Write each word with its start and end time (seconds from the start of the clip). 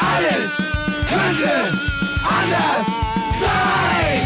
Alles 0.00 0.56
könnte 1.08 1.78
anders 2.24 2.86
sein. 3.38 4.22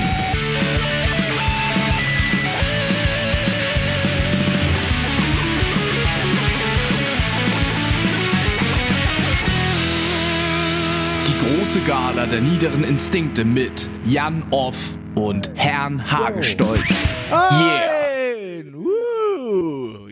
Die 11.27 11.59
große 11.59 11.81
Gala 11.81 12.27
der 12.27 12.41
niederen 12.41 12.85
Instinkte 12.85 13.45
mit 13.45 13.89
Jan 14.05 14.45
Off 14.51 14.77
und 15.17 15.51
Herrn 15.55 16.11
Hagestolz. 16.11 16.85
Yeah. 17.31 18.05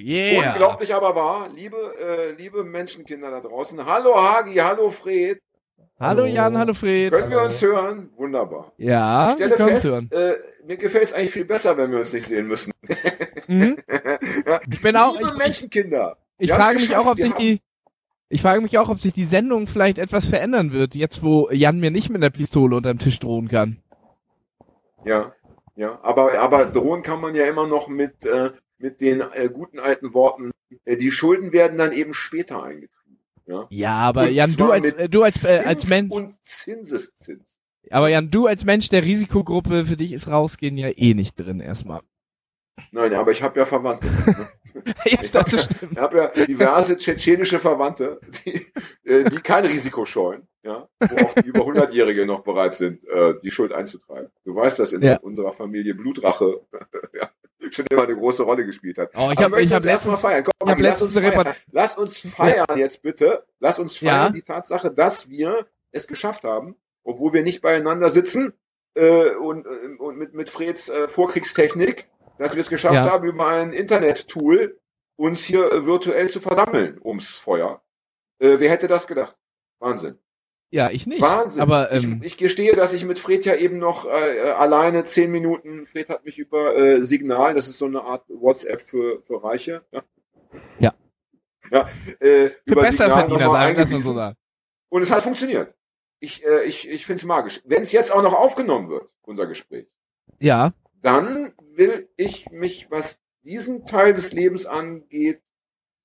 Yeah! 0.05 0.51
Unglaublich 0.53 0.95
aber 0.95 1.15
wahr, 1.15 1.49
liebe, 1.55 1.77
äh, 1.77 2.33
liebe 2.33 2.65
Menschenkinder 2.65 3.31
da 3.31 3.41
draußen. 3.41 3.87
Hallo 3.87 4.21
Hagi, 4.21 4.55
hallo 4.57 4.91
Fred. 4.91 5.41
Hallo 6.03 6.25
Jan, 6.25 6.59
hallo 6.59 6.75
Fred. 6.75 7.13
Können 7.13 7.31
wir 7.31 7.43
uns 7.43 7.63
hören? 7.63 8.11
Wunderbar. 8.17 8.73
Ja, 8.77 9.29
Ich 9.29 9.35
stelle 9.35 9.51
wir 9.51 9.57
können 9.57 9.69
fest, 9.69 9.85
uns 9.85 9.95
hören. 9.95 10.11
äh, 10.11 10.35
mir 10.67 10.77
gefällt 10.77 11.05
es 11.05 11.13
eigentlich 11.13 11.31
viel 11.31 11.45
besser, 11.45 11.77
wenn 11.77 11.93
wir 11.93 12.01
uns 12.01 12.13
nicht 12.13 12.27
sehen 12.27 12.49
müssen. 12.49 12.73
Mhm. 13.47 13.77
ja. 14.47 14.61
Ich 14.69 14.83
bin 14.83 14.97
auch, 14.97 15.17
liebe 15.17 15.31
ich, 15.31 15.39
Menschenkinder. 15.39 16.17
ich 16.39 16.53
frage 16.53 16.81
mich 16.81 16.97
auch, 16.97 17.07
ob 17.07 17.21
sich 17.21 17.33
die, 17.35 17.61
ich 18.29 18.43
frage 18.43 18.61
mich 18.61 18.77
auch, 18.79 18.89
ob 18.89 18.99
sich 18.99 19.13
die 19.13 19.27
Sendung 19.27 19.69
vielleicht 19.69 19.99
etwas 19.99 20.27
verändern 20.27 20.73
wird, 20.73 20.97
jetzt 20.97 21.23
wo 21.23 21.49
Jan 21.53 21.79
mir 21.79 21.93
nicht 21.93 22.11
mit 22.11 22.21
der 22.21 22.31
Pistole 22.31 22.75
unterm 22.75 22.99
Tisch 22.99 23.21
drohen 23.21 23.47
kann. 23.47 23.81
Ja, 25.05 25.33
ja, 25.77 26.01
aber, 26.03 26.37
aber 26.41 26.67
drohen 26.67 27.03
kann 27.03 27.21
man 27.21 27.37
ja 27.37 27.45
immer 27.45 27.69
noch 27.69 27.87
mit, 27.87 28.27
äh, 28.27 28.51
mit 28.79 29.01
den 29.01 29.21
äh, 29.21 29.49
guten 29.53 29.79
alten 29.79 30.15
Worten. 30.15 30.51
Äh, 30.85 30.97
die 30.97 31.13
Schulden 31.13 31.53
werden 31.53 31.79
dann 31.79 31.93
eben 31.93 32.13
später 32.13 32.61
eingetrieben. 32.65 33.02
Ja, 33.47 33.67
Ja, 33.71 33.93
aber 33.99 34.23
Und 34.23 34.33
Jan, 34.33 34.57
du 34.57 34.71
als, 34.71 34.93
äh, 34.95 35.09
du 35.09 35.23
als, 35.23 35.45
äh, 35.45 35.63
als 35.65 35.81
Zins 35.81 35.91
Mensch, 35.91 36.11
Und 36.13 36.45
Zinseszins. 36.45 37.45
aber 37.91 38.09
Jan, 38.09 38.31
du 38.31 38.47
als 38.47 38.65
Mensch 38.65 38.89
der 38.89 39.03
Risikogruppe, 39.05 39.87
für 39.87 39.97
dich 39.97 40.13
ist 40.13 40.29
rausgehen 40.29 40.77
ja 40.79 40.89
eh 40.97 41.15
nicht 41.15 41.35
drin 41.37 41.61
erstmal. 41.61 42.01
Nein, 42.91 43.13
aber 43.15 43.31
ich 43.33 43.43
habe 43.43 43.59
ja 43.61 43.67
Verwandte. 43.67 44.07
Ne? 44.07 44.49
ja, 45.05 45.23
Ich 45.23 45.35
habe 45.35 45.57
ich 45.57 45.99
hab 45.99 46.15
ja 46.15 46.29
diverse 46.47 46.97
tschetschenische 46.97 47.59
Verwandte, 47.59 48.21
die, 48.45 48.67
äh, 49.05 49.29
die 49.29 49.41
kein 49.41 49.67
Risiko 49.67 50.05
scheuen, 50.05 50.49
ja, 50.63 50.89
wo 51.09 51.17
auch 51.19 51.35
die 51.35 51.49
über 51.49 51.65
100-Jährige 51.67 52.25
noch 52.27 52.41
bereit 52.43 52.75
sind, 52.75 53.05
äh, 53.09 53.35
die 53.43 53.51
Schuld 53.51 53.73
einzutreiben. 53.73 54.31
Du 54.45 54.55
weißt, 54.55 54.79
dass 54.79 54.93
in 54.93 55.03
Ja. 55.03 55.17
unserer 55.19 55.53
Familie 55.53 55.95
Blutrache 55.95 56.61
ja, 57.15 57.31
schon 57.71 57.87
immer 57.91 58.03
eine 58.05 58.17
große 58.17 58.43
Rolle 58.43 58.65
gespielt 58.67 58.99
hat. 58.99 59.11
Oh, 59.15 59.31
ich 59.33 59.39
habe 59.43 59.57
hab 59.65 59.85
letztens, 59.85 60.21
feiern. 60.21 60.45
Komm, 60.45 60.71
hab 60.71 60.79
lass, 60.79 61.03
uns 61.03 61.15
feiern. 61.15 61.55
Lass 61.71 61.97
uns 61.97 62.19
feiern 62.19 62.79
jetzt 62.79 63.03
bitte. 63.03 63.45
Lass 63.61 63.79
uns 63.79 63.97
feiern 63.97 64.27
Ja. 64.27 64.31
die 64.31 64.43
Tatsache, 64.43 64.91
dass 64.91 65.29
wir 65.29 65.67
es 65.93 66.07
geschafft 66.07 66.45
haben, 66.45 66.77
obwohl 67.05 67.33
wir 67.33 67.43
nicht 67.43 67.61
beieinander 67.63 68.11
sitzen 68.11 68.53
äh, 68.95 69.31
und, 69.35 69.67
äh, 69.67 69.97
und 69.99 70.17
mit, 70.19 70.35
mit 70.35 70.51
Freds 70.51 70.89
äh, 70.89 71.09
Vorkriegstechnik, 71.09 72.09
dass 72.39 72.55
wir 72.55 72.61
es 72.61 72.69
geschafft 72.69 72.95
Ja. 72.95 73.11
haben, 73.11 73.27
über 73.29 73.47
ein 73.47 73.73
Internet-Tool 73.73 74.79
uns 75.17 75.45
hier 75.45 75.71
äh, 75.71 75.87
virtuell 75.87 76.29
zu 76.31 76.41
versammeln 76.41 76.99
ums 77.03 77.39
Feuer. 77.39 77.83
Äh, 78.39 78.57
wer 78.59 78.71
hätte 78.71 78.89
das 78.89 79.07
gedacht? 79.07 79.37
Wahnsinn. 79.79 80.19
Ja, 80.73 80.91
ich 80.91 81.07
nicht. 81.07 81.21
Wahnsinn. 81.21 81.61
Aber, 81.61 81.93
ähm, 81.93 82.21
ich, 82.23 82.33
ich 82.33 82.37
gestehe, 82.39 82.75
dass 82.75 82.93
ich 82.95 83.05
mit 83.05 83.19
Fred 83.19 83.45
ja 83.45 83.55
eben 83.55 83.79
noch 83.79 84.07
äh, 84.07 84.39
äh, 84.39 84.51
alleine 84.53 85.05
zehn 85.05 85.31
Minuten, 85.31 85.85
Fred 85.87 86.09
hat 86.09 86.25
mich 86.25 86.39
über 86.39 86.75
äh, 86.77 87.05
Signal, 87.05 87.55
das 87.55 87.69
ist 87.69 87.79
so 87.79 87.85
eine 87.87 88.03
Art 88.03 88.25
WhatsApp 88.29 88.81
für, 88.81 89.23
für 89.23 89.45
Reiche. 89.45 89.85
Ja. 89.93 90.03
Ja. 90.81 90.95
Ja, 91.71 91.89
äh, 92.21 92.49
Für 92.67 92.75
Besserverdiener 92.75 93.51
sagen, 93.51 93.57
eingewiesen. 93.57 94.03
so 94.03 94.15
sagen. 94.15 94.37
Und 94.89 95.03
es 95.03 95.11
hat 95.11 95.23
funktioniert. 95.23 95.75
Ich, 96.21 96.45
äh, 96.45 96.65
ich, 96.65 96.89
ich 96.89 97.07
finde 97.07 97.21
es 97.21 97.25
magisch. 97.25 97.63
Wenn 97.65 97.83
es 97.83 97.93
jetzt 97.93 98.13
auch 98.13 98.23
noch 98.23 98.35
aufgenommen 98.35 98.89
wird, 98.89 99.09
unser 99.23 99.47
Gespräch, 99.47 99.87
Ja, 100.41 100.73
dann 101.01 101.53
will 101.77 102.09
ich 102.17 102.51
mich, 102.51 102.91
was 102.91 103.19
diesen 103.43 103.87
Teil 103.87 104.15
des 104.15 104.33
Lebens 104.33 104.67
angeht, 104.67 105.41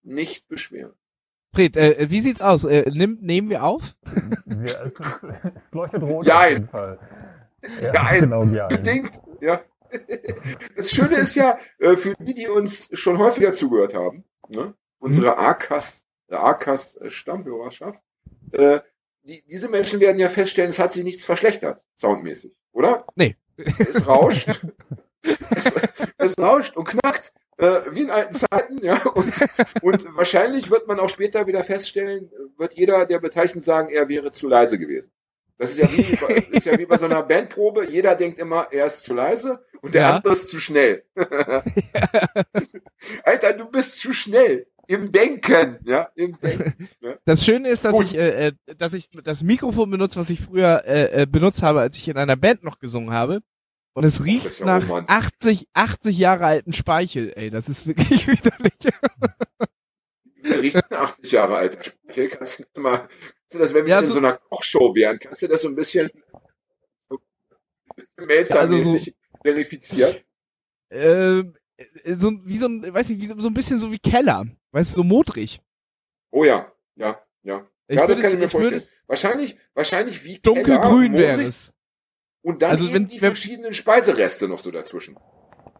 nicht 0.03 0.47
beschweren. 0.47 0.93
Fred, 1.53 1.75
äh, 1.77 2.07
wie 2.09 2.19
sieht's 2.19 2.41
aus? 2.41 2.65
Äh, 2.65 2.89
nimm, 2.91 3.17
nehmen 3.21 3.49
wir 3.49 3.63
auf? 3.63 3.95
Wir, 4.45 4.65
es, 4.65 5.53
es 5.55 5.71
leuchtet 5.71 6.03
rot 6.03 6.25
Jein. 6.25 6.37
auf 6.37 6.49
jeden 6.51 6.67
Fall. 6.69 6.99
Ja, 7.81 7.93
Jein. 7.93 8.21
genau, 8.21 8.43
ja. 8.43 8.67
Bedingt, 8.67 9.19
ja. 9.41 9.61
Das 10.75 10.91
Schöne 10.91 11.15
ist 11.15 11.35
ja, 11.35 11.57
äh, 11.79 11.95
für 11.95 12.13
die, 12.19 12.33
die 12.33 12.47
uns 12.47 12.89
schon 12.93 13.17
häufiger 13.17 13.53
zugehört 13.53 13.93
haben, 13.93 14.25
ne, 14.49 14.73
unsere 14.99 15.37
ACAS, 15.37 16.03
der 16.29 16.43
ACAS 16.43 16.99
Stammhörerschaft, 17.07 18.01
äh, 18.51 18.79
die, 19.23 19.43
diese 19.47 19.69
Menschen 19.69 19.99
werden 19.99 20.19
ja 20.19 20.29
feststellen, 20.29 20.69
es 20.69 20.79
hat 20.79 20.91
sich 20.91 21.03
nichts 21.03 21.25
verschlechtert, 21.25 21.85
soundmäßig, 21.95 22.53
oder? 22.71 23.05
Nee. 23.15 23.37
Es 23.57 24.05
rauscht, 24.05 24.49
es, 25.23 25.71
es 26.17 26.37
rauscht 26.37 26.75
und 26.77 26.85
knackt, 26.85 27.33
äh, 27.57 27.79
wie 27.91 28.01
in 28.03 28.11
alten 28.11 28.33
Zeiten, 28.35 28.79
ja, 28.83 29.01
und, 29.13 29.33
und 29.81 30.07
wahrscheinlich 30.15 30.69
wird 30.69 30.87
man 30.87 30.99
auch 30.99 31.09
später 31.09 31.47
wieder 31.47 31.63
feststellen, 31.63 32.29
wird 32.57 32.73
jeder 32.75 33.05
der 33.05 33.19
Beteiligten 33.19 33.61
sagen, 33.61 33.89
er 33.89 34.07
wäre 34.09 34.31
zu 34.31 34.47
leise 34.47 34.77
gewesen. 34.77 35.11
Das 35.59 35.71
ist 35.71 35.79
ja 35.79 35.91
wie, 35.91 36.15
bei- 36.15 36.35
ist 36.57 36.65
ja 36.67 36.77
wie 36.77 36.85
bei 36.85 36.97
so 36.99 37.05
einer 37.07 37.23
Bandprobe. 37.23 37.87
Jeder 37.89 38.13
denkt 38.15 38.37
immer, 38.37 38.67
er 38.71 38.85
ist 38.85 39.03
zu 39.03 39.15
leise 39.15 39.59
und 39.81 39.95
der 39.95 40.01
Ja. 40.03 40.15
andere 40.17 40.33
ist 40.33 40.49
zu 40.49 40.59
schnell. 40.59 41.03
Alter, 43.23 43.53
du 43.53 43.69
bist 43.69 43.97
zu 43.99 44.13
schnell. 44.13 44.67
Im 44.89 45.11
Denken, 45.11 45.79
ja, 45.83 46.07
im 46.15 46.39
Denken. 46.39 46.87
Das 47.25 47.43
Schöne 47.43 47.67
ist, 47.69 47.83
dass 47.83 47.91
Gut. 47.91 48.05
ich, 48.05 48.15
äh, 48.17 48.47
äh, 48.47 48.51
dass 48.77 48.93
ich 48.93 49.09
das 49.09 49.43
Mikrofon 49.43 49.91
benutze, 49.91 50.17
was 50.17 50.29
ich 50.29 50.39
früher 50.39 50.81
äh, 50.85 51.23
äh, 51.23 51.25
benutzt 51.25 51.61
habe, 51.61 51.81
als 51.81 51.97
ich 51.97 52.07
in 52.07 52.15
einer 52.17 52.37
Band 52.37 52.63
noch 52.63 52.79
gesungen 52.79 53.11
habe. 53.13 53.41
Und 53.97 54.03
es 54.03 54.23
riecht 54.23 54.59
ja 54.59 54.65
nach 54.67 54.83
romantisch. 54.87 55.15
80, 55.15 55.67
80 55.73 56.17
Jahre 56.19 56.45
alten 56.45 56.71
Speichel. 56.71 57.33
Ey, 57.35 57.49
das 57.49 57.67
ist 57.67 57.87
wirklich 57.87 58.27
widerlich. 58.27 58.73
Wir 60.35 60.61
riechen 60.61 60.81
80 60.91 61.31
Jahre 61.31 61.55
alter 61.57 61.83
Speichel. 61.83 62.27
Kannst 62.29 62.59
du 62.59 62.63
das 62.71 62.83
mal, 62.83 62.97
kannst 62.99 63.53
du 63.53 63.57
das, 63.57 63.73
wenn 63.73 63.85
wir 63.85 63.89
Ja, 63.89 63.95
jetzt 63.99 64.03
in 64.03 64.07
so- 64.09 64.13
so 64.13 64.19
einer 64.19 64.37
Kochshow 64.37 64.93
wären, 64.93 65.17
kannst 65.17 65.41
du 65.41 65.47
das 65.47 65.61
so 65.63 65.67
ein 65.69 65.73
bisschen 65.75 66.11
so 67.09 67.19
Melzer-mäßig 68.17 69.15
verifizieren? 69.43 70.15
ähm, 70.91 71.55
äh, 71.77 72.15
so 72.17 72.31
wie 72.45 72.57
so 72.57 72.67
ein, 72.67 72.93
weiß 72.93 73.09
nicht, 73.09 73.19
wie 73.23 73.27
so, 73.27 73.39
so 73.39 73.49
ein 73.49 73.53
bisschen 73.55 73.79
so 73.79 73.91
wie 73.91 73.97
Keller. 73.97 74.45
Weißt 74.73 74.91
du, 74.91 74.95
so 74.97 75.03
modrig. 75.03 75.59
Oh 76.29 76.43
ja, 76.43 76.71
ja, 76.97 77.19
ja. 77.41 77.67
Ich 77.87 77.95
ja, 77.97 78.05
das 78.05 78.19
kann 78.19 78.31
ich 78.31 78.37
mir 78.37 78.47
vorstellen. 78.47 78.83
Wahrscheinlich, 79.07 79.57
wahrscheinlich 79.73 80.23
wie 80.23 80.37
Keller, 80.39 80.53
Dunkelgrün 80.63 81.13
wäre 81.13 81.41
es. 81.41 81.73
Und 82.47 82.61
dann 82.61 82.71
Also 82.71 82.93
wenn- 82.93 83.07
die 83.07 83.21
wenn- 83.21 83.31
verschiedenen 83.35 83.73
Speisereste 83.73 84.47
noch 84.47 84.59
so 84.59 84.71
dazwischen, 84.71 85.17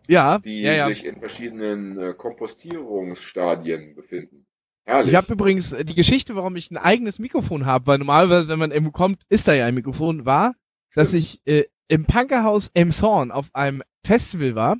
Ja, 0.09 0.37
die 0.39 0.61
ja, 0.63 0.73
ja. 0.73 0.87
sich 0.87 1.05
in 1.05 1.17
verschiedenen 1.17 1.97
äh, 1.97 2.13
Kompostierungsstadien 2.13 3.95
befinden. 3.95 4.45
Herrlich. 4.85 5.11
Ich 5.11 5.15
habe 5.15 5.31
übrigens 5.33 5.71
äh, 5.73 5.85
die 5.85 5.95
Geschichte, 5.95 6.35
warum 6.35 6.57
ich 6.57 6.69
ein 6.69 6.75
eigenes 6.77 7.19
Mikrofon 7.19 7.65
habe, 7.65 7.87
weil 7.87 7.97
normalerweise, 7.99 8.49
wenn 8.49 8.59
man 8.59 8.71
irgendwo 8.71 8.91
kommt, 8.91 9.21
ist 9.29 9.47
da 9.47 9.53
ja 9.53 9.65
ein 9.65 9.75
Mikrofon, 9.75 10.25
war, 10.25 10.55
dass 10.93 11.13
ich 11.13 11.41
äh, 11.45 11.63
im 11.87 12.05
Punkerhaus 12.05 12.69
Elmshorn 12.73 13.31
auf 13.31 13.47
einem 13.53 13.81
Festival 14.05 14.55
war 14.55 14.77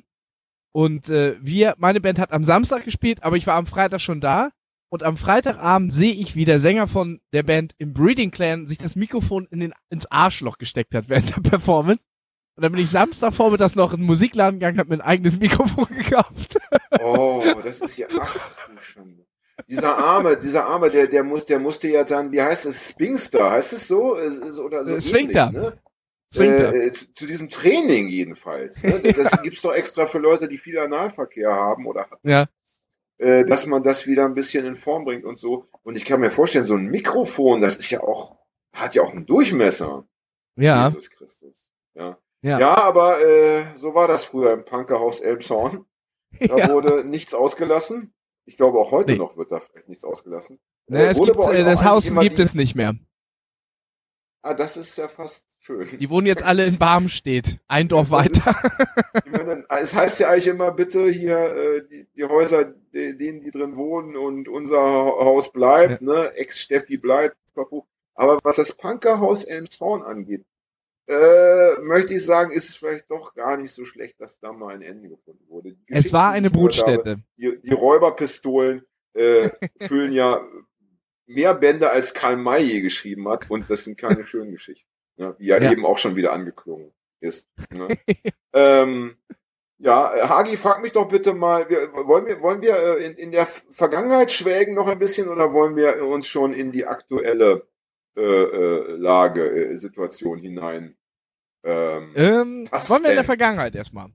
und 0.72 1.08
äh, 1.08 1.36
wir, 1.40 1.74
meine 1.78 2.00
Band 2.02 2.18
hat 2.18 2.32
am 2.32 2.44
Samstag 2.44 2.84
gespielt, 2.84 3.22
aber 3.22 3.36
ich 3.36 3.46
war 3.46 3.54
am 3.54 3.64
Freitag 3.66 4.00
schon 4.02 4.20
da 4.20 4.50
und 4.90 5.02
am 5.02 5.16
Freitagabend 5.16 5.92
sehe 5.92 6.12
ich, 6.14 6.34
wie 6.34 6.44
der 6.44 6.60
Sänger 6.60 6.86
von 6.86 7.20
der 7.32 7.42
Band 7.42 7.74
im 7.78 7.92
Breeding 7.92 8.30
Clan 8.30 8.66
sich 8.66 8.78
das 8.78 8.96
Mikrofon 8.96 9.46
in 9.50 9.60
den, 9.60 9.74
ins 9.90 10.06
Arschloch 10.10 10.58
gesteckt 10.58 10.94
hat 10.94 11.08
während 11.08 11.34
der 11.36 11.42
Performance. 11.42 12.04
Und 12.56 12.62
dann 12.64 12.72
bin 12.72 12.80
ich 12.80 12.90
Samstagvormittags 12.90 13.76
noch 13.76 13.92
in 13.92 14.00
den 14.00 14.06
Musikladen 14.06 14.58
gegangen, 14.58 14.78
hab 14.80 14.88
mir 14.88 14.96
ein 14.96 15.00
eigenes 15.00 15.38
Mikrofon 15.38 15.86
gekauft. 15.96 16.58
Oh, 17.00 17.42
das 17.62 17.80
ist 17.80 17.96
ja, 17.98 18.06
ach 18.18 18.36
du 18.66 18.80
Schande. 18.80 19.24
Dieser 19.68 19.96
Arme, 19.98 20.36
dieser 20.38 20.64
Arme, 20.66 20.88
der, 20.88 21.06
der 21.08 21.24
muss, 21.24 21.44
der 21.44 21.58
musste 21.58 21.88
ja 21.88 22.04
dann, 22.04 22.30
wie 22.32 22.40
heißt 22.40 22.66
es, 22.66 22.90
Spingster, 22.90 23.50
heißt 23.50 23.72
es 23.74 23.88
so? 23.88 24.16
Äh, 24.16 24.28
Oder 24.60 24.84
so 24.84 24.96
Äh, 24.96 25.00
Swingter. 25.00 25.48
ähnlich, 25.48 25.62
Ne? 25.62 25.78
Zwingt 26.30 26.60
er. 26.60 26.74
Äh, 26.74 26.86
äh, 26.86 26.92
zu, 26.92 27.12
zu 27.12 27.26
diesem 27.26 27.48
Training 27.48 28.08
jedenfalls. 28.08 28.82
Ne? 28.82 29.00
Das 29.16 29.42
gibt's 29.42 29.62
doch 29.62 29.72
extra 29.72 30.06
für 30.06 30.18
Leute, 30.18 30.48
die 30.48 30.58
viel 30.58 30.78
Analverkehr 30.78 31.52
haben 31.52 31.86
oder 31.86 32.02
hatten. 32.10 32.28
Ja. 32.28 32.46
Äh, 33.18 33.44
dass 33.44 33.66
man 33.66 33.82
das 33.82 34.06
wieder 34.06 34.24
ein 34.24 34.34
bisschen 34.34 34.64
in 34.64 34.76
Form 34.76 35.04
bringt 35.04 35.24
und 35.24 35.38
so. 35.38 35.66
Und 35.82 35.96
ich 35.96 36.04
kann 36.04 36.20
mir 36.20 36.30
vorstellen, 36.30 36.64
so 36.64 36.74
ein 36.74 36.86
Mikrofon, 36.86 37.60
das 37.60 37.76
ist 37.76 37.90
ja 37.90 38.00
auch, 38.00 38.36
hat 38.72 38.94
ja 38.94 39.02
auch 39.02 39.12
einen 39.12 39.26
Durchmesser. 39.26 40.06
Ja. 40.56 40.88
Jesus 40.88 41.10
Christus. 41.10 41.68
Ja. 41.94 42.18
Ja. 42.42 42.58
Ja, 42.60 42.76
aber 42.78 43.20
äh, 43.20 43.64
so 43.76 43.94
war 43.94 44.06
das 44.08 44.24
früher 44.24 44.52
im 44.52 44.64
Punkerhaus 44.64 45.20
Elbshorn. 45.20 45.84
Da 46.40 46.56
Ja. 46.58 46.68
wurde 46.74 47.04
nichts 47.06 47.32
ausgelassen. 47.32 48.12
Ich 48.44 48.56
glaube, 48.58 48.78
auch 48.78 48.90
heute 48.92 49.12
Nee. 49.12 49.18
noch 49.18 49.38
wird 49.38 49.50
da 49.50 49.60
vielleicht 49.60 49.88
nichts 49.88 50.04
ausgelassen. 50.04 50.60
Euch 50.90 51.16
äh, 51.18 51.32
auch 51.32 51.52
das 51.64 51.84
Haus 51.84 52.14
gibt 52.14 52.38
es 52.38 52.54
nicht 52.54 52.74
mehr. 52.74 52.94
Ah, 54.42 54.52
das 54.54 54.76
ist 54.76 54.96
ja 54.98 55.08
fast 55.08 55.47
schön. 55.68 55.98
Die 55.98 56.10
wohnen 56.10 56.26
jetzt 56.26 56.42
alle 56.42 56.64
in 56.64 56.78
Barmstedt. 56.78 57.58
Ein 57.68 57.88
Dorf 57.88 58.10
weiter. 58.10 58.54
Es 59.80 59.94
heißt 59.94 60.20
ja 60.20 60.30
eigentlich 60.30 60.48
immer, 60.48 60.72
bitte 60.72 61.08
hier 61.10 61.36
äh, 61.36 61.86
die, 61.88 62.06
die 62.16 62.24
Häuser, 62.24 62.64
denen 62.92 63.40
die 63.40 63.50
drin 63.50 63.76
wohnen 63.76 64.16
und 64.16 64.48
unser 64.48 64.78
Haus 64.78 65.52
bleibt, 65.52 66.02
ne? 66.02 66.32
Ex-Steffi 66.34 66.96
bleibt. 66.96 67.36
Aber 68.14 68.38
was 68.42 68.56
das 68.56 68.72
Punkerhaus 68.72 69.44
Elmshorn 69.44 70.02
angeht, 70.02 70.44
äh, 71.06 71.78
möchte 71.80 72.14
ich 72.14 72.24
sagen, 72.24 72.50
ist 72.50 72.68
es 72.68 72.76
vielleicht 72.76 73.10
doch 73.10 73.34
gar 73.34 73.56
nicht 73.56 73.72
so 73.72 73.84
schlecht, 73.84 74.20
dass 74.20 74.40
da 74.40 74.52
mal 74.52 74.74
ein 74.74 74.82
Ende 74.82 75.08
gefunden 75.08 75.44
wurde. 75.48 75.72
Die 75.72 75.92
Es 75.92 76.12
war 76.12 76.32
eine 76.32 76.48
habe, 76.48 76.58
Brutstätte. 76.58 77.20
Die, 77.36 77.60
die 77.60 77.72
Räuberpistolen 77.72 78.82
äh, 79.14 79.50
füllen 79.86 80.12
ja 80.12 80.40
mehr 81.26 81.54
Bände, 81.54 81.90
als 81.90 82.14
Karl 82.14 82.36
May 82.36 82.62
je 82.62 82.80
geschrieben 82.80 83.28
hat. 83.28 83.50
Und 83.50 83.68
das 83.70 83.84
sind 83.84 83.98
keine 83.98 84.26
schönen 84.26 84.52
Geschichten. 84.52 84.87
Ne? 85.18 85.34
Wie 85.38 85.46
ja, 85.46 85.60
Ja. 85.60 85.72
eben 85.72 85.84
auch 85.84 85.98
schon 85.98 86.16
wieder 86.16 86.32
angeklungen 86.32 86.92
ist. 87.20 87.48
Ne? 87.74 87.88
ähm, 88.54 89.16
ja, 89.78 90.28
Hagi, 90.28 90.56
frag 90.56 90.82
mich 90.82 90.92
doch 90.92 91.06
bitte 91.08 91.34
mal, 91.34 91.68
wir, 91.68 91.92
wollen 91.92 92.26
wir, 92.26 92.40
wollen 92.40 92.62
wir 92.62 92.76
äh, 92.76 93.04
in, 93.06 93.14
in 93.16 93.30
der 93.32 93.46
Vergangenheit 93.46 94.30
schwelgen 94.30 94.74
noch 94.74 94.88
ein 94.88 94.98
bisschen 94.98 95.28
oder 95.28 95.52
wollen 95.52 95.76
wir 95.76 96.04
uns 96.06 96.26
schon 96.26 96.52
in 96.52 96.72
die 96.72 96.86
aktuelle 96.86 97.66
äh, 98.16 98.20
äh, 98.22 98.96
Lage, 98.96 99.42
äh, 99.48 99.76
Situation 99.76 100.38
hinein? 100.38 100.96
Ähm, 101.64 102.12
Ähm, 102.16 102.68
wollen 102.70 103.02
wir 103.02 103.10
in 103.10 103.16
der? 103.16 103.24
Vergangenheit 103.24 103.74
erstmal? 103.74 104.06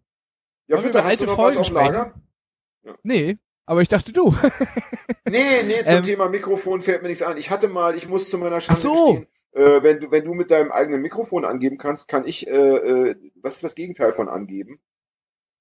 ja, 0.68 0.78
wollen 0.78 0.86
wir 0.86 0.92
bitte, 0.92 1.04
du 1.04 1.06
alte 1.06 1.28
Folgen 1.28 1.74
Lager? 1.74 2.14
Nee, 3.04 3.38
aber 3.66 3.82
ich 3.82 3.90
dachte 3.90 4.12
du. 4.12 4.36
Nee, 5.30 5.64
nee, 5.64 5.84
zum 5.86 5.96
Ähm, 5.96 6.04
Thema 6.04 6.28
Mikrofon 6.30 6.82
fällt 6.82 7.02
mir 7.02 7.08
nichts 7.10 7.24
ein. 7.24 7.38
Ich 7.38 7.50
hatte 7.50 7.68
mal, 7.70 7.96
ich 7.96 8.08
muss 8.10 8.30
zu 8.30 8.38
meiner 8.38 8.60
Schande 8.60 8.80
Ach 8.80 8.84
so. 8.84 9.06
gestehen, 9.14 9.28
äh, 9.54 9.82
wenn 9.84 10.00
du, 10.00 10.12
wenn 10.12 10.26
du 10.26 10.34
mit 10.34 10.52
deinem 10.52 10.72
eigenen 10.72 11.02
Mikrofon 11.02 11.46
angeben 11.46 11.78
kannst, 11.78 12.08
kann 12.08 12.26
ich, 12.28 12.48
äh, 12.48 12.52
äh, 12.52 13.16
was 13.36 13.56
ist 13.56 13.64
das 13.64 13.76
Gegenteil 13.76 14.12
von 14.14 14.30
angeben? 14.30 14.80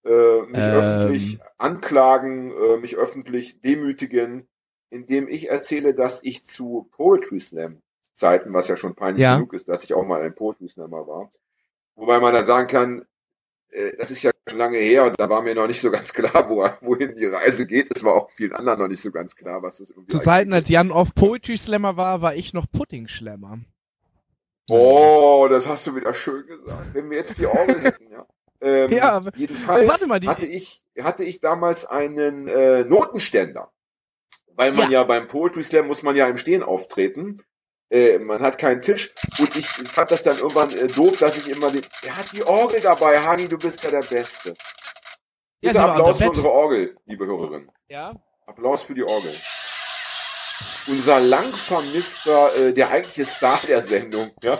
Äh, 0.04 0.42
mich 0.42 0.64
Ähm. 0.66 0.74
öffentlich 0.74 1.38
anklagen, 1.58 2.50
äh, 2.50 2.76
mich 2.78 2.96
öffentlich 2.96 3.60
demütigen, 3.60 4.48
indem 4.90 5.28
ich 5.28 5.48
erzähle, 5.50 5.94
dass 5.94 6.20
ich 6.22 6.44
zu 6.44 6.88
Poetry 6.90 7.38
Slam 7.40 7.82
Zeiten, 8.14 8.52
was 8.52 8.68
ja 8.68 8.76
schon 8.76 8.94
peinlich 8.94 9.22
Ja. 9.22 9.36
genug 9.36 9.54
ist, 9.54 9.68
dass 9.68 9.84
ich 9.84 9.94
auch 9.94 10.04
mal 10.04 10.20
ein 10.22 10.34
Poetry 10.34 10.68
Slammer 10.68 11.06
war. 11.06 11.30
Wobei 11.94 12.20
man 12.20 12.32
da 12.34 12.42
sagen 12.44 12.68
kann, 12.68 13.06
äh, 13.70 13.96
das 13.96 14.10
ist 14.10 14.22
ja 14.22 14.32
schon 14.48 14.58
lange 14.58 14.78
her 14.78 15.04
und 15.04 15.18
da 15.18 15.30
war 15.30 15.40
mir 15.42 15.54
noch 15.54 15.66
nicht 15.66 15.80
so 15.80 15.90
ganz 15.90 16.12
klar, 16.12 16.48
wo, 16.48 16.68
wohin 16.86 17.16
die 17.16 17.26
Reise 17.26 17.66
geht. 17.66 17.94
Es 17.94 18.02
war 18.04 18.14
auch 18.14 18.30
vielen 18.30 18.52
anderen 18.52 18.80
noch 18.80 18.88
nicht 18.88 19.00
so 19.02 19.10
ganz 19.12 19.34
klar, 19.36 19.62
was 19.62 19.78
das 19.78 19.90
irgendwie 19.90 20.08
Zu 20.12 20.18
Zeiten, 20.18 20.52
als 20.52 20.68
Jan 20.68 20.90
oft 20.90 21.14
Poetry 21.14 21.56
Slammer 21.56 21.96
war, 21.96 22.20
war 22.22 22.34
ich 22.34 22.52
noch 22.52 22.66
Pudding 22.70 23.08
Slammer. 23.08 23.60
Oh, 24.70 25.46
das 25.50 25.68
hast 25.68 25.86
du 25.86 25.96
wieder 25.96 26.14
schön 26.14 26.46
gesagt. 26.46 26.94
Wenn 26.94 27.10
wir 27.10 27.18
jetzt 27.18 27.38
die 27.38 27.46
Orgel 27.46 27.80
hätten, 27.82 28.10
ja. 28.10 28.26
Ähm, 28.60 28.90
Ja, 28.92 29.22
jedenfalls 29.34 29.88
Warte 29.88 30.06
mal, 30.06 30.20
die- 30.20 30.28
hatte 30.28 30.46
ich 30.46 30.82
hatte 31.00 31.24
ich 31.24 31.40
damals 31.40 31.84
einen 31.84 32.46
äh, 32.48 32.84
Notenständer, 32.84 33.72
weil 34.54 34.72
man 34.72 34.90
ja. 34.90 35.02
beim 35.04 35.26
Poetry 35.26 35.62
Slam 35.62 35.86
muss 35.86 36.02
man 36.02 36.14
ja 36.16 36.28
im 36.28 36.36
Stehen 36.36 36.62
auftreten. 36.62 37.42
Äh, 37.90 38.18
man 38.20 38.40
hat 38.40 38.56
keinen 38.58 38.80
Tisch 38.82 39.12
und 39.38 39.54
ich 39.56 39.66
fand 39.66 40.10
das 40.10 40.22
dann 40.22 40.38
irgendwann 40.38 40.70
äh, 40.76 40.86
doof, 40.86 41.16
dass 41.18 41.36
ich 41.36 41.48
immer 41.50 41.70
den. 41.70 41.84
Er 42.02 42.16
hat 42.16 42.32
die 42.32 42.42
Orgel 42.44 42.80
dabei, 42.80 43.18
Hani, 43.20 43.48
du 43.48 43.58
bist 43.58 43.82
ja 43.82 43.90
der 43.90 44.02
Beste. 44.02 44.50
Ja, 45.60 45.72
Bitte 45.72 45.78
war 45.84 45.90
Applaus 45.90 46.18
für 46.18 46.28
unsere 46.28 46.50
Orgel, 46.50 46.96
liebe 47.04 47.26
Hörerin. 47.26 47.70
Ja. 47.88 48.14
Applaus 48.46 48.82
für 48.82 48.94
die 48.94 49.04
Orgel. 49.04 49.34
Unser 50.86 51.20
lang 51.20 51.54
vermisster, 51.54 52.54
äh, 52.56 52.72
der 52.72 52.90
eigentliche 52.90 53.24
Star 53.24 53.60
der 53.66 53.80
Sendung, 53.80 54.30
ja. 54.42 54.58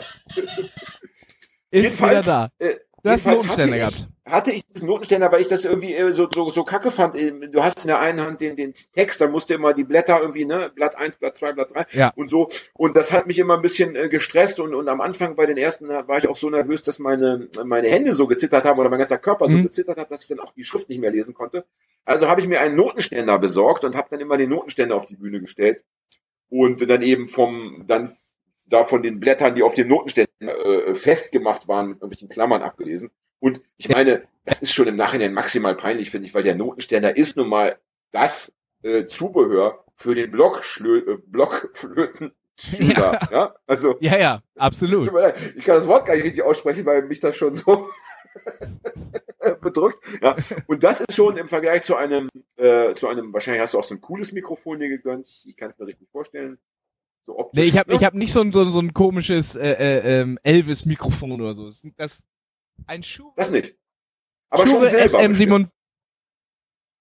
Ist 1.70 2.00
wieder 2.02 2.20
da. 2.20 2.48
Äh, 2.58 2.74
Du 3.04 3.10
hast 3.10 3.26
einen 3.26 3.36
jedenfalls 3.36 3.58
Notenständer 3.58 3.84
hatte 3.84 3.96
ich, 3.96 4.02
gehabt. 4.04 4.08
Hatte 4.24 4.50
ich 4.52 4.64
diesen 4.66 4.86
Notenständer, 4.86 5.32
weil 5.32 5.40
ich 5.40 5.48
das 5.48 5.64
irgendwie 5.64 5.92
äh, 5.92 6.12
so, 6.12 6.28
so, 6.30 6.48
so 6.50 6.62
kacke 6.62 6.92
fand. 6.92 7.16
Ähm, 7.20 7.50
Du 7.50 7.64
hast 7.64 7.80
in 7.82 7.88
der 7.88 7.98
einen 7.98 8.20
Hand 8.20 8.40
den, 8.40 8.54
den 8.54 8.74
Text, 8.92 9.20
dann 9.20 9.32
musst 9.32 9.50
du 9.50 9.54
immer 9.54 9.74
die 9.74 9.82
Blätter 9.82 10.20
irgendwie, 10.20 10.44
ne, 10.44 10.70
Blatt 10.72 10.94
1, 10.96 11.16
Blatt 11.16 11.34
2, 11.34 11.52
Blatt 11.52 11.74
3 11.74 11.86
Ja. 11.98 12.12
und 12.14 12.28
so. 12.28 12.48
Und 12.74 12.96
das 12.96 13.10
hat 13.10 13.26
mich 13.26 13.40
immer 13.40 13.56
ein 13.56 13.62
bisschen 13.62 13.96
äh, 13.96 14.08
gestresst 14.08 14.60
und, 14.60 14.72
und 14.72 14.88
am 14.88 15.00
Anfang 15.00 15.34
bei 15.34 15.46
den 15.46 15.56
ersten 15.56 15.88
war 15.88 16.16
ich 16.16 16.28
auch 16.28 16.36
so 16.36 16.48
nervös, 16.48 16.84
dass 16.84 17.00
meine, 17.00 17.48
meine 17.64 17.88
Hände 17.88 18.12
so 18.12 18.28
gezittert 18.28 18.64
haben 18.64 18.78
oder 18.78 18.88
mein 18.88 19.00
ganzer 19.00 19.18
Körper 19.18 19.48
so 19.50 19.56
Mhm. 19.56 19.64
gezittert 19.64 19.98
hat, 19.98 20.12
dass 20.12 20.22
ich 20.22 20.28
dann 20.28 20.38
auch 20.38 20.52
die 20.52 20.62
Schrift 20.62 20.88
nicht 20.88 21.00
mehr 21.00 21.10
lesen 21.10 21.34
konnte. 21.34 21.64
Also 22.04 22.28
habe 22.28 22.40
ich 22.40 22.46
mir 22.46 22.60
einen 22.60 22.76
Notenständer 22.76 23.36
besorgt 23.40 23.82
und 23.82 23.96
habe 23.96 24.06
dann 24.10 24.20
immer 24.20 24.36
den 24.36 24.50
Notenständer 24.50 24.94
auf 24.94 25.06
die 25.06 25.16
Bühne 25.16 25.40
gestellt 25.40 25.82
und 26.52 26.86
dann 26.86 27.00
eben 27.00 27.28
vom, 27.28 27.84
dann 27.86 28.12
da 28.66 28.84
von 28.84 29.02
den 29.02 29.20
Blättern, 29.20 29.54
die 29.54 29.62
auf 29.62 29.72
dem 29.72 29.88
Notenständer 29.88 30.28
äh, 30.38 30.94
festgemacht 30.94 31.66
waren, 31.66 31.88
mit 31.88 31.96
irgendwelchen 31.96 32.28
Klammern 32.28 32.60
abgelesen. 32.60 33.10
Und 33.40 33.62
ich 33.78 33.88
meine, 33.88 34.24
das 34.44 34.60
ist 34.60 34.74
schon 34.74 34.86
im 34.86 34.96
Nachhinein 34.96 35.32
maximal 35.32 35.74
peinlich, 35.74 36.10
finde 36.10 36.28
ich, 36.28 36.34
weil 36.34 36.42
der 36.42 36.54
Notenständer 36.54 37.16
ist 37.16 37.38
nun 37.38 37.48
mal 37.48 37.78
das 38.10 38.52
äh, 38.82 39.06
Zubehör 39.06 39.82
für 39.96 40.14
den 40.14 40.30
Blockschlö 40.30 40.98
äh, 40.98 41.18
Blockflötenschüler. 41.26 42.32
Ja. 43.30 43.54
Also, 43.66 43.96
Ja, 44.00 44.18
ja, 44.18 44.42
absolut. 44.56 45.08
ich 45.56 45.64
kann 45.64 45.76
das 45.76 45.86
Wort 45.86 46.04
gar 46.04 46.16
nicht 46.16 46.24
richtig 46.24 46.42
aussprechen, 46.42 46.84
weil 46.84 47.02
mich 47.04 47.20
das 47.20 47.34
schon 47.34 47.54
so 47.54 47.88
bedrückt. 49.60 49.98
Ja. 50.22 50.36
Und 50.66 50.82
das 50.82 51.00
ist 51.00 51.14
schon 51.14 51.36
im 51.36 51.48
Vergleich 51.48 51.82
zu 51.82 51.96
einem, 51.96 52.28
äh, 52.56 52.94
zu 52.94 53.08
einem, 53.08 53.32
wahrscheinlich 53.32 53.62
hast 53.62 53.74
du 53.74 53.78
auch 53.78 53.84
so 53.84 53.94
ein 53.94 54.00
cooles 54.00 54.32
Mikrofon 54.32 54.78
dir 54.80 54.88
gegönnt. 54.88 55.28
Ich 55.46 55.56
kann 55.56 55.70
es 55.70 55.78
mir 55.78 55.86
richtig 55.86 56.08
vorstellen. 56.10 56.58
So 57.26 57.38
optisch, 57.38 57.60
Nee, 57.62 57.68
ich 57.68 57.78
habe 57.78 57.90
ne? 57.90 57.96
ich 57.96 58.04
hab 58.04 58.14
nicht 58.14 58.32
so 58.32 58.40
ein, 58.40 58.52
so, 58.52 58.62
ein- 58.62 58.70
so 58.70 58.80
ein 58.80 58.92
komisches 58.92 59.54
äh, 59.54 59.72
äh, 59.72 60.20
ähm, 60.22 60.38
Elvis-Mikrofon 60.42 61.32
oder 61.32 61.54
so. 61.54 61.70
Das, 61.96 62.24
ein 62.86 63.02
Schuh. 63.02 63.32
Das 63.36 63.50
nicht. 63.50 63.76
Aber 64.50 64.66
Shure 64.66 64.88
schon 64.88 64.98
selber. 64.98 65.18
SM7 65.20 65.68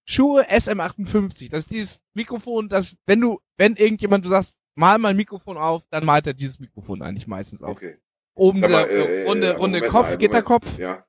Shure 0.07 0.43
SM58. 0.49 1.49
Das 1.49 1.61
ist 1.61 1.71
dieses 1.71 2.01
Mikrofon, 2.13 2.69
das, 2.69 2.95
wenn 3.05 3.21
du, 3.21 3.39
wenn 3.57 3.75
irgendjemand 3.75 4.25
du 4.25 4.29
sagst, 4.29 4.57
mal 4.75 4.97
mal 4.97 5.09
ein 5.09 5.15
Mikrofon 5.17 5.57
auf, 5.57 5.83
dann 5.89 6.05
malt 6.05 6.27
er 6.27 6.33
dieses 6.33 6.59
Mikrofon 6.59 7.01
eigentlich 7.01 7.27
meistens 7.27 7.61
auf. 7.63 7.71
Okay. 7.71 7.97
Oben 8.33 8.61
Sag 8.61 8.69
der 8.69 8.77
mal, 8.79 8.89
äh, 8.89 9.23
runde, 9.25 9.47
äh, 9.47 9.55
runde 9.57 9.81
Kopf, 9.87 10.09
mal, 10.09 10.17
Gitterkopf, 10.17 10.77
Ja. 10.77 11.05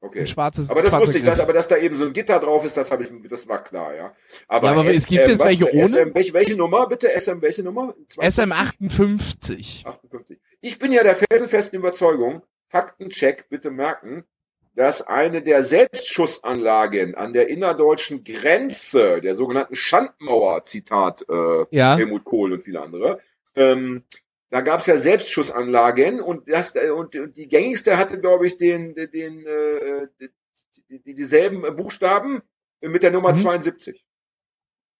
Okay. 0.00 0.20
ein 0.20 0.26
schwarzes 0.28 0.70
Aber 0.70 0.80
das 0.82 0.90
schwarzer 0.90 1.06
wusste 1.06 1.18
ich, 1.18 1.24
dass, 1.24 1.40
aber 1.40 1.52
dass 1.52 1.66
da 1.66 1.76
eben 1.76 1.96
so 1.96 2.04
ein 2.04 2.12
Gitter 2.12 2.38
drauf 2.38 2.64
ist, 2.64 2.76
das 2.76 2.90
habe 2.92 3.02
ich, 3.02 3.10
das 3.28 3.48
war 3.48 3.64
klar, 3.64 3.94
ja. 3.94 4.14
Aber, 4.46 4.68
Ja, 4.68 4.72
aber 4.74 4.90
es 4.90 5.06
gibt 5.06 5.24
SM, 5.24 5.30
jetzt 5.30 5.44
welche 5.44 5.72
ohne? 5.74 5.88
SM, 5.88 6.14
welche, 6.14 6.32
welche 6.34 6.56
Nummer, 6.56 6.86
bitte? 6.86 7.08
SM, 7.20 7.40
welche 7.40 7.64
Nummer? 7.64 7.94
52? 8.08 9.82
SM58. 9.82 9.86
58. 9.86 10.38
Ich 10.60 10.78
bin 10.78 10.92
ja 10.92 11.02
der 11.02 11.16
felsenfesten 11.16 11.78
Überzeugung, 11.78 12.42
Faktencheck, 12.68 13.48
bitte 13.48 13.70
merken, 13.70 14.24
dass 14.76 15.02
eine 15.02 15.42
der 15.42 15.64
Selbstschussanlagen 15.64 17.16
an 17.16 17.32
der 17.32 17.48
innerdeutschen 17.48 18.22
Grenze, 18.22 19.20
der 19.20 19.34
sogenannten 19.34 19.74
Schandmauer, 19.74 20.62
Zitat 20.62 21.24
äh, 21.28 21.64
Ja. 21.70 21.96
Helmut 21.96 22.22
Kohl 22.24 22.52
und 22.52 22.62
viele 22.62 22.80
andere, 22.80 23.18
ähm, 23.56 24.04
da 24.50 24.60
gab 24.62 24.80
es 24.80 24.86
ja 24.86 24.96
Selbstschussanlagen 24.98 26.20
und 26.20 26.48
das 26.48 26.74
äh, 26.74 26.90
und, 26.90 27.14
die 27.14 27.48
gängigste 27.48 27.96
hatte, 27.98 28.18
glaube 28.20 28.46
ich, 28.46 28.56
den, 28.56 28.94
den 28.94 29.46
äh, 29.46 30.08
die, 30.90 31.00
die, 31.00 31.14
dieselben 31.14 31.62
Buchstaben 31.76 32.42
mit 32.80 33.02
der 33.02 33.10
Nummer 33.10 33.30
Mhm. 33.32 33.36
72. 33.36 34.04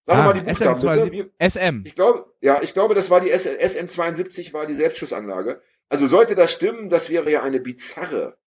Sag 0.05 0.17
Ah, 0.17 0.23
mal 0.25 0.33
die 0.33 0.41
Buchstaben 0.41 0.75
SM72. 0.79 1.09
bitte. 1.09 1.11
Wie- 1.39 1.47
SM. 1.49 1.81
ich 1.85 1.95
glaube, 1.95 2.33
ja, 2.41 2.61
ich 2.61 2.73
glaube, 2.73 2.95
das 2.95 3.09
war 3.09 3.21
die 3.21 3.31
S- 3.31 3.47
SM72 3.47 4.53
war 4.53 4.65
die 4.65 4.73
Selbstschussanlage. 4.75 5.61
Also 5.89 6.07
sollte 6.07 6.35
das 6.35 6.51
stimmen, 6.51 6.89
das 6.89 7.09
wäre 7.09 7.31
ja 7.31 7.41
eine 7.41 7.59
bizarre 7.59 8.37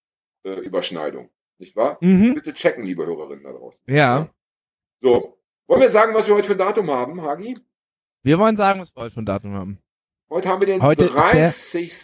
äh, 0.45 0.59
Überschneidung, 0.61 1.29
nicht 1.57 1.75
wahr? 1.75 1.97
Mhm. 2.01 2.35
Bitte 2.35 2.53
checken, 2.53 2.85
liebe 2.85 3.05
Hörerinnen 3.05 3.43
da 3.43 3.51
draußen. 3.51 3.81
Ja. 3.87 4.29
So, 5.01 5.37
wollen 5.67 5.81
wir 5.81 5.89
sagen, 5.89 6.13
was 6.13 6.27
wir 6.27 6.35
heute 6.35 6.47
für 6.47 6.53
ein 6.53 6.59
Datum 6.59 6.89
haben, 6.91 7.21
Hagi? 7.21 7.57
Wir 8.23 8.39
wollen 8.39 8.55
sagen, 8.55 8.79
was 8.79 8.95
wir 8.95 9.03
heute 9.03 9.13
für 9.13 9.21
ein 9.21 9.25
Datum 9.25 9.53
haben. 9.53 9.79
Heute 10.33 10.49
haben 10.49 10.61
wir 10.63 10.67
den 10.67 10.81
Heute 10.81 11.05
ist 11.05 11.13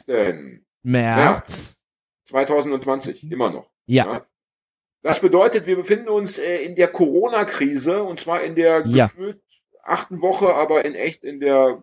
der- 0.07 0.27
30. 0.27 0.61
März. 0.83 1.83
2020, 2.25 3.31
immer 3.31 3.49
noch. 3.49 3.71
Ja. 3.87 4.23
Das 5.01 5.19
bedeutet, 5.19 5.65
wir 5.65 5.77
befinden 5.77 6.09
uns 6.09 6.37
äh, 6.37 6.57
in 6.57 6.75
der 6.75 6.89
Corona-Krise 6.89 8.03
und 8.03 8.19
zwar 8.19 8.43
in 8.43 8.53
der 8.53 8.85
Ja. 8.85 9.07
gefühlt 9.07 9.41
achten 9.83 10.21
Woche, 10.21 10.53
aber 10.53 10.85
in 10.85 10.93
echt 10.93 11.23
in 11.23 11.39
der, 11.39 11.81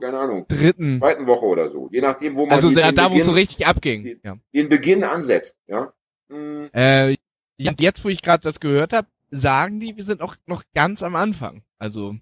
keine 0.00 0.18
Ahnung, 0.20 0.46
Dritten. 0.46 0.98
zweiten 0.98 1.26
Woche 1.26 1.46
oder 1.46 1.68
so. 1.68 1.88
Je 1.90 2.00
nachdem, 2.00 2.36
wo 2.36 2.42
man 2.46 2.52
Also 2.54 2.68
die- 2.68 2.76
da, 2.76 2.86
den 2.92 2.94
da 2.94 3.10
wo 3.10 3.16
es 3.16 3.24
so 3.24 3.32
richtig 3.32 3.66
abging. 3.66 4.20
Ja. 4.22 4.36
den 4.54 4.68
Beginn 4.68 5.02
ansetzt. 5.02 5.56
Ja. 5.66 5.92
Mm, 6.28 6.66
Äh, 6.72 7.16
ja, 7.56 7.70
und 7.72 7.80
jetzt, 7.80 8.04
wo 8.04 8.08
ich 8.08 8.22
gerade 8.22 8.44
das 8.44 8.60
gehört 8.60 8.92
habe, 8.92 9.08
sagen 9.32 9.80
die, 9.80 9.96
wir 9.96 10.04
sind 10.04 10.20
auch 10.20 10.36
noch 10.46 10.62
ganz 10.74 11.02
am 11.02 11.16
Anfang. 11.16 11.64
Also 11.78 12.14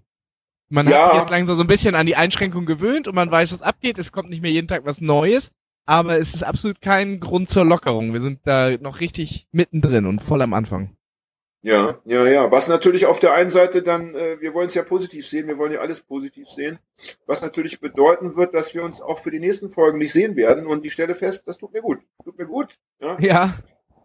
man 0.71 0.87
Ja. 0.87 1.03
hat 1.05 1.11
sich 1.11 1.19
jetzt 1.21 1.29
langsam 1.31 1.55
so 1.55 1.63
ein 1.63 1.67
bisschen 1.67 1.95
an 1.95 2.05
die 2.05 2.15
Einschränkung 2.15 2.65
gewöhnt 2.65 3.07
und 3.07 3.15
man 3.15 3.29
weiß, 3.31 3.51
was 3.51 3.61
abgeht. 3.61 3.97
Es 3.99 4.11
kommt 4.11 4.29
nicht 4.29 4.41
mehr 4.41 4.51
jeden 4.51 4.67
Tag 4.67 4.85
was 4.85 5.01
Neues, 5.01 5.51
aber 5.85 6.17
es 6.17 6.33
ist 6.33 6.43
absolut 6.43 6.81
kein 6.81 7.19
Grund 7.19 7.49
zur 7.49 7.65
Lockerung. 7.65 8.13
Wir 8.13 8.19
sind 8.21 8.39
da 8.45 8.71
noch 8.79 8.99
richtig 8.99 9.47
mittendrin 9.51 10.05
und 10.05 10.21
voll 10.21 10.41
am 10.41 10.53
Anfang. 10.53 10.95
Ja, 11.63 11.99
ja, 12.05 12.25
ja. 12.25 12.49
Was 12.51 12.67
natürlich 12.67 13.05
auf 13.05 13.19
der 13.19 13.33
einen 13.33 13.51
Seite 13.51 13.83
dann, 13.83 14.15
äh, 14.15 14.41
wir 14.41 14.55
wollen 14.55 14.65
es 14.65 14.73
ja 14.73 14.81
positiv 14.81 15.27
sehen, 15.27 15.47
wir 15.47 15.59
wollen 15.59 15.71
ja 15.71 15.79
alles 15.81 16.01
positiv 16.01 16.47
sehen, 16.47 16.79
was 17.27 17.43
natürlich 17.43 17.79
bedeuten 17.79 18.35
wird, 18.35 18.55
dass 18.55 18.73
wir 18.73 18.83
uns 18.83 18.99
auch 18.99 19.19
für 19.19 19.29
die 19.29 19.39
nächsten 19.39 19.69
Folgen 19.69 19.99
nicht 19.99 20.11
sehen 20.11 20.35
werden 20.35 20.65
und 20.65 20.83
ich 20.85 20.93
stelle 20.93 21.13
fest, 21.13 21.47
das 21.47 21.59
tut 21.59 21.71
mir 21.73 21.81
gut. 21.83 21.99
Tut 22.23 22.35
mir 22.39 22.47
gut. 22.47 22.79
Ja. 22.99 23.15
Ja, 23.19 23.53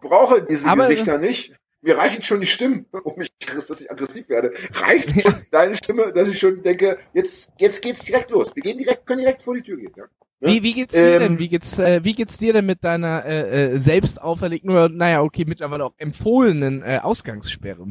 Brauche 0.03 0.43
diese 0.43 0.69
Aber- 0.69 0.87
Gesichter 0.87 1.17
nicht. 1.17 1.55
Mir 1.83 1.97
reichen 1.99 2.23
schon 2.23 2.40
die 2.40 2.47
Stimmen, 2.47 2.87
um 3.04 3.16
mich, 3.16 3.30
dass 3.38 3.80
ich 3.80 3.90
aggressiv 3.90 4.28
werde. 4.28 4.50
Reicht 4.73 5.21
schon 5.23 5.35
deine 5.50 5.76
Stimme, 5.76 6.12
dass 6.12 6.28
ich 6.28 6.38
schon 6.38 6.62
denke, 6.62 6.99
jetzt, 7.12 7.50
jetzt 7.59 7.83
geht's 7.83 8.04
direkt 8.04 8.30
los. 8.30 8.50
Wir 8.54 8.62
gehen 8.62 8.78
direkt, 8.78 9.06
können 9.06 9.21
direkt 9.21 9.42
vor 9.42 9.54
die 9.54 9.62
Tür 9.62 9.76
gehen. 9.76 9.92
Ja. 9.97 10.04
Ne? 10.40 10.49
Wie, 10.52 10.62
wie 10.62 10.73
geht's 10.75 10.95
dir 10.95 11.14
Ähm, 11.14 11.21
denn? 11.21 11.38
Wie 11.38 11.49
geht's, 11.49 11.78
äh, 11.78 12.00
wie 12.04 12.14
geht's 12.14 12.38
dir 12.38 12.52
denn 12.52 12.66
mit 12.66 12.83
deiner 12.85 13.25
äh, 13.25 13.75
äh, 13.75 13.78
selbst 13.78 14.21
auferlegten 14.21 14.71
oder 14.71 14.88
naja, 14.88 15.23
okay, 15.23 15.45
mittlerweile 15.47 15.85
auch 15.85 15.95
empfohlenen 15.97 16.83
äh, 16.83 16.99
Ausgangssperre? 17.02 17.87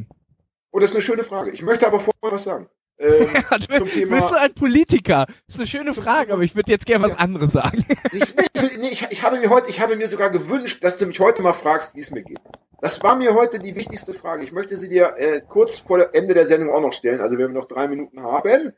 Oh, 0.72 0.78
das 0.78 0.90
ist 0.90 0.96
eine 0.96 1.02
schöne 1.02 1.24
Frage. 1.24 1.50
Ich 1.50 1.62
möchte 1.62 1.86
aber 1.86 2.00
vorher 2.00 2.20
was 2.36 2.44
sagen. 2.44 2.68
Ähm, 2.98 3.28
du, 3.68 3.84
Thema- 3.84 4.16
bist 4.16 4.30
du 4.30 4.34
ein 4.38 4.54
Politiker? 4.54 5.26
Das 5.26 5.36
ist 5.48 5.58
eine 5.58 5.66
schöne 5.66 5.92
Frage, 5.94 6.32
aber 6.32 6.42
ich 6.42 6.54
würde 6.54 6.70
jetzt 6.70 6.86
gerne 6.86 7.04
was 7.04 7.12
Ja. 7.12 7.18
anderes 7.18 7.52
sagen. 7.52 7.84
ich, 8.12 8.34
nee, 8.36 8.44
ich, 8.54 8.78
nee, 8.78 8.88
ich, 8.90 9.06
ich 9.10 9.22
habe 9.22 9.38
mir 9.38 9.50
heute, 9.50 9.68
ich 9.68 9.80
habe 9.80 9.96
mir 9.96 10.08
sogar 10.08 10.30
gewünscht, 10.30 10.82
dass 10.84 10.96
du 10.98 11.06
mich 11.06 11.18
heute 11.20 11.42
mal 11.42 11.52
fragst, 11.52 11.94
wie 11.94 12.00
es 12.00 12.10
mir 12.10 12.22
geht. 12.22 12.38
Das 12.80 13.02
war 13.02 13.16
mir 13.16 13.34
heute 13.34 13.58
die 13.58 13.74
wichtigste 13.74 14.12
Frage. 14.12 14.44
Ich 14.44 14.52
möchte 14.52 14.76
sie 14.76 14.88
dir 14.88 15.14
äh, 15.16 15.40
kurz 15.40 15.78
vor 15.78 16.14
Ende 16.14 16.34
der 16.34 16.46
Sendung 16.46 16.70
auch 16.74 16.80
noch 16.80 16.92
stellen. 16.92 17.20
Also 17.20 17.38
wenn 17.38 17.48
wir 17.52 17.60
noch 17.60 17.68
drei 17.68 17.88
Minuten 17.88 18.20
haben, 18.22 18.72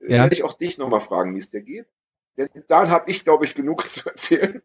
äh, 0.00 0.12
Ja. 0.12 0.22
werde 0.22 0.34
ich 0.34 0.42
auch 0.44 0.54
dich 0.54 0.78
nochmal 0.78 1.00
fragen, 1.00 1.34
wie 1.34 1.40
es 1.40 1.50
dir 1.50 1.60
geht. 1.62 1.86
Denn 2.36 2.48
dann 2.68 2.90
habe 2.90 3.10
ich, 3.10 3.22
glaube 3.24 3.44
ich, 3.44 3.54
genug 3.54 3.86
zu 3.88 4.08
erzählen. 4.08 4.62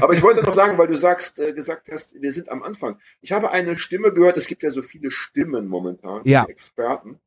Aber 0.00 0.12
ich 0.12 0.22
wollte 0.22 0.42
noch 0.44 0.54
sagen, 0.54 0.76
weil 0.76 0.88
du 0.88 0.96
sagst, 0.96 1.38
äh, 1.38 1.52
gesagt 1.52 1.88
hast, 1.90 2.20
wir 2.20 2.32
sind 2.32 2.48
am 2.48 2.64
Anfang. 2.64 2.98
Ich 3.20 3.30
habe 3.30 3.50
eine 3.52 3.78
Stimme 3.78 4.12
gehört. 4.12 4.36
Es 4.36 4.48
gibt 4.48 4.64
ja 4.64 4.70
so 4.70 4.82
viele 4.82 5.10
Stimmen 5.12 5.68
momentan, 5.68 6.22
Ja. 6.24 6.44
Experten, 6.46 7.20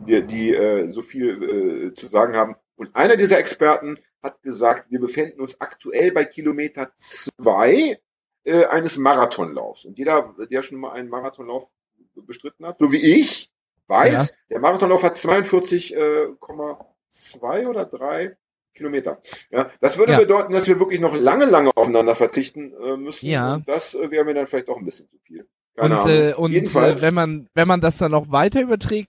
die, 0.00 0.22
die 0.22 0.54
äh, 0.54 0.90
so 0.92 1.00
viel 1.02 1.88
äh, 1.90 1.94
zu 1.94 2.06
sagen 2.08 2.36
haben. 2.36 2.54
Und 2.76 2.94
einer 2.94 3.16
dieser 3.16 3.38
Experten 3.38 3.98
hat 4.22 4.42
gesagt, 4.42 4.90
wir 4.90 5.00
befinden 5.00 5.40
uns 5.40 5.58
aktuell 5.60 6.12
bei 6.12 6.26
Kilometer 6.26 6.92
zwei 6.98 7.98
äh, 8.44 8.64
eines 8.66 8.96
Marathonlaufs. 8.96 9.84
Und 9.84 9.98
jeder, 9.98 10.34
der 10.50 10.62
schon 10.62 10.78
mal 10.80 10.92
einen 10.92 11.08
Marathonlauf 11.08 11.68
bestritten 12.14 12.66
hat, 12.66 12.78
so 12.78 12.92
wie 12.92 13.20
ich, 13.20 13.50
weiß, 13.86 14.36
der 14.50 14.60
Marathonlauf 14.60 15.02
hat 15.02 15.14
42,2 15.16 17.66
oder 17.68 17.84
3 17.84 18.36
Kilometer. 18.74 19.20
Ja, 19.50 19.70
das 19.80 19.98
würde 19.98 20.12
Ja. 20.12 20.18
bedeuten, 20.18 20.52
dass 20.52 20.66
wir 20.66 20.78
wirklich 20.78 21.00
noch 21.00 21.14
lange, 21.16 21.44
lange 21.44 21.70
aufeinander 21.76 22.14
verzichten 22.14 22.72
äh, 22.82 22.96
müssen. 22.96 23.26
Ja. 23.26 23.54
Und 23.54 23.68
das 23.68 23.94
äh, 23.94 24.10
wäre 24.10 24.24
mir 24.24 24.34
dann 24.34 24.46
vielleicht 24.46 24.68
auch 24.68 24.78
ein 24.78 24.84
bisschen 24.84 25.08
zu 25.08 25.18
viel. 25.18 25.46
Keine 25.76 25.96
und 25.96 26.02
Ahnung. 26.02 26.16
äh, 26.16 26.32
und 26.34 26.54
äh, 26.54 27.02
wenn 27.02 27.14
man 27.14 27.48
wenn 27.54 27.68
man 27.68 27.80
das 27.80 27.98
dann 27.98 28.12
noch 28.12 28.30
weiter 28.30 28.60
überträgt, 28.62 29.08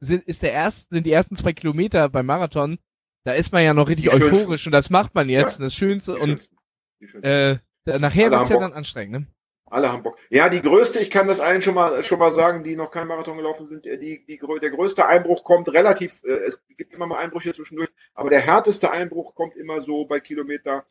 sind 0.00 0.24
ist 0.24 0.42
der 0.42 0.52
erst 0.52 0.88
sind 0.90 1.06
die 1.06 1.12
ersten 1.12 1.34
zwei 1.36 1.52
Kilometer 1.52 2.08
beim 2.08 2.26
Marathon, 2.26 2.78
da 3.24 3.32
ist 3.32 3.52
man 3.52 3.64
ja 3.64 3.74
noch 3.74 3.88
richtig 3.88 4.10
schönsten. 4.10 4.34
euphorisch 4.34 4.66
und 4.66 4.72
das 4.72 4.90
macht 4.90 5.14
man 5.14 5.28
jetzt, 5.28 5.58
Ja. 5.58 5.64
das 5.64 5.74
Schönste 5.74 6.14
und 6.16 6.26
schönsten. 6.28 6.56
Schönsten. 7.00 7.22
äh, 7.24 7.58
nachher 7.98 8.26
Alle 8.26 8.38
wird's 8.38 8.50
ja 8.50 8.58
dann 8.58 8.72
anstrengend, 8.72 9.12
ne? 9.12 9.26
Alle 9.70 9.92
haben 9.92 10.02
Bock. 10.02 10.16
Ja, 10.30 10.48
die 10.48 10.62
größte, 10.62 10.98
ich 10.98 11.10
kann 11.10 11.26
das 11.28 11.40
allen 11.40 11.60
schon 11.60 11.74
mal 11.74 12.02
schon 12.02 12.18
mal 12.18 12.30
sagen, 12.32 12.64
die 12.64 12.74
noch 12.74 12.90
keinen 12.90 13.08
Marathon 13.08 13.36
gelaufen 13.36 13.66
sind, 13.66 13.86
äh, 13.86 13.98
die, 13.98 14.24
die, 14.24 14.38
der 14.38 14.70
größte 14.70 15.06
Einbruch 15.06 15.44
kommt 15.44 15.70
relativ, 15.72 16.22
äh, 16.24 16.30
es 16.46 16.58
gibt 16.76 16.94
immer 16.94 17.06
mal 17.06 17.18
Einbrüche 17.18 17.52
zwischendurch, 17.52 17.90
aber 18.14 18.30
der 18.30 18.40
härteste 18.40 18.90
Einbruch 18.90 19.34
kommt 19.34 19.56
immer 19.56 19.80
so 19.82 20.06
bei 20.06 20.20
Kilometer, 20.20 20.84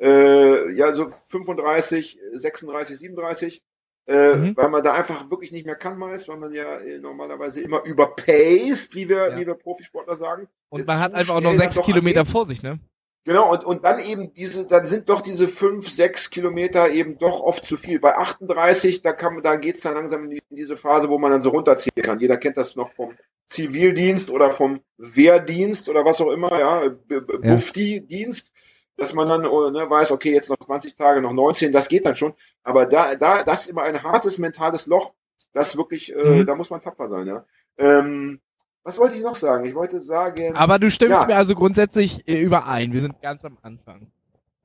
äh, 0.00 0.72
ja, 0.72 0.92
so 0.94 1.08
35, 1.28 2.18
36, 2.32 2.98
37, 2.98 3.62
äh, 4.08 4.34
Mhm. 4.34 4.56
weil 4.56 4.68
man 4.70 4.82
da 4.82 4.94
einfach 4.94 5.30
wirklich 5.30 5.52
nicht 5.52 5.66
mehr 5.66 5.76
kann 5.76 5.98
meist, 5.98 6.28
weil 6.28 6.38
man 6.38 6.52
ja 6.52 6.78
äh, 6.78 6.98
normalerweise 6.98 7.60
immer 7.60 7.84
überpaced, 7.84 8.94
wie 8.94 9.08
wir, 9.08 9.30
Ja. 9.30 9.36
wie 9.38 9.46
wir 9.46 9.54
Profisportler 9.54 10.16
sagen. 10.16 10.48
Und 10.70 10.86
man 10.86 10.98
hat 10.98 11.14
einfach 11.14 11.34
auch 11.36 11.40
noch 11.40 11.54
sechs 11.54 11.80
Kilometer 11.82 12.20
angehen. 12.20 12.32
vor 12.32 12.46
sich, 12.46 12.62
ne? 12.62 12.80
Genau, 13.24 13.52
und, 13.52 13.64
und 13.64 13.84
dann 13.84 13.98
eben 14.00 14.32
diese, 14.32 14.66
dann 14.66 14.86
sind 14.86 15.08
doch 15.10 15.20
diese 15.20 15.48
fünf, 15.48 15.90
sechs 15.90 16.30
Kilometer 16.30 16.90
eben 16.90 17.18
doch 17.18 17.40
oft 17.40 17.64
zu 17.64 17.76
viel. 17.76 18.00
Bei 18.00 18.16
38, 18.16 19.02
da 19.02 19.12
kann, 19.12 19.42
da 19.42 19.56
geht's 19.56 19.82
dann 19.82 19.94
langsam 19.94 20.24
in, 20.24 20.30
die, 20.30 20.42
in 20.48 20.56
diese 20.56 20.76
Phase, 20.76 21.10
wo 21.10 21.18
man 21.18 21.30
dann 21.32 21.42
so 21.42 21.50
runterziehen 21.50 22.02
kann. 22.02 22.20
Jeder 22.20 22.38
kennt 22.38 22.56
das 22.56 22.74
noch 22.74 22.88
vom 22.88 23.14
Zivildienst 23.48 24.30
oder 24.30 24.52
vom 24.52 24.80
Wehrdienst 24.96 25.88
oder 25.90 26.04
was 26.04 26.20
auch 26.22 26.30
immer, 26.30 26.58
Ja. 26.58 26.88
Bufti-Dienst, 27.08 28.52
dass 28.96 29.12
man 29.14 29.28
dann 29.28 29.46
oh, 29.46 29.70
ne, 29.70 29.88
weiß, 29.88 30.10
okay, 30.12 30.32
jetzt 30.32 30.48
noch 30.50 30.58
20 30.58 30.94
Tage, 30.94 31.20
noch 31.20 31.32
19, 31.32 31.72
das 31.72 31.88
geht 31.88 32.06
dann 32.06 32.16
schon. 32.16 32.34
Aber 32.62 32.86
da, 32.86 33.14
da, 33.14 33.42
das 33.44 33.62
ist 33.62 33.68
immer 33.68 33.82
ein 33.82 34.02
hartes 34.02 34.38
mentales 34.38 34.86
Loch, 34.86 35.12
das 35.52 35.76
wirklich, 35.76 36.14
äh, 36.14 36.24
Mhm. 36.24 36.46
da 36.46 36.54
muss 36.54 36.70
man 36.70 36.80
tapfer 36.80 37.08
sein, 37.08 37.26
ja. 37.26 37.44
Ähm, 37.78 38.40
was 38.84 38.98
wollte 38.98 39.16
ich 39.16 39.22
noch 39.22 39.34
sagen? 39.34 39.64
Ich 39.66 39.74
wollte 39.74 40.00
sagen, 40.00 40.54
Aber 40.56 40.78
du 40.78 40.90
stimmst 40.90 41.20
Ja. 41.20 41.26
mir 41.26 41.36
also 41.36 41.54
grundsätzlich 41.54 42.26
äh, 42.28 42.40
überein. 42.40 42.92
Wir 42.92 43.00
sind 43.02 43.20
ganz 43.20 43.44
am 43.44 43.58
Anfang. 43.62 44.10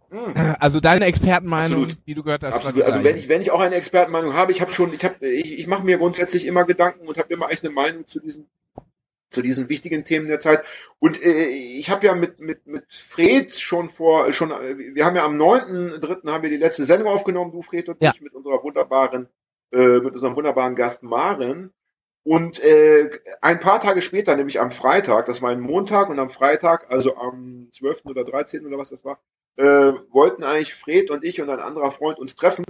mh. 0.09 0.55
Also 0.59 0.79
deine 0.79 1.05
Expertenmeinung, 1.05 1.83
Absolut. 1.83 2.07
die 2.07 2.13
du 2.13 2.23
gehört 2.23 2.43
hast, 2.43 2.55
Absolut. 2.55 2.83
Also 2.83 3.03
wenn 3.03 3.17
ich, 3.17 3.27
wenn 3.29 3.41
ich 3.41 3.51
auch 3.51 3.59
eine 3.59 3.75
Expertenmeinung 3.75 4.33
habe, 4.33 4.51
ich 4.51 4.61
habe 4.61 4.71
schon, 4.71 4.93
ich 4.93 5.03
habe, 5.03 5.27
ich, 5.27 5.57
ich 5.59 5.67
mache 5.67 5.83
mir 5.83 5.97
grundsätzlich 5.97 6.45
immer 6.45 6.63
Gedanken 6.65 7.07
und 7.07 7.17
habe 7.17 7.33
immer 7.33 7.47
eigentlich 7.47 7.63
eine 7.63 7.73
Meinung 7.73 8.07
zu 8.07 8.19
diesen, 8.19 8.47
zu 9.31 9.41
diesen 9.41 9.67
wichtigen 9.67 10.05
Themen 10.05 10.27
der 10.27 10.37
Zeit. 10.39 10.63
Und 10.99 11.21
äh, 11.21 11.47
ich 11.47 11.89
habe 11.89 12.05
ja 12.05 12.13
mit, 12.15 12.39
mit, 12.39 12.67
mit 12.67 12.85
Fred 12.93 13.51
schon 13.51 13.89
vor, 13.89 14.31
schon, 14.31 14.51
äh, 14.51 14.77
wir 14.93 15.03
haben 15.05 15.15
ja 15.15 15.25
am 15.25 15.35
9.3. 15.41 16.29
haben 16.31 16.43
wir 16.43 16.49
die 16.51 16.57
letzte 16.57 16.85
Sendung 16.85 17.07
aufgenommen, 17.09 17.51
du 17.51 17.61
Fred 17.63 17.89
und 17.89 18.01
Ja. 18.01 18.11
ich, 18.13 18.21
mit 18.21 18.33
unserer 18.35 18.63
wunderbaren, 18.63 19.27
äh, 19.73 19.99
mit 19.99 20.13
unserem 20.13 20.35
wunderbaren 20.35 20.75
Gast 20.75 21.01
Maren. 21.03 21.73
Und 22.23 22.59
äh, 22.63 23.09
ein 23.41 23.59
paar 23.59 23.81
Tage 23.81 24.01
später, 24.01 24.35
nämlich 24.37 24.61
am 24.61 24.71
Freitag, 24.71 25.25
das 25.25 25.41
war 25.41 25.49
ein 25.51 25.59
Montag 25.59 26.09
und 26.09 26.19
am 26.19 26.29
Freitag, 26.29 26.89
also 26.89 27.17
am 27.17 27.67
12. 27.73 28.05
oder 28.05 28.23
13. 28.23 28.65
oder 28.65 28.77
was 28.77 28.89
das 28.91 29.03
war, 29.03 29.19
äh, 29.57 29.91
wollten 30.09 30.43
eigentlich 30.43 30.73
Fred 30.73 31.11
und 31.11 31.23
ich 31.25 31.41
und 31.41 31.49
ein 31.49 31.59
anderer 31.59 31.91
Freund 31.91 32.19
uns 32.19 32.35
treffen. 32.35 32.63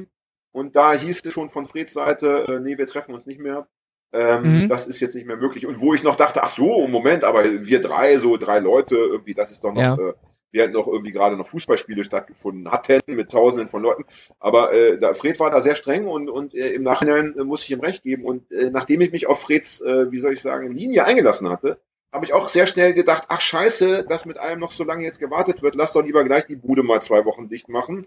Und 0.51 0.75
da 0.75 0.93
hieß 0.93 1.21
es 1.23 1.33
schon 1.33 1.49
von 1.49 1.65
Freds 1.65 1.93
Seite, 1.93 2.45
äh, 2.47 2.59
nee, 2.59 2.77
wir 2.77 2.87
treffen 2.87 3.13
uns 3.13 3.25
nicht 3.25 3.39
mehr. 3.39 3.67
Ähm, 4.11 4.63
Mhm. 4.63 4.69
Das 4.69 4.85
ist 4.87 4.99
jetzt 4.99 5.15
nicht 5.15 5.25
mehr 5.25 5.37
möglich. 5.37 5.65
Und 5.65 5.79
wo 5.81 5.93
ich 5.93 6.03
noch 6.03 6.15
dachte, 6.15 6.43
ach 6.43 6.49
so, 6.51 6.87
Moment, 6.87 7.23
aber 7.23 7.43
wir 7.65 7.81
drei, 7.81 8.17
so 8.17 8.37
drei 8.37 8.59
Leute, 8.59 8.95
irgendwie, 8.95 9.33
das 9.33 9.51
ist 9.51 9.63
doch 9.63 9.73
noch, 9.73 9.81
Ja. 9.81 9.95
äh, 9.95 10.13
während 10.53 10.73
noch 10.73 10.87
irgendwie 10.87 11.11
gerade 11.11 11.35
noch 11.35 11.47
Fußballspiele 11.47 12.03
stattgefunden 12.03 12.71
hatten 12.71 13.01
mit 13.07 13.31
Tausenden 13.31 13.67
von 13.67 13.81
Leuten. 13.81 14.05
Aber 14.39 14.71
äh, 14.71 14.97
da, 14.97 15.13
Fred 15.13 15.39
war 15.39 15.51
da 15.51 15.59
sehr 15.59 15.75
streng 15.75 16.07
und, 16.07 16.29
und 16.29 16.53
äh, 16.53 16.69
im 16.69 16.83
Nachhinein 16.83 17.35
äh, 17.37 17.43
muss 17.43 17.63
ich 17.63 17.71
ihm 17.71 17.81
recht 17.81 18.03
geben. 18.03 18.23
Und 18.23 18.49
äh, 18.51 18.69
nachdem 18.69 19.01
ich 19.01 19.11
mich 19.11 19.27
auf 19.27 19.41
Freds, 19.41 19.81
äh, 19.81 20.11
wie 20.11 20.19
soll 20.19 20.33
ich 20.33 20.41
sagen, 20.41 20.71
Linie 20.71 21.05
eingelassen 21.05 21.49
hatte, 21.49 21.79
habe 22.13 22.25
ich 22.25 22.33
auch 22.33 22.47
sehr 22.47 22.67
schnell 22.67 22.93
gedacht, 22.93 23.25
ach 23.27 23.41
scheiße, 23.41 24.05
dass 24.07 24.25
mit 24.25 24.37
allem 24.37 24.59
noch 24.59 24.71
so 24.71 24.83
lange 24.83 25.03
jetzt 25.03 25.19
gewartet 25.19 25.63
wird, 25.63 25.73
lass 25.73 25.93
doch 25.93 26.05
lieber 26.05 26.23
gleich 26.23 26.45
die 26.45 26.55
Bude 26.55 26.83
mal 26.83 27.01
zwei 27.01 27.25
Wochen 27.25 27.49
dicht 27.49 27.69
machen. 27.69 28.05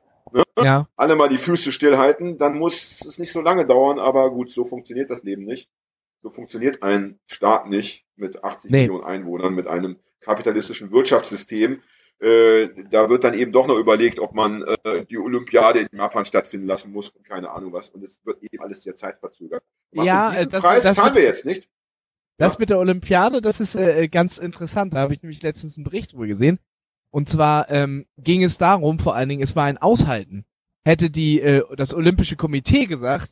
Ja. 0.63 0.89
Alle 0.97 1.17
mal 1.17 1.29
die 1.29 1.39
Füße 1.39 1.73
stillhalten, 1.73 2.39
dann 2.39 2.57
muss 2.57 3.05
es 3.05 3.19
nicht 3.19 3.33
so 3.33 3.41
lange 3.41 3.67
dauern, 3.67 3.99
aber 3.99 4.31
gut, 4.31 4.51
so 4.51 4.65
funktioniert 4.65 5.11
das 5.11 5.25
Leben 5.25 5.45
nicht. 5.45 5.69
So 6.23 6.31
funktioniert 6.31 6.83
ein 6.83 7.19
Staat 7.27 7.69
nicht 7.69 8.07
mit 8.17 8.43
80 8.43 8.71
Nee. 8.71 8.83
Millionen 8.83 9.05
Einwohnern, 9.05 9.55
mit 9.55 9.67
einem 9.67 9.97
kapitalistischen 10.21 10.91
Wirtschaftssystem. 10.93 11.83
Äh, 12.21 12.69
da 12.91 13.11
wird 13.11 13.25
dann 13.25 13.35
eben 13.35 13.53
doch 13.53 13.67
noch 13.67 13.77
überlegt, 13.79 14.21
ob 14.21 14.35
man 14.35 14.63
äh, 14.85 15.05
die 15.05 15.19
Olympiade 15.19 15.81
in 15.81 15.89
Japan 15.99 16.25
stattfinden 16.25 16.67
lassen 16.67 16.91
muss 16.93 17.11
und 17.11 17.25
keine 17.25 17.51
Ahnung 17.51 17.73
was. 17.73 17.91
Und 17.91 18.03
es 18.03 18.21
wird 18.25 18.43
eben 18.43 18.63
alles 18.63 18.83
sehr 18.83 18.97
zeitverzögert. 18.97 19.63
Ja, 19.93 20.29
und 20.29 20.33
diesen 20.33 20.47
äh, 20.47 20.51
das- 20.51 20.63
Preis 20.63 20.83
das 20.85 20.97
zahlen 20.97 21.15
wir 21.15 21.23
jetzt 21.23 21.45
nicht. 21.45 21.69
Das 22.39 22.55
Ja. 22.55 22.59
mit 22.61 22.71
der 22.71 22.79
Olympiade, 22.79 23.41
das 23.41 23.61
ist 23.61 23.75
äh, 23.77 24.09
ganz 24.09 24.39
interessant. 24.39 24.95
Da 24.95 24.99
habe 25.01 25.13
ich 25.15 25.23
nämlich 25.23 25.43
letztens 25.43 25.77
einen 25.77 25.85
Bericht 25.85 26.13
drüber 26.13 26.27
gesehen. 26.27 26.59
Und 27.11 27.29
zwar 27.29 27.71
ähm, 27.71 28.07
ging 28.19 28.43
es 28.43 28.59
darum, 28.59 28.99
vor 28.99 29.15
allen 29.15 29.29
Dingen, 29.29 29.43
es 29.43 29.57
war 29.57 29.65
ein 29.65 29.79
Aushalten. 29.79 30.45
Hätte 30.85 31.11
die 31.11 31.41
äh, 31.41 31.63
das 31.77 31.95
Olympische 31.95 32.37
Komitee 32.37 32.87
gesagt, 32.87 33.31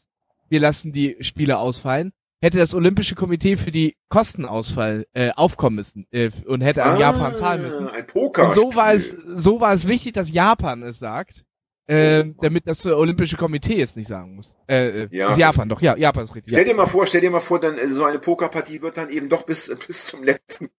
wir 0.49 0.61
lassen 0.61 0.93
die 0.93 1.17
Spiele 1.21 1.59
ausfallen, 1.59 2.13
hätte 2.43 2.59
das 2.59 2.75
Olympische 2.75 3.15
Komitee 3.15 3.57
für 3.57 3.71
die 3.73 3.97
Kostenausfall 4.11 5.07
äh, 5.15 5.31
aufkommen 5.33 5.77
müssen 5.77 6.07
äh, 6.11 6.31
und 6.47 6.61
hätte 6.61 6.85
an 6.85 6.99
Japan 6.99 7.35
zahlen 7.35 7.63
müssen. 7.63 7.89
Ah, 7.89 7.93
Ein 7.93 8.07
Poker. 8.07 8.47
Und 8.49 8.55
so 8.55 8.75
war 8.75 8.93
es, 8.93 9.11
so 9.11 9.61
war 9.61 9.73
es 9.73 9.89
wichtig, 9.89 10.13
dass 10.15 10.31
Japan 10.33 10.83
es 10.83 10.99
sagt, 10.99 11.45
äh, 11.87 12.25
damit 12.41 12.67
das 12.67 12.85
äh, 12.87 12.91
Olympische 12.93 13.37
Komitee 13.37 13.81
es 13.81 13.95
nicht 13.97 14.09
sagen 14.09 14.35
muss. 14.37 14.57
Äh, 14.69 15.03
äh, 15.05 15.09
Ja. 15.11 15.29
ist 15.29 15.39
Japan 15.39 15.69
doch, 15.69 15.83
ja, 15.83 15.97
Japan 15.97 16.25
ist 16.25 16.35
richtig. 16.35 16.53
Stell 16.55 16.65
dir 16.65 16.75
mal 16.75 16.87
vor, 16.87 17.07
stell 17.07 17.21
dir 17.21 17.31
mal 17.31 17.41
vor, 17.41 17.61
dann 17.61 17.77
äh, 17.79 17.89
so 17.89 18.05
eine 18.05 18.19
Pokerpartie 18.19 18.81
wird 18.83 18.97
dann 18.97 19.11
eben 19.11 19.29
doch 19.29 19.43
bis 19.45 19.71
bis 19.87 20.07
zum 20.07 20.23
letzten 20.25 20.71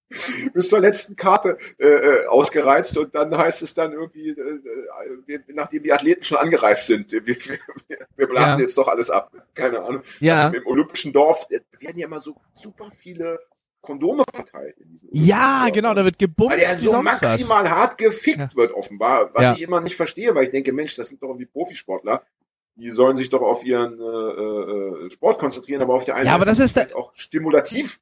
bis 0.53 0.69
zur 0.69 0.79
letzten 0.79 1.15
Karte 1.15 1.57
äh, 1.77 2.25
ausgereizt 2.27 2.97
und 2.97 3.13
dann 3.15 3.35
heißt 3.37 3.61
es 3.61 3.73
dann 3.73 3.91
irgendwie, 3.91 4.29
äh, 4.29 4.59
wir, 5.25 5.41
nachdem 5.53 5.83
die 5.83 5.91
Athleten 5.93 6.23
schon 6.23 6.37
angereist 6.37 6.87
sind, 6.87 7.11
wir, 7.11 7.25
wir, 7.25 7.37
wir 8.15 8.27
blasen 8.27 8.59
Ja. 8.59 8.65
jetzt 8.65 8.77
doch 8.77 8.87
alles 8.87 9.09
ab. 9.09 9.31
Keine 9.53 9.81
Ahnung. 9.81 10.03
Ja. 10.19 10.49
Im 10.49 10.65
olympischen 10.65 11.11
Dorf 11.13 11.47
werden 11.49 11.97
ja 11.97 12.07
immer 12.07 12.19
so 12.19 12.35
super 12.53 12.89
viele 13.01 13.39
Kondome 13.85 14.23
verteilt. 14.33 14.75
In 14.79 14.89
diesem 14.89 15.09
Ja, 15.13 15.63
Dorf. 15.63 15.73
genau, 15.73 15.93
da 15.93 16.03
wird 16.03 16.19
gebumst 16.19 16.51
Weil 16.51 16.59
er 16.59 16.77
so 16.77 16.89
sonst 16.91 17.05
was. 17.05 17.21
maximal 17.21 17.69
hart 17.69 17.97
gefickt 17.97 18.37
Ja. 18.39 18.49
wird, 18.55 18.73
offenbar. 18.73 19.29
Was 19.33 19.43
Ja. 19.43 19.53
ich 19.53 19.61
immer 19.61 19.79
nicht 19.81 19.95
verstehe, 19.95 20.35
weil 20.35 20.43
ich 20.45 20.51
denke, 20.51 20.73
Mensch, 20.73 20.95
das 20.95 21.07
sind 21.09 21.21
doch 21.21 21.27
irgendwie 21.29 21.45
Profisportler. 21.45 22.23
Die 22.77 22.91
sollen 22.91 23.15
sich 23.15 23.29
doch 23.29 23.41
auf 23.41 23.63
ihren 23.63 23.97
äh, 23.99 24.03
äh, 25.05 25.09
Sport 25.09 25.39
konzentrieren, 25.39 25.81
aber 25.81 25.93
auf 25.93 26.03
der 26.03 26.15
einen 26.17 26.25
Ja, 26.27 26.35
aber 26.35 26.43
das 26.45 26.59
ist 26.59 26.73
vielleicht 26.73 26.93
auch 26.95 27.13
stimulativ. 27.13 27.99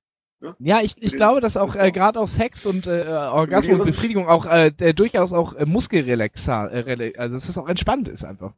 Ja, 0.60 0.82
ich, 0.82 0.96
ich 1.02 1.16
glaube, 1.16 1.40
dass 1.40 1.56
auch 1.56 1.74
äh, 1.76 1.90
gerade 1.92 2.20
auch 2.20 2.28
Sex 2.28 2.66
und 2.66 2.86
äh, 2.86 3.06
Orgasmus 3.08 3.80
und. 3.80 3.86
Befriedigung 3.86 4.28
auch 4.28 4.46
äh, 4.46 4.72
durchaus 4.94 5.32
auch 5.32 5.54
äh, 5.54 5.66
Muskelrelaxar, 5.66 6.74
äh, 6.74 7.14
also 7.18 7.36
dass 7.38 7.48
es 7.48 7.58
auch 7.58 7.70
entspannt 7.70 8.10
ist 8.10 8.26
einfach. 8.26 8.54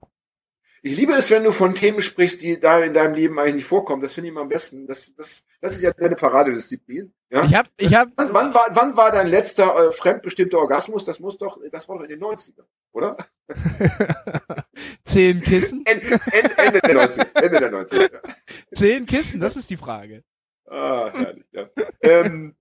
Ich 0.86 0.96
liebe 0.96 1.14
es, 1.14 1.32
wenn 1.32 1.44
du 1.44 1.52
von 1.52 1.74
Themen 1.74 2.00
sprichst, 2.00 2.44
die 2.44 2.60
da 2.60 2.80
in 2.80 2.94
deinem 2.94 3.16
Leben 3.16 3.40
eigentlich 3.40 3.56
nicht 3.56 3.66
vorkommen. 3.66 4.04
Das 4.04 4.14
finde 4.14 4.28
ich 4.28 4.34
immer 4.34 4.42
am 4.42 4.50
besten. 4.50 4.86
Das, 4.86 5.12
das, 5.16 5.44
das 5.60 5.74
ist 5.74 5.82
ja 5.82 5.92
deine 5.92 6.16
Paradedisziplin. 6.16 7.12
Ja? 7.32 7.44
Ich 7.44 7.56
hab, 7.56 7.68
ich 7.78 7.96
hab, 7.96 8.10
Wann, 8.18 8.32
wann, 8.36 8.54
war, 8.54 8.68
wann 8.70 8.96
war 8.96 9.12
dein 9.12 9.26
letzter 9.26 9.76
äh, 9.76 9.92
fremdbestimmter 9.92 10.60
Orgasmus? 10.60 11.04
Das 11.04 11.20
muss 11.20 11.40
doch, 11.40 11.58
das 11.72 11.90
war 11.90 11.98
doch 11.98 12.04
in 12.04 12.12
den 12.12 12.20
90ern, 12.20 12.68
oder? 12.92 13.18
zehn 15.06 15.42
Kissen? 15.42 15.84
Ende, 15.88 16.20
Ende, 16.32 16.56
Ende 16.56 16.80
der 16.82 16.96
90er. 16.96 17.42
Ende 17.42 17.60
der 17.60 17.74
90er. 17.74 18.14
Ja. 18.14 18.36
Zehn 18.76 19.08
Kissen, 19.08 19.40
das 19.40 19.56
ist 19.56 19.72
die 19.72 19.78
Frage. 19.78 20.24
Ah, 20.68 21.10
herrlich, 21.12 21.46
ja. 21.52 21.68
ähm, 22.02 22.56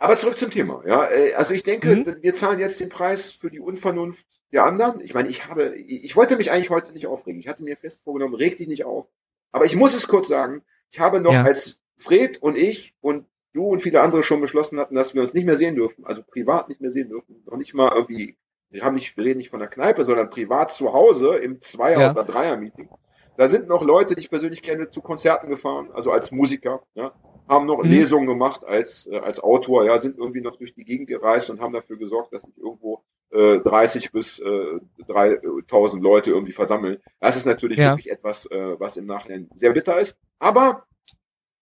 aber 0.00 0.18
zurück 0.18 0.36
zum 0.36 0.50
Thema. 0.50 0.82
Ja, 0.86 1.08
äh, 1.08 1.34
also 1.34 1.54
ich 1.54 1.62
denke, 1.62 1.94
Mhm. 1.94 2.16
wir 2.20 2.34
zahlen 2.34 2.58
jetzt 2.58 2.80
den 2.80 2.88
Preis 2.88 3.30
für 3.30 3.50
die 3.50 3.60
Unvernunft 3.60 4.26
der 4.52 4.64
anderen. 4.64 5.00
Ich 5.00 5.14
meine, 5.14 5.28
ich 5.28 5.46
habe, 5.46 5.76
ich 5.76 6.16
wollte 6.16 6.36
mich 6.36 6.50
eigentlich 6.50 6.70
heute 6.70 6.92
nicht 6.92 7.06
aufregen. 7.06 7.38
Ich 7.38 7.46
hatte 7.46 7.62
mir 7.62 7.76
fest 7.76 8.00
vorgenommen, 8.02 8.34
reg 8.34 8.56
dich 8.56 8.66
nicht 8.66 8.84
auf. 8.84 9.06
Aber 9.52 9.64
ich 9.64 9.76
muss 9.76 9.94
es 9.94 10.08
kurz 10.08 10.26
sagen. 10.26 10.62
Ich 10.90 10.98
habe 10.98 11.20
noch, 11.20 11.32
Ja. 11.32 11.44
als 11.44 11.78
Fred 11.96 12.38
und 12.42 12.58
ich 12.58 12.94
und 13.00 13.26
du 13.52 13.64
und 13.66 13.80
viele 13.82 14.00
andere 14.00 14.22
schon 14.22 14.40
beschlossen 14.40 14.78
hatten, 14.80 14.94
dass 14.94 15.14
wir 15.14 15.22
uns 15.22 15.34
nicht 15.34 15.44
mehr 15.44 15.56
sehen 15.56 15.74
dürfen, 15.76 16.04
also 16.06 16.22
privat 16.22 16.68
nicht 16.68 16.80
mehr 16.80 16.90
sehen 16.90 17.08
dürfen, 17.08 17.42
noch 17.46 17.56
nicht 17.58 17.74
mal 17.74 17.92
irgendwie, 17.94 18.36
wir 18.70 18.82
haben 18.84 18.94
nicht, 18.94 19.16
wir 19.16 19.24
reden 19.24 19.38
nicht 19.38 19.50
von 19.50 19.58
der 19.60 19.68
Kneipe, 19.68 20.04
sondern 20.04 20.30
privat 20.30 20.72
zu 20.72 20.92
Hause 20.92 21.36
im 21.36 21.60
Zweier- 21.60 22.00
Ja. 22.00 22.10
oder 22.12 22.24
Dreier-Meeting. 22.24 22.88
Da 23.36 23.48
sind 23.48 23.68
noch 23.68 23.84
Leute, 23.84 24.14
die 24.14 24.20
ich 24.20 24.30
persönlich 24.30 24.62
kenne, 24.62 24.88
zu 24.88 25.00
Konzerten 25.02 25.48
gefahren, 25.48 25.90
also 25.92 26.10
als 26.12 26.30
Musiker, 26.30 26.82
ja, 26.94 27.12
haben 27.50 27.66
noch 27.66 27.82
Mhm. 27.82 27.90
Lesungen 27.90 28.26
gemacht 28.26 28.64
als, 28.64 29.06
äh, 29.06 29.18
als 29.18 29.40
Autor, 29.40 29.84
ja, 29.84 29.98
sind 29.98 30.16
irgendwie 30.16 30.40
noch 30.40 30.56
durch 30.56 30.72
die 30.74 30.84
Gegend 30.84 31.08
gereist 31.08 31.50
und 31.50 31.60
haben 31.60 31.74
dafür 31.74 31.98
gesorgt, 31.98 32.32
dass 32.32 32.42
sich 32.42 32.56
irgendwo 32.56 33.02
äh, 33.32 33.58
30 33.60 34.10
bis 34.12 34.38
äh, 34.40 34.80
3000 35.06 36.02
Leute 36.02 36.30
irgendwie 36.30 36.52
versammeln. 36.52 36.98
Das 37.20 37.36
ist 37.36 37.44
natürlich 37.46 37.78
Ja. 37.78 37.90
wirklich 37.92 38.10
etwas, 38.10 38.46
äh, 38.46 38.80
was 38.80 38.96
im 38.96 39.06
Nachhinein 39.06 39.48
sehr 39.54 39.72
bitter 39.72 40.00
ist. 40.00 40.16
Aber 40.40 40.84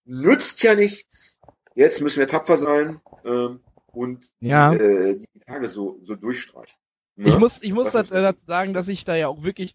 nützt 0.05 0.63
ja 0.63 0.75
nichts. 0.75 1.39
Jetzt 1.75 2.01
müssen 2.01 2.21
wir 2.21 2.27
tapfer 2.29 2.57
sein 2.57 3.01
ähm, 3.25 3.61
und 3.93 4.31
Ja. 4.41 4.73
äh, 4.73 5.17
die 5.19 5.41
Tage 5.41 5.69
so, 5.69 5.99
so 6.01 6.15
durchstreichen. 6.15 6.79
Ne? 7.17 7.29
Ich 7.31 7.39
muss, 7.39 7.63
ich 7.63 7.73
muss 7.75 7.91
dazu 7.91 8.45
sagen, 8.47 8.73
dass 8.73 8.89
ich 8.89 9.05
da 9.05 9.15
ja 9.17 9.29
auch 9.29 9.43
wirklich, 9.43 9.75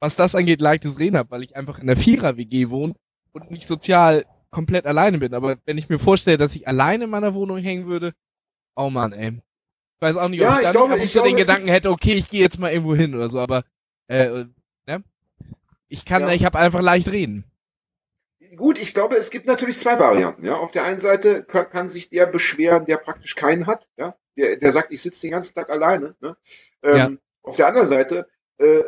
was 0.00 0.16
das 0.16 0.34
angeht, 0.34 0.60
leichtes 0.60 0.98
Reden 0.98 1.16
habe, 1.18 1.30
weil 1.30 1.42
ich 1.44 1.54
einfach 1.54 1.78
in 1.78 1.86
der 1.86 1.96
Vierer-WG 1.96 2.70
wohne 2.70 2.94
und 3.32 3.50
nicht 3.50 3.68
sozial 3.68 4.24
komplett 4.50 4.86
alleine 4.86 5.18
bin. 5.18 5.34
Aber 5.34 5.56
wenn 5.64 5.78
ich 5.78 5.88
mir 5.88 5.98
vorstelle, 5.98 6.38
dass 6.38 6.54
ich 6.56 6.66
alleine 6.68 7.04
in 7.04 7.10
meiner 7.10 7.34
Wohnung 7.34 7.58
hängen 7.58 7.86
würde, 7.86 8.12
oh 8.76 8.90
man, 8.90 9.12
ey. 9.12 9.28
Ich 9.96 10.02
weiß 10.02 10.16
auch 10.16 10.28
nicht, 10.28 10.40
ob 10.40 10.46
Ja, 10.48 10.52
ich 10.54 10.58
ich 10.58 10.64
dann 10.64 10.72
glaube- 10.72 10.94
und 10.94 11.00
ich 11.00 11.12
den 11.12 11.22
glaube, 11.22 11.30
es 11.30 11.36
Gedanken 11.36 11.68
hätte, 11.68 11.90
okay, 11.90 12.14
ich 12.14 12.30
gehe 12.30 12.40
jetzt 12.40 12.58
mal 12.58 12.72
irgendwo 12.72 12.94
hin 12.94 13.14
oder 13.14 13.28
so, 13.28 13.38
aber 13.38 13.64
äh, 14.08 14.44
ne? 14.86 15.04
Ich 15.88 16.04
kann, 16.04 16.22
Ja. 16.22 16.30
ich 16.32 16.44
habe 16.44 16.58
einfach 16.58 16.80
leicht 16.80 17.08
reden. 17.08 17.44
Gut, 18.56 18.78
ich 18.78 18.94
glaube, 18.94 19.16
es 19.16 19.30
gibt 19.30 19.46
natürlich 19.46 19.78
zwei 19.78 19.98
Varianten. 19.98 20.44
Ja, 20.44 20.54
auf 20.56 20.70
der 20.72 20.84
einen 20.84 21.00
Seite 21.00 21.44
kann, 21.44 21.68
kann 21.70 21.88
sich 21.88 22.08
der 22.08 22.26
beschweren, 22.26 22.84
der 22.86 22.96
praktisch 22.96 23.36
keinen 23.36 23.66
hat. 23.66 23.88
Ja, 23.96 24.16
der, 24.36 24.56
der 24.56 24.72
sagt, 24.72 24.90
ich 24.90 25.02
sitze 25.02 25.20
den 25.22 25.30
ganzen 25.32 25.54
Tag 25.54 25.70
alleine. 25.70 26.16
Ne? 26.20 26.36
Ähm, 26.82 26.96
Ja. 26.96 27.10
Auf 27.42 27.56
der 27.56 27.68
anderen 27.68 27.86
Seite, 27.86 28.28
äh, 28.58 28.82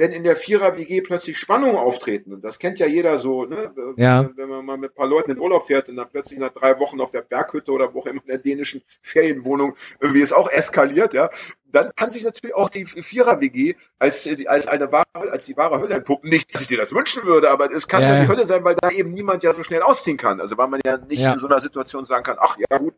wenn 0.00 0.12
in 0.12 0.24
der 0.24 0.34
Vierer 0.34 0.76
WG 0.78 1.02
plötzlich 1.02 1.36
Spannungen 1.38 1.76
auftreten, 1.76 2.32
und 2.32 2.42
das 2.42 2.58
kennt 2.58 2.78
ja 2.78 2.86
jeder 2.86 3.18
so, 3.18 3.44
ne? 3.44 3.70
Äh, 3.96 4.02
Ja. 4.02 4.30
wenn 4.34 4.48
man 4.48 4.64
mal 4.64 4.78
mit 4.78 4.92
ein 4.92 4.94
paar 4.94 5.06
Leuten 5.06 5.32
in 5.32 5.38
Urlaub 5.38 5.66
fährt 5.66 5.90
und 5.90 5.96
dann 5.96 6.08
plötzlich 6.08 6.38
nach 6.38 6.48
drei 6.54 6.78
Wochen 6.78 7.00
auf 7.02 7.10
der 7.10 7.20
Berghütte 7.20 7.70
oder 7.70 7.92
wo 7.92 8.00
auch 8.00 8.06
immer 8.06 8.22
in 8.22 8.28
der 8.28 8.38
dänischen 8.38 8.82
Ferienwohnung 9.02 9.74
irgendwie 10.00 10.22
es 10.22 10.32
auch 10.32 10.50
eskaliert, 10.50 11.12
ja, 11.12 11.28
dann 11.66 11.90
kann 11.94 12.08
sich 12.08 12.24
natürlich 12.24 12.54
auch 12.56 12.70
die 12.70 12.84
Vierer 12.86 13.40
WG 13.42 13.74
als 13.98 14.26
äh, 14.26 14.36
die- 14.36 14.48
als 14.48 14.66
eine 14.66 14.90
wahre 14.90 15.04
als 15.30 15.44
die 15.44 15.56
wahre 15.56 15.80
Hölle 15.80 15.96
entpuppen. 15.96 16.30
Nicht, 16.30 16.52
dass 16.54 16.62
ich 16.62 16.68
dir 16.68 16.78
das 16.78 16.92
wünschen 16.94 17.22
würde, 17.24 17.50
aber 17.50 17.70
es 17.70 17.86
kann 17.86 18.02
Ja, 18.02 18.08
ja, 18.08 18.14
ja. 18.16 18.22
die 18.22 18.28
Hölle 18.28 18.46
sein, 18.46 18.64
weil 18.64 18.76
da 18.80 18.88
eben 18.90 19.10
niemand 19.12 19.42
ja 19.42 19.52
so 19.52 19.62
schnell 19.62 19.82
ausziehen 19.82 20.16
kann. 20.16 20.40
Also 20.40 20.56
weil 20.56 20.68
man 20.68 20.80
ja 20.84 20.96
nicht 20.96 21.20
Ja. 21.22 21.34
in 21.34 21.38
so 21.38 21.46
einer 21.46 21.60
Situation 21.60 22.04
sagen 22.04 22.24
kann, 22.24 22.38
ach 22.40 22.56
ja 22.58 22.78
gut, 22.78 22.94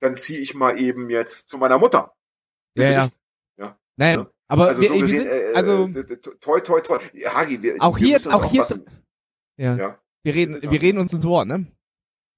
dann 0.00 0.14
ziehe 0.16 0.38
ich 0.40 0.54
mal 0.54 0.80
eben 0.80 1.10
jetzt 1.10 1.50
zu 1.50 1.58
meiner 1.58 1.76
Mutter. 1.78 2.14
Ja, 2.74 2.82
Bitte 2.84 2.92
ja. 2.92 3.02
nicht. 3.04 3.16
Nein, 3.98 4.18
Ja. 4.20 4.30
Aber 4.48 4.68
Also 4.68 4.80
wir, 4.82 4.88
so 4.88 4.94
wir 4.94 5.00
gesehen, 5.02 5.22
sind, 5.22 5.30
äh, 5.30 5.52
also 5.54 5.86
äh, 5.88 6.16
toi 6.40 6.60
toi 6.60 6.80
toi. 6.80 6.98
Ja, 7.12 7.34
Hagi, 7.34 7.62
wir, 7.62 7.76
Auch 7.80 7.98
wir 7.98 8.18
hier- 8.18 8.34
auch 8.34 8.44
hier- 8.44 8.66
ja, 9.58 9.76
Ja. 9.76 9.98
wir 10.22 10.34
reden, 10.34 10.60
wir 10.62 10.82
reden 10.82 10.98
uns 10.98 11.12
ins 11.12 11.24
Wort, 11.24 11.48
ne? 11.48 11.66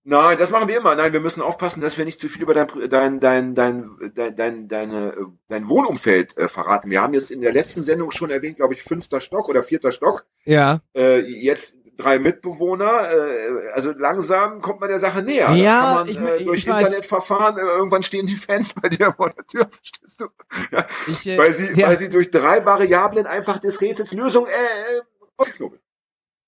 Nein, 0.05 0.39
das 0.39 0.51
machen 0.51 0.69
wir 0.69 0.79
immer. 0.79 0.95
Nein, 0.95 1.13
wir 1.13 1.21
müssen 1.21 1.43
aufpassen, 1.43 1.83
dass 1.83 1.99
wir 1.99 2.07
nicht 2.07 2.19
zu 2.19 2.29
viel 2.29 2.41
über 2.43 2.55
dein, 2.55 2.69
dein, 2.89 3.21
dein, 3.21 3.55
dein, 3.55 3.91
dein, 4.15 4.37
dein, 4.37 4.69
deine, 4.69 5.09
äh, 5.13 5.25
dein 5.49 5.69
Wohnumfeld 5.69 6.35
äh, 6.39 6.49
verraten. 6.49 6.89
Wir 6.91 7.03
haben 7.03 7.13
jetzt 7.13 7.31
in 7.31 7.43
der 7.43 7.53
letzten 7.53 7.83
Sendung 7.83 8.11
schon 8.11 8.31
erwähnt, 8.31 8.57
glaube 8.57 8.73
ich, 8.73 8.83
fünfter 8.83 9.21
Stock 9.21 9.51
oder 9.51 9.63
vierter 9.63 9.93
Stock. 9.93 10.25
Ja. 10.45 10.81
Äh, 10.97 11.21
jetzt 11.21 11.77
drei 11.99 12.19
Mitbewohner. 12.19 13.11
Äh, 13.11 13.69
also 13.75 13.93
langsam 13.93 14.63
kommt 14.63 14.81
man 14.81 14.89
der 14.89 15.01
Sache 15.01 15.23
näher. 15.23 15.51
Ja, 15.53 16.05
das 16.05 16.15
kann 16.15 16.25
man 16.25 16.35
ich- 16.37 16.41
äh, 16.41 16.45
durch. 16.45 16.67
Internetverfahren. 16.67 17.59
Äh, 17.59 17.61
irgendwann 17.61 18.03
stehen 18.03 18.27
die 18.27 18.37
Fans 18.37 18.73
bei 18.73 18.89
dir 18.89 19.13
vor 19.13 19.31
der 19.31 19.47
Tür, 19.47 19.69
verstehst 19.71 20.21
du? 20.21 20.27
Ja, 20.73 20.87
Ich, 21.07 21.27
äh, 21.27 21.37
weil 21.37 21.53
sie, 21.53 21.67
ja. 21.75 21.89
weil 21.89 21.97
sie 21.99 22.09
durch 22.09 22.31
drei 22.31 22.65
Variablen 22.65 23.27
einfach 23.27 23.59
des 23.59 23.81
Rätsels 23.83 24.15
Lösung 24.15 24.47
äh, 24.47 24.51
äh. 24.51 25.71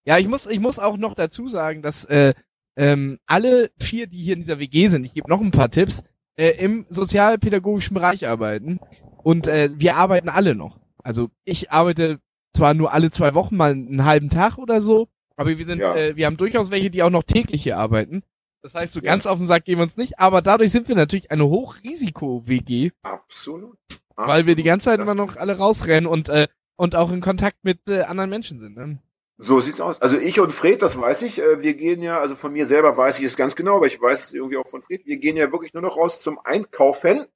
Ja, 0.04 0.18
ich 0.18 0.28
muss, 0.28 0.46
ich 0.46 0.60
muss 0.60 0.78
auch 0.78 0.96
noch 0.96 1.14
dazu 1.14 1.48
sagen, 1.48 1.82
dass 1.82 2.04
äh, 2.06 2.32
ähm, 2.76 3.18
alle 3.26 3.70
vier, 3.78 4.06
die 4.06 4.16
hier 4.18 4.34
in 4.34 4.40
dieser 4.40 4.58
WG 4.58 4.88
sind, 4.88 5.04
ich 5.04 5.12
gebe 5.14 5.28
noch 5.28 5.40
ein 5.40 5.50
paar 5.50 5.70
Tipps, 5.70 6.02
äh, 6.36 6.50
im 6.52 6.86
sozialpädagogischen 6.88 7.94
Bereich 7.94 8.26
arbeiten. 8.26 8.80
Und 9.22 9.46
äh, 9.48 9.68
wir 9.74 9.96
arbeiten 9.96 10.28
alle 10.30 10.54
noch. 10.54 10.78
Also 11.02 11.28
ich 11.44 11.70
arbeite 11.70 12.18
zwar 12.56 12.72
nur 12.74 12.92
alle 12.92 13.10
zwei 13.10 13.34
Wochen 13.34 13.56
mal 13.56 13.72
einen 13.72 14.04
halben 14.04 14.30
Tag 14.30 14.56
oder 14.58 14.80
so, 14.80 15.08
aber 15.40 15.58
wir 15.58 15.64
sind, 15.64 15.80
Ja. 15.80 15.94
äh, 15.96 16.16
wir 16.16 16.26
haben 16.26 16.36
durchaus 16.36 16.70
welche, 16.70 16.90
die 16.90 17.02
auch 17.02 17.10
noch 17.10 17.22
täglich 17.24 17.62
hier 17.62 17.78
arbeiten. 17.78 18.22
Das 18.62 18.74
heißt, 18.74 18.92
so 18.92 19.00
Ja. 19.00 19.06
ganz 19.10 19.26
auf 19.26 19.38
den 19.38 19.46
Sack 19.46 19.64
gehen 19.64 19.78
wir 19.78 19.82
uns 19.84 19.96
nicht, 19.96 20.18
aber 20.18 20.42
dadurch 20.42 20.70
sind 20.70 20.88
wir 20.88 20.94
natürlich 20.96 21.30
eine 21.30 21.44
Hochrisiko-WG, 21.46 22.90
Absolut. 23.02 23.76
weil 24.16 24.46
wir 24.46 24.54
die 24.54 24.62
ganze 24.62 24.86
Zeit 24.86 25.00
immer 25.00 25.14
noch 25.14 25.36
alle 25.36 25.56
rausrennen 25.58 26.06
und 26.08 26.28
äh, 26.28 26.48
und 26.76 26.96
auch 26.96 27.12
in 27.12 27.20
Kontakt 27.20 27.58
mit 27.62 27.90
äh, 27.90 28.02
anderen 28.02 28.30
Menschen 28.30 28.58
sind. 28.58 28.76
Ne? 28.76 28.98
So 29.36 29.60
sieht's 29.60 29.80
aus. 29.82 30.00
Also 30.00 30.16
ich 30.18 30.40
und 30.40 30.52
Fred, 30.52 30.80
das 30.82 30.98
weiß 30.98 31.22
ich. 31.22 31.38
äh, 31.40 31.60
Wir 31.62 31.74
gehen 31.74 32.02
ja, 32.02 32.18
also 32.20 32.34
von 32.36 32.52
mir 32.52 32.66
selber 32.66 32.96
weiß 32.96 33.18
ich 33.20 33.26
es 33.26 33.36
ganz 33.36 33.54
genau, 33.54 33.76
aber 33.76 33.86
ich 33.86 34.00
weiß 34.00 34.24
es 34.24 34.34
irgendwie 34.34 34.56
auch 34.56 34.66
von 34.68 34.80
Fred. 34.80 35.04
Wir 35.06 35.18
gehen 35.18 35.36
ja 35.36 35.52
wirklich 35.52 35.74
nur 35.74 35.82
noch 35.82 35.96
raus 35.98 36.22
zum 36.22 36.38
Einkaufen 36.42 37.26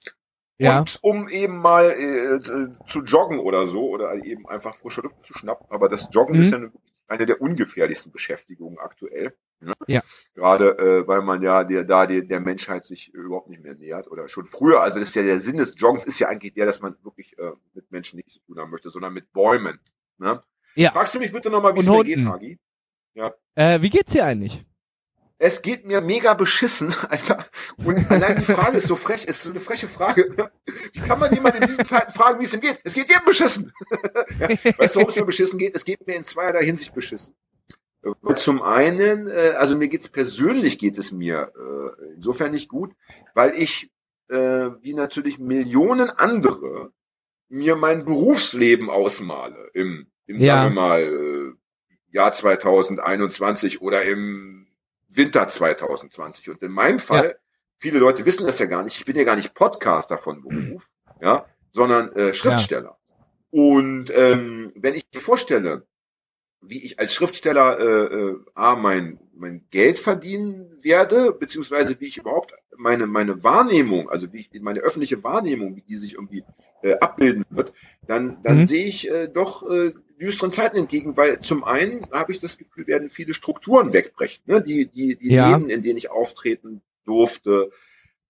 Ja. 0.58 0.78
und 0.78 0.98
um 1.02 1.28
eben 1.28 1.58
mal 1.58 1.90
äh, 1.90 2.34
äh, 2.36 2.68
zu 2.86 3.02
joggen 3.02 3.38
oder 3.38 3.66
so 3.66 3.88
oder 3.88 4.14
eben 4.24 4.48
einfach 4.48 4.74
frische 4.74 5.02
Luft 5.02 5.16
zu 5.26 5.34
schnappen. 5.34 5.66
Aber 5.70 5.88
das 5.90 6.08
Joggen 6.10 6.36
Mhm. 6.36 6.42
ist 6.42 6.50
ja 6.52 6.58
eine, 7.06 7.26
der 7.26 7.40
ungefährlichsten 7.40 8.12
Beschäftigungen 8.12 8.78
aktuell. 8.78 9.36
Ne? 9.60 9.72
Ja. 9.86 10.02
Gerade 10.34 10.78
äh, 10.78 11.06
weil 11.06 11.22
man 11.22 11.42
ja 11.42 11.64
der, 11.64 11.84
da 11.84 12.06
der, 12.06 12.22
der 12.22 12.40
Menschheit 12.40 12.84
sich 12.84 13.12
überhaupt 13.12 13.48
nicht 13.48 13.62
mehr 13.62 13.74
nähert 13.74 14.08
oder 14.10 14.28
schon 14.28 14.46
früher. 14.46 14.80
Also 14.80 14.98
das 14.98 15.08
ist 15.10 15.14
ja 15.14 15.22
der 15.22 15.40
Sinn 15.40 15.56
des 15.56 15.74
Joggens 15.78 16.04
ist 16.04 16.18
ja 16.18 16.28
eigentlich 16.28 16.54
der, 16.54 16.66
dass 16.66 16.80
man 16.80 16.96
wirklich 17.02 17.38
äh, 17.38 17.52
mit 17.74 17.90
Menschen 17.90 18.16
nichts 18.16 18.34
zu 18.34 18.40
tun 18.40 18.58
haben 18.58 18.70
möchte, 18.70 18.90
sondern 18.90 19.12
mit 19.12 19.32
Bäumen. 19.32 19.78
Ne? 20.18 20.40
Ja. 20.74 20.90
Fragst 20.90 21.14
du 21.14 21.18
mich 21.18 21.32
bitte 21.32 21.50
nochmal, 21.50 21.74
wie 21.74 21.80
es 21.80 21.88
Und 21.88 22.06
mir 22.06 22.16
geht. 22.16 22.24
Hagi? 22.24 22.58
Äh, 23.54 23.80
wie 23.82 23.90
geht's 23.90 24.12
dir 24.12 24.24
eigentlich? 24.24 24.64
Es 25.38 25.62
geht 25.62 25.84
mir 25.84 26.00
mega 26.00 26.34
beschissen, 26.34 26.94
Alter. 27.08 27.44
Und 27.84 28.10
allein 28.10 28.38
die 28.38 28.44
Frage 28.44 28.76
ist 28.76 28.86
so 28.86 28.96
frech, 28.96 29.24
es 29.26 29.38
ist 29.38 29.42
so 29.44 29.50
eine 29.50 29.60
freche 29.60 29.88
Frage. 29.88 30.50
Wie 30.92 31.00
kann 31.00 31.18
man 31.18 31.34
jemand 31.34 31.56
in 31.56 31.62
diesen 31.62 31.84
Zeiten 31.84 32.12
fragen, 32.12 32.40
wie 32.40 32.44
es 32.44 32.54
ihm 32.54 32.60
geht? 32.60 32.80
Es 32.84 32.94
geht 32.94 33.08
jedem 33.08 33.24
beschissen. 33.24 33.72
ja, 34.38 34.48
weißt 34.48 34.94
du, 34.94 35.00
warum 35.00 35.10
es 35.10 35.16
mir 35.16 35.24
beschissen 35.24 35.58
geht? 35.58 35.74
Es 35.74 35.84
geht 35.84 36.06
mir 36.06 36.14
in 36.14 36.24
zweierlei 36.24 36.64
Hinsicht 36.64 36.94
beschissen. 36.94 37.34
Weil 38.20 38.36
Zum 38.36 38.62
einen, 38.62 39.28
äh, 39.28 39.54
also 39.56 39.76
mir 39.76 39.88
geht's 39.88 40.08
persönlich 40.08 40.78
geht 40.78 40.98
es 40.98 41.10
mir 41.10 41.52
äh, 41.56 42.12
insofern 42.16 42.52
nicht 42.52 42.68
gut, 42.68 42.92
weil 43.34 43.54
ich, 43.54 43.90
äh, 44.28 44.36
wie 44.82 44.94
natürlich 44.94 45.38
Millionen 45.38 46.10
andere, 46.10 46.92
mir 47.48 47.76
mein 47.76 48.04
Berufsleben 48.04 48.90
ausmale 48.90 49.70
im, 49.72 50.06
im 50.26 50.40
Ja. 50.40 50.62
sagen 50.62 50.74
wir 50.74 50.80
mal, 50.80 51.02
äh, 51.02 51.52
Jahr 52.12 52.32
2021 52.32 53.80
oder 53.80 54.02
im 54.02 54.63
Winter 55.16 55.48
2020. 55.48 56.50
Und 56.50 56.62
in 56.62 56.72
meinem 56.72 56.98
Fall, 56.98 57.38
viele 57.78 57.98
Leute 57.98 58.24
wissen 58.26 58.46
das 58.46 58.58
ja 58.58 58.66
gar 58.66 58.82
nicht, 58.82 58.98
ich 58.98 59.04
bin 59.04 59.16
ja 59.16 59.24
gar 59.24 59.36
nicht 59.36 59.54
Podcaster 59.54 60.18
von 60.18 60.42
Beruf, 60.42 60.90
ja, 61.20 61.46
sondern 61.72 62.12
äh, 62.12 62.34
Schriftsteller. 62.34 62.96
Und 63.50 64.12
ähm, 64.14 64.72
wenn 64.74 64.94
ich 64.94 65.04
mir 65.14 65.20
vorstelle, 65.20 65.86
wie 66.60 66.82
ich 66.82 66.98
als 66.98 67.14
Schriftsteller 67.14 67.78
äh, 67.78 68.14
äh, 68.14 68.36
A, 68.54 68.74
mein, 68.74 69.20
mein 69.36 69.66
Geld 69.70 69.98
verdienen 69.98 70.70
werde, 70.82 71.32
beziehungsweise 71.32 72.00
wie 72.00 72.06
ich 72.06 72.18
überhaupt 72.18 72.54
meine, 72.76 73.06
meine 73.06 73.44
Wahrnehmung, 73.44 74.08
also 74.08 74.32
wie 74.32 74.38
ich, 74.38 74.62
meine 74.62 74.80
öffentliche 74.80 75.22
Wahrnehmung, 75.22 75.76
wie 75.76 75.82
die 75.82 75.96
sich 75.96 76.14
irgendwie 76.14 76.42
äh, 76.82 76.94
abbilden 76.98 77.44
wird, 77.50 77.72
dann, 78.06 78.42
dann 78.42 78.58
Mhm. 78.58 78.64
sehe 78.64 78.84
ich 78.86 79.10
äh, 79.10 79.28
doch 79.28 79.68
äh, 79.70 79.92
düsteren 80.24 80.50
Zeiten 80.52 80.76
entgegen, 80.76 81.16
weil 81.16 81.38
zum 81.40 81.64
einen 81.64 82.06
habe 82.12 82.32
ich 82.32 82.40
das 82.40 82.58
Gefühl, 82.58 82.86
werden 82.86 83.08
viele 83.08 83.34
Strukturen 83.34 83.92
wegbrechen, 83.92 84.42
ne? 84.46 84.60
die, 84.62 84.86
die, 84.86 85.16
die 85.16 85.32
Ja. 85.32 85.50
Läden, 85.56 85.70
in 85.70 85.82
denen 85.82 85.96
ich 85.98 86.10
auftreten 86.10 86.82
durfte, 87.04 87.70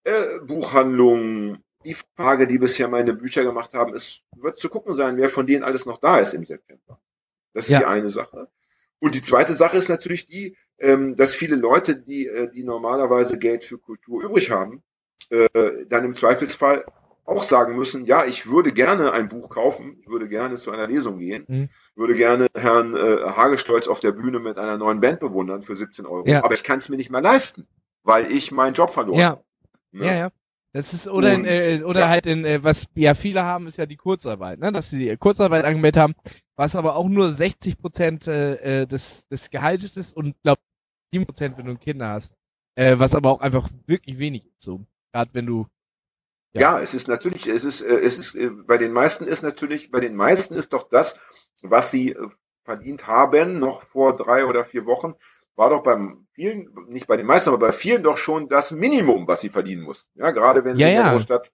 äh, 0.05 0.41
Buchhandlungen, 0.47 1.63
die 1.85 1.97
Frage, 2.17 2.47
die 2.47 2.59
bisher 2.59 2.89
meine 2.89 3.15
Bücher 3.15 3.45
gemacht 3.45 3.75
haben, 3.75 3.95
es 3.95 4.21
wird 4.37 4.59
zu 4.59 4.69
gucken 4.69 4.95
sein, 4.95 5.17
wer 5.17 5.29
von 5.29 5.47
denen 5.47 5.63
alles 5.65 5.87
noch 5.87 5.99
da 5.99 6.19
ist 6.19 6.35
im 6.35 6.45
September. 6.45 7.01
Das 7.53 7.67
ist 7.67 7.71
Ja. 7.73 7.81
die 7.81 7.85
eine 7.87 8.09
Sache. 8.09 8.49
Und 9.01 9.15
die 9.15 9.23
zweite 9.23 9.55
Sache 9.55 9.77
ist 9.77 9.89
natürlich 9.89 10.27
die, 10.27 10.57
ähm, 10.79 11.15
dass 11.15 11.35
viele 11.35 11.57
Leute, 11.57 11.95
die, 11.97 12.27
äh, 12.27 12.51
die 12.51 12.65
normalerweise 12.65 13.39
Geld 13.39 13.63
für 13.65 13.79
Kultur 13.79 14.23
übrig 14.23 14.51
haben, 14.51 14.83
äh, 15.31 15.49
dann 15.87 16.05
im 16.05 16.15
Zweifelsfall 16.15 16.85
auch 17.25 17.43
sagen 17.43 17.77
müssen, 17.77 18.05
ja, 18.05 18.25
ich 18.25 18.47
würde 18.47 18.73
gerne 18.73 19.13
ein 19.13 19.29
Buch 19.29 19.49
kaufen, 19.49 19.97
ich 20.01 20.09
würde 20.09 20.29
gerne 20.29 20.57
zu 20.57 20.71
einer 20.71 20.87
Lesung 20.87 21.19
gehen, 21.19 21.45
Mhm. 21.49 21.69
würde 21.95 22.15
gerne 22.15 22.49
Herrn 22.55 22.95
äh, 22.97 23.31
Hagestolz 23.31 23.89
auf 23.89 24.01
der 24.01 24.13
Bühne 24.13 24.41
mit 24.41 24.59
einer 24.59 24.77
neuen 24.77 25.01
Band 25.01 25.21
bewundern 25.21 25.63
für 25.63 25.75
17 25.77 26.05
Euro, 26.07 26.27
Ja. 26.29 26.45
aber 26.45 26.55
ich 26.55 26.63
kann 26.65 26.77
es 26.77 26.89
mir 26.89 26.97
nicht 26.97 27.11
mehr 27.11 27.23
leisten, 27.23 27.67
weil 28.03 28.31
ich 28.31 28.53
meinen 28.53 28.75
Job 28.75 28.91
verloren 28.91 29.19
Ja. 29.21 29.29
habe. 29.31 29.45
Ne? 29.93 30.07
Ja, 30.07 30.15
ja. 30.15 30.29
Das 30.73 30.93
ist, 30.93 31.07
oder 31.07 31.33
in, 31.33 31.43
Und, 31.43 31.47
äh, 31.47 31.83
oder 31.85 32.01
ja. 32.01 32.09
halt 32.09 32.27
in, 32.27 32.45
äh, 32.45 32.63
was 32.65 32.85
ja 32.97 33.15
viele 33.15 33.45
haben, 33.45 33.69
ist 33.69 33.79
ja 33.79 33.87
die 33.87 33.97
Kurzarbeit, 33.97 34.59
ne? 34.59 34.73
Dass 34.73 34.91
sie 34.91 35.17
Kurzarbeit 35.17 35.65
angemeldet 35.65 36.03
haben, 36.03 36.15
was 36.57 36.75
aber 36.75 36.97
auch 36.97 37.09
nur 37.09 37.31
60 37.31 37.79
Prozent 37.79 38.27
äh, 38.27 38.83
äh, 38.83 38.87
des, 38.87 39.25
des 39.29 39.51
Gehaltes 39.51 39.97
ist 39.97 40.17
und 40.17 40.35
glaub 40.43 40.59
7 41.13 41.27
Prozent, 41.27 41.57
wenn 41.59 41.67
du 41.67 41.77
Kinder 41.77 42.09
hast. 42.09 42.35
Äh, 42.75 42.99
was 42.99 43.15
aber 43.15 43.31
auch 43.31 43.41
einfach 43.41 43.71
wirklich 43.87 44.19
wenig 44.19 44.47
ist, 44.47 44.65
so. 44.65 44.81
Gerade 45.13 45.31
wenn 45.33 45.47
du, 45.47 45.69
Ja, 46.61 46.81
es 46.81 46.95
ist 46.95 47.09
natürlich, 47.09 47.47
es 47.47 47.65
ist, 47.65 47.81
äh, 47.81 47.99
es 48.01 48.19
ist, 48.19 48.35
äh, 48.35 48.51
bei 48.51 48.79
den 48.79 48.93
meisten 48.93 49.25
ist 49.27 49.43
natürlich, 49.43 49.91
bei 49.91 50.01
den 50.01 50.15
meisten 50.15 50.55
ist 50.55 50.73
doch 50.73 50.89
das, 50.89 51.17
was 51.63 51.91
sie 51.91 52.13
äh, 52.13 52.29
verdient 52.65 53.07
haben, 53.07 53.59
noch 53.59 53.83
vor 53.83 54.17
drei 54.17 54.47
oder 54.47 54.65
vier 54.65 54.87
Wochen, 54.87 55.15
war 55.57 55.71
doch 55.71 55.83
beim 55.83 56.27
vielen, 56.33 56.73
nicht 56.89 57.07
bei 57.07 57.17
den 57.17 57.27
meisten, 57.27 57.51
aber 57.51 57.59
bei 57.59 57.73
vielen 57.73 58.03
doch 58.03 58.19
schon 58.19 58.49
das 58.49 58.71
Minimum, 58.71 59.27
was 59.27 59.41
sie 59.41 59.51
verdienen 59.51 59.83
muss. 59.83 60.09
Ja, 60.15 60.31
gerade 60.31 60.65
wenn 60.65 60.77
sie 60.77 60.83
Ja, 60.83 60.89
in 60.89 60.95
der 60.95 61.05
ja. 61.05 61.13
Großstadt 61.13 61.51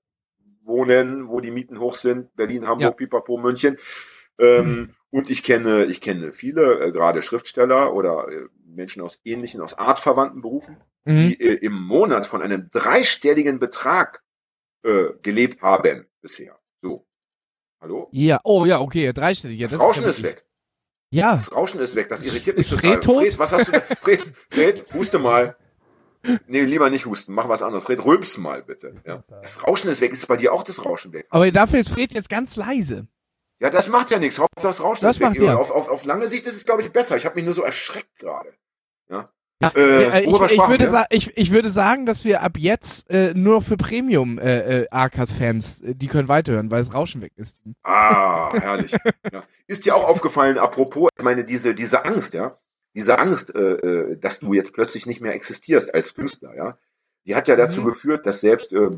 wohnen, 0.63 1.29
wo 1.29 1.41
die 1.41 1.51
Mieten 1.51 1.81
hoch 1.81 1.97
sind, 1.97 2.35
Berlin, 2.37 2.67
Hamburg, 2.67 2.91
Ja. 2.91 2.91
Pipapo, 2.93 3.37
München. 3.39 3.77
Ähm, 4.39 4.95
Und 5.11 5.29
ich 5.29 5.43
kenne, 5.43 5.87
ich 5.87 6.01
kenne 6.01 6.33
viele, 6.33 6.79
äh, 6.81 6.93
gerade 6.93 7.21
Schriftsteller 7.23 7.93
oder 7.95 8.29
äh, 8.29 8.47
Menschen 8.65 9.03
aus 9.03 9.19
ähnlichen, 9.25 9.61
aus 9.61 9.75
artverwandten 9.77 10.41
Berufen, 10.41 10.77
mhm. 11.05 11.17
die 11.17 11.41
äh, 11.41 11.55
im 11.55 11.73
Monat 11.75 12.29
von 12.29 12.43
einem 12.43 12.71
dreistelligen 12.71 13.59
Betrag 13.59 14.23
äh, 14.83 15.13
gelebt 15.23 15.61
haben 15.63 16.07
bisher. 16.21 16.59
So. 16.83 17.07
Hallo? 17.81 18.09
ja, 18.13 18.41
oh 18.45 18.65
ja, 18.67 18.81
okay, 18.81 19.13
dreistellig. 19.13 19.59
Ja, 19.59 19.67
Das, 19.69 19.73
das 19.79 19.81
Rauschen 19.81 20.05
ist 20.05 20.23
wirklich- 20.23 20.37
weg. 20.43 20.47
Ja, 21.13 21.35
Das 21.37 21.51
Rauschen 21.53 21.81
ist 21.81 21.95
weg. 21.97 22.09
Das 22.09 22.25
irritiert 22.25 22.57
mich 22.57 22.71
Ist 22.71 22.79
total. 22.81 23.03
Fred? 23.03 23.17
Fred, 23.19 23.39
was 23.39 23.53
hast 23.53 23.69
du? 23.69 23.73
Fred, 24.01 24.33
Fred, 24.51 24.87
huste 24.95 25.19
mal. 25.19 25.57
Nee, 26.47 26.61
lieber 26.63 26.89
nicht 26.91 27.07
husten. 27.07 27.33
Mach 27.35 27.49
was 27.49 27.63
anderes. 27.63 27.85
Fred, 27.85 28.05
rülps 28.05 28.37
mal 28.37 28.63
bitte. 28.63 28.95
Ja. 29.07 29.25
Das 29.43 29.67
Rauschen 29.67 29.91
ist 29.91 30.01
weg. 30.01 30.13
Ist 30.13 30.27
bei 30.29 30.37
dir 30.37 30.53
auch 30.53 30.63
das 30.63 30.85
Rauschen 30.85 31.13
weg? 31.13 31.27
aber 31.31 31.51
dafür 31.51 31.81
ist 31.81 31.91
Fred 31.91 32.13
jetzt 32.13 32.29
ganz 32.29 32.55
leise. 32.57 33.09
Ja, 33.59 33.71
das 33.71 33.89
macht 33.89 34.11
ja 34.11 34.19
nichts. 34.19 34.39
Hauptsache 34.39 34.69
das 34.69 34.81
Rauschen 34.83 35.05
Das 35.05 35.17
ist 35.17 35.21
weg. 35.21 35.29
macht 35.31 35.39
ja. 35.41 35.57
Auf, 35.57 35.71
auf, 35.71 35.89
auf 35.89 36.05
lange 36.05 36.29
Sicht 36.29 36.47
ist 36.47 36.55
es, 36.57 36.65
glaube 36.65 36.83
ich, 36.83 36.93
besser. 36.93 37.17
Ich 37.17 37.25
habe 37.25 37.35
mich 37.35 37.45
nur 37.45 37.55
so 37.55 37.63
erschreckt 37.63 38.19
gerade. 38.19 38.53
Äh, 39.63 39.69
äh, 39.77 40.21
ich, 40.21 40.53
ich, 40.53 40.59
würde 40.69 41.05
ich, 41.11 41.37
ich 41.37 41.51
würde 41.51 41.69
sagen, 41.69 42.07
dass 42.07 42.25
wir 42.25 42.41
ab 42.41 42.53
jetzt 42.57 43.11
äh, 43.11 43.35
nur 43.35 43.61
für 43.61 43.77
Premium 43.77 44.39
äh, 44.39 44.83
äh, 44.83 44.89
Arcas-Fans, 44.91 45.83
äh, 45.83 45.95
die 45.95 46.07
können 46.07 46.29
weiterhören, 46.29 46.71
weil 46.71 46.81
das 46.81 46.95
Rauschen 46.95 47.21
weg 47.21 47.33
ist. 47.37 47.63
Ah, 47.83 48.51
herrlich. 48.59 48.93
ja. 49.33 49.43
Ist 49.67 49.85
dir 49.85 49.95
auch 49.95 50.09
aufgefallen, 50.09 50.57
apropos, 50.59 51.11
ich 51.17 51.23
meine, 51.23 51.45
diese, 51.45 51.75
diese 51.75 52.05
Angst, 52.07 52.33
ja, 52.33 52.57
diese 52.95 53.19
Angst, 53.19 53.55
dass 53.55 54.41
du 54.41 54.53
jetzt 54.53 54.73
plötzlich 54.73 55.07
nicht 55.07 55.21
mehr 55.21 55.33
existierst 55.33 55.95
als 55.95 56.13
Künstler, 56.13 56.57
ja, 56.57 56.77
die 57.27 57.35
hat 57.37 57.49
ja 57.49 57.57
dazu 57.57 57.83
Mhm. 57.83 57.85
geführt, 57.87 58.27
dass 58.27 58.41
selbst 58.41 58.73
äh, 58.73 58.89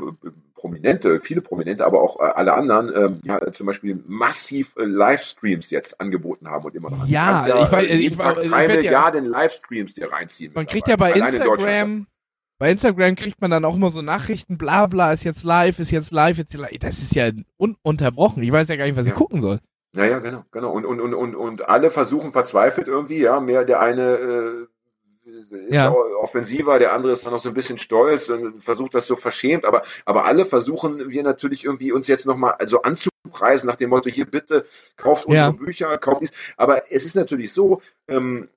Prominente, 0.55 1.21
viele 1.21 1.41
Prominente, 1.41 1.85
aber 1.85 2.01
auch 2.01 2.21
äh, 2.21 2.25
alle 2.25 2.55
anderen, 2.55 2.93
ähm, 2.95 3.21
ja, 3.25 3.41
zum 3.53 3.67
Beispiel 3.67 4.03
massiv 4.07 4.75
äh, 4.77 4.85
Livestreams 4.85 5.71
jetzt 5.71 6.01
angeboten 6.01 6.49
haben 6.49 6.65
und 6.65 6.75
immer 6.75 6.91
noch. 6.91 7.07
Ja, 7.09 7.45
kannst 7.49 7.65
ich 7.73 7.79
weiß- 7.79 7.83
äh, 7.91 7.95
ich 7.95 8.01
jeden 8.03 8.19
war- 8.19 8.35
Tag 8.35 8.45
ich 8.45 8.51
drei 8.51 8.69
werd 8.69 8.71
ja- 8.71 8.91
Milliarden 8.91 9.25
Livestreams 9.27 9.95
dir 9.95 10.13
reinziehen. 10.13 10.53
Man 10.55 10.67
kriegt 10.67 10.89
ja 10.89 10.97
bei. 10.97 11.13
Allein 11.15 11.35
in. 11.35 11.41
Instagram, 11.43 12.07
bei 12.59 12.71
Instagram 12.71 13.17
kriegt 13.17 13.41
man 13.41 13.51
dann 13.51 13.65
auch 13.65 13.75
immer 13.75 13.91
so 13.91 14.03
Nachrichten, 14.03 14.57
bla 14.57 14.87
bla, 14.87 15.13
ist 15.13 15.25
jetzt 15.25 15.43
live, 15.43 15.81
ist 15.81 15.91
jetzt 15.91 16.13
live, 16.13 16.39
ist 16.39 16.53
jetzt 16.53 16.57
live. 16.61 16.79
Das 16.79 16.99
ist 16.99 17.15
ja 17.17 17.31
ununterbrochen. 17.57 18.43
Ich 18.43 18.53
weiß 18.53 18.69
ja 18.69 18.77
gar 18.77 18.85
nicht, 18.85 18.97
was 18.97 19.07
ich 19.07 19.11
Ja. 19.13 19.17
gucken 19.19 19.41
soll. 19.41 19.59
Ja, 19.97 20.05
ja, 20.07 20.21
genau, 20.21 20.45
genau. 20.53 20.71
Und, 20.71 20.85
und, 20.87 21.01
und, 21.01 21.13
und, 21.13 21.35
und 21.35 21.69
alle 21.69 21.91
versuchen 21.91 22.33
verzweifelt 22.33 22.87
irgendwie, 22.89 23.19
ja, 23.19 23.41
mehr 23.41 23.65
der 23.65 23.81
eine 23.81 24.03
äh, 24.03 24.67
ist 25.51 25.75
Ja. 25.75 25.91
offensiver, 25.93 26.79
der 26.79 26.93
andere 26.93 27.13
ist 27.13 27.25
dann 27.27 27.33
noch 27.33 27.41
so 27.41 27.49
ein 27.49 27.55
bisschen 27.55 27.79
stolz 27.79 28.29
und 28.29 28.63
versucht 28.63 28.95
das 28.95 29.07
so 29.07 29.17
verschämt, 29.17 29.65
aber, 29.65 29.83
aber 30.05 30.25
alle 30.27 30.47
versuchen 30.47 31.11
wir 31.11 31.23
natürlich 31.23 31.65
irgendwie 31.65 31.93
uns 31.93 32.07
jetzt 32.07 32.27
nochmal 32.27 32.53
also 32.59 32.83
anzupreisen 32.83 33.67
nach 33.67 33.77
dem 33.77 33.91
Motto, 33.91 34.09
hier 34.11 34.27
bitte 34.27 34.67
kauft 34.97 35.27
unsere 35.27 35.47
Ja. 35.47 35.51
Bücher, 35.53 35.99
kauft 35.99 36.23
dies. 36.23 36.33
Aber 36.57 36.91
es 36.93 37.05
ist 37.05 37.17
natürlich 37.17 37.53
so, 37.53 37.81
ähm, 38.09 38.49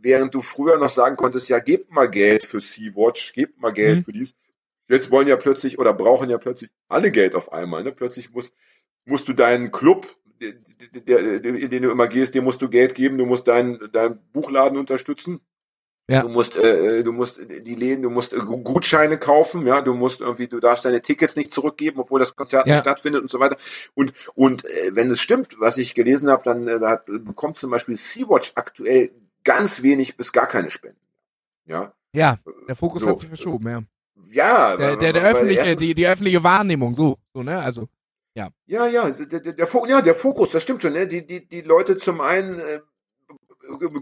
während 0.00 0.34
du 0.34 0.42
früher 0.42 0.78
noch 0.78 0.90
sagen 0.90 1.16
konntest, 1.16 1.48
ja, 1.48 1.58
gebt 1.58 1.90
mal 1.90 2.08
Geld 2.08 2.44
für 2.44 2.60
Sea-Watch, 2.60 3.32
gebt 3.34 3.60
mal 3.60 3.72
Geld 3.72 3.98
Mhm. 3.98 4.04
für 4.04 4.12
dies. 4.12 4.34
Jetzt 4.88 5.10
wollen 5.10 5.28
ja 5.28 5.36
plötzlich 5.36 5.78
oder 5.78 5.92
brauchen 5.92 6.30
ja 6.30 6.38
plötzlich 6.38 6.70
alle 6.88 7.10
Geld 7.10 7.34
auf 7.34 7.52
einmal. 7.52 7.82
Ne? 7.82 7.92
Plötzlich 7.92 8.30
muss, 8.32 8.52
musst 9.04 9.28
du 9.28 9.32
deinen 9.34 9.70
Club, 9.70 10.06
der, 10.40 10.52
der, 11.00 11.38
der, 11.40 11.54
in 11.54 11.68
den 11.70 11.82
du 11.82 11.90
immer 11.90 12.06
gehst, 12.06 12.34
dem 12.34 12.44
musst 12.44 12.62
du 12.62 12.68
Geld 12.70 12.94
geben, 12.94 13.18
du 13.18 13.26
musst 13.26 13.48
deinen, 13.48 13.90
deinen 13.92 14.20
Buchladen 14.32 14.78
unterstützen. 14.78 15.40
Ja. 16.10 16.22
Du 16.22 16.28
musst, 16.30 16.56
äh, 16.56 17.02
du 17.02 17.12
musst 17.12 17.38
die 17.38 17.74
Läden, 17.74 18.02
du 18.02 18.08
musst 18.08 18.32
äh, 18.32 18.38
Gutscheine 18.38 19.18
kaufen, 19.18 19.66
ja, 19.66 19.82
du 19.82 19.92
musst 19.92 20.22
irgendwie, 20.22 20.46
du 20.46 20.58
darfst 20.58 20.86
deine 20.86 21.02
Tickets 21.02 21.36
nicht 21.36 21.52
zurückgeben, 21.52 22.00
obwohl 22.00 22.18
das 22.18 22.34
Konzert 22.34 22.66
Ja. 22.66 22.74
nicht 22.74 22.80
stattfindet 22.80 23.20
und 23.20 23.30
so 23.30 23.40
weiter. 23.40 23.58
Und 23.94 24.14
und 24.34 24.64
äh, 24.64 24.90
wenn 24.94 25.10
es 25.10 25.20
stimmt, 25.20 25.56
was 25.58 25.76
ich 25.76 25.94
gelesen 25.94 26.30
habe, 26.30 26.42
dann 26.44 26.66
äh, 26.66 26.80
hat, 26.80 27.04
bekommt 27.06 27.58
zum 27.58 27.70
Beispiel 27.70 27.96
Sea-Watch 27.98 28.52
aktuell 28.54 29.10
ganz 29.44 29.82
wenig 29.82 30.16
bis 30.16 30.32
gar 30.32 30.46
keine 30.46 30.70
Spenden. 30.70 30.96
Ja, 31.66 31.92
Ja, 32.14 32.38
der 32.66 32.74
Fokus 32.76 33.02
So. 33.02 33.10
hat 33.10 33.20
sich 33.20 33.28
verschoben, 33.28 33.68
ja. 33.68 33.82
ja, 34.30 34.76
Der, 34.78 34.96
der, 34.96 35.12
der 35.12 35.22
öffentliche, 35.24 35.76
die, 35.76 35.94
die 35.94 36.06
öffentliche 36.06 36.42
Wahrnehmung, 36.42 36.94
so, 36.94 37.18
so, 37.34 37.42
ne, 37.42 37.58
also. 37.60 37.86
Ja, 38.34 38.86
ja, 38.86 39.02
also 39.02 39.24
der, 39.24 39.40
der, 39.40 39.52
der, 39.52 39.66
Fo- 39.66 39.84
ja, 39.86 40.00
der 40.00 40.14
Fokus, 40.14 40.50
das 40.52 40.62
stimmt 40.62 40.80
schon. 40.82 40.92
Ne? 40.92 41.08
Die, 41.08 41.26
die, 41.26 41.44
die 41.48 41.60
Leute 41.62 41.96
zum 41.96 42.20
einen 42.20 42.60
äh, 42.60 42.78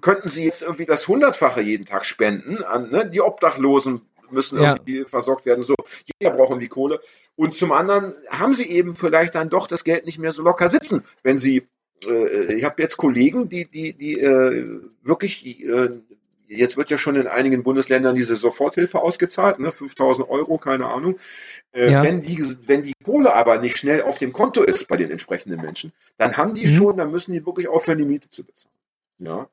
könnten 0.01 0.29
sie 0.29 0.45
jetzt 0.45 0.63
irgendwie 0.63 0.87
das 0.87 1.07
Hundertfache 1.09 1.61
jeden 1.63 1.85
Tag 1.85 2.05
spenden 2.05 2.63
an 2.65 2.91
ne? 2.91 3.09
die 3.11 3.21
Obdachlosen 3.21 4.01
müssen 4.31 4.61
Ja. 4.61 4.73
irgendwie 4.75 5.05
versorgt 5.05 5.47
werden. 5.47 5.63
So, 5.65 5.75
jeder 6.21 6.35
braucht 6.35 6.51
irgendwie 6.51 6.69
Kohle. 6.69 7.01
Und 7.37 7.55
zum 7.55 7.73
anderen 7.73 8.15
haben 8.31 8.55
sie 8.55 8.69
eben 8.69 8.97
vielleicht 8.97 9.35
dann 9.35 9.51
doch 9.51 9.69
das 9.69 9.85
Geld 9.85 10.05
nicht 10.07 10.19
mehr 10.19 10.33
so 10.33 10.43
locker 10.43 10.69
sitzen, 10.69 11.05
wenn 11.23 11.39
sie 11.39 11.63
äh, 12.07 12.55
ich 12.55 12.65
habe 12.65 12.83
jetzt 12.83 12.97
Kollegen, 12.97 13.49
die, 13.49 13.65
die, 13.67 13.93
die 13.95 14.21
äh, 14.21 14.81
wirklich, 15.03 15.65
äh, 15.65 15.89
jetzt 16.47 16.77
wird 16.77 16.91
ja 16.91 16.99
schon 16.99 17.17
in 17.17 17.27
einigen 17.27 17.63
Bundesländern 17.63 18.15
diese 18.15 18.37
Soforthilfe 18.37 18.99
ausgezahlt, 19.01 19.59
ne, 19.61 19.71
5000 19.73 20.29
Euro, 20.29 20.59
keine 20.59 20.89
Ahnung. 20.89 21.19
Äh, 21.73 21.91
Ja. 21.93 22.03
wenn, 22.03 22.21
die, 22.21 22.57
wenn 22.67 22.83
die 22.83 22.93
Kohle 23.05 23.35
aber 23.35 23.61
nicht 23.61 23.77
schnell 23.79 24.03
auf 24.03 24.19
dem 24.19 24.33
Konto 24.33 24.63
ist 24.63 24.89
bei 24.89 24.97
den 24.97 25.11
entsprechenden 25.11 25.61
Menschen, 25.61 25.93
dann 26.19 26.37
haben 26.37 26.55
die 26.55 26.67
Mhm. 26.67 26.77
schon, 26.77 26.97
dann 26.99 27.11
müssen 27.13 27.33
die 27.33 27.45
wirklich 27.47 27.69
aufhören, 27.69 27.99
die 27.99 28.05
Miete 28.07 28.29
zu 28.29 28.45
bezahlen. 28.45 28.75
Ja. 29.19 29.49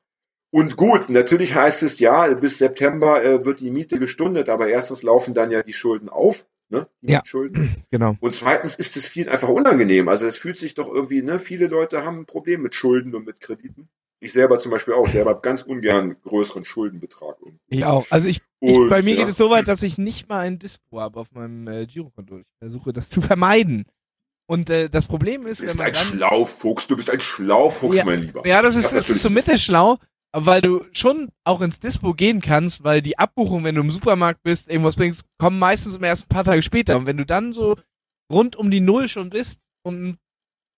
Und 0.54 0.76
gut, 0.76 1.08
natürlich 1.10 1.56
heißt 1.56 1.82
es 1.82 1.98
ja, 1.98 2.32
bis 2.34 2.58
September 2.58 3.24
äh, 3.24 3.44
wird 3.44 3.58
die 3.58 3.72
Miete 3.72 3.98
gestundet, 3.98 4.48
aber 4.48 4.68
erstens 4.68 5.02
laufen 5.02 5.34
dann 5.34 5.50
ja 5.50 5.64
die 5.64 5.72
Schulden 5.72 6.08
auf, 6.08 6.46
ne? 6.68 6.86
Die 7.00 7.10
Ja. 7.12 7.22
Schulden. 7.24 7.74
Genau. 7.90 8.16
Und 8.20 8.34
zweitens 8.34 8.76
ist 8.76 8.96
es 8.96 9.04
vielen 9.06 9.28
einfach 9.28 9.48
unangenehm. 9.48 10.08
Also 10.08 10.26
es 10.28 10.36
fühlt 10.36 10.58
sich 10.58 10.74
doch 10.74 10.88
irgendwie, 10.88 11.22
ne, 11.22 11.40
viele 11.40 11.66
Leute 11.66 12.04
haben 12.04 12.18
ein 12.18 12.26
Problem 12.26 12.62
mit 12.62 12.76
Schulden 12.76 13.16
und 13.16 13.26
mit 13.26 13.40
Krediten. 13.40 13.88
Ich 14.20 14.32
selber 14.32 14.58
zum 14.58 14.70
Beispiel 14.70 14.94
auch, 14.94 15.08
selber 15.08 15.30
hab 15.32 15.42
ganz 15.42 15.62
ungern 15.62 16.16
größeren 16.22 16.64
Schuldenbetrag. 16.64 17.40
Und, 17.42 17.58
Ich 17.68 17.84
auch. 17.84 18.06
Also 18.10 18.28
ich, 18.28 18.40
ich 18.60 18.76
Und, 18.76 18.90
bei 18.90 19.02
mir 19.02 19.14
ja. 19.14 19.20
geht 19.22 19.30
es 19.30 19.36
so 19.36 19.50
weit, 19.50 19.66
dass 19.66 19.82
ich 19.82 19.98
nicht 19.98 20.28
mal 20.28 20.38
ein 20.38 20.60
Dispo 20.60 21.00
habe 21.00 21.18
auf 21.18 21.32
meinem 21.32 21.66
äh, 21.66 21.84
Girokonto. 21.86 22.38
Ich 22.38 22.46
versuche 22.60 22.92
das 22.92 23.10
zu 23.10 23.20
vermeiden. 23.20 23.86
Und 24.46 24.70
äh, 24.70 24.88
das 24.88 25.06
Problem 25.06 25.42
du 25.42 25.48
ist, 25.48 25.60
wenn 25.62 25.66
bist 25.66 25.78
man 25.78 25.86
ein 25.88 25.92
dann, 25.94 26.06
Schlaufuchs, 26.06 26.86
du 26.86 26.94
bist 26.96 27.10
ein 27.10 27.20
Schlaufuchs, 27.20 27.96
Ja. 27.96 28.04
mein 28.04 28.22
Lieber. 28.22 28.46
Ja, 28.46 28.62
das 28.62 28.76
ist, 28.76 28.92
das 28.92 29.10
ist 29.10 29.22
so 29.22 29.30
mittelschlau, 29.30 29.98
aber 30.34 30.46
weil 30.46 30.62
du 30.62 30.84
schon 30.90 31.30
auch 31.44 31.60
ins 31.60 31.78
Dispo 31.78 32.12
gehen 32.12 32.40
kannst, 32.40 32.82
weil 32.82 33.02
die 33.02 33.18
Abbuchung, 33.18 33.62
wenn 33.62 33.76
du 33.76 33.82
im 33.82 33.92
Supermarkt 33.92 34.42
bist, 34.42 34.68
irgendwas 34.68 34.96
bringst, 34.96 35.24
kommen 35.38 35.60
meistens 35.60 35.96
erst 35.96 36.24
ein 36.24 36.28
paar 36.28 36.42
Tage 36.42 36.62
später. 36.62 36.96
Und 36.96 37.06
wenn 37.06 37.16
du 37.16 37.24
dann 37.24 37.52
so 37.52 37.76
rund 38.32 38.56
um 38.56 38.68
die 38.68 38.80
Null 38.80 39.06
schon 39.06 39.30
bist 39.30 39.60
und 39.84 40.08
ein 40.08 40.18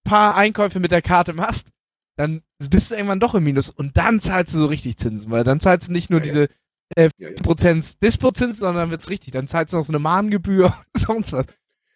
paar 0.04 0.34
Einkäufe 0.36 0.78
mit 0.78 0.90
der 0.90 1.00
Karte 1.00 1.32
machst, 1.32 1.70
dann 2.18 2.42
bist 2.68 2.90
du 2.90 2.94
irgendwann 2.96 3.18
doch 3.18 3.34
im 3.34 3.44
Minus 3.44 3.70
und 3.70 3.96
dann 3.96 4.20
zahlst 4.20 4.54
du 4.54 4.58
so 4.58 4.66
richtig 4.66 4.98
Zinsen, 4.98 5.30
weil 5.30 5.42
dann 5.42 5.60
zahlst 5.60 5.88
du 5.88 5.92
nicht 5.92 6.10
nur 6.10 6.20
Ja, 6.20 6.24
diese 6.24 6.48
Ja, 6.94 7.08
ja. 7.16 7.30
Prozent 7.42 8.02
Dispo-Zins, 8.02 8.58
sondern 8.58 8.90
wird's 8.90 9.08
richtig. 9.08 9.32
Dann 9.32 9.48
zahlst 9.48 9.72
du 9.72 9.78
noch 9.78 9.84
so 9.84 9.92
eine 9.92 10.00
Mahngebühr 10.00 10.66
und 10.94 11.00
sonst 11.00 11.32
was. 11.32 11.46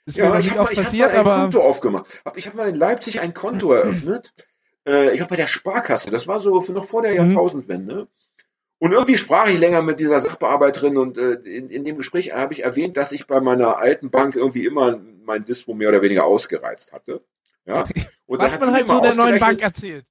Das 0.06 0.16
Ja, 0.16 0.38
ich 0.38 0.46
nicht 0.46 0.50
habe 0.56 0.64
mal, 0.64 0.72
ich 0.72 0.78
hab 0.78 0.84
passiert, 0.86 1.08
mal 1.12 1.14
ein 1.14 1.26
aber 1.26 1.40
Konto 1.42 1.62
aufgemacht. 1.62 2.22
Ich 2.36 2.46
habe 2.46 2.56
mal 2.56 2.70
in 2.70 2.76
Leipzig 2.76 3.20
ein 3.20 3.34
Konto 3.34 3.72
eröffnet. 3.74 4.32
Äh, 4.90 5.14
ich 5.14 5.20
habe 5.20 5.30
bei 5.30 5.36
der 5.36 5.46
Sparkasse. 5.46 6.10
Das 6.10 6.26
war 6.26 6.40
so 6.40 6.60
noch 6.72 6.84
vor 6.84 7.02
der 7.02 7.12
Mhm. 7.12 7.16
Jahrtausendwende. 7.30 8.08
Und 8.78 8.92
irgendwie 8.92 9.18
sprach 9.18 9.46
ich 9.48 9.58
länger 9.58 9.82
mit 9.82 10.00
dieser 10.00 10.20
Sachbearbeiterin 10.20 10.96
und 10.96 11.18
äh, 11.18 11.32
in, 11.32 11.68
in 11.68 11.84
dem 11.84 11.98
Gespräch 11.98 12.32
habe 12.32 12.54
ich 12.54 12.64
erwähnt, 12.64 12.96
dass 12.96 13.12
ich 13.12 13.26
bei 13.26 13.40
meiner 13.40 13.76
alten 13.76 14.10
Bank 14.10 14.36
irgendwie 14.36 14.64
immer 14.64 14.98
mein 15.24 15.44
Dispo 15.44 15.74
mehr 15.74 15.90
oder 15.90 16.00
weniger 16.00 16.24
ausgereizt 16.24 16.92
hatte. 16.92 17.22
Ja. 17.66 17.84
Und 18.26 18.40
was 18.40 18.54
hat 18.54 18.60
man 18.60 18.72
halt 18.72 18.88
so 18.88 19.00
der 19.00 19.14
neuen 19.14 19.38
Bank 19.38 19.60
erzählt. 19.62 20.06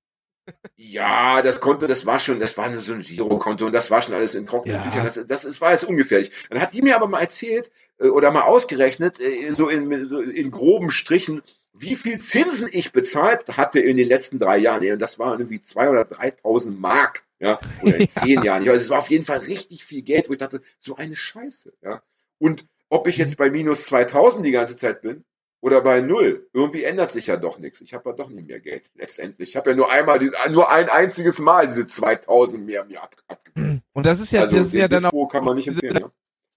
Ja, 0.75 1.41
das 1.41 1.59
Konto, 1.61 1.87
das 1.87 2.05
war 2.05 2.19
schon, 2.19 2.39
das 2.39 2.57
war 2.57 2.73
so 2.79 2.93
ein 2.93 3.01
Girokonto 3.01 3.65
und 3.67 3.71
das 3.71 3.91
war 3.91 4.01
schon 4.01 4.13
alles 4.13 4.35
in 4.35 4.45
trockenen 4.45 4.77
Ja. 4.77 4.83
Büchern. 4.83 5.03
Das, 5.03 5.15
das, 5.27 5.41
das 5.43 5.61
war 5.61 5.71
jetzt 5.71 5.83
ungefährlich. 5.83 6.31
Dann 6.49 6.61
hat 6.61 6.73
die 6.73 6.81
mir 6.81 6.95
aber 6.95 7.07
mal 7.07 7.21
erzählt 7.21 7.71
äh, 7.99 8.07
oder 8.07 8.31
mal 8.31 8.41
ausgerechnet, 8.43 9.19
äh, 9.19 9.51
so 9.51 9.67
in, 9.67 10.07
so 10.07 10.19
in 10.21 10.51
groben 10.51 10.89
Strichen, 10.91 11.41
wie 11.81 11.95
viel 11.95 12.19
Zinsen 12.19 12.67
ich 12.71 12.91
bezahlt 12.91 13.57
hatte 13.57 13.79
in 13.79 13.97
den 13.97 14.07
letzten 14.07 14.39
drei 14.39 14.57
Jahren. 14.57 14.83
Ja, 14.83 14.93
Und 14.93 15.01
das 15.01 15.19
waren 15.19 15.39
irgendwie 15.39 15.61
zwei 15.61 15.89
oder 15.89 16.01
3.000 16.01 16.77
Mark, 16.77 17.23
ja, 17.39 17.59
oder 17.81 17.97
in 17.97 18.09
zehn 18.09 18.43
Jahren. 18.43 18.63
Ich 18.63 18.69
weiß, 18.69 18.81
es 18.81 18.89
war 18.89 18.99
auf 18.99 19.09
jeden 19.09 19.25
Fall 19.25 19.39
richtig 19.39 19.85
viel 19.85 20.01
Geld, 20.01 20.29
wo 20.29 20.33
ich 20.33 20.39
dachte, 20.39 20.61
so 20.77 20.95
eine 20.95 21.15
Scheiße, 21.15 21.73
ja. 21.81 22.01
Und 22.37 22.65
ob 22.89 23.07
ich 23.07 23.17
jetzt 23.17 23.37
bei 23.37 23.49
minus 23.49 23.85
2000 23.85 24.45
die 24.45 24.51
ganze 24.51 24.75
Zeit 24.75 25.01
bin 25.01 25.23
oder 25.61 25.81
bei 25.81 26.01
null, 26.01 26.47
irgendwie 26.53 26.83
ändert 26.83 27.11
sich 27.11 27.27
ja 27.27 27.37
doch 27.37 27.59
nichts. 27.59 27.81
Ich 27.81 27.93
habe 27.93 28.09
ja 28.09 28.15
doch 28.15 28.29
nicht 28.29 28.47
mehr 28.47 28.59
Geld 28.59 28.89
letztendlich. 28.95 29.49
Ich 29.49 29.55
habe 29.55 29.71
ja 29.71 29.75
nur 29.75 29.91
einmal, 29.91 30.19
nur 30.49 30.71
ein 30.71 30.89
einziges 30.89 31.39
Mal 31.39 31.67
diese 31.67 31.85
2000 31.85 32.65
mehr 32.65 32.85
mir 32.85 33.03
ab, 33.03 33.15
abgegeben. 33.27 33.83
Und 33.93 34.05
das 34.05 34.19
ist 34.19 34.31
ja, 34.31 34.41
also 34.41 34.55
das 34.55 34.67
ist 34.67 34.73
ja 34.73 34.87
dann 34.87 35.05
auch, 35.05 35.27
kann 35.27 35.43
man 35.43 35.55
nicht 35.55 35.67
empfehlen. 35.67 35.99
Ja? 36.01 36.11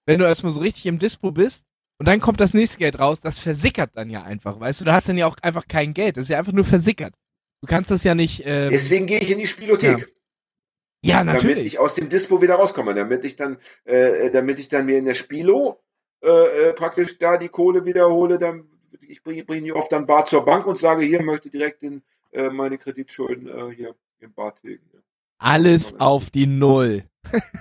wenn 0.06 0.18
du 0.18 0.26
erstmal 0.26 0.52
so 0.52 0.60
richtig 0.60 0.86
im 0.86 0.98
Dispo 0.98 1.30
bist 1.30 1.64
und 1.98 2.06
dann 2.08 2.20
kommt 2.20 2.40
das 2.40 2.54
nächste 2.54 2.78
Geld 2.78 2.98
raus, 2.98 3.20
das 3.20 3.38
versickert 3.38 3.90
dann 3.94 4.10
ja 4.10 4.22
einfach, 4.22 4.58
weißt 4.58 4.80
du? 4.80 4.84
Du 4.84 4.92
hast 4.92 5.08
dann 5.08 5.18
ja 5.18 5.26
auch 5.26 5.36
einfach 5.42 5.68
kein 5.68 5.94
Geld. 5.94 6.16
Das 6.16 6.24
ist 6.24 6.30
ja 6.30 6.38
einfach 6.38 6.52
nur 6.52 6.64
versickert. 6.64 7.14
Du 7.60 7.68
kannst 7.68 7.90
das 7.90 8.02
ja 8.02 8.14
nicht. 8.14 8.42
Ähm, 8.44 8.70
Deswegen 8.70 9.06
gehe 9.06 9.20
ich 9.20 9.30
in 9.30 9.38
die 9.38 9.46
Spielothek. 9.46 10.12
ja, 11.04 11.18
damit 11.18 11.34
natürlich. 11.34 11.64
ich 11.64 11.78
aus 11.78 11.94
dem 11.94 12.08
Dispo 12.08 12.42
wieder 12.42 12.56
rauskomme, 12.56 12.94
damit 12.94 13.24
ich 13.24 13.36
dann, 13.36 13.58
äh, 13.84 14.30
damit 14.30 14.58
ich 14.58 14.68
dann 14.68 14.86
mir 14.86 14.98
in 14.98 15.04
der 15.04 15.14
Spilo 15.14 15.80
äh, 16.24 16.28
äh, 16.70 16.72
praktisch 16.72 17.18
da 17.18 17.36
die 17.36 17.48
Kohle 17.48 17.84
wiederhole, 17.84 18.38
dann 18.38 18.68
ich 19.00 19.22
bringe 19.22 19.44
bring 19.44 19.64
die 19.64 19.72
oft 19.72 19.90
dann 19.92 20.06
bar 20.06 20.24
zur 20.24 20.44
Bank 20.44 20.66
und 20.66 20.78
sage, 20.78 21.04
hier 21.04 21.22
möchte 21.22 21.50
direkt 21.50 21.82
den, 21.82 22.02
äh, 22.32 22.50
meine 22.50 22.78
Kreditschulden 22.78 23.48
äh, 23.48 23.74
hier 23.74 23.94
im 24.20 24.34
tilgen. 24.60 24.88
Ja. 24.92 25.00
Alles 25.38 25.98
auf 25.98 26.30
die 26.30 26.46
Null. 26.46 27.04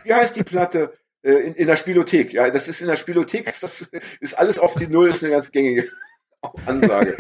Wie 0.04 0.14
heißt 0.14 0.36
die 0.36 0.44
Platte? 0.44 0.94
Äh, 1.24 1.34
in, 1.34 1.54
in 1.54 1.68
der 1.68 1.76
Spielothek. 1.76 2.34
Ja, 2.34 2.50
das 2.50 2.68
ist 2.68 2.82
in 2.82 2.88
der 2.88 2.96
Spielothek, 2.96 3.48
ist 3.48 3.64
das 3.64 3.90
ist 4.20 4.34
alles 4.38 4.60
auf 4.60 4.76
die 4.76 4.88
Null, 4.88 5.10
ist 5.10 5.24
eine 5.24 5.34
ganz 5.34 5.52
gängige 5.52 5.88
Ansage. 6.66 7.18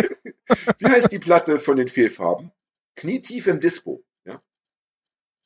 Wie 0.79 0.85
heißt 0.87 1.11
die 1.11 1.19
Platte 1.19 1.59
von 1.59 1.77
den 1.77 1.87
Fehlfarben? 1.87 2.51
Knietief 2.95 3.47
im 3.47 3.59
Dispo. 3.59 4.03
Ja. 4.25 4.39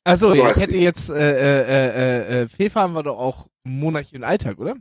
Also 0.04 0.34
So 0.34 0.48
ich 0.48 0.56
hätte 0.56 0.76
jetzt 0.76 1.10
äh, 1.10 1.14
äh, 1.14 1.62
äh, 1.62 2.42
äh, 2.42 2.48
Fehlfarben 2.48 2.94
war 2.94 3.02
doch 3.02 3.18
auch 3.18 3.48
Monarchie 3.64 4.16
und 4.16 4.24
Alltag, 4.24 4.58
oder? 4.58 4.76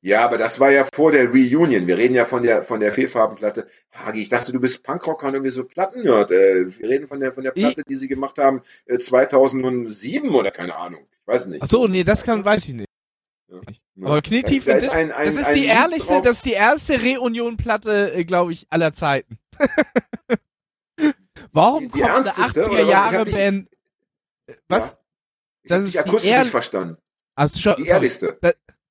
Ja, 0.00 0.24
aber 0.24 0.38
das 0.38 0.60
war 0.60 0.70
ja 0.70 0.84
vor 0.92 1.10
der 1.10 1.28
Reunion. 1.28 1.86
Wir 1.86 1.98
reden 1.98 2.14
ja 2.14 2.24
von 2.24 2.42
der 2.42 2.62
von 2.62 2.80
der 2.80 2.92
Fehlfarbenplatte. 2.92 3.66
Hagi, 3.92 4.22
ich 4.22 4.28
dachte, 4.28 4.52
du 4.52 4.60
bist 4.60 4.82
Punkrocker 4.84 5.26
und 5.26 5.34
irgendwie 5.34 5.50
so 5.50 5.64
Plattenhört. 5.64 6.30
Äh, 6.30 6.66
wir 6.78 6.88
reden 6.88 7.08
von 7.08 7.20
der 7.20 7.32
von 7.32 7.42
der 7.42 7.50
Platte, 7.50 7.82
die 7.88 7.96
sie 7.96 8.08
gemacht 8.08 8.38
haben 8.38 8.62
äh, 8.86 8.98
2007 8.98 10.34
oder 10.34 10.50
keine 10.50 10.76
Ahnung. 10.76 11.06
Ich 11.20 11.26
weiß 11.26 11.46
nicht. 11.48 11.62
Ach 11.62 11.66
so, 11.66 11.88
nee, 11.88 12.04
das 12.04 12.22
kann, 12.22 12.44
weiß 12.44 12.68
ich 12.68 12.74
nicht. 12.74 12.87
Ja. 13.50 13.60
Aber 14.04 14.22
knietief 14.22 14.64
Da 14.66 14.72
im 14.72 14.78
ist 14.78 14.90
ein- 14.90 15.10
ein- 15.12 15.26
das 15.26 15.34
ist 15.36 15.48
die 15.54 15.64
ehrlichste, 15.66 16.14
drauf. 16.14 16.22
das 16.22 16.36
ist 16.36 16.44
die 16.46 16.52
erste 16.52 17.00
Reunion-Platte, 17.02 18.12
äh, 18.14 18.24
glaube 18.24 18.52
ich, 18.52 18.66
aller 18.70 18.92
Zeiten. 18.92 19.38
Warum 21.52 21.84
Die- 21.84 21.92
die 21.92 22.00
kommt 22.00 22.12
eine 22.14 22.26
ernsteste, 22.26 22.70
oder 22.70 22.84
80er 22.84 23.66
was? 24.68 24.90
Äh? 24.90 24.92
Ja. 24.92 24.98
Ich 25.62 25.68
Das 25.70 25.84
ist 25.84 25.94
die 25.94 25.98
akustisch 25.98 26.30
ehr- 26.30 26.40
nicht 26.42 26.50
verstanden. 26.50 26.96
Also 27.34 27.60
schon, 27.60 27.74
Die 27.76 27.84
sorry, 27.84 27.94
ehrlichste. 28.06 28.38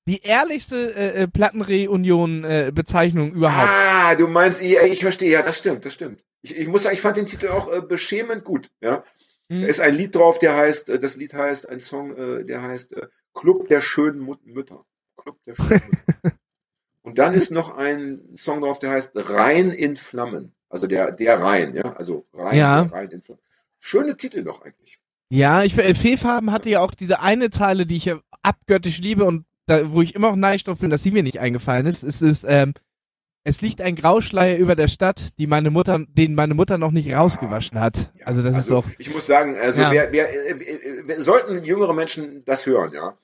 die 0.07 0.21
ehrlichste 0.21 0.95
äh, 0.95 1.23
äh, 1.23 1.27
Plattenreunion-Bezeichnung 1.27 3.33
überhaupt. 3.33 3.69
Ah, 3.69 4.15
du 4.15 4.27
meinst, 4.27 4.61
ich, 4.61 4.77
ich 4.77 4.99
verstehe. 5.01 5.31
Ja, 5.31 5.41
das 5.41 5.57
stimmt, 5.57 5.85
das 5.85 5.93
stimmt. 5.93 6.23
Ich, 6.41 6.55
ich 6.55 6.67
muss 6.67 6.83
sagen, 6.83 6.93
ich 6.95 7.01
fand 7.01 7.17
den 7.17 7.25
Titel 7.25 7.47
auch 7.49 7.71
äh, 7.71 7.81
beschämend 7.81 8.43
gut. 8.43 8.69
Ja, 8.81 9.03
Hm. 9.49 9.61
da 9.61 9.67
ist 9.67 9.79
ein 9.79 9.95
Lied 9.95 10.15
drauf, 10.15 10.39
der 10.39 10.55
heißt, 10.55 10.89
äh, 10.89 10.99
das 10.99 11.15
Lied 11.15 11.33
heißt, 11.33 11.67
ein 11.69 11.79
Song, 11.79 12.13
äh, 12.15 12.43
der 12.43 12.61
heißt 12.61 12.93
äh, 12.93 13.07
Club 13.37 13.67
der 13.67 13.81
schönen 13.81 14.19
Mut 14.19 14.45
Mütter. 14.45 14.83
Club 15.15 15.37
der 15.45 15.55
schönen 15.55 15.81
Mütter. 16.23 16.37
Und 17.03 17.17
dann 17.17 17.33
ist 17.33 17.51
noch 17.51 17.77
ein 17.77 18.19
Song 18.35 18.61
drauf, 18.61 18.79
der 18.79 18.91
heißt 18.91 19.11
Rhein 19.15 19.71
in 19.71 19.95
Flammen. 19.95 20.53
Also 20.69 20.87
der, 20.87 21.11
der 21.11 21.41
Rhein, 21.41 21.73
ja, 21.73 21.93
also 21.93 22.25
Rhein, 22.33 22.57
Ja. 22.57 22.81
Rhein 22.81 23.09
in 23.09 23.21
Flammen. 23.21 23.41
Schöne 23.79 24.17
Titel 24.17 24.43
doch 24.43 24.61
eigentlich. 24.61 24.99
Ja, 25.29 25.63
ich 25.63 25.73
Fehlfarben 25.75 26.51
hatte 26.51 26.69
ja 26.69 26.81
auch 26.81 26.93
diese 26.93 27.21
eine 27.21 27.49
Zeile, 27.49 27.85
die 27.85 27.95
ich 27.97 28.05
ja 28.05 28.19
abgöttisch 28.41 28.99
liebe 28.99 29.23
und 29.23 29.45
da, 29.67 29.91
wo 29.93 30.01
ich 30.01 30.15
immer 30.15 30.29
noch 30.29 30.37
neidisch 30.37 30.63
drauf 30.65 30.79
bin, 30.79 30.89
dass 30.89 31.03
sie 31.03 31.11
mir 31.11 31.23
nicht 31.23 31.39
eingefallen 31.39 31.85
ist. 31.85 32.03
Es 32.03 32.21
ist, 32.21 32.45
ähm, 32.47 32.73
es 33.43 33.61
liegt 33.61 33.81
ein 33.81 33.95
Grauschleier 33.95 34.57
über 34.57 34.75
der 34.75 34.87
Stadt, 34.89 35.37
die 35.37 35.47
meine 35.47 35.69
Mutter, 35.69 36.05
den 36.09 36.35
meine 36.35 36.53
Mutter 36.53 36.77
noch 36.77 36.91
nicht 36.91 37.13
rausgewaschen 37.13 37.79
hat. 37.79 38.11
Ja, 38.19 38.25
also 38.25 38.41
das 38.41 38.57
ist 38.57 38.71
doch. 38.71 38.85
Ich 38.97 39.13
muss 39.13 39.25
sagen, 39.27 39.57
also 39.57 39.81
Ja. 39.81 39.91
wer, 39.91 40.11
wer, 40.11 40.29
äh, 40.29 40.51
äh, 40.51 41.13
äh, 41.13 41.21
sollten 41.21 41.63
jüngere 41.63 41.93
Menschen 41.93 42.43
das 42.45 42.65
hören, 42.65 42.91
ja. 42.93 43.15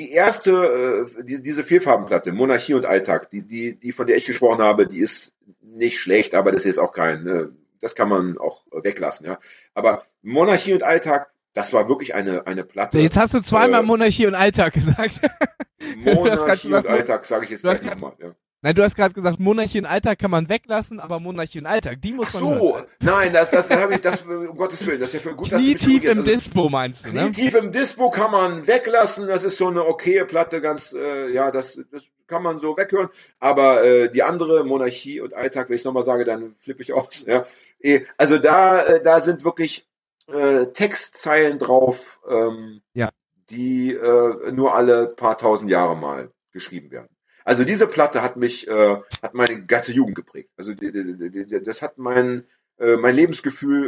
Die 0.00 0.12
erste, 0.12 1.06
äh, 1.18 1.24
die, 1.24 1.42
diese 1.42 1.62
Vierfarbenplatte, 1.62 2.32
Monarchie 2.32 2.72
und 2.72 2.86
Alltag, 2.86 3.28
die, 3.28 3.42
die, 3.46 3.78
die 3.78 3.92
von 3.92 4.06
der 4.06 4.16
ich 4.16 4.24
gesprochen 4.24 4.62
habe, 4.62 4.86
die 4.86 4.98
ist 4.98 5.34
nicht 5.62 6.00
schlecht, 6.00 6.34
aber 6.34 6.52
das 6.52 6.64
ist 6.64 6.78
auch 6.78 6.92
kein, 6.92 7.26
äh, 7.26 7.44
das 7.82 7.94
kann 7.94 8.08
man 8.08 8.38
auch 8.38 8.62
weglassen, 8.72 9.26
ja. 9.26 9.38
Aber 9.74 10.06
Monarchie 10.22 10.72
und 10.72 10.84
Alltag, 10.84 11.30
das 11.52 11.74
war 11.74 11.90
wirklich 11.90 12.14
eine, 12.14 12.46
eine 12.46 12.64
Platte. 12.64 12.98
Jetzt 12.98 13.18
hast 13.18 13.34
du 13.34 13.40
zweimal 13.40 13.82
Äh, 13.82 13.86
Monarchie 13.86 14.26
und 14.26 14.34
Alltag 14.34 14.72
gesagt. 14.72 15.20
Monarchie 15.98 16.72
und 16.72 16.86
Alltag, 16.86 17.26
sage 17.26 17.44
ich 17.44 17.50
jetzt 17.50 17.60
gleich 17.60 17.82
nochmal. 17.82 18.14
Ja. 18.22 18.34
Nein, 18.62 18.74
du 18.74 18.82
hast 18.82 18.94
gerade 18.94 19.14
gesagt, 19.14 19.40
Monarchie 19.40 19.78
und 19.78 19.86
Alltag 19.86 20.18
kann 20.18 20.30
man 20.30 20.50
weglassen, 20.50 21.00
aber 21.00 21.18
Monarchie 21.18 21.60
und 21.60 21.66
Alltag, 21.66 22.02
die 22.02 22.12
Ach 22.12 22.16
muss 22.16 22.34
man 22.34 22.42
so, 22.58 22.78
nein, 23.00 23.32
das, 23.32 23.50
das, 23.50 23.68
das 23.68 23.78
habe 23.80 23.94
ich, 23.94 24.00
das, 24.02 24.20
um 24.22 24.54
Gottes 24.54 24.84
Willen, 24.84 25.00
das 25.00 25.14
ist 25.14 25.24
ja 25.24 25.30
für 25.30 25.34
gut, 25.36 25.50
dass 25.50 25.62
Knietief 25.62 25.80
korrigierst. 26.02 26.16
im 26.16 26.18
Also, 26.18 26.30
Dispo 26.30 26.68
meinst 26.68 27.06
du, 27.06 27.12
ne? 27.12 27.22
Knietief 27.32 27.54
im 27.54 27.72
Dispo 27.72 28.10
kann 28.10 28.30
man 28.30 28.66
weglassen. 28.66 29.26
Das 29.28 29.44
ist 29.44 29.56
so 29.56 29.68
eine 29.68 29.86
okaye 29.86 30.26
Platte, 30.26 30.60
ganz, 30.60 30.92
äh, 30.92 31.32
ja, 31.32 31.50
das, 31.50 31.80
das 31.90 32.04
kann 32.26 32.42
man 32.42 32.60
so 32.60 32.76
weghören. 32.76 33.08
Aber 33.38 33.82
äh, 33.82 34.10
die 34.10 34.22
andere, 34.22 34.62
Monarchie 34.64 35.20
und 35.20 35.32
Alltag, 35.34 35.70
wenn 35.70 35.76
ich 35.76 35.84
nochmal 35.84 36.02
sage, 36.02 36.24
dann 36.24 36.54
flippe 36.56 36.82
ich 36.82 36.92
aus. 36.92 37.24
Ja. 37.26 37.46
Eh, 37.80 38.02
Also 38.18 38.36
da, 38.36 38.82
äh, 38.84 39.02
da 39.02 39.20
sind 39.20 39.42
wirklich 39.42 39.86
äh, 40.28 40.66
Textzeilen 40.66 41.58
drauf, 41.58 42.20
ähm, 42.28 42.82
Ja. 42.92 43.08
die 43.48 43.94
äh, 43.94 44.52
nur 44.52 44.74
alle 44.74 45.06
paar 45.16 45.38
tausend 45.38 45.70
Jahre 45.70 45.96
mal 45.96 46.30
geschrieben 46.52 46.90
werden. 46.90 47.08
Also 47.44 47.64
diese 47.64 47.86
Platte 47.86 48.22
hat 48.22 48.36
mich, 48.36 48.68
äh, 48.68 48.96
hat 49.22 49.34
meine 49.34 49.64
ganze 49.66 49.92
Jugend 49.92 50.14
geprägt. 50.16 50.50
Also 50.56 50.74
die, 50.74 50.92
die, 50.92 51.30
die, 51.46 51.62
das 51.62 51.82
hat 51.82 51.98
mein, 51.98 52.44
äh, 52.78 52.96
mein 52.96 53.14
Lebensgefühl, 53.14 53.86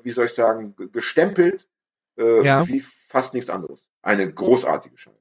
äh, 0.00 0.04
wie 0.04 0.10
soll 0.12 0.26
ich 0.26 0.34
sagen, 0.34 0.74
ge- 0.76 0.88
gestempelt 0.88 1.68
äh, 2.18 2.44
Ja. 2.44 2.66
wie 2.68 2.80
fast 2.80 3.34
nichts 3.34 3.50
anderes. 3.50 3.86
Eine 4.02 4.32
großartige 4.32 4.96
Scheibe. 4.98 5.18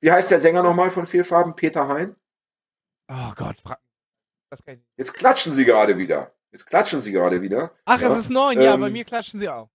Wie 0.00 0.12
heißt 0.12 0.30
der 0.30 0.38
Sänger 0.40 0.62
nochmal 0.62 0.90
von 0.90 1.06
Fehlfarben? 1.06 1.56
Peter 1.56 1.88
Hein? 1.88 2.14
Oh 3.08 3.32
Gott. 3.36 3.56
Das 4.50 4.62
kann 4.64 4.74
ich. 4.76 4.80
Jetzt 4.96 5.14
klatschen 5.14 5.52
sie 5.52 5.64
gerade 5.64 5.98
wieder. 5.98 6.32
Jetzt 6.52 6.66
klatschen 6.66 7.00
sie 7.00 7.12
gerade 7.12 7.42
wieder. 7.42 7.72
Ach, 7.84 8.00
Ja, 8.00 8.08
es 8.08 8.16
ist 8.16 8.30
neun, 8.30 8.60
ja, 8.60 8.74
ähm, 8.74 8.80
bei 8.80 8.90
mir 8.90 9.04
klatschen 9.04 9.40
sie 9.40 9.48
auch. 9.48 9.68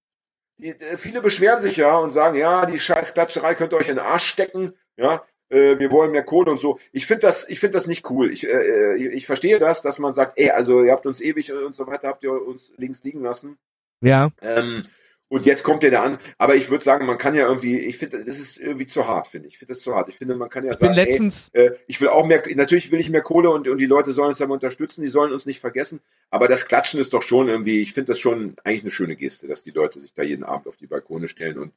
Äh, 0.59 0.97
viele 0.97 1.21
beschweren 1.21 1.61
sich 1.61 1.77
ja 1.77 1.97
und 1.97 2.11
sagen, 2.11 2.37
ja, 2.37 2.65
die 2.65 2.79
scheiß 2.79 3.13
Klatscherei 3.13 3.55
könnt 3.55 3.73
ihr 3.73 3.77
euch 3.77 3.89
in 3.89 3.95
den 3.97 4.05
Arsch 4.05 4.25
stecken, 4.27 4.71
ja, 4.95 5.25
äh, 5.51 5.79
wir 5.79 5.91
wollen 5.91 6.11
mehr 6.11 6.23
Kohle 6.23 6.51
und 6.51 6.59
so. 6.59 6.79
Ich 6.91 7.05
finde 7.05 7.27
das, 7.27 7.47
ich 7.49 7.59
finde 7.59 7.77
das 7.77 7.87
nicht 7.87 8.09
cool. 8.09 8.31
Ich, 8.31 8.47
äh, 8.47 8.95
ich, 8.95 9.05
ich 9.13 9.25
verstehe 9.25 9.59
das, 9.59 9.81
dass 9.81 9.99
man 9.99 10.13
sagt, 10.13 10.33
ey, 10.37 10.49
also 10.49 10.83
ihr 10.83 10.91
habt 10.91 11.05
uns 11.05 11.21
ewig 11.21 11.51
und 11.51 11.75
so 11.75 11.87
weiter, 11.87 12.07
habt 12.07 12.23
ihr 12.23 12.31
uns 12.31 12.71
links 12.77 13.03
liegen 13.03 13.21
lassen. 13.21 13.57
Ja. 14.01 14.31
Ähm, 14.41 14.85
und 15.31 15.45
jetzt 15.45 15.63
kommt 15.63 15.81
der 15.81 15.91
da 15.91 16.03
an. 16.03 16.17
Aber 16.37 16.55
ich 16.55 16.69
würde 16.69 16.83
sagen, 16.83 17.05
man 17.05 17.17
kann 17.17 17.35
ja 17.35 17.47
irgendwie, 17.47 17.79
ich 17.79 17.97
finde, 17.97 18.25
das 18.25 18.37
ist 18.37 18.59
irgendwie 18.59 18.85
zu 18.85 19.07
hart, 19.07 19.27
finde 19.27 19.47
ich. 19.47 19.53
Ich 19.53 19.59
finde 19.59 19.73
das 19.73 19.81
zu 19.81 19.95
hart. 19.95 20.09
Ich 20.09 20.17
finde, 20.17 20.35
man 20.35 20.49
kann 20.49 20.65
ja 20.65 20.71
Ich 20.71 20.77
sagen, 20.77 20.93
ey, 20.93 21.05
letztens, 21.05 21.47
äh, 21.53 21.71
ich 21.87 22.01
will 22.01 22.09
auch 22.09 22.25
mehr, 22.25 22.43
natürlich 22.55 22.91
will 22.91 22.99
ich 22.99 23.09
mehr 23.09 23.21
Kohle 23.21 23.49
und, 23.49 23.65
und 23.69 23.77
die 23.77 23.85
Leute 23.85 24.11
sollen 24.11 24.29
uns 24.29 24.39
dabei 24.39 24.55
unterstützen, 24.55 25.03
die 25.03 25.07
sollen 25.07 25.31
uns 25.31 25.45
nicht 25.45 25.61
vergessen. 25.61 26.01
Aber 26.31 26.49
das 26.49 26.65
Klatschen 26.65 26.99
ist 26.99 27.13
doch 27.13 27.21
schon 27.21 27.47
irgendwie, 27.47 27.81
ich 27.81 27.93
finde 27.93 28.09
das 28.09 28.19
schon 28.19 28.57
eigentlich 28.65 28.81
eine 28.81 28.91
schöne 28.91 29.15
Geste, 29.15 29.47
dass 29.47 29.63
die 29.63 29.71
Leute 29.71 30.01
sich 30.01 30.13
da 30.13 30.21
jeden 30.21 30.43
Abend 30.43 30.67
auf 30.67 30.75
die 30.75 30.87
Balkone 30.87 31.29
stellen 31.29 31.59
und 31.59 31.71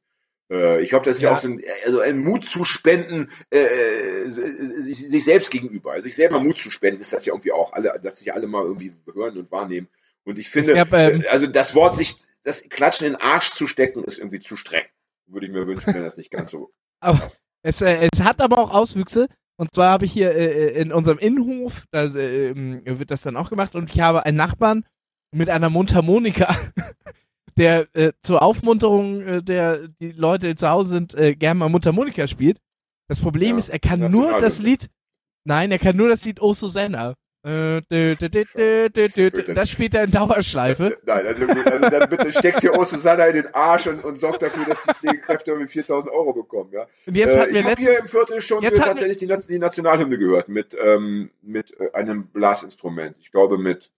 äh, 0.50 0.80
ich 0.82 0.90
glaube, 0.90 1.04
das 1.04 1.16
ist 1.16 1.22
ja, 1.22 1.30
Ja. 1.30 1.36
auch 1.36 1.40
so 1.40 1.48
ein, 1.48 1.62
also 1.84 2.00
ein 2.00 2.18
Mut 2.18 2.44
zu 2.44 2.64
spenden, 2.64 3.30
äh, 3.50 4.26
sich, 4.26 5.08
sich 5.10 5.24
selbst 5.24 5.50
gegenüber. 5.50 5.92
Also 5.92 6.04
sich 6.04 6.14
selber 6.16 6.40
Mut 6.40 6.58
zu 6.58 6.70
spenden, 6.70 7.00
ist 7.00 7.12
das 7.12 7.26
ja 7.26 7.32
irgendwie 7.32 7.52
auch 7.52 7.72
alle, 7.72 7.98
dass 8.02 8.16
sich 8.18 8.32
alle 8.32 8.46
mal 8.46 8.62
irgendwie 8.64 8.92
hören 9.12 9.38
und 9.38 9.50
wahrnehmen. 9.50 9.88
Und 10.24 10.38
ich 10.38 10.48
finde, 10.48 10.74
gab, 10.74 10.92
ähm, 10.92 11.22
äh, 11.22 11.28
also 11.28 11.46
das 11.46 11.74
Wort 11.74 11.96
sich, 11.96 12.16
das 12.42 12.62
Klatschen 12.68 13.06
in 13.06 13.12
den 13.14 13.20
Arsch 13.20 13.50
zu 13.50 13.66
stecken, 13.66 14.04
ist 14.04 14.18
irgendwie 14.18 14.40
zu 14.40 14.56
streng. 14.56 14.84
Würde 15.26 15.46
ich 15.46 15.52
mir 15.52 15.66
wünschen, 15.66 15.94
wenn 15.94 16.02
das 16.02 16.16
nicht 16.16 16.30
ganz 16.30 16.50
so. 16.50 16.70
aber 17.00 17.30
es, 17.62 17.80
äh, 17.80 18.08
es 18.12 18.22
hat 18.22 18.40
aber 18.40 18.58
auch 18.58 18.70
Auswüchse. 18.72 19.26
Und 19.56 19.72
zwar 19.72 19.90
habe 19.92 20.04
ich 20.04 20.12
hier 20.12 20.34
äh, 20.34 20.80
in 20.80 20.92
unserem 20.92 21.18
Innenhof, 21.18 21.84
da 21.92 22.06
äh, 22.06 22.48
ähm, 22.48 22.82
wird 22.84 23.10
das 23.10 23.22
dann 23.22 23.36
auch 23.36 23.50
gemacht, 23.50 23.76
und 23.76 23.94
ich 23.94 24.00
habe 24.00 24.26
einen 24.26 24.36
Nachbarn 24.36 24.84
mit 25.32 25.48
einer 25.48 25.70
Mundharmonika, 25.70 26.56
der 27.56 27.86
äh, 27.94 28.12
zur 28.22 28.42
Aufmunterung 28.42 29.22
äh, 29.22 29.42
der 29.42 29.88
die 30.00 30.12
Leute 30.12 30.48
die 30.48 30.54
zu 30.54 30.68
Hause 30.68 30.90
sind, 30.90 31.14
äh, 31.14 31.34
gerne 31.34 31.58
mal 31.60 31.68
Mundharmonika 31.68 32.26
spielt. 32.26 32.58
Das 33.08 33.20
Problem 33.20 33.52
Ja, 33.52 33.58
ist, 33.58 33.68
er 33.68 33.78
kann 33.78 34.00
das 34.00 34.12
nur 34.12 34.40
das. 34.40 34.60
Lied, 34.60 34.88
nein, 35.44 35.70
er 35.70 35.78
kann 35.78 35.96
nur 35.96 36.08
das 36.08 36.24
Lied 36.24 36.40
O 36.40 36.54
Susanna. 36.54 37.14
Äh, 37.44 37.82
dü, 37.90 38.16
dü, 38.16 38.28
dü. 38.30 39.54
Das 39.54 39.68
spielt 39.68 39.94
er 39.94 40.04
in 40.04 40.10
Dauerschleife. 40.10 40.96
Nein, 41.04 41.26
also, 41.26 41.46
also 41.46 41.90
dann 41.90 42.08
bitte 42.08 42.32
steckt 42.32 42.64
ihr 42.64 42.72
O 42.72 42.84
Susanna 42.84 43.26
in 43.26 43.34
den 43.34 43.54
Arsch 43.54 43.86
und, 43.86 44.02
und 44.02 44.18
sorgt 44.18 44.40
dafür, 44.40 44.64
dass 44.64 44.82
die 44.82 44.94
Pflegekräfte 44.94 45.50
irgendwie 45.50 45.70
4000 45.70 46.10
Euro 46.10 46.32
bekommen, 46.32 46.70
ja. 46.72 46.86
Und 47.06 47.14
jetzt 47.14 47.36
äh, 47.36 47.40
hatten 47.40 47.52
wir 47.52 47.60
ich 47.60 47.66
habe 47.66 47.82
hier 47.82 47.98
im 47.98 48.08
Viertel 48.08 48.40
schon 48.40 48.62
jetzt 48.62 48.78
äh, 48.78 48.82
tatsächlich 48.82 49.18
die, 49.18 49.26
die 49.26 49.58
Nationalhymne 49.58 50.16
gehört 50.16 50.48
mit, 50.48 50.74
ähm, 50.82 51.32
mit 51.42 51.78
äh, 51.78 51.92
einem 51.92 52.28
Blasinstrument. 52.28 53.18
Ich 53.20 53.30
glaube 53.30 53.58
mit, 53.58 53.90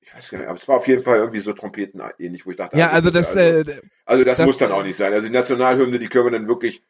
ich 0.00 0.14
weiß 0.14 0.30
gar 0.30 0.38
nicht, 0.38 0.48
aber 0.48 0.56
es 0.58 0.66
war 0.68 0.76
auf 0.76 0.86
jeden 0.88 1.02
Fall 1.02 1.18
irgendwie 1.18 1.40
so 1.40 1.52
Trompeten 1.52 2.00
ähnlich, 2.18 2.46
wo 2.46 2.50
ich 2.50 2.56
dachte, 2.56 2.78
ja, 2.78 2.90
also 2.90 3.10
das, 3.10 3.36
also, 3.36 3.70
äh, 3.70 3.80
also 4.04 4.24
das, 4.24 4.36
das- 4.38 4.46
muss 4.46 4.58
dann 4.58 4.72
auch 4.72 4.82
nicht 4.82 4.96
sein. 4.96 5.12
Also 5.12 5.26
die 5.28 5.32
Nationalhymne, 5.32 5.98
die 5.98 6.08
können 6.08 6.26
wir 6.26 6.30
dann 6.32 6.48
wirklich, 6.48 6.82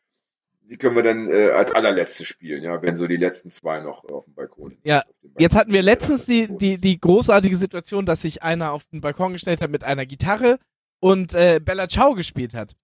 die 0.62 0.76
können 0.76 0.94
wir 0.96 1.02
dann 1.02 1.28
äh, 1.30 1.50
als 1.50 1.72
allerletzte 1.72 2.24
spielen, 2.24 2.62
ja, 2.62 2.80
wenn 2.82 2.94
so 2.94 3.06
die 3.06 3.16
letzten 3.16 3.50
zwei 3.50 3.80
noch 3.80 4.04
auf 4.04 4.24
dem 4.26 4.34
Balkon. 4.34 4.76
Ja, 4.84 4.98
Balkon- 5.22 5.40
Jetzt 5.40 5.56
hatten 5.56 5.72
wir 5.72 5.82
letztens 5.82 6.26
die, 6.26 6.46
die, 6.58 6.78
die 6.78 7.00
großartige 7.00 7.56
Situation, 7.56 8.04
dass 8.06 8.22
sich 8.22 8.42
einer 8.42 8.72
auf 8.72 8.84
den 8.86 9.00
Balkon 9.00 9.32
gestellt 9.32 9.62
hat 9.62 9.70
mit 9.70 9.82
einer 9.82 10.04
Gitarre 10.06 10.58
und 11.00 11.34
äh, 11.34 11.60
Bella 11.64 11.88
Ciao 11.88 12.14
gespielt 12.14 12.54
hat. 12.54 12.76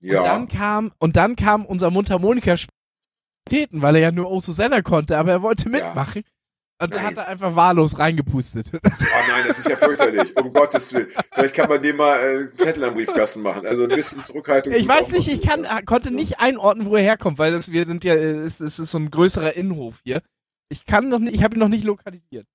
ja. 0.00 0.20
Und 0.20 0.24
dann 0.26 0.48
kam, 0.48 0.92
und 0.98 1.16
dann 1.16 1.36
kam 1.36 1.66
unser 1.66 1.90
Mundharmonika 1.90 2.54
weil 3.72 3.96
er 3.96 4.00
ja 4.02 4.12
nur 4.12 4.30
O 4.30 4.38
Susanna 4.38 4.80
konnte, 4.82 5.18
aber 5.18 5.32
er 5.32 5.42
wollte 5.42 5.68
mitmachen. 5.68 6.22
Und 6.80 6.94
da 6.94 6.96
Nein. 6.96 7.06
hat 7.08 7.16
er 7.18 7.28
einfach 7.28 7.54
wahllos 7.54 7.98
reingepustet. 7.98 8.70
Oh 8.72 8.78
nein, 9.28 9.44
das 9.46 9.58
ist 9.58 9.68
ja 9.68 9.76
fürchterlich. 9.76 10.34
Um 10.34 10.50
Gottes 10.54 10.92
Willen. 10.94 11.08
Vielleicht 11.30 11.54
kann 11.54 11.68
man 11.68 11.82
dem 11.82 11.96
mal 11.96 12.18
äh, 12.18 12.22
einen 12.22 12.56
Zettel 12.56 12.84
am 12.84 12.94
Briefkasten 12.94 13.42
machen. 13.42 13.66
Also 13.66 13.82
ein 13.82 13.90
bisschen 13.90 14.22
Zurückhaltung. 14.22 14.72
Ich 14.72 14.88
weiß 14.88 15.10
nicht, 15.10 15.30
ich 15.30 15.42
kann, 15.42 15.66
konnte 15.84 16.10
nicht 16.10 16.40
einordnen, 16.40 16.86
wo 16.86 16.96
er 16.96 17.02
herkommt, 17.02 17.38
weil 17.38 17.52
das, 17.52 17.70
wir 17.70 17.84
sind 17.84 18.02
ja, 18.02 18.14
äh, 18.14 18.32
es, 18.32 18.60
es 18.60 18.78
ist 18.78 18.92
so 18.92 18.98
ein 18.98 19.10
größerer 19.10 19.56
Innenhof 19.56 20.00
hier. 20.04 20.22
Ich 20.70 20.86
kann 20.86 21.08
noch 21.10 21.18
nicht, 21.18 21.34
ich 21.34 21.42
habe 21.42 21.56
ihn 21.56 21.60
noch 21.60 21.68
nicht 21.68 21.84
lokalisiert. 21.84 22.46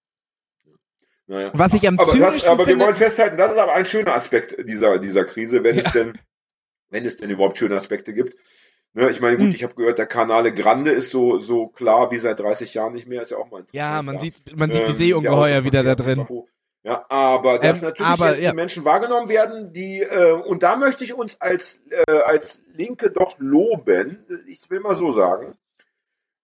Naja. 1.28 1.52
Was 1.54 1.74
ich 1.76 1.88
am 1.88 2.00
Aber, 2.00 2.18
das, 2.18 2.46
aber 2.46 2.66
wir 2.66 2.80
wollen 2.80 2.96
festhalten, 2.96 3.38
das 3.38 3.52
ist 3.52 3.58
aber 3.58 3.74
ein 3.74 3.86
schöner 3.86 4.16
Aspekt 4.16 4.56
dieser, 4.68 4.98
dieser 4.98 5.26
Krise, 5.26 5.64
wenn 5.64 5.78
es 5.78 5.92
denn, 5.92 6.18
wenn 6.90 7.06
es 7.06 7.18
denn 7.18 7.30
überhaupt 7.30 7.60
schöne 7.60 7.76
Aspekte 7.76 8.14
gibt. 8.14 8.36
Ne, 8.98 9.10
ich 9.10 9.20
meine, 9.20 9.36
gut, 9.38 9.48
Hm. 9.48 9.54
ich 9.56 9.64
habe 9.64 9.76
gehört, 9.76 10.00
der 10.00 10.06
Kanale 10.06 10.54
Grande 10.54 10.92
ist 10.92 11.12
so, 11.12 11.38
so 11.38 11.68
klar 11.68 12.12
wie 12.12 12.18
seit 12.18 12.40
30 12.40 12.74
Jahren 12.74 12.94
nicht 12.94 13.08
mehr, 13.08 13.22
ist 13.22 13.32
ja 13.32 13.38
auch 13.38 13.52
mal 13.52 13.60
interessant. 13.60 13.74
ja, 13.74 14.02
man 14.02 14.16
ja. 14.16 14.20
sieht, 14.22 14.56
man 14.58 14.72
sieht 14.72 14.84
die 14.84 14.92
Ähm, 14.92 14.94
Seeungeheuer 14.96 15.48
der 15.50 15.64
wieder 15.66 15.84
da 15.84 15.96
drin. 15.96 16.26
Ja, 16.84 17.06
aber 17.10 17.60
dass 17.60 17.80
Ähm, 17.80 17.84
natürlich 17.84 18.12
aber, 18.12 18.30
jetzt 18.32 18.42
ja. 18.42 18.50
die 18.52 18.56
Menschen 18.56 18.86
wahrgenommen 18.86 19.28
werden, 19.28 19.74
die 19.74 20.02
äh, 20.02 20.32
und 20.34 20.64
da 20.64 20.78
möchte 20.78 21.04
ich 21.04 21.14
uns 21.14 21.42
als 21.42 21.82
äh, 21.90 22.20
als 22.26 22.62
Linke 22.74 23.10
doch 23.12 23.36
loben. 23.40 24.24
Ich 24.48 24.70
will 24.70 24.80
mal 24.80 24.96
so 24.96 25.12
sagen, 25.12 25.56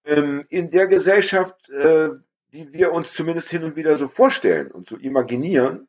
ähm, 0.06 0.44
in 0.50 0.72
der 0.72 0.88
Gesellschaft, 0.88 1.70
äh, 1.70 2.10
die 2.54 2.74
wir 2.74 2.92
uns 2.92 3.14
zumindest 3.14 3.50
hin 3.50 3.64
und 3.64 3.76
wieder 3.78 3.96
so 3.98 4.08
vorstellen 4.08 4.72
und 4.72 4.88
so 4.90 4.98
imaginieren, 4.98 5.88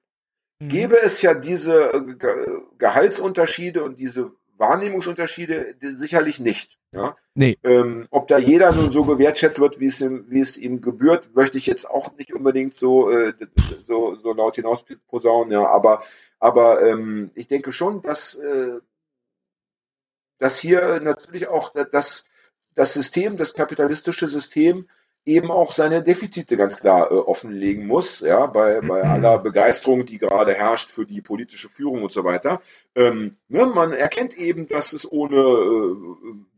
Mhm. 0.61 0.69
gäbe 0.69 1.03
es 1.03 1.23
ja 1.23 1.35
diese 1.35 1.93
äh, 1.93 2.01
Ge 2.15 2.47
Gehaltsunterschiede 2.79 3.83
und 3.83 3.99
diese 3.99 4.31
Wahrnehmungsunterschiede 4.57 5.75
sicherlich 5.97 6.41
nicht. 6.41 6.79
Ja? 6.93 7.17
Nee. 7.35 7.59
Ähm, 7.65 8.07
ob 8.11 8.29
da 8.29 8.39
jeder 8.39 8.73
nun 8.73 8.91
so 8.91 9.05
gewertschätzt 9.05 9.59
wird, 9.59 9.81
wie 9.81 9.87
es 9.87 10.01
ihm, 10.01 10.27
wie 10.29 10.41
es 10.41 10.57
ihm 10.57 10.81
gebührt, 10.81 11.35
möchte 11.35 11.57
ich 11.57 11.67
jetzt 11.67 11.89
auch 11.89 12.17
nicht 12.17 12.35
unbedingt 12.35 12.77
so, 12.77 13.11
äh, 13.11 13.33
so, 13.87 14.15
so 14.17 14.33
laut 14.33 14.57
hinaus 14.57 14.85
posaunen, 15.09 15.53
ja, 15.53 15.67
aber, 15.67 16.03
aber 16.39 16.83
ähm, 16.83 17.31
ich 17.35 17.49
denke 17.49 17.73
schon, 17.73 18.03
dass, 18.03 18.35
äh, 18.35 18.79
dass 20.39 20.59
hier 20.59 21.01
natürlich 21.01 21.49
auch 21.49 21.73
das, 21.91 22.25
das 22.75 22.93
System, 22.93 23.37
das 23.37 23.55
kapitalistische 23.55 24.29
System 24.29 24.87
eben 25.25 25.51
auch 25.51 25.73
seine 25.73 26.03
Defizite 26.03 26.57
ganz 26.57 26.77
klar 26.77 27.11
äh, 27.11 27.15
offenlegen 27.15 27.87
muss, 27.87 28.21
ja, 28.21 28.47
bei, 28.47 28.81
bei 28.81 29.03
aller 29.03 29.39
Begeisterung, 29.39 30.05
die 30.05 30.19
gerade 30.19 30.53
herrscht 30.55 30.91
für 30.91 31.07
die 31.07 31.21
politische 31.21 31.69
Führung 31.69 32.03
und 32.03 32.11
so 32.13 32.25
weiter. 32.25 32.61
Ähm, 32.97 33.37
ne, 33.49 33.67
man 33.67 33.93
erkennt 33.93 34.37
eben, 34.37 34.67
dass 34.67 34.93
es 34.93 35.11
ohne 35.11 35.37
äh, 35.37 35.97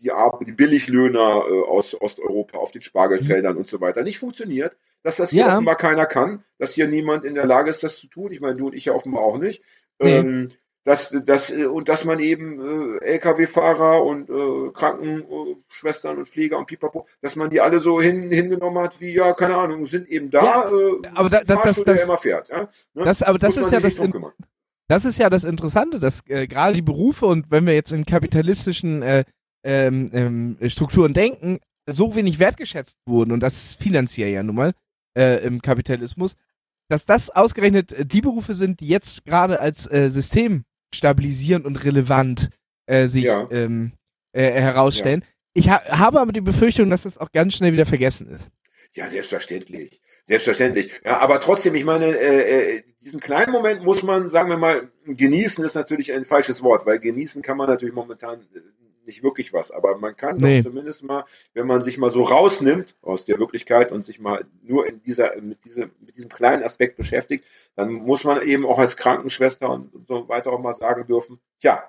die, 0.03 0.11
die 0.46 0.53
Billiglöhner 0.53 1.44
äh, 1.46 1.68
aus 1.68 2.00
Osteuropa 2.00 2.59
auf 2.59 2.70
den 2.70 2.83
Spargelfeldern 2.83 3.57
und 3.57 3.68
so 3.68 3.81
weiter 3.81 4.03
nicht 4.03 4.18
funktioniert, 4.18 4.77
dass 5.03 5.16
das 5.16 5.31
hier 5.31 5.42
Ja. 5.42 5.53
offenbar 5.55 5.77
keiner 5.77 6.07
kann, 6.07 6.42
dass 6.59 6.72
hier 6.72 6.88
niemand 6.88 7.24
in 7.24 7.35
der 7.35 7.46
Lage 7.46 7.68
ist, 7.68 7.83
das 7.85 7.96
zu 7.96 8.07
tun. 8.07 8.33
Ich 8.33 8.40
meine, 8.40 8.55
du 8.57 8.66
und 8.66 8.74
ich 8.74 8.87
ja 8.87 8.94
offenbar 8.94 9.22
auch 9.22 9.37
nicht. 9.38 9.62
Nee. 10.00 10.48
Dass, 10.86 11.08
dass, 11.24 11.50
äh, 11.50 11.64
und 11.64 11.88
dass 11.88 12.04
man 12.04 12.20
eben 12.20 12.98
äh, 13.00 13.04
Lkw-Fahrer 13.14 14.04
und 14.04 14.28
äh, 14.28 14.70
Krankenschwestern 14.72 16.18
und 16.18 16.28
Pfleger 16.28 16.58
und 16.58 16.66
Pipapo, 16.66 17.06
dass 17.22 17.36
man 17.36 17.50
die 17.50 17.60
alle 17.60 17.78
so 17.80 18.00
hin, 18.02 18.30
hingenommen 18.30 18.82
hat, 18.84 19.00
wie, 19.00 19.14
ja, 19.14 19.32
keine 19.32 19.56
Ahnung, 19.56 19.86
sind 19.86 20.08
eben 20.08 20.30
da, 20.30 20.42
Ja, 20.44 20.70
äh, 20.70 21.08
aber 21.14 21.30
da- 21.30 21.42
das- 21.42 21.62
das- 21.76 21.84
der 21.84 22.02
immer 22.02 22.18
fährt. 22.18 22.48
Ja? 22.50 22.68
Ne? 22.94 23.04
Das, 23.04 23.22
aber 23.22 23.38
das 23.38 23.56
Muss 23.56 23.66
ist 23.66 23.72
ja 23.72 23.80
das, 23.80 23.96
in, 23.96 24.14
das 24.88 25.04
ist 25.06 25.18
ja 25.18 25.30
das 25.30 25.44
Interessante, 25.44 25.98
dass 26.00 26.20
äh, 26.28 26.46
gerade 26.46 26.74
die 26.74 26.82
Berufe 26.82 27.26
und 27.26 27.50
wenn 27.50 27.66
wir 27.66 27.72
jetzt 27.74 27.92
in 27.92 28.04
kapitalistischen 28.04 29.02
äh, 29.02 29.24
ähm, 29.64 30.10
ähm, 30.12 30.58
Strukturen 30.68 31.14
denken, 31.14 31.60
so 31.88 32.14
wenig 32.14 32.38
wertgeschätzt 32.38 32.98
wurden 33.06 33.32
und 33.32 33.40
das 33.40 33.54
ist 33.56 33.82
finanziell 33.82 34.30
ja 34.30 34.42
nun 34.42 34.56
mal 34.56 34.72
äh, 35.16 35.42
im 35.46 35.62
Kapitalismus, 35.62 36.36
dass 36.90 37.06
das 37.06 37.30
ausgerechnet 37.30 37.92
äh, 37.92 38.04
die 38.04 38.20
Berufe 38.20 38.52
sind, 38.52 38.80
die 38.80 38.88
jetzt 38.88 39.24
gerade 39.24 39.60
als 39.60 39.90
äh, 39.90 40.10
System 40.10 40.64
stabilisierend 40.94 41.66
und 41.66 41.76
relevant 41.85 42.50
äh, 42.87 43.07
sich 43.07 43.24
Ja. 43.24 43.46
ähm, 43.50 43.92
äh, 44.33 44.50
herausstellen. 44.50 45.24
Ich 45.52 45.68
ha 45.70 45.83
habe 45.88 46.20
aber 46.20 46.33
die 46.33 46.40
Befürchtung, 46.40 46.90
dass 46.90 47.02
das 47.02 47.18
auch 47.18 47.30
ganz 47.33 47.54
schnell 47.54 47.72
wieder 47.72 47.87
vergessen 47.87 48.28
ist. 48.28 48.48
Ja, 48.92 49.09
selbstverständlich. 49.09 50.00
Selbstverständlich. 50.26 50.90
Ja, 51.04 51.18
aber 51.18 51.40
trotzdem, 51.40 51.74
ich 51.74 51.85
meine, 51.85 52.07
äh, 52.07 52.76
äh, 52.76 52.83
diesen 53.02 53.20
kleinen 53.20 53.52
Moment 53.52 53.85
muss 53.85 54.02
man, 54.02 54.28
sagen 54.28 54.48
wir 54.48 54.57
mal, 54.57 54.90
genießen 55.07 55.64
ist 55.64 55.74
natürlich 55.74 56.12
ein 56.12 56.24
falsches 56.24 56.62
Wort, 56.62 56.87
weil 56.87 56.98
genießen 56.98 57.42
kann 57.42 57.57
man 57.59 57.68
natürlich 57.68 57.94
momentan 57.94 58.40
äh, 58.54 58.61
nicht 59.06 59.22
wirklich 59.22 59.52
was. 59.52 59.70
Aber 59.70 59.98
man 59.98 60.16
kann 60.16 60.36
Nee. 60.38 60.58
doch 60.62 60.70
zumindest 60.70 61.02
mal, 61.04 61.24
wenn 61.52 61.66
man 61.66 61.82
sich 61.82 61.98
mal 61.98 62.10
so 62.10 62.22
rausnimmt 62.22 62.96
aus 63.02 63.24
der 63.24 63.38
Wirklichkeit 63.38 63.92
und 63.92 64.04
sich 64.04 64.20
mal 64.20 64.44
nur 64.62 64.86
in 64.86 65.02
dieser, 65.02 65.40
mit, 65.40 65.58
diese, 65.64 65.90
mit 66.00 66.16
diesem 66.16 66.30
kleinen 66.30 66.62
Aspekt 66.62 66.96
beschäftigt, 66.96 67.44
dann 67.76 67.92
muss 67.92 68.24
man 68.24 68.42
eben 68.42 68.66
auch 68.66 68.78
als 68.78 68.96
Krankenschwester 68.96 69.70
und, 69.70 69.94
und 69.94 70.06
so 70.08 70.28
weiter 70.28 70.52
auch 70.52 70.60
mal 70.60 70.74
sagen 70.74 71.06
dürfen, 71.06 71.38
tja, 71.60 71.84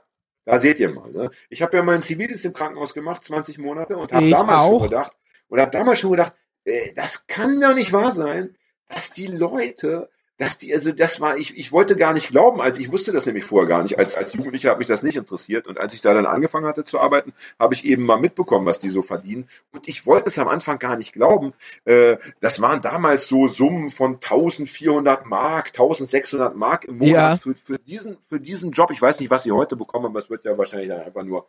da 0.46 0.60
seht 0.60 0.80
ihr 0.80 0.92
mal. 0.92 1.10
Ne? 1.12 1.30
Ich 1.50 1.62
habe 1.62 1.76
ja 1.78 1.84
meinen 1.84 2.04
Zivildienst 2.04 2.46
im 2.46 2.54
Krankenhaus 2.54 2.94
gemacht, 2.94 3.24
20 3.24 3.58
Monate, 3.58 3.98
und 3.98 4.14
habe 4.14 4.30
damals 4.30 4.62
auch. 4.64 4.80
schon 4.80 4.90
gedacht, 4.90 5.12
und 5.48 5.60
habe 5.60 5.72
damals 5.72 6.00
schon 6.00 6.12
gedacht, 6.12 6.34
äh, 6.66 6.94
das 6.94 7.28
kann 7.28 7.60
doch 7.60 7.74
nicht 7.74 7.94
wahr 7.94 8.12
sein, 8.12 8.56
dass 8.88 9.12
die 9.12 9.28
Leute, 9.28 10.10
dass 10.38 10.58
die, 10.58 10.74
also 10.74 10.92
das 10.92 11.22
war, 11.22 11.38
ich, 11.38 11.58
ich 11.58 11.72
wollte 11.72 11.96
gar 11.96 12.14
nicht 12.14 12.30
glauben, 12.30 12.60
als 12.60 12.78
ich 12.78 12.92
wusste 12.92 13.14
das 13.14 13.26
nämlich 13.26 13.46
vorher 13.46 13.70
gar 13.70 13.84
nicht. 13.84 13.98
Als, 13.98 14.16
als 14.18 14.34
Jugendlicher 14.34 14.72
hat 14.72 14.80
mich 14.80 14.88
das 14.88 15.02
nicht 15.02 15.16
interessiert. 15.16 15.66
Und 15.66 15.80
als 15.80 15.94
ich 15.94 16.02
da 16.02 16.14
dann 16.14 16.26
angefangen 16.26 16.66
hatte 16.66 16.84
zu 16.84 17.00
arbeiten, 17.00 17.32
habe 17.58 17.74
ich 17.74 17.86
eben 17.86 18.06
mal 18.06 18.20
mitbekommen, 18.20 18.66
was 18.66 18.80
die 18.80 18.90
so 18.90 19.02
verdienen. 19.02 19.48
Und 19.72 19.88
ich 19.88 20.06
wollte 20.06 20.28
es 20.28 20.38
am 20.38 20.50
Anfang 20.50 20.78
gar 20.78 20.98
nicht 20.98 21.14
glauben. 21.14 21.54
Äh, 21.86 22.18
das 22.42 22.60
waren 22.60 22.82
damals 22.82 23.28
so 23.28 23.48
Summen 23.48 23.90
von 23.92 24.16
1400 24.16 25.26
Mark, 25.26 25.68
1600 25.70 26.56
Mark 26.56 26.84
im 26.86 26.98
Monat 26.98 27.14
Ja. 27.14 27.38
für, 27.38 27.56
für, 27.56 27.80
diesen, 27.80 28.18
für 28.22 28.40
diesen 28.40 28.72
Job. 28.72 28.92
Ich 28.92 29.02
weiß 29.02 29.20
nicht, 29.22 29.30
was 29.32 29.44
sie 29.44 29.54
heute 29.54 29.78
bekommen, 29.78 30.08
aber 30.08 30.20
es 30.20 30.30
wird 30.30 30.44
ja 30.44 30.58
wahrscheinlich 30.58 30.90
dann 30.90 31.02
einfach 31.02 31.24
nur 31.24 31.48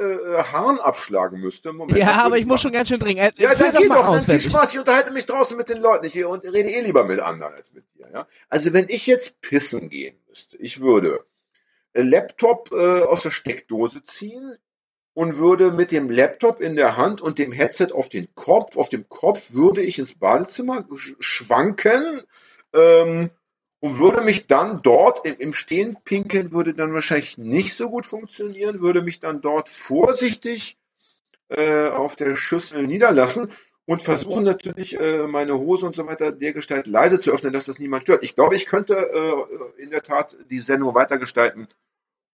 Haaren 0.52 0.78
abschlagen 0.78 1.40
müsste, 1.40 1.72
Moment, 1.72 1.98
Ja, 1.98 2.22
aber 2.24 2.38
ich 2.38 2.46
muss 2.46 2.60
schon 2.60 2.72
ganz 2.72 2.88
schön 2.88 3.00
dringend. 3.00 3.38
Äh, 3.38 3.42
Ja, 3.42 3.54
dann 3.56 3.72
geh 3.74 3.88
doch, 3.88 3.96
dann 3.96 4.04
aus, 4.06 4.24
viel 4.26 4.34
wenn 4.34 4.40
Spaß. 4.40 4.72
Ich 4.74 4.78
unterhalte 4.78 5.10
mich 5.10 5.26
draußen 5.26 5.56
mit 5.56 5.68
den 5.68 5.78
Leuten 5.80 6.06
ich, 6.06 6.24
und 6.24 6.44
rede 6.44 6.70
eh 6.70 6.80
lieber 6.82 7.04
mit 7.04 7.18
anderen 7.18 7.54
als 7.54 7.72
mit 7.72 7.84
dir. 7.96 8.08
Ja? 8.12 8.28
Also 8.48 8.72
wenn 8.72 8.86
ich 8.88 9.06
jetzt 9.08 9.40
pissen 9.40 9.90
gehen 9.90 10.14
müsste, 10.28 10.56
ich 10.58 10.80
würde 10.80 11.18
einen 11.94 12.08
Laptop 12.08 12.70
äh, 12.72 13.02
aus 13.02 13.22
der 13.24 13.32
Steckdose 13.32 14.04
ziehen 14.04 14.56
und 15.14 15.36
würde 15.36 15.70
mit 15.70 15.92
dem 15.92 16.10
Laptop 16.10 16.60
in 16.60 16.76
der 16.76 16.96
Hand 16.96 17.20
und 17.20 17.38
dem 17.38 17.52
Headset 17.52 17.88
auf 17.92 18.08
den 18.08 18.34
Kopf, 18.34 18.76
auf 18.76 18.88
dem 18.88 19.08
Kopf 19.08 19.52
würde 19.52 19.82
ich 19.82 19.98
ins 19.98 20.14
Badezimmer 20.14 20.86
sch 20.96 21.14
schwanken 21.18 22.22
ähm, 22.72 23.30
und 23.80 23.98
würde 23.98 24.22
mich 24.22 24.46
dann 24.46 24.80
dort 24.82 25.26
im, 25.26 25.36
im 25.38 25.54
Stehen 25.54 25.98
pinkeln, 26.04 26.52
würde 26.52 26.72
dann 26.74 26.94
wahrscheinlich 26.94 27.36
nicht 27.36 27.74
so 27.74 27.90
gut 27.90 28.06
funktionieren, 28.06 28.80
würde 28.80 29.02
mich 29.02 29.20
dann 29.20 29.42
dort 29.42 29.68
vorsichtig 29.68 30.78
äh, 31.48 31.88
auf 31.88 32.16
der 32.16 32.36
Schüssel 32.36 32.86
niederlassen 32.86 33.50
und 33.84 34.00
versuchen 34.00 34.44
natürlich 34.44 34.98
äh, 34.98 35.26
meine 35.26 35.58
Hose 35.58 35.84
und 35.86 35.94
so 35.94 36.06
weiter 36.06 36.32
dergestalt 36.32 36.86
leise 36.86 37.20
zu 37.20 37.32
öffnen, 37.32 37.52
dass 37.52 37.66
das 37.66 37.78
niemand 37.78 38.04
stört. 38.04 38.22
Ich 38.22 38.34
glaube, 38.34 38.54
ich 38.54 38.66
könnte 38.66 38.94
äh, 38.96 39.82
in 39.82 39.90
der 39.90 40.02
Tat 40.02 40.36
die 40.50 40.60
Sendung 40.60 40.94
weitergestalten 40.94 41.68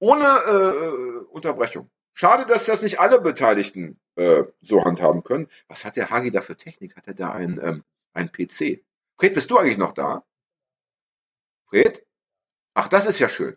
ohne 0.00 0.24
äh, 0.24 1.24
Unterbrechung. 1.32 1.90
Schade, 2.20 2.46
dass 2.46 2.66
das 2.66 2.82
nicht 2.82 2.98
alle 2.98 3.20
Beteiligten 3.20 4.00
äh, 4.16 4.42
so 4.60 4.84
handhaben 4.84 5.22
können. 5.22 5.46
Was 5.68 5.84
hat 5.84 5.94
der 5.94 6.10
Hagi 6.10 6.32
da 6.32 6.40
für 6.40 6.56
Technik? 6.56 6.96
Hat 6.96 7.06
er 7.06 7.14
da 7.14 7.30
ein, 7.30 7.60
ähm, 7.62 7.84
ein 8.12 8.32
PC? 8.32 8.82
Fred, 9.16 9.34
bist 9.34 9.52
du 9.52 9.56
eigentlich 9.56 9.78
noch 9.78 9.92
da? 9.92 10.24
Fred? 11.68 12.04
Ach, 12.74 12.88
das 12.88 13.06
ist 13.06 13.20
ja 13.20 13.28
schön. 13.28 13.56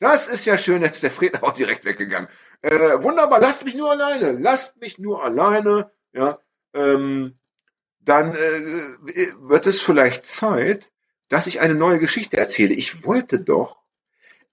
Das 0.00 0.26
ist 0.26 0.46
ja 0.46 0.58
schön, 0.58 0.82
da 0.82 0.88
ist 0.88 1.04
der 1.04 1.12
Fred 1.12 1.44
auch 1.44 1.52
direkt 1.52 1.84
weggegangen. 1.84 2.28
Äh, 2.62 3.04
wunderbar, 3.04 3.38
lasst 3.38 3.64
mich 3.64 3.76
nur 3.76 3.92
alleine. 3.92 4.32
Lasst 4.32 4.80
mich 4.80 4.98
nur 4.98 5.22
alleine. 5.22 5.92
Ja, 6.12 6.40
ähm, 6.74 7.38
dann 8.00 8.34
äh, 8.34 9.32
wird 9.38 9.68
es 9.68 9.80
vielleicht 9.80 10.26
Zeit, 10.26 10.90
dass 11.28 11.46
ich 11.46 11.60
eine 11.60 11.76
neue 11.76 12.00
Geschichte 12.00 12.36
erzähle. 12.36 12.74
Ich 12.74 13.04
wollte 13.04 13.38
doch, 13.38 13.79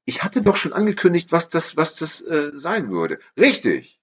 ich 0.07 0.23
hatte 0.23 0.41
doch 0.41 0.55
schon 0.55 0.71
angekündigt, 0.73 1.31
was 1.33 1.49
das, 1.49 1.75
was 1.75 1.95
das 1.95 2.21
äh, 2.21 2.51
sein 2.53 2.89
würde. 2.89 3.19
Richtig, 3.37 3.99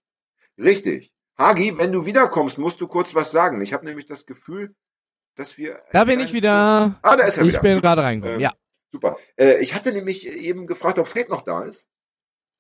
richtig. 0.59 1.13
Hagi, 1.39 1.77
wenn 1.79 1.91
du 1.93 2.05
wiederkommst, 2.07 2.59
musst 2.59 2.81
du 2.81 2.87
kurz 2.87 3.15
was 3.15 3.31
sagen. 3.33 3.61
Ich 3.63 3.73
habe 3.73 3.85
nämlich 3.87 4.07
das 4.07 4.27
Gefühl, 4.27 4.75
dass 5.35 5.57
wir. 5.59 5.83
Da 5.93 6.05
bin 6.05 6.21
ich 6.21 6.33
wieder. 6.35 6.99
Ah, 7.03 7.17
da 7.17 7.25
ist 7.25 7.39
er 7.39 7.43
Ich 7.45 7.49
wieder. 7.49 7.61
bin 7.61 7.81
gerade 7.81 8.03
reingekommen. 8.03 8.37
Ähm, 8.37 8.41
Ja. 8.43 8.53
Super. 8.93 9.17
Äh, 9.37 9.61
ich 9.61 9.75
hatte 9.75 9.93
nämlich 9.93 10.29
eben 10.29 10.67
gefragt, 10.69 10.99
ob 11.01 11.09
Fred 11.09 11.29
noch 11.31 11.43
da 11.43 11.63
ist. 11.65 11.89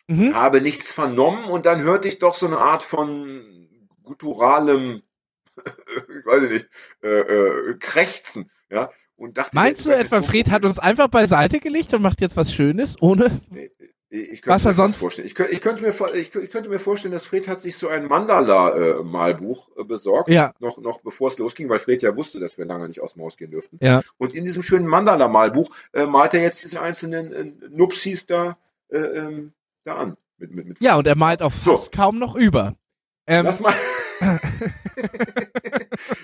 Mhm. 0.08 0.34
Habe 0.34 0.60
nichts 0.60 0.92
vernommen 0.92 1.44
und 1.44 1.66
dann 1.66 1.82
hörte 1.82 2.08
ich 2.08 2.18
doch 2.18 2.34
so 2.34 2.46
eine 2.46 2.58
Art 2.58 2.82
von 2.82 3.68
gutturalem, 4.02 5.02
ich 5.56 6.26
weiß 6.26 6.42
nicht, 6.50 6.68
äh, 7.02 7.08
äh, 7.20 7.74
Krächzen. 7.78 8.50
Ja, 8.70 8.90
und 9.16 9.38
dachte, 9.38 9.54
Meinst 9.54 9.86
du 9.86 9.90
etwa, 9.90 10.22
Fred 10.22 10.50
hat 10.50 10.64
uns 10.64 10.78
einfach 10.78 11.08
beiseite 11.08 11.60
gelegt 11.60 11.92
und 11.94 12.02
macht 12.02 12.20
jetzt 12.20 12.36
was 12.36 12.52
Schönes, 12.52 12.96
ohne. 13.00 13.30
Ich 14.10 14.42
könnte 14.42 14.54
Was 14.54 14.64
mir 14.64 14.70
er 14.70 14.74
sonst- 14.74 14.96
vorstellen. 14.98 15.26
Ich, 15.26 15.34
könnte, 15.34 15.52
ich, 15.52 15.60
könnte 15.60 15.82
mir, 15.82 15.92
ich, 16.14 16.32
ich 16.34 16.50
könnte 16.50 16.68
mir 16.68 16.78
vorstellen, 16.78 17.10
dass 17.12 17.26
Fred 17.26 17.48
hat 17.48 17.60
sich 17.60 17.76
so 17.76 17.88
ein 17.88 18.06
Mandala-Malbuch 18.06 19.70
äh, 19.76 19.84
besorgt, 19.84 20.28
Ja. 20.30 20.52
noch, 20.60 20.78
noch 20.78 21.00
bevor 21.00 21.28
es 21.28 21.38
losging, 21.38 21.68
weil 21.68 21.80
Fred 21.80 22.02
ja 22.02 22.16
wusste, 22.16 22.38
dass 22.38 22.56
wir 22.58 22.64
lange 22.64 22.86
nicht 22.88 23.00
aus 23.00 23.14
dem 23.14 23.22
Haus 23.22 23.36
gehen 23.36 23.50
dürften. 23.50 23.78
Ja. 23.80 24.02
Und 24.18 24.32
in 24.34 24.44
diesem 24.44 24.62
schönen 24.62 24.86
Mandala-Malbuch 24.86 25.74
äh, 25.92 26.06
malt 26.06 26.34
er 26.34 26.42
jetzt 26.42 26.62
diese 26.62 26.80
einzelnen 26.80 27.32
äh, 27.32 27.52
Nupsis 27.70 28.26
da, 28.26 28.56
äh, 28.90 28.98
ähm, 28.98 29.52
da 29.84 29.96
an. 29.96 30.16
Mit, 30.38 30.54
mit, 30.54 30.66
mit 30.68 30.80
Ja, 30.80 30.96
und 30.96 31.06
er 31.06 31.16
malt 31.16 31.42
auch 31.42 31.52
So. 31.52 31.72
fast 31.72 31.90
kaum 31.92 32.18
noch 32.18 32.34
über. 32.36 32.74
Ähm, 33.26 33.44
Lass 33.44 33.58
mal. 33.60 33.74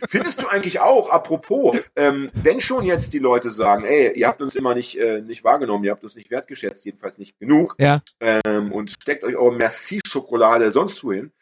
Findest 0.09 0.42
du 0.42 0.48
eigentlich 0.48 0.80
auch, 0.80 1.11
apropos, 1.11 1.76
ähm, 1.96 2.30
wenn 2.34 2.61
schon 2.61 2.84
jetzt 2.84 3.12
die 3.12 3.18
Leute 3.18 3.51
sagen, 3.51 3.84
ey, 3.84 4.12
ihr 4.18 4.26
habt 4.28 4.40
uns 4.42 4.55
immer 4.55 4.74
nicht, 4.74 4.98
äh, 4.98 5.20
nicht 5.20 5.44
wahrgenommen, 5.44 5.84
ihr 5.84 5.90
habt 5.92 6.03
uns 6.05 6.16
nicht 6.16 6.30
wertgeschätzt, 6.30 6.84
jedenfalls 6.84 7.18
nicht 7.18 7.38
genug, 7.38 7.76
Ja. 7.78 8.03
ähm, 8.20 8.72
und 8.72 8.90
steckt 8.90 9.24
euch 9.24 9.36
eure 9.36 9.57
Merci-Schokolade 9.57 10.70
sonst 10.70 11.03
wohin, 11.05 11.32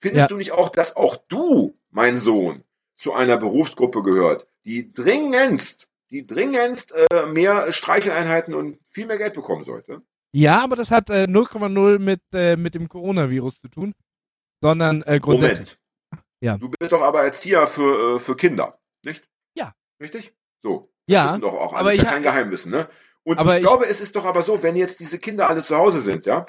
findest 0.00 0.22
Ja. 0.22 0.26
du 0.28 0.36
nicht 0.36 0.52
auch, 0.52 0.70
dass 0.70 0.96
auch 0.96 1.16
du, 1.28 1.76
mein 1.90 2.16
Sohn, 2.16 2.62
zu 2.96 3.12
einer 3.12 3.36
Berufsgruppe 3.36 4.02
gehört, 4.02 4.46
die 4.64 4.92
dringendst, 4.92 5.88
die 6.10 6.26
dringendst 6.26 6.92
äh, 7.12 7.26
mehr 7.26 7.72
Streicheleinheiten 7.72 8.54
und 8.54 8.78
viel 8.90 9.06
mehr 9.06 9.18
Geld 9.18 9.34
bekommen 9.34 9.64
sollte? 9.64 10.02
ja, 10.36 10.62
aber 10.64 10.74
das 10.76 10.90
hat 10.90 11.10
äh, 11.10 11.24
0,0 11.28 11.98
mit, 12.00 12.20
äh, 12.32 12.56
mit 12.56 12.74
dem 12.74 12.88
Coronavirus 12.88 13.60
zu 13.60 13.68
tun, 13.68 13.94
sondern 14.62 15.02
äh, 15.02 15.20
grundsätzlich. 15.20 15.76
Moment. 15.76 15.80
Ja. 16.44 16.58
Du 16.58 16.68
bist 16.68 16.92
doch 16.92 17.02
aber 17.02 17.24
Erzieher 17.24 17.66
für, 17.66 18.16
äh, 18.16 18.20
für 18.20 18.36
Kinder, 18.36 18.74
nicht? 19.04 19.24
Ja. 19.54 19.72
Richtig? 20.00 20.32
So. 20.62 20.88
Ja, 21.06 21.26
wissen 21.28 21.40
doch 21.40 21.54
auch 21.54 21.72
alle. 21.72 21.80
aber 21.80 21.92
ist 21.92 21.98
ich 21.98 22.04
ja 22.04 22.10
kein 22.10 22.22
Geheimwissen, 22.22 22.70
ne? 22.72 22.88
Und 23.22 23.38
Aber 23.38 23.52
ich, 23.54 23.60
ich- 23.60 23.66
glaube, 23.66 23.86
es 23.86 24.00
ist 24.00 24.14
doch 24.16 24.24
aber 24.26 24.42
so, 24.42 24.62
wenn 24.62 24.76
jetzt 24.76 25.00
diese 25.00 25.18
Kinder 25.18 25.48
alle 25.48 25.62
zu 25.62 25.76
Hause 25.76 26.00
sind, 26.00 26.26
ja, 26.26 26.46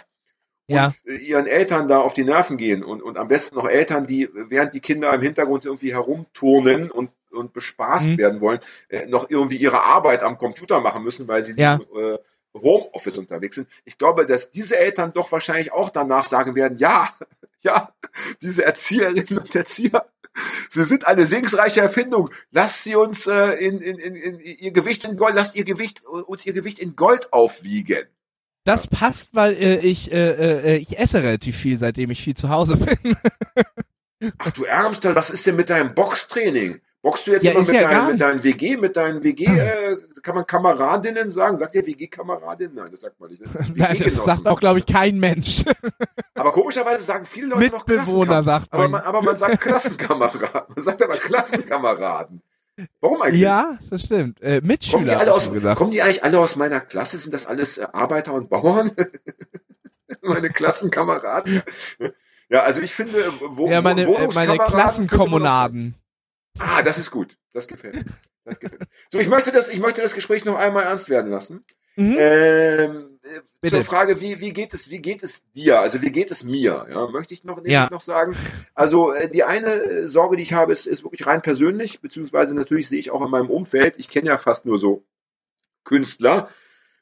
Ja. 0.67 0.87
und 0.87 0.95
äh, 1.11 1.15
ihren 1.15 1.47
Eltern 1.47 1.87
da 1.87 1.99
auf 1.99 2.13
die 2.13 2.23
Nerven 2.25 2.57
gehen 2.57 2.83
und, 2.83 3.01
und 3.01 3.17
am 3.17 3.27
besten 3.29 3.55
noch 3.55 3.67
Eltern, 3.67 4.05
die, 4.07 4.29
während 4.33 4.73
die 4.73 4.81
Kinder 4.81 5.13
im 5.13 5.21
Hintergrund 5.21 5.63
irgendwie 5.65 5.93
herumturnen 5.93 6.91
und, 6.91 7.11
und 7.31 7.53
bespaßt 7.53 8.07
Mhm. 8.11 8.17
werden 8.17 8.41
wollen, 8.41 8.59
äh, 8.89 9.05
noch 9.07 9.29
irgendwie 9.29 9.57
ihre 9.57 9.81
Arbeit 9.83 10.23
am 10.23 10.37
Computer 10.37 10.81
machen 10.81 11.03
müssen, 11.03 11.27
weil 11.27 11.43
sie 11.43 11.53
Ja. 11.55 11.75
im 11.75 11.81
äh, 12.15 12.17
Homeoffice 12.53 13.17
unterwegs 13.17 13.55
sind. 13.55 13.67
Ich 13.83 13.97
glaube, 13.97 14.25
dass 14.25 14.49
diese 14.51 14.77
Eltern 14.77 15.11
doch 15.13 15.31
wahrscheinlich 15.31 15.71
auch 15.73 15.89
danach 15.89 16.25
sagen 16.25 16.55
werden, 16.55 16.77
ja, 16.77 17.09
ja, 17.61 17.93
diese 18.41 18.65
Erzieherinnen 18.65 19.39
und 19.39 19.55
Erzieher, 19.55 20.09
sie 20.69 20.85
sind 20.85 21.07
eine 21.07 21.25
segensreiche 21.25 21.81
Erfindung. 21.81 22.29
Lasst 22.51 22.83
sie 22.83 22.95
uns 22.95 23.27
äh, 23.27 23.51
in, 23.53 23.79
in, 23.79 23.97
in, 23.97 24.15
in 24.15 24.39
ihr 24.39 24.71
Gewicht 24.71 25.05
in 25.05 25.17
Gold, 25.17 25.35
lasst 25.35 25.55
ihr 25.55 25.65
Gewicht, 25.65 26.03
uns 26.05 26.45
ihr 26.45 26.53
Gewicht 26.53 26.79
in 26.79 26.95
Gold 26.95 27.33
aufwiegen. 27.33 28.05
Das 28.65 28.87
passt, 28.87 29.29
weil 29.33 29.53
äh, 29.53 29.77
ich, 29.77 30.11
äh, 30.11 30.73
äh, 30.73 30.77
ich 30.77 30.97
esse 30.97 31.21
relativ 31.21 31.55
viel, 31.55 31.77
seitdem 31.77 32.09
ich 32.09 32.23
viel 32.23 32.33
zu 32.33 32.49
Hause 32.49 32.77
bin. 32.77 33.15
Ach 34.39 34.51
du 34.51 34.63
Ärmster, 34.63 35.15
was 35.15 35.29
ist 35.29 35.45
denn 35.45 35.55
mit 35.55 35.69
deinem 35.69 35.93
Boxtraining? 35.93 36.81
Boxst 37.05 37.27
du 37.27 37.33
jetzt 37.33 37.43
Ja, 37.43 37.51
immer 37.51 37.61
mit, 37.61 37.69
ja 37.75 37.81
deinen, 37.83 38.07
mit 38.13 38.19
deinen 38.21 38.43
WG, 38.43 38.77
mit 38.77 38.97
deinen 38.97 39.23
WG, 39.23 39.45
äh, 39.45 39.95
kann 40.23 40.33
man 40.33 40.47
Kameradinnen 40.47 41.29
sagen? 41.29 41.55
Sagt 41.59 41.75
ihr 41.75 41.85
WG-Kameradin? 41.85 42.71
Nein, 42.73 42.87
das 42.89 43.01
sagt 43.01 43.19
man 43.19 43.29
nicht. 43.29 43.41
Ne? 43.45 43.47
Nein, 43.75 44.01
das 44.03 44.15
sagt 44.25 44.47
auch, 44.47 44.59
glaube 44.59 44.79
ich, 44.79 44.87
kein 44.87 45.19
Mensch. 45.19 45.63
Aber 46.33 46.51
komischerweise 46.51 47.03
sagen 47.03 47.27
viele 47.27 47.45
Leute 47.49 47.67
noch 47.73 47.85
Mitbewohner, 47.85 48.39
Klassenkam- 48.41 48.43
sagt 48.43 48.73
aber 48.73 48.83
man. 48.85 48.91
man. 48.93 49.01
Aber 49.03 49.21
man 49.21 49.37
sagt 49.37 49.61
Klassenkameraden. 49.61 50.63
Man 50.75 50.83
sagt 50.83 51.03
aber 51.03 51.17
Klassenkameraden. 51.17 52.41
Warum 53.01 53.21
eigentlich? 53.21 53.39
Ja, 53.41 53.77
das 53.91 54.01
stimmt. 54.01 54.41
Äh, 54.41 54.53
Kommen 54.53 54.61
die, 54.61 54.67
Mitschüler, 54.67 55.19
alle 55.19 55.31
aus, 55.31 55.47
kommen 55.75 55.91
die 55.91 56.01
eigentlich 56.01 56.23
alle 56.23 56.39
aus 56.39 56.55
meiner 56.55 56.79
Klasse? 56.79 57.19
Sind 57.19 57.35
das 57.35 57.45
alles 57.45 57.77
äh, 57.77 57.85
Arbeiter 57.93 58.33
und 58.33 58.49
Bauern? 58.49 58.89
meine 60.23 60.49
Klassenkameraden? 60.49 61.61
Ja, 62.49 62.61
also 62.63 62.81
ich 62.81 62.95
finde, 62.95 63.25
äh, 63.25 63.31
wo, 63.51 63.69
Ja, 63.69 63.83
meine, 63.83 64.01
äh, 64.11 64.27
meine 64.33 64.55
man. 64.55 64.67
Klassenkommunaden. 64.67 65.93
Ah, 66.59 66.81
das 66.81 66.97
ist 66.97 67.11
gut. 67.11 67.37
Das 67.53 67.67
gefällt 67.67 67.95
mir. 67.95 68.05
Das 68.45 68.59
gefällt 68.59 68.81
mir. 68.81 68.87
So, 69.09 69.19
ich 69.19 69.27
möchte 69.27 69.51
das, 69.51 69.69
ich 69.69 69.79
möchte 69.79 70.01
das 70.01 70.13
Gespräch 70.13 70.45
noch 70.45 70.55
einmal 70.55 70.83
ernst 70.83 71.09
werden 71.09 71.31
lassen. 71.31 71.65
Mhm. 71.97 72.15
Ähm, 72.19 73.19
äh, 73.61 73.69
zur 73.69 73.83
Frage, 73.83 74.19
wie, 74.19 74.39
wie 74.41 74.51
geht 74.51 74.73
es, 74.73 74.89
wie 74.89 74.99
geht 74.99 75.23
es 75.23 75.49
dir? 75.53 75.79
Also 75.79 76.01
wie 76.01 76.11
geht 76.11 76.29
es 76.29 76.43
mir? 76.43 76.85
Ja, 76.89 77.07
möchte 77.07 77.33
ich 77.33 77.43
noch, 77.45 77.65
Ja. 77.65 77.87
noch 77.89 78.01
sagen. 78.01 78.35
Also 78.73 79.13
äh, 79.13 79.29
die 79.29 79.43
eine 79.43 79.67
äh, 79.67 80.07
Sorge, 80.09 80.35
die 80.35 80.43
ich 80.43 80.53
habe, 80.53 80.73
ist, 80.73 80.87
ist 80.87 81.03
wirklich 81.03 81.25
rein 81.25 81.41
persönlich, 81.41 82.01
beziehungsweise 82.01 82.53
natürlich 82.53 82.89
sehe 82.89 82.99
ich 82.99 83.11
auch 83.11 83.23
in 83.23 83.31
meinem 83.31 83.49
Umfeld. 83.49 83.97
Ich 83.97 84.09
kenne 84.09 84.27
ja 84.27 84.37
fast 84.37 84.65
nur 84.65 84.77
so 84.77 85.05
Künstler 85.85 86.49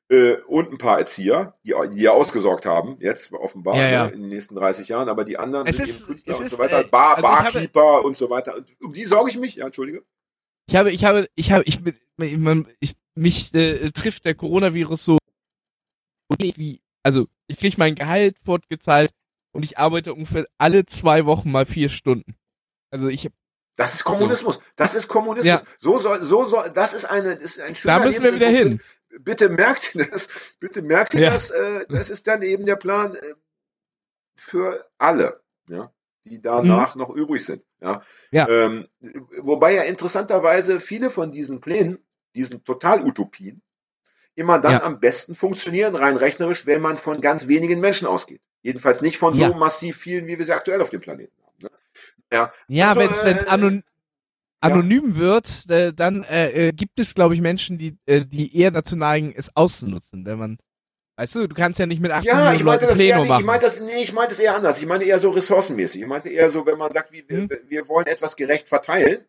äh, 0.10 0.36
und 0.47 0.72
ein 0.72 0.78
paar 0.78 0.99
Erzieher, 0.99 1.58
die, 1.64 1.74
die 1.93 2.01
ja 2.01 2.12
ausgesorgt 2.12 2.66
haben, 2.66 2.97
jetzt 2.99 3.32
offenbar 3.34 3.76
Ja, 3.76 3.89
ja. 3.89 4.06
Ne, 4.08 4.14
in 4.14 4.22
den 4.22 4.30
nächsten 4.30 4.56
30 4.56 4.88
Jahren, 4.88 5.10
aber 5.10 5.24
die 5.26 5.38
anderen 5.38 5.66
Es 5.68 5.78
sind 5.78 5.89
ist- 5.89 5.99
eben 6.01 6.08
Künstler 6.08 6.34
es 6.34 6.39
und 6.39 6.45
ist, 6.45 6.51
so 6.51 6.58
weiter, 6.60 6.82
äh, 6.82 6.84
Bar, 6.88 7.16
also 7.18 7.28
ich 7.28 7.34
habe- 7.34 7.51
Barkeeper 7.54 8.04
und 8.06 8.18
so 8.18 8.30
weiter. 8.30 8.56
Und 8.58 8.68
um 8.82 8.93
die 8.93 9.06
sorge 9.06 9.30
ich 9.30 9.38
mich. 9.38 9.56
Ja, 9.56 9.66
entschuldige. 9.66 10.04
Ich 10.68 10.76
habe, 10.76 10.91
ich 10.91 11.04
habe, 11.06 11.28
ich 11.36 11.51
habe, 11.51 11.64
ich 11.66 11.84
bin, 11.84 11.95
ich, 12.20 12.38
ich 12.80 12.95
mich 13.16 13.54
äh, 13.54 13.91
trifft 13.91 14.26
der 14.26 14.36
Coronavirus 14.36 15.04
so 15.06 15.18
wie, 16.39 16.82
also 17.04 17.28
ich 17.47 17.58
krieg 17.58 17.78
mein 17.78 17.95
Gehalt 17.95 18.38
fortgezahlt 18.43 19.12
und 19.54 19.64
ich 19.64 19.78
arbeite 19.78 20.14
ungefähr 20.14 20.47
alle 20.58 20.86
zwei 20.86 21.26
Wochen 21.26 21.51
mal 21.51 21.66
vier 21.66 21.89
Stunden. 21.89 22.36
Also 22.91 23.08
ich 23.08 23.30
Das 23.76 23.93
ist 23.93 24.04
Kommunismus. 24.04 24.60
Das 24.76 24.95
ist 24.95 25.08
Kommunismus. 25.08 25.45
Ja. 25.47 25.62
So 25.80 25.99
soll, 25.99 26.24
so 26.24 26.45
soll, 26.45 26.72
das 26.74 26.93
ist 26.93 27.06
eine, 27.06 27.34
ist 27.34 27.60
ein 27.60 27.76
schöner 27.76 27.99
Da 27.99 28.06
müssen 28.06 28.24
wir 28.24 28.34
wieder 28.34 28.49
hin. 28.49 28.82
Bitte 29.20 29.49
merkt 29.49 29.95
ihr 29.95 30.05
das. 30.11 30.28
Bitte 30.59 30.82
merkt 30.82 31.14
ihr 31.14 31.22
Ja. 31.22 31.30
das. 31.32 31.51
Äh, 31.51 31.86
das 31.89 32.09
ist 32.09 32.28
dann 32.28 32.41
eben 32.41 32.66
der 32.66 32.76
Plan 32.78 33.16
äh, 33.16 33.34
für 34.36 34.89
alle, 34.97 35.41
ja, 35.70 35.91
die 36.26 36.41
danach 36.41 36.95
noch 36.95 37.09
übrig 37.09 37.45
sind. 37.45 37.64
Ja. 37.82 37.95
Mhm. 37.95 38.01
Ja. 38.32 38.47
Ähm, 38.49 38.88
wobei 39.41 39.74
ja 39.74 39.84
interessanterweise 39.84 40.80
viele 40.80 41.11
von 41.11 41.32
diesen 41.32 41.61
Plänen, 41.61 41.99
diesen 42.36 42.64
Total-Utopien, 42.64 43.61
immer 44.36 44.57
dann 44.59 44.72
Ja. 44.74 44.84
am 44.84 44.99
besten 44.99 45.36
funktionieren, 45.36 45.95
rein 45.95 46.16
rechnerisch, 46.16 46.66
wenn 46.66 46.82
man 46.82 46.97
von 46.97 47.22
ganz 47.22 47.47
wenigen 47.47 47.80
Menschen 47.80 48.07
ausgeht. 48.07 48.41
Jedenfalls 48.64 49.01
nicht 49.01 49.18
von 49.18 49.36
so 49.36 49.53
massiv 49.53 49.97
vielen, 49.97 50.26
wie 50.26 50.38
wir 50.39 50.45
sie 50.45 50.53
aktuell 50.53 50.82
auf 50.82 50.89
dem 50.89 51.01
Planeten 51.01 51.36
haben. 51.45 51.57
Ne? 51.61 51.70
Ja, 52.32 52.53
Ja, 52.68 52.89
Also, 52.89 53.01
wenn's 53.01 53.24
wenn's 53.24 53.43
äh, 53.43 53.47
anon 53.49 53.84
anonym 54.64 55.16
wird, 55.18 55.70
äh, 55.70 55.93
dann 55.93 56.24
äh, 56.24 56.70
äh, 56.70 56.72
gibt 56.72 56.99
es, 56.99 57.14
glaube 57.16 57.36
ich, 57.36 57.41
Menschen, 57.41 57.78
die 57.78 57.97
äh, 58.05 58.26
die 58.26 58.57
eher 58.57 58.72
dazu 58.72 58.95
neigen, 58.95 59.34
es 59.36 59.55
auszunutzen, 59.55 60.26
wenn 60.26 60.38
man, 60.39 60.57
weißt 61.18 61.36
du, 61.36 61.47
du 61.47 61.55
kannst 61.55 61.80
ja 61.80 61.86
nicht 61.86 62.01
mit 62.01 62.11
18 62.11 62.28
Ja, 62.30 62.53
ich 62.53 62.64
meinte 62.64 62.88
das 62.88 62.99
eher 62.99 63.20
nicht, 63.20 63.28
machen. 63.28 63.41
ich 63.41 63.45
meinte 63.45 63.66
das, 63.66 63.80
nee, 63.82 64.01
ich 64.03 64.14
meinte 64.14 64.34
es 64.34 64.39
eher 64.39 64.55
anders. 64.55 64.80
Ich 64.82 64.88
meine 64.88 65.03
eher 65.03 65.20
so 65.20 65.30
ressourcenmäßig. 65.30 66.01
Ich 66.01 66.07
meinte 66.07 66.30
eher 66.30 66.49
so, 66.49 66.66
wenn 66.66 66.78
man 66.78 66.91
sagt, 66.91 67.11
wie, 67.11 67.24
wir, 67.28 67.38
Hm. 67.39 67.49
wir 67.68 67.88
wollen 67.88 68.07
etwas 68.07 68.36
gerecht 68.36 68.70
verteilen, 68.70 69.24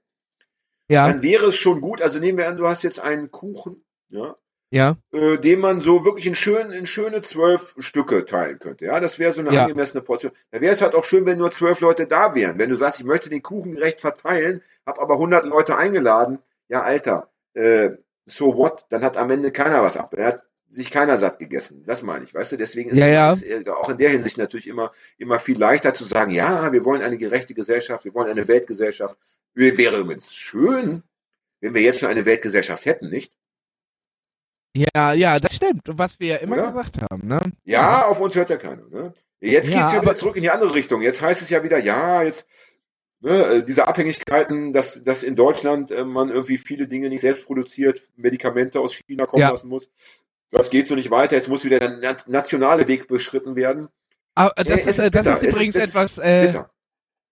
ja, 0.88 1.08
dann 1.08 1.22
wäre 1.22 1.46
es 1.46 1.56
schon 1.56 1.80
gut. 1.80 2.02
Also 2.02 2.18
nehmen 2.18 2.38
wir 2.38 2.48
an, 2.48 2.56
du 2.56 2.66
hast 2.68 2.82
jetzt 2.82 3.00
einen 3.00 3.30
Kuchen, 3.30 3.84
ja, 4.10 4.36
ja, 4.74 4.96
äh, 5.12 5.38
den 5.38 5.60
man 5.60 5.80
so 5.80 6.04
wirklich 6.04 6.26
in, 6.26 6.34
schön, 6.34 6.72
in 6.72 6.84
schöne 6.86 7.20
zwölf 7.22 7.74
Stücke 7.78 8.24
teilen 8.24 8.58
könnte. 8.58 8.86
Ja, 8.86 8.98
das 8.98 9.18
wäre 9.20 9.32
so 9.32 9.40
eine 9.40 9.52
Ja. 9.52 9.62
angemessene 9.62 10.02
Portion. 10.02 10.32
Da 10.50 10.60
wäre 10.60 10.74
es 10.74 10.82
halt 10.82 10.94
auch 10.94 11.04
schön, 11.04 11.24
wenn 11.26 11.38
nur 11.38 11.52
zwölf 11.52 11.78
Leute 11.80 12.06
da 12.06 12.34
wären. 12.34 12.58
Wenn 12.58 12.70
du 12.70 12.76
sagst, 12.76 12.98
ich 12.98 13.06
möchte 13.06 13.30
den 13.30 13.42
Kuchen 13.42 13.72
gerecht 13.72 14.00
verteilen, 14.00 14.62
habe 14.84 15.00
aber 15.00 15.14
100 15.14 15.44
Leute 15.44 15.76
eingeladen, 15.76 16.40
ja, 16.68 16.82
Alter, 16.82 17.28
äh, 17.54 17.90
so 18.26 18.56
what? 18.56 18.86
Dann 18.88 19.04
hat 19.04 19.16
am 19.16 19.30
Ende 19.30 19.52
keiner 19.52 19.82
was 19.82 19.96
ab. 19.96 20.10
Dann 20.10 20.24
hat 20.26 20.44
sich 20.70 20.90
keiner 20.90 21.18
satt 21.18 21.38
gegessen. 21.38 21.84
Das 21.86 22.02
meine 22.02 22.24
ich, 22.24 22.34
weißt 22.34 22.52
du? 22.52 22.56
Deswegen 22.56 22.90
ist 22.90 22.98
Ja, 22.98 23.30
es 23.32 23.44
auch 23.68 23.90
in 23.90 23.98
der 23.98 24.10
Hinsicht 24.10 24.38
natürlich 24.38 24.66
immer, 24.66 24.90
immer 25.18 25.38
viel 25.38 25.56
leichter 25.56 25.94
zu 25.94 26.02
sagen, 26.04 26.32
ja, 26.32 26.72
wir 26.72 26.84
wollen 26.84 27.02
eine 27.02 27.16
gerechte 27.16 27.54
Gesellschaft, 27.54 28.04
wir 28.04 28.14
wollen 28.14 28.28
eine 28.28 28.48
Weltgesellschaft. 28.48 29.16
Wäre 29.54 29.98
übrigens 29.98 30.34
schön, 30.34 31.04
wenn 31.60 31.74
wir 31.74 31.82
jetzt 31.82 32.00
schon 32.00 32.08
eine 32.08 32.24
Weltgesellschaft 32.24 32.86
hätten, 32.86 33.08
nicht? 33.08 33.32
Ja, 34.76 35.12
ja, 35.12 35.38
das 35.38 35.54
stimmt. 35.56 35.82
Was 35.86 36.18
wir 36.20 36.28
ja 36.28 36.36
immer 36.36 36.56
Oder? 36.56 36.66
gesagt 36.66 37.00
haben, 37.02 37.26
ne? 37.26 37.40
Ja, 37.64 38.06
auf 38.06 38.20
uns 38.20 38.34
hört 38.34 38.50
ja 38.50 38.56
keiner. 38.56 38.86
Ne? 38.88 39.12
Jetzt 39.40 39.68
Ja, 39.68 39.78
geht's 39.80 39.92
ja 39.92 40.00
wieder 40.00 40.10
aber- 40.10 40.16
zurück 40.16 40.36
in 40.36 40.42
die 40.42 40.50
andere 40.50 40.74
Richtung. 40.74 41.02
Jetzt 41.02 41.20
heißt 41.22 41.42
es 41.42 41.50
ja 41.50 41.62
wieder, 41.62 41.78
ja, 41.78 42.22
jetzt 42.22 42.46
ne, 43.20 43.30
äh, 43.46 43.62
diese 43.64 43.86
Abhängigkeiten, 43.86 44.72
dass, 44.72 45.02
dass 45.04 45.22
in 45.22 45.36
Deutschland 45.36 45.90
äh, 45.90 46.04
man 46.04 46.30
irgendwie 46.30 46.58
viele 46.58 46.86
Dinge 46.88 47.08
nicht 47.08 47.20
selbst 47.20 47.46
produziert, 47.46 48.00
Medikamente 48.16 48.80
aus 48.80 48.94
China 48.94 49.26
kommen 49.26 49.40
Ja. 49.42 49.50
lassen 49.50 49.68
muss. 49.68 49.90
Das 50.50 50.70
geht 50.70 50.86
so 50.86 50.94
nicht 50.94 51.10
weiter. 51.10 51.36
Jetzt 51.36 51.48
muss 51.48 51.64
wieder 51.64 51.78
der 51.78 51.98
na- 52.00 52.16
nationale 52.26 52.86
Weg 52.88 53.08
beschritten 53.08 53.56
werden. 53.56 53.88
Aber 54.34 54.52
Ja, 54.58 54.64
das 54.64 54.80
es 54.80 54.86
ist, 54.86 54.98
ist 54.98 55.14
das 55.14 55.26
ist 55.26 55.42
übrigens 55.42 55.76
es 55.76 55.82
etwas, 55.88 56.18
äh, 56.18 56.46
Bitter. 56.46 56.70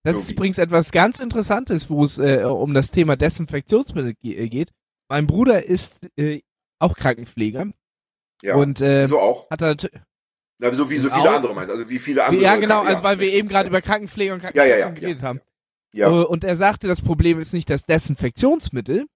das 0.04 0.16
ist 0.16 0.30
übrigens 0.30 0.58
etwas 0.58 0.90
ganz 0.92 1.20
Interessantes, 1.20 1.88
wo 1.90 2.04
es 2.04 2.18
äh, 2.18 2.44
um 2.44 2.74
das 2.74 2.90
Thema 2.90 3.16
Desinfektionsmittel 3.16 4.14
äh, 4.22 4.48
geht. 4.48 4.70
Mein 5.08 5.26
Bruder 5.26 5.64
ist 5.64 6.08
äh, 6.16 6.40
auch 6.82 6.94
Krankenpfleger 6.96 7.66
Ja. 8.42 8.56
und 8.56 8.80
äh, 8.80 9.06
so 9.06 9.20
auch. 9.20 9.48
hat 9.50 9.62
halt 9.62 9.90
Na, 10.58 10.72
so 10.72 10.88
wie 10.90 10.98
so 10.98 11.08
viele 11.10 11.30
Auch- 11.30 11.34
andere 11.36 11.54
meinst. 11.54 11.70
Also 11.70 11.88
wie 11.88 11.98
viele 11.98 12.24
andere. 12.24 12.42
ja 12.42 12.56
genau, 12.56 12.82
also 12.82 13.02
weil 13.02 13.18
wir 13.18 13.32
eben 13.32 13.48
gerade 13.48 13.68
über 13.68 13.80
Krankenpfleger 13.82 14.34
und 14.34 14.42
Ja, 14.42 14.64
ja, 14.64 14.76
ja, 14.78 14.90
geredet 14.90 15.22
haben. 15.22 15.40
Ja. 15.94 16.08
Äh, 16.08 16.24
Und 16.24 16.44
er 16.44 16.56
sagte, 16.56 16.86
das 16.86 17.00
Problem 17.02 17.40
ist 17.40 17.52
nicht 17.52 17.68
das 17.68 17.84
Desinfektionsmittel, 17.84 19.06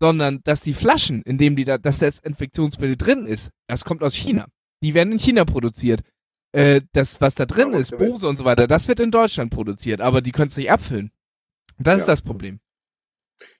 sondern 0.00 0.40
dass 0.44 0.60
die 0.60 0.74
Flaschen, 0.74 1.22
in 1.22 1.38
denen 1.38 1.56
die 1.56 1.64
da, 1.64 1.76
das 1.78 1.98
Desinfektionsmittel 1.98 2.96
drin 2.96 3.26
ist, 3.26 3.50
das 3.66 3.84
kommt 3.84 4.02
aus 4.02 4.14
China. 4.14 4.46
Die 4.82 4.94
werden 4.94 5.12
in 5.12 5.18
China 5.18 5.44
produziert. 5.44 6.02
Äh, 6.52 6.82
das, 6.92 7.20
was 7.20 7.34
da 7.34 7.44
drin 7.46 7.72
Ja, 7.72 7.78
ist, 7.80 7.98
Bose 7.98 8.26
und 8.28 8.36
so 8.38 8.44
weiter, 8.44 8.66
das 8.68 8.88
wird 8.88 9.00
in 9.00 9.10
Deutschland 9.10 9.50
produziert, 9.52 10.00
aber 10.00 10.22
die 10.22 10.30
können 10.32 10.48
es 10.48 10.56
nicht 10.56 10.70
abfüllen. 10.70 11.10
Das 11.78 11.96
Ja. 11.96 12.00
ist 12.02 12.06
das 12.08 12.22
Problem. 12.22 12.60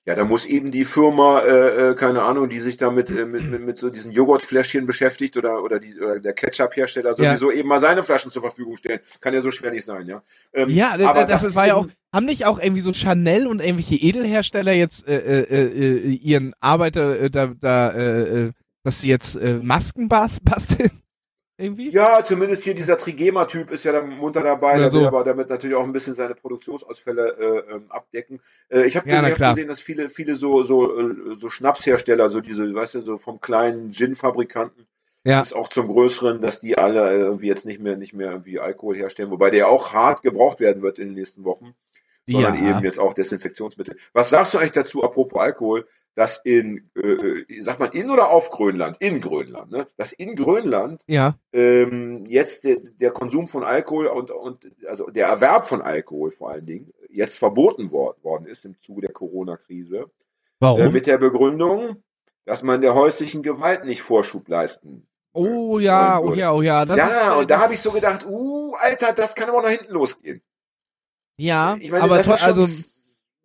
Ja, 0.04 0.14
da 0.14 0.24
muss 0.24 0.44
eben 0.46 0.70
die 0.70 0.84
Firma, 0.84 1.40
äh, 1.40 1.90
äh, 1.90 1.94
keine 1.94 2.22
Ahnung, 2.22 2.48
die 2.48 2.60
sich 2.60 2.76
da 2.76 2.90
mit, 2.90 3.10
äh, 3.10 3.24
mit, 3.24 3.50
mit, 3.50 3.62
mit 3.62 3.78
so 3.78 3.90
diesen 3.90 4.10
Joghurtfläschchen 4.10 4.86
beschäftigt 4.86 5.36
oder, 5.36 5.62
oder, 5.62 5.78
die, 5.78 5.98
oder 5.98 6.18
der 6.18 6.32
Ketchup-Hersteller 6.32 7.14
Ja. 7.18 7.36
sowieso 7.36 7.50
eben 7.50 7.68
mal 7.68 7.80
seine 7.80 8.02
Flaschen 8.02 8.30
zur 8.30 8.42
Verfügung 8.42 8.76
stellen. 8.76 9.00
Kann 9.20 9.34
ja 9.34 9.40
so 9.40 9.50
schwer 9.50 9.70
nicht 9.70 9.84
sein, 9.84 10.06
ja. 10.06 10.22
Ähm, 10.52 10.70
Ja, 10.70 10.96
das, 10.96 11.06
aber 11.06 11.24
das, 11.24 11.44
ist 11.44 11.54
war 11.56 11.66
ja 11.66 11.74
auch, 11.74 11.86
haben 12.12 12.26
nicht 12.26 12.46
auch 12.46 12.58
irgendwie 12.58 12.80
so 12.80 12.92
Chanel 12.92 13.46
und 13.46 13.60
irgendwelche 13.60 13.96
Edelhersteller 13.96 14.72
jetzt 14.72 15.06
äh, 15.06 15.18
äh, 15.18 15.64
äh, 15.64 16.10
ihren 16.10 16.54
Arbeiter 16.60 17.20
äh, 17.20 17.30
da, 17.30 17.52
da 17.58 17.90
äh, 17.90 18.46
äh, 18.46 18.52
dass 18.84 19.02
sie 19.02 19.08
jetzt 19.08 19.36
äh, 19.36 19.60
Masken 19.62 20.08
bas 20.08 20.40
basteln? 20.42 20.90
Irgendwie? 21.60 21.90
Ja, 21.90 22.22
zumindest 22.24 22.62
hier 22.62 22.74
dieser 22.74 22.96
Trigema-Typ 22.96 23.72
ist 23.72 23.84
ja 23.84 23.90
da 23.90 24.00
munter 24.00 24.44
dabei, 24.44 24.74
Oder 24.74 24.82
der 24.82 24.90
so. 24.90 25.00
will 25.00 25.06
aber 25.08 25.24
damit 25.24 25.50
natürlich 25.50 25.74
auch 25.74 25.82
ein 25.82 25.92
bisschen 25.92 26.14
seine 26.14 26.36
Produktionsausfälle 26.36 27.36
äh, 27.68 27.74
ähm, 27.74 27.86
abdecken. 27.88 28.40
Äh, 28.68 28.84
ich 28.84 28.96
habe 28.96 29.08
Ja, 29.08 29.20
gesehen, 29.22 29.36
klar. 29.36 29.54
gesehen, 29.54 29.68
dass 29.68 29.80
viele, 29.80 30.08
viele 30.08 30.36
so, 30.36 30.62
so, 30.62 30.96
äh, 30.96 31.14
so 31.36 31.48
Schnapshersteller, 31.48 32.30
so 32.30 32.40
diese, 32.40 32.72
weißt 32.72 32.94
du, 32.94 33.02
so 33.02 33.18
vom 33.18 33.40
kleinen 33.40 33.90
Gin-Fabrikanten 33.90 34.86
Ja. 35.24 35.40
bis 35.40 35.52
auch 35.52 35.66
zum 35.68 35.88
größeren, 35.88 36.40
dass 36.40 36.60
die 36.60 36.78
alle 36.78 37.10
äh, 37.10 37.18
irgendwie 37.18 37.48
jetzt 37.48 37.66
nicht 37.66 37.80
mehr, 37.80 37.96
nicht 37.96 38.14
mehr 38.14 38.30
irgendwie 38.30 38.60
Alkohol 38.60 38.94
herstellen, 38.96 39.32
wobei 39.32 39.50
der 39.50 39.66
auch 39.68 39.92
hart 39.92 40.22
gebraucht 40.22 40.60
werden 40.60 40.80
wird 40.82 41.00
in 41.00 41.08
den 41.08 41.14
nächsten 41.16 41.44
Wochen. 41.44 41.74
sondern 42.30 42.54
Ja. 42.54 42.70
eben 42.70 42.84
jetzt 42.84 43.00
auch 43.00 43.14
Desinfektionsmittel. 43.14 43.96
Was 44.12 44.30
sagst 44.30 44.52
du 44.54 44.58
eigentlich 44.58 44.72
dazu, 44.72 45.02
apropos 45.02 45.40
Alkohol, 45.40 45.86
dass 46.18 46.40
in, 46.42 46.90
äh, 46.96 47.44
äh, 47.46 47.62
sagt 47.62 47.78
man 47.78 47.92
in 47.92 48.10
oder 48.10 48.30
auf 48.30 48.50
Grönland? 48.50 48.96
In 48.98 49.20
Grönland, 49.20 49.70
ne? 49.70 49.86
Dass 49.96 50.10
in 50.10 50.34
Grönland 50.34 51.00
Ja. 51.06 51.36
ähm, 51.52 52.26
jetzt 52.26 52.64
der, 52.64 52.78
der 52.80 53.12
Konsum 53.12 53.46
von 53.46 53.62
Alkohol 53.62 54.08
und, 54.08 54.32
und 54.32 54.66
also 54.88 55.06
der 55.10 55.28
Erwerb 55.28 55.68
von 55.68 55.80
Alkohol 55.80 56.32
vor 56.32 56.50
allen 56.50 56.66
Dingen 56.66 56.92
jetzt 57.08 57.38
verboten 57.38 57.92
wor 57.92 58.16
worden 58.22 58.46
ist 58.46 58.64
im 58.64 58.74
Zuge 58.82 59.02
der 59.02 59.12
Corona-Krise. 59.12 59.98
Äh, 59.98 60.06
Warum? 60.58 60.92
mit 60.92 61.06
der 61.06 61.18
Begründung, 61.18 62.02
dass 62.44 62.64
man 62.64 62.80
der 62.80 62.96
häuslichen 62.96 63.44
Gewalt 63.44 63.84
nicht 63.84 64.02
Vorschub 64.02 64.48
leisten. 64.48 65.06
oh 65.34 65.78
ja, 65.78 66.18
oh 66.18 66.34
ja, 66.34 66.52
oh 66.52 66.62
ja. 66.62 66.84
Das 66.84 66.96
ja, 66.98 67.06
ist, 67.06 67.28
äh, 67.28 67.38
und 67.38 67.48
da 67.48 67.60
habe 67.60 67.74
ich 67.74 67.80
so 67.80 67.92
gedacht, 67.92 68.26
uh, 68.26 68.74
Alter, 68.74 69.12
das 69.12 69.36
kann 69.36 69.48
aber 69.50 69.62
nach 69.62 69.70
hinten 69.70 69.92
losgehen. 69.92 70.42
Ja, 71.36 71.76
Ich 71.78 71.92
meine, 71.92 72.02
aber 72.02 72.16
das 72.16 72.26
ist 72.26 72.40
schon 72.40 72.48
also 72.48 72.66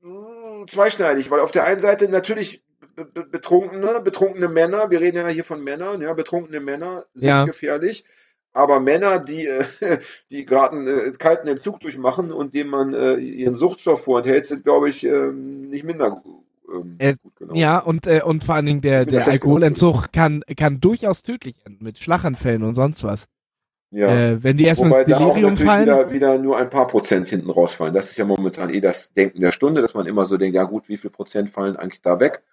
mh, 0.01 0.65
zweischneidig, 0.65 1.30
weil 1.30 1.39
auf 1.39 1.51
der 1.51 1.65
einen 1.65 1.80
Seite 1.80 2.09
natürlich 2.09 2.62
betrunkene, 2.96 4.02
betrunkene 4.04 4.48
Männer, 4.50 4.89
wir 4.89 5.02
reden 5.02 5.18
ja 5.18 5.28
hier 5.28 5.44
von 5.46 5.64
Männern, 5.64 6.02
ja, 6.02 6.14
betrunkene 6.14 6.60
Männer 6.60 7.06
sind 7.14 7.28
Ja. 7.28 7.46
gefährlich, 7.46 8.06
aber 8.54 8.80
Männer, 8.80 9.20
die, 9.20 9.48
äh, 9.48 9.64
die 10.32 10.46
gerade 10.46 10.78
einen 10.78 10.88
äh, 10.88 11.12
kalten 11.18 11.48
Entzug 11.48 11.80
durchmachen 11.80 12.32
und 12.32 12.54
dem 12.54 12.68
man 12.70 12.94
äh, 12.94 13.16
ihren 13.16 13.56
Suchtstoff 13.56 14.04
vorenthält, 14.06 14.46
sind, 14.46 14.64
glaube 14.64 14.89
ich, 14.89 15.04
ähm, 15.06 15.70
nicht 15.70 15.84
minder 15.86 16.22
ähm, 16.72 17.00
Äh, 17.00 17.16
gut 17.24 17.36
gelaunt. 17.36 17.58
ja 17.58 17.80
und 17.80 18.08
äh, 18.08 18.22
und 18.24 18.44
vor 18.44 18.56
allen 18.56 18.66
Dingen 18.66 18.82
der 18.82 19.06
der 19.06 19.28
Alkoholentzug 19.28 20.12
kann 20.14 20.44
kann 20.58 20.80
durchaus 20.82 21.24
tödlich 21.24 21.66
enden 21.66 21.84
mit 21.84 22.00
Schlaganfällen 22.00 22.64
und 22.64 22.76
sonst 22.76 23.04
was. 23.04 23.28
ja. 23.91 24.22
Äh, 24.32 24.44
wenn 24.44 24.58
die 24.58 24.66
erstmal 24.66 24.91
Wobei 24.91 25.02
ins 25.02 25.06
da 25.06 25.20
auch 25.20 25.39
Delirium 25.39 25.58
fallen. 25.58 25.82
wieder, 25.82 26.12
wieder 26.12 26.38
nur 26.39 26.58
ein 26.58 26.70
paar 26.70 26.88
Prozent 26.88 27.30
hinten 27.30 27.50
rausfallen. 27.50 27.94
Das 27.94 28.10
ist 28.10 28.18
ja 28.18 28.26
momentan 28.26 28.70
eh 28.74 28.82
das 28.82 29.14
Denken 29.14 29.39
der 29.41 29.52
Stunde, 29.52 29.82
dass 29.82 29.94
man 29.94 30.08
immer 30.08 30.26
so 30.26 30.38
denkt, 30.38 30.56
ja 30.56 30.64
gut, 30.64 30.89
wie 30.89 30.98
viel 30.98 31.12
Prozent 31.12 31.50
fallen 31.52 31.76
eigentlich 31.78 32.02
da 32.02 32.20
weg? 32.20 32.44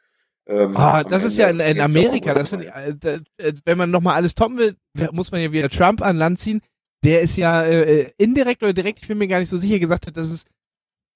Ähm, 0.46 0.76
Ah, 0.76 1.00
am 1.00 1.08
das 1.08 1.24
ist 1.24 1.38
Ende 1.38 1.64
ja 1.64 1.70
in, 1.70 1.76
in 1.76 1.82
Amerika, 1.82 2.34
das 2.34 2.48
finde 2.48 2.66
ich, 2.66 3.04
äh, 3.04 3.18
äh, 3.38 3.52
wenn 3.64 3.78
man 3.78 3.90
nochmal 3.90 4.14
alles 4.14 4.34
toppen 4.34 4.58
will, 4.58 4.76
muss 5.12 5.30
man 5.30 5.40
ja 5.40 5.52
wieder 5.52 5.68
Trump 5.68 6.02
an 6.02 6.16
Land 6.16 6.38
ziehen. 6.38 6.60
Der 7.04 7.22
ist 7.22 7.36
ja 7.36 7.62
äh, 7.62 8.00
äh, 8.00 8.10
indirekt 8.18 8.62
oder 8.62 8.72
direkt, 8.72 9.00
ich 9.00 9.08
bin 9.08 9.18
mir 9.18 9.28
gar 9.28 9.38
nicht 9.38 9.48
so 9.48 9.56
sicher, 9.58 9.78
gesagt 9.78 10.06
hat, 10.06 10.16
dass 10.16 10.30
es 10.30 10.44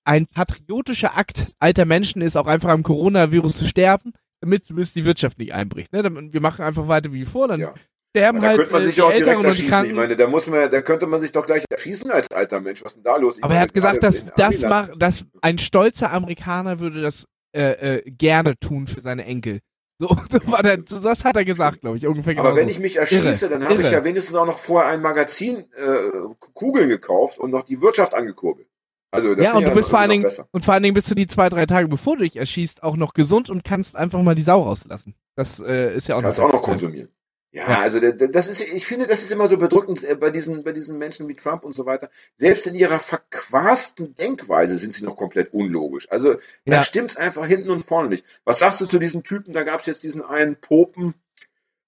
ein 0.06 0.26
patriotischer 0.26 1.16
Akt 1.16 1.48
alter 1.58 1.84
Menschen 1.84 2.22
ist, 2.22 2.36
auch 2.36 2.46
einfach 2.46 2.70
am 2.70 2.82
Coronavirus 2.82 3.56
zu 3.58 3.66
sterben, 3.66 4.12
damit 4.40 4.66
zumindest 4.66 4.96
die 4.96 5.04
Wirtschaft 5.04 5.38
nicht 5.38 5.54
einbricht. 5.54 5.92
Ne? 5.92 6.02
Wir 6.32 6.40
machen 6.40 6.62
einfach 6.64 6.88
weiter 6.88 7.12
wie 7.12 7.24
vor, 7.24 7.48
dann 7.48 7.60
Ja. 7.60 7.74
sterben 8.14 8.40
Da 8.42 8.48
halt 8.48 8.58
könnte 8.58 8.72
man 8.72 8.82
äh, 8.82 8.84
sich 8.84 8.94
die 8.94 9.00
ja 9.00 9.06
auch 9.06 9.10
direkt 9.10 9.26
Älteren 9.28 9.46
und 9.46 9.58
die 9.58 9.62
erschießen. 9.62 9.86
Ich 9.86 9.94
meine, 9.94 10.16
da 10.16 10.26
muss 10.28 10.46
man, 10.46 10.70
da 10.70 10.82
könnte 10.82 11.06
man 11.06 11.20
sich 11.20 11.32
doch 11.32 11.46
gleich 11.46 11.64
erschießen 11.70 12.10
als 12.10 12.30
alter 12.30 12.60
Mensch. 12.60 12.84
Was 12.84 12.92
ist 12.92 12.96
denn 12.96 13.04
da 13.04 13.16
los? 13.16 13.38
Ich 13.38 13.44
Aber 13.44 13.54
er 13.54 13.60
hat 13.62 13.74
gesagt, 13.74 14.02
dass 14.02 14.24
das 14.36 14.60
macht, 14.62 14.90
dass 14.98 15.24
ein 15.40 15.58
stolzer 15.58 16.12
Amerikaner 16.12 16.80
würde 16.80 17.00
das 17.02 17.26
äh, 17.54 17.96
äh, 17.96 18.10
gerne 18.10 18.58
tun 18.58 18.86
für 18.86 19.00
seine 19.00 19.24
Enkel. 19.24 19.60
So, 19.98 20.08
so 20.30 20.38
war 20.50 20.62
der, 20.62 20.80
so, 20.86 21.00
das 21.00 21.24
hat 21.24 21.36
er 21.36 21.44
gesagt, 21.44 21.80
glaube 21.80 21.96
ich, 21.96 22.06
ungefähr 22.06 22.36
Aber 22.38 22.56
wenn 22.56 22.68
ich 22.68 22.80
mich 22.80 22.96
erschieße, 22.96 23.48
dann 23.48 23.64
habe 23.64 23.80
ich 23.80 23.90
ja 23.90 24.04
wenigstens 24.04 24.36
auch 24.36 24.46
noch 24.46 24.58
vorher 24.58 24.90
ein 24.90 25.00
Magazin 25.00 25.64
äh, 25.76 26.10
Kugeln 26.54 26.88
gekauft 26.88 27.38
und 27.38 27.50
noch 27.50 27.62
die 27.62 27.80
Wirtschaft 27.80 28.14
angekurbelt. 28.14 28.68
Also 29.12 29.36
das 29.36 29.44
Ja, 29.44 29.54
und 29.54 29.64
du 29.64 29.70
bist 29.70 29.90
vor 29.90 30.00
allen 30.00 30.10
Dingen, 30.10 30.28
und 30.50 30.64
vor 30.64 30.74
allen 30.74 30.82
Dingen 30.82 30.94
bist 30.94 31.08
du 31.08 31.14
die 31.14 31.28
zwei, 31.28 31.48
drei 31.48 31.66
Tage, 31.66 31.86
bevor 31.86 32.16
du 32.16 32.24
dich 32.24 32.34
erschießt, 32.34 32.82
auch 32.82 32.96
noch 32.96 33.14
gesund 33.14 33.48
und 33.48 33.62
kannst 33.62 33.94
einfach 33.94 34.20
mal 34.22 34.34
die 34.34 34.42
Sau 34.42 34.62
rauslassen. 34.62 35.14
Das 35.36 35.60
äh, 35.60 35.94
ist 35.94 36.08
ja 36.08 36.16
auch 36.16 36.22
Kannst 36.22 36.40
noch. 36.40 36.48
auch 36.48 36.52
noch 36.54 36.62
konsumieren. 36.62 37.08
Ja, 37.54 37.66
also 37.82 38.00
das 38.00 38.48
ist, 38.48 38.60
ich 38.62 38.84
finde, 38.84 39.06
das 39.06 39.22
ist 39.22 39.30
immer 39.30 39.46
so 39.46 39.56
bedrückend 39.56 40.02
äh, 40.02 40.16
bei 40.16 40.30
diesen, 40.30 40.64
bei 40.64 40.72
diesen 40.72 40.98
Menschen 40.98 41.28
wie 41.28 41.34
Trump 41.34 41.64
und 41.64 41.76
so 41.76 41.86
weiter. 41.86 42.10
Selbst 42.36 42.66
in 42.66 42.74
ihrer 42.74 42.98
verquasten 42.98 44.16
Denkweise 44.16 44.76
sind 44.76 44.92
sie 44.92 45.04
noch 45.04 45.16
komplett 45.16 45.54
unlogisch. 45.54 46.10
Also 46.10 46.34
da 46.66 46.76
Ja. 46.78 46.82
stimmt's 46.82 47.16
einfach 47.16 47.46
hinten 47.46 47.70
und 47.70 47.86
vorne 47.86 48.08
nicht. 48.08 48.24
Was 48.44 48.58
sagst 48.58 48.80
du 48.80 48.86
zu 48.86 48.98
diesen 48.98 49.22
Typen? 49.22 49.54
Da 49.54 49.62
gab's 49.62 49.86
jetzt 49.86 50.02
diesen 50.02 50.20
einen 50.22 50.56
Popen 50.56 51.14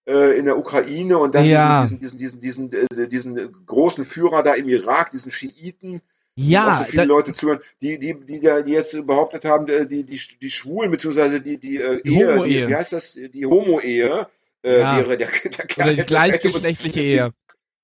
äh, 0.07 0.39
in 0.39 0.45
der 0.45 0.57
Ukraine 0.57 1.19
und 1.19 1.35
dann 1.35 1.45
Ja. 1.47 1.83
diesen, 1.83 1.99
diesen, 1.99 2.17
diesen, 2.19 2.39
diesen, 2.41 2.71
diesen, 2.71 2.99
äh, 3.03 3.09
diesen 3.09 3.37
äh, 3.37 3.49
großen 3.67 4.05
Führer 4.05 4.45
da 4.45 4.55
im 4.55 4.69
Irak, 4.69 5.11
diesen 5.11 5.33
Schiiten, 5.33 6.01
Ja, 6.37 6.79
so 6.79 6.85
viele 6.85 7.03
da, 7.03 7.09
Leute 7.09 7.33
zuhören, 7.33 7.59
die, 7.83 7.99
die, 7.99 8.15
die, 8.15 8.39
da, 8.39 8.63
die 8.63 8.71
jetzt 8.71 9.05
behauptet 9.05 9.45
haben, 9.45 9.67
die, 9.67 10.05
die, 10.05 10.21
die 10.41 10.51
Schwulen, 10.51 10.93
beziehungsweise 10.93 11.41
die, 11.41 11.57
die, 11.57 11.79
äh, 11.79 12.01
Ehe, 12.05 12.41
die, 12.45 12.69
wie 12.69 12.75
heißt 12.77 12.93
das, 12.93 13.15
die 13.15 13.47
Homo-Ehe, 13.47 14.29
äh, 14.67 14.81
Ja. 14.81 14.97
wäre 14.99 15.17
der, 15.17 15.29
der 15.45 15.67
Kerl, 15.67 15.87
oder 15.89 15.95
die 15.95 16.01
hätte- 16.01 16.01
hätte 16.01 16.01
uns- 16.03 16.07
gleichgeschlechtliche 16.07 17.01
Ehe. 17.01 17.33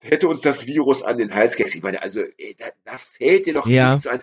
hätte 0.02 0.28
uns 0.28 0.40
das 0.40 0.66
Virus 0.66 1.02
an 1.02 1.18
den 1.18 1.34
Hals 1.34 1.56
gehext. 1.56 1.74
Ich 1.76 1.82
meine, 1.82 2.02
also, 2.02 2.20
ey, 2.20 2.54
da, 2.58 2.66
da 2.84 2.98
fällt 2.98 3.46
dir 3.46 3.54
doch 3.54 3.66
Ja. 3.66 3.92
nichts 3.94 4.06
ein. 4.06 4.20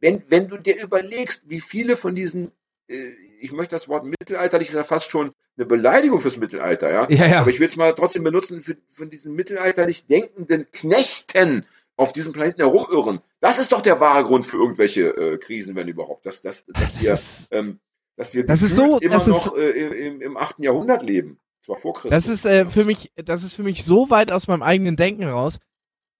Wenn, 0.00 0.22
wenn 0.28 0.48
du 0.48 0.56
dir 0.56 0.80
überlegst, 0.82 1.42
wie 1.46 1.60
viele 1.60 1.96
von 1.96 2.14
diesen, 2.14 2.50
äh, 2.88 3.08
ich 3.40 3.52
möchte 3.52 3.74
das 3.76 3.88
Wort 3.88 4.04
mittelalterlich, 4.06 4.68
ist 4.68 4.74
ja 4.74 4.84
fast 4.84 5.10
schon 5.10 5.32
eine 5.58 5.66
Beleidigung 5.66 6.20
fürs 6.20 6.36
Mittelalter, 6.36 6.90
ja. 6.92 7.06
Ja, 7.10 7.26
ja. 7.26 7.40
Aber 7.40 7.50
ich 7.50 7.60
will 7.60 7.66
es 7.66 7.76
mal 7.76 7.92
trotzdem 7.94 8.24
benutzen 8.24 8.62
für, 8.62 8.76
von 8.90 9.10
diesen 9.10 9.34
mittelalterlich 9.34 10.06
denkenden 10.06 10.70
Knechten 10.70 11.66
auf 11.98 12.12
diesem 12.12 12.32
Planeten 12.32 12.60
herumirren. 12.60 13.20
Das 13.40 13.58
ist 13.58 13.72
doch 13.72 13.80
der 13.80 14.00
wahre 14.00 14.24
Grund 14.24 14.44
für 14.46 14.58
irgendwelche 14.58 15.08
äh, 15.16 15.38
Krisen, 15.38 15.74
wenn 15.76 15.88
überhaupt. 15.88 16.26
Dass, 16.26 16.42
dass, 16.42 16.64
dass 16.66 16.92
Das 16.94 17.02
wir, 17.02 17.12
ist, 17.12 17.48
ähm, 17.52 17.80
dass 18.16 18.34
wir 18.34 18.44
Das 18.44 18.62
ist 18.62 18.76
so- 18.76 18.98
immer 18.98 19.26
noch 19.26 19.56
äh, 19.56 19.68
im, 20.08 20.20
im 20.20 20.36
8. 20.36 20.58
Jahrhundert 20.60 21.02
leben. 21.02 21.38
Zwar 21.66 21.78
vor 21.78 21.94
Christus. 21.94 22.10
das 22.10 22.28
ist 22.28 22.46
äh, 22.46 22.66
für 22.66 22.84
mich, 22.84 23.12
das 23.16 23.42
ist 23.42 23.54
für 23.54 23.64
mich 23.64 23.84
so 23.84 24.08
weit 24.08 24.30
aus 24.30 24.46
meinem 24.46 24.62
eigenen 24.62 24.94
Denken 24.94 25.24
raus, 25.24 25.58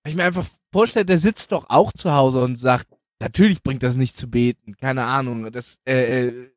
weil 0.02 0.10
ich 0.10 0.16
mir 0.16 0.24
einfach 0.24 0.46
vorstelle, 0.72 1.06
der 1.06 1.18
sitzt 1.18 1.52
doch 1.52 1.70
auch 1.70 1.92
zu 1.92 2.12
Hause 2.12 2.42
und 2.42 2.56
sagt, 2.56 2.88
natürlich 3.20 3.62
bringt 3.62 3.84
das 3.84 3.94
nicht 3.94 4.16
zu 4.16 4.28
beten, 4.28 4.76
keine 4.76 5.04
Ahnung, 5.04 5.52
das 5.52 5.78
äh, 5.86 6.26
äh, 6.26 6.50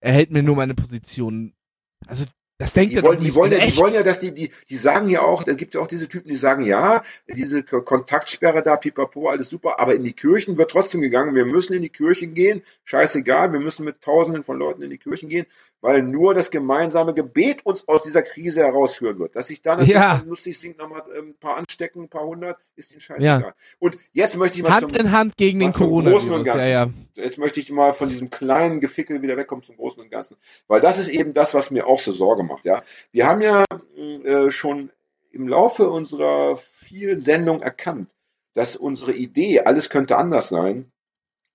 erhält 0.00 0.32
mir 0.32 0.42
nur 0.42 0.56
meine 0.56 0.74
Position. 0.74 1.54
Also 2.06 2.24
das 2.58 2.72
denkt 2.72 2.92
die 2.92 3.02
wollen, 3.02 3.18
die 3.18 3.34
wollen 3.34 3.50
ja, 3.50 3.58
die 3.66 3.76
wollen 3.76 3.94
ja, 3.94 4.04
dass 4.04 4.20
die, 4.20 4.32
die, 4.32 4.50
die 4.68 4.76
sagen 4.76 5.10
ja 5.10 5.22
auch, 5.22 5.42
da 5.42 5.54
gibt 5.54 5.74
ja 5.74 5.80
auch 5.80 5.88
diese 5.88 6.08
Typen, 6.08 6.28
die 6.28 6.36
sagen, 6.36 6.64
ja, 6.64 7.02
diese 7.28 7.64
Kontaktsperre 7.64 8.62
da, 8.62 8.76
pipapo, 8.76 9.28
alles 9.28 9.48
super, 9.48 9.80
aber 9.80 9.96
in 9.96 10.04
die 10.04 10.12
Kirchen 10.12 10.56
wird 10.56 10.70
trotzdem 10.70 11.00
gegangen. 11.00 11.34
Wir 11.34 11.46
müssen 11.46 11.74
in 11.74 11.82
die 11.82 11.88
Kirchen 11.88 12.32
gehen, 12.32 12.62
scheißegal, 12.84 13.52
wir 13.52 13.58
müssen 13.58 13.84
mit 13.84 14.00
Tausenden 14.00 14.44
von 14.44 14.56
Leuten 14.56 14.82
in 14.82 14.90
die 14.90 14.98
Kirchen 14.98 15.28
gehen, 15.28 15.46
weil 15.80 16.02
nur 16.02 16.32
das 16.32 16.52
gemeinsame 16.52 17.12
Gebet 17.12 17.66
uns 17.66 17.88
aus 17.88 18.04
dieser 18.04 18.22
Krise 18.22 18.62
herausführen 18.62 19.18
wird. 19.18 19.34
Dass 19.34 19.48
sich 19.48 19.60
dann 19.60 19.78
natürlich 19.78 19.94
Ja. 19.96 20.22
lustig 20.24 20.56
singt, 20.58 20.78
nochmal 20.78 21.02
ähm, 21.18 21.30
ein 21.30 21.34
paar 21.34 21.56
anstecken, 21.56 22.04
ein 22.04 22.08
paar 22.08 22.24
hundert, 22.24 22.58
ist 22.76 22.92
ihnen 22.92 23.00
scheißegal. 23.00 23.40
Ja. 23.40 23.54
Und 23.80 23.98
jetzt 24.12 24.36
möchte 24.36 24.58
ich 24.58 24.62
mal 24.62 24.74
Hand 24.74 24.92
zum, 24.92 25.00
in 25.00 25.10
Hand 25.10 25.36
gegen 25.36 25.58
den 25.58 25.72
zum 25.72 25.88
Großen 25.88 26.08
und 26.08 26.44
Coronavirus. 26.44 26.46
Ja, 26.46 26.84
Ganzen. 26.84 27.08
ja. 27.16 27.24
jetzt 27.24 27.38
möchte 27.38 27.58
ich 27.58 27.70
mal 27.72 27.92
von 27.92 28.08
diesem 28.08 28.30
kleinen 28.30 28.80
Gefickel 28.80 29.22
wieder 29.22 29.36
wegkommen 29.36 29.64
zum 29.64 29.76
Großen 29.76 30.00
und 30.00 30.08
Ganzen. 30.08 30.36
Weil 30.68 30.80
das 30.80 31.00
ist 31.00 31.08
eben 31.08 31.34
das, 31.34 31.52
was 31.52 31.72
mir 31.72 31.88
auch 31.88 31.98
so 31.98 32.12
Sorge 32.12 32.43
macht. 32.46 32.64
Ja, 32.64 32.82
Wir 33.12 33.26
haben 33.26 33.40
ja 33.40 33.64
äh, 34.24 34.50
schon 34.50 34.90
im 35.32 35.48
Laufe 35.48 35.88
unserer 35.90 36.56
vielen 36.56 37.20
Sendungen 37.20 37.62
erkannt, 37.62 38.10
dass 38.54 38.76
unsere 38.76 39.12
Idee, 39.12 39.60
alles 39.60 39.90
könnte 39.90 40.16
anders 40.16 40.48
sein, 40.48 40.90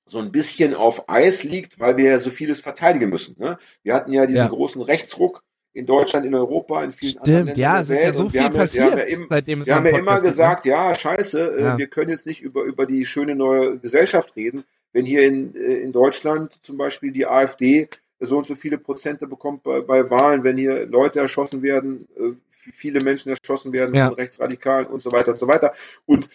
so 0.06 0.20
ein 0.20 0.32
bisschen 0.32 0.74
auf 0.74 1.08
Eis 1.08 1.44
liegt, 1.44 1.80
weil 1.80 1.96
wir 1.98 2.06
ja 2.12 2.20
so 2.20 2.32
vieles 2.32 2.60
verteidigen 2.60 3.10
müssen. 3.10 3.36
Ne? 3.38 3.58
Wir 3.84 3.94
hatten 3.94 4.12
ja 4.12 4.26
diesen 4.26 4.42
Ja. 4.44 4.48
großen 4.48 4.82
Rechtsruck 4.82 5.44
in 5.72 5.86
Deutschland, 5.86 6.26
in 6.26 6.34
Europa, 6.34 6.84
in 6.84 6.92
vielen 6.92 7.20
anderen 7.20 7.36
Stimmt, 7.36 7.58
Ländern 7.58 7.62
ja, 7.62 7.82
es 7.82 7.90
ist 7.92 8.04
ja 8.04 8.12
so 8.14 8.24
wir 8.24 8.30
viel 8.32 8.40
haben 8.42 8.46
ja- 8.48 8.54
wir 8.54 8.60
passiert, 8.60 8.92
haben 8.92 8.98
ja 8.98 9.04
im- 9.04 9.28
seitdem 9.30 9.62
es 9.62 9.68
wir 9.68 9.76
haben 9.76 9.86
ja 9.86 9.98
immer 9.98 10.14
gibt, 10.16 10.24
gesagt, 10.26 10.66
ja, 10.66 10.96
scheiße, 10.96 11.58
äh, 11.58 11.62
Ja. 11.62 11.78
wir 11.78 11.88
können 11.88 12.10
jetzt 12.10 12.26
nicht 12.26 12.42
über, 12.42 12.64
über 12.64 12.86
die 12.88 13.06
schöne 13.06 13.36
neue 13.36 13.78
Gesellschaft 13.78 14.36
reden, 14.36 14.64
wenn 14.94 15.06
hier 15.06 15.22
in, 15.28 15.56
äh, 15.56 15.60
in 15.76 15.92
Deutschland 15.92 16.54
zum 16.66 16.76
Beispiel 16.78 17.12
die 17.12 17.28
AfD 17.28 17.88
so 18.20 18.38
und 18.38 18.48
so 18.48 18.56
viele 18.56 18.78
Prozente 18.78 19.28
bekommt 19.28 19.64
bei, 19.64 19.82
bei 19.82 20.10
Wahlen, 20.10 20.44
wenn 20.44 20.58
hier 20.58 20.86
Leute 20.86 21.20
erschossen 21.20 21.62
werden, 21.62 22.08
äh, 22.18 22.32
viele 22.72 23.02
Menschen 23.02 23.30
erschossen 23.30 23.74
werden 23.74 23.96
Ja. 23.96 24.08
von 24.08 24.16
Rechtsradikalen 24.16 24.88
und 24.88 25.02
so 25.02 25.12
weiter 25.12 25.32
und 25.32 25.40
so 25.40 25.48
weiter. 25.48 25.74
Und 26.06 26.30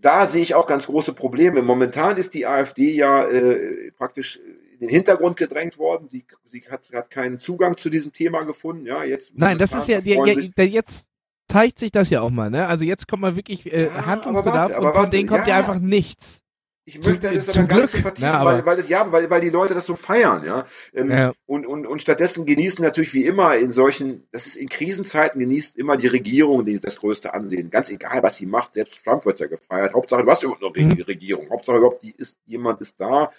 da 0.00 0.26
sehe 0.26 0.42
ich 0.42 0.54
auch 0.54 0.66
ganz 0.66 0.86
große 0.86 1.14
Probleme. 1.14 1.62
Momentan 1.62 2.16
ist 2.16 2.34
die 2.34 2.46
AfD 2.46 2.92
ja 2.92 3.24
äh, 3.24 3.90
praktisch 3.92 4.38
in 4.72 4.80
den 4.80 4.88
Hintergrund 4.88 5.36
gedrängt 5.36 5.78
worden. 5.78 6.08
Sie, 6.08 6.24
sie 6.50 6.62
hat, 6.70 6.88
hat 6.92 7.10
keinen 7.10 7.38
Zugang 7.38 7.76
zu 7.76 7.90
diesem 7.90 8.12
Thema 8.12 8.42
gefunden. 8.42 8.86
Ja, 8.86 9.04
jetzt 9.04 9.32
Nein, 9.34 9.58
das 9.58 9.74
ist 9.74 9.88
ja, 9.88 9.98
ja, 10.00 10.24
ja 10.26 10.64
jetzt 10.64 11.06
zeigt 11.48 11.78
sich 11.78 11.90
das 11.90 12.10
ja 12.10 12.20
auch 12.20 12.30
mal, 12.30 12.50
ne? 12.50 12.66
Also 12.66 12.84
jetzt 12.84 13.08
kommt 13.08 13.22
mal 13.22 13.36
wirklich 13.36 13.72
äh, 13.72 13.86
Ja, 13.86 13.90
aber 13.90 14.06
Handlungsbedarf 14.06 14.54
warte, 14.54 14.76
aber 14.76 14.88
und 14.88 14.94
von 14.94 15.10
denen 15.10 15.28
kommt 15.28 15.46
ja. 15.46 15.56
einfach 15.56 15.78
nichts. 15.78 16.42
Ich 16.86 16.96
möchte 17.04 17.28
Zum- 17.28 17.34
das 17.36 17.48
aber 17.56 17.66
gar 17.68 17.80
nicht 17.82 17.92
so 17.92 17.98
vertiefen, 17.98 18.30
aber- 18.30 18.52
weil, 18.54 18.66
weil 18.66 18.76
das 18.76 18.88
ja, 18.88 19.12
weil, 19.12 19.28
weil 19.30 19.40
die 19.40 19.50
Leute 19.50 19.74
das 19.74 19.86
so 19.86 19.94
feiern, 19.96 20.44
ja. 20.44 20.66
Ähm, 20.94 21.10
Ja. 21.10 21.32
Und, 21.46 21.66
und, 21.66 21.86
und 21.86 22.00
stattdessen 22.02 22.46
genießen 22.46 22.82
natürlich 22.82 23.12
wie 23.14 23.26
immer 23.26 23.54
in 23.56 23.70
solchen, 23.70 24.26
das 24.32 24.46
ist 24.46 24.56
in 24.56 24.68
Krisenzeiten 24.68 25.38
genießt 25.40 25.76
immer 25.76 25.96
die 25.96 26.06
Regierung 26.08 26.64
die, 26.64 26.80
das 26.80 26.96
größte 26.96 27.32
Ansehen. 27.34 27.70
Ganz 27.70 27.90
egal, 27.90 28.22
was 28.22 28.36
sie 28.36 28.46
macht, 28.46 28.72
selbst 28.72 29.04
Trump 29.04 29.24
wird 29.26 29.38
ja 29.40 29.46
gefeiert. 29.46 29.94
Hauptsache, 29.94 30.24
du 30.24 30.30
hast 30.30 30.42
überhaupt 30.42 30.62
noch 30.62 30.74
Mhm. 30.74 31.02
Regierung. 31.02 31.48
Hauptsache 31.50 31.76
überhaupt, 31.76 32.02
die 32.02 32.14
ist, 32.16 32.38
jemand 32.46 32.80
ist 32.80 32.98
da 33.00 33.30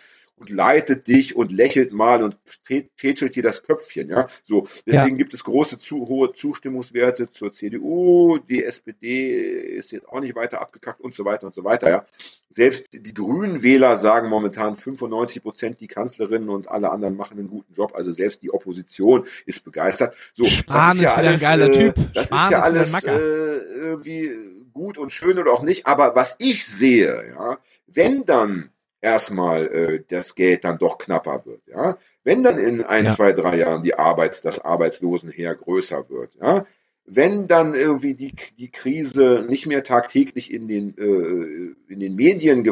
und 0.42 0.50
leitet 0.50 1.08
dich 1.08 1.36
und 1.36 1.52
lächelt 1.52 1.94
mal 1.94 2.24
und 2.24 2.36
tä- 2.68 2.90
tätschelt 2.98 3.36
dir 3.36 3.44
das 3.44 3.62
Köpfchen, 3.62 4.10
ja. 4.10 4.28
So. 4.44 4.68
Deswegen 4.88 5.16
gibt 5.18 5.36
es 5.36 5.44
große, 5.44 5.78
zu, 5.78 6.08
hohe 6.08 6.34
Zustimmungswerte 6.34 7.30
zur 7.30 7.54
CDU. 7.54 8.40
Die 8.50 8.64
SPD 8.64 9.38
ist 9.78 9.92
jetzt 9.92 10.10
auch 10.10 10.20
nicht 10.20 10.36
weiter 10.36 10.60
abgekackt 10.60 11.00
und 11.00 11.14
so 11.14 11.26
weiter 11.26 11.46
und 11.46 11.54
so 11.54 11.64
weiter, 11.64 11.90
ja. 11.92 12.06
Selbst 12.50 12.88
die 12.92 13.14
grünen 13.14 13.62
Wähler 13.62 13.96
sagen 13.98 14.30
momentan 14.30 14.76
95 14.76 15.44
Prozent, 15.44 15.80
die 15.80 15.88
Kanzlerin 15.88 16.50
und 16.50 16.70
alle 16.70 16.90
anderen 16.90 17.16
machen 17.16 17.38
einen 17.38 17.48
guten 17.48 17.74
Job. 17.74 17.94
Also 17.94 18.12
selbst 18.12 18.42
die 18.42 18.52
Opposition 18.52 19.26
ist 19.46 19.64
begeistert. 19.64 20.16
So, 20.34 20.46
Spahn 20.46 20.94
ist 20.94 21.02
wieder 21.02 21.18
ein 21.30 21.40
geiler 21.40 21.68
äh, 21.68 21.72
Typ. 21.72 21.96
Das 22.16 22.28
Spahn 22.28 22.46
ist 22.48 22.52
ja 22.52 22.60
alles 22.62 23.04
äh, 23.06 23.12
irgendwie 23.12 24.32
gut 24.74 24.98
und 24.98 25.14
schön 25.14 25.38
oder 25.38 25.54
auch 25.54 25.62
nicht. 25.62 25.86
Aber 25.86 26.16
was 26.16 26.36
ich 26.40 26.66
sehe, 26.66 27.36
ja, 27.36 27.60
wenn 27.86 28.26
dann 28.26 28.71
erstmal 29.02 29.68
äh, 29.68 30.04
das 30.08 30.36
Geld 30.36 30.64
dann 30.64 30.78
doch 30.78 30.98
knapper 30.98 31.44
wird, 31.46 31.62
ja, 31.68 31.98
wenn 32.24 32.44
dann 32.44 32.60
in 32.60 32.84
ein, 32.84 33.06
Ja. 33.06 33.16
zwei, 33.16 33.32
drei 33.34 33.58
Jahren 33.58 33.84
die 33.84 33.96
Arbeits, 33.96 34.42
das 34.42 34.60
Arbeitslosenheer 34.60 35.56
größer 35.56 36.10
wird, 36.10 36.36
ja, 36.42 36.66
wenn 37.06 37.48
dann 37.48 37.74
irgendwie 37.74 38.14
die, 38.14 38.34
die 38.58 38.70
Krise 38.72 39.46
nicht 39.50 39.66
mehr 39.68 39.84
tagtäglich 39.84 40.54
in 40.54 40.68
den, 40.68 40.96
äh, 40.98 41.92
in 41.92 42.00
den 42.00 42.16
Medien 42.16 42.64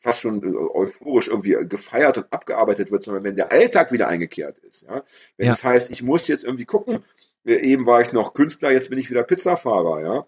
fast 0.00 0.20
schon 0.20 0.42
äh, 0.42 0.54
euphorisch 0.56 1.28
irgendwie 1.28 1.56
gefeiert 1.68 2.18
und 2.18 2.32
abgearbeitet 2.32 2.90
wird, 2.90 3.04
sondern 3.04 3.24
wenn 3.24 3.36
der 3.36 3.50
Alltag 3.50 3.92
wieder 3.92 4.08
eingekehrt 4.08 4.58
ist, 4.58 4.82
ja, 4.82 5.02
wenn 5.36 5.46
Ja. 5.46 5.52
das 5.52 5.64
heißt, 5.64 5.90
ich 5.90 6.02
muss 6.02 6.28
jetzt 6.28 6.44
irgendwie 6.44 6.64
gucken, 6.66 7.02
äh, 7.46 7.54
eben 7.54 7.86
war 7.86 8.02
ich 8.02 8.12
noch 8.12 8.34
Künstler, 8.34 8.70
jetzt 8.72 8.90
bin 8.90 8.98
ich 8.98 9.10
wieder 9.10 9.22
Pizzafahrer, 9.22 10.02
ja. 10.02 10.26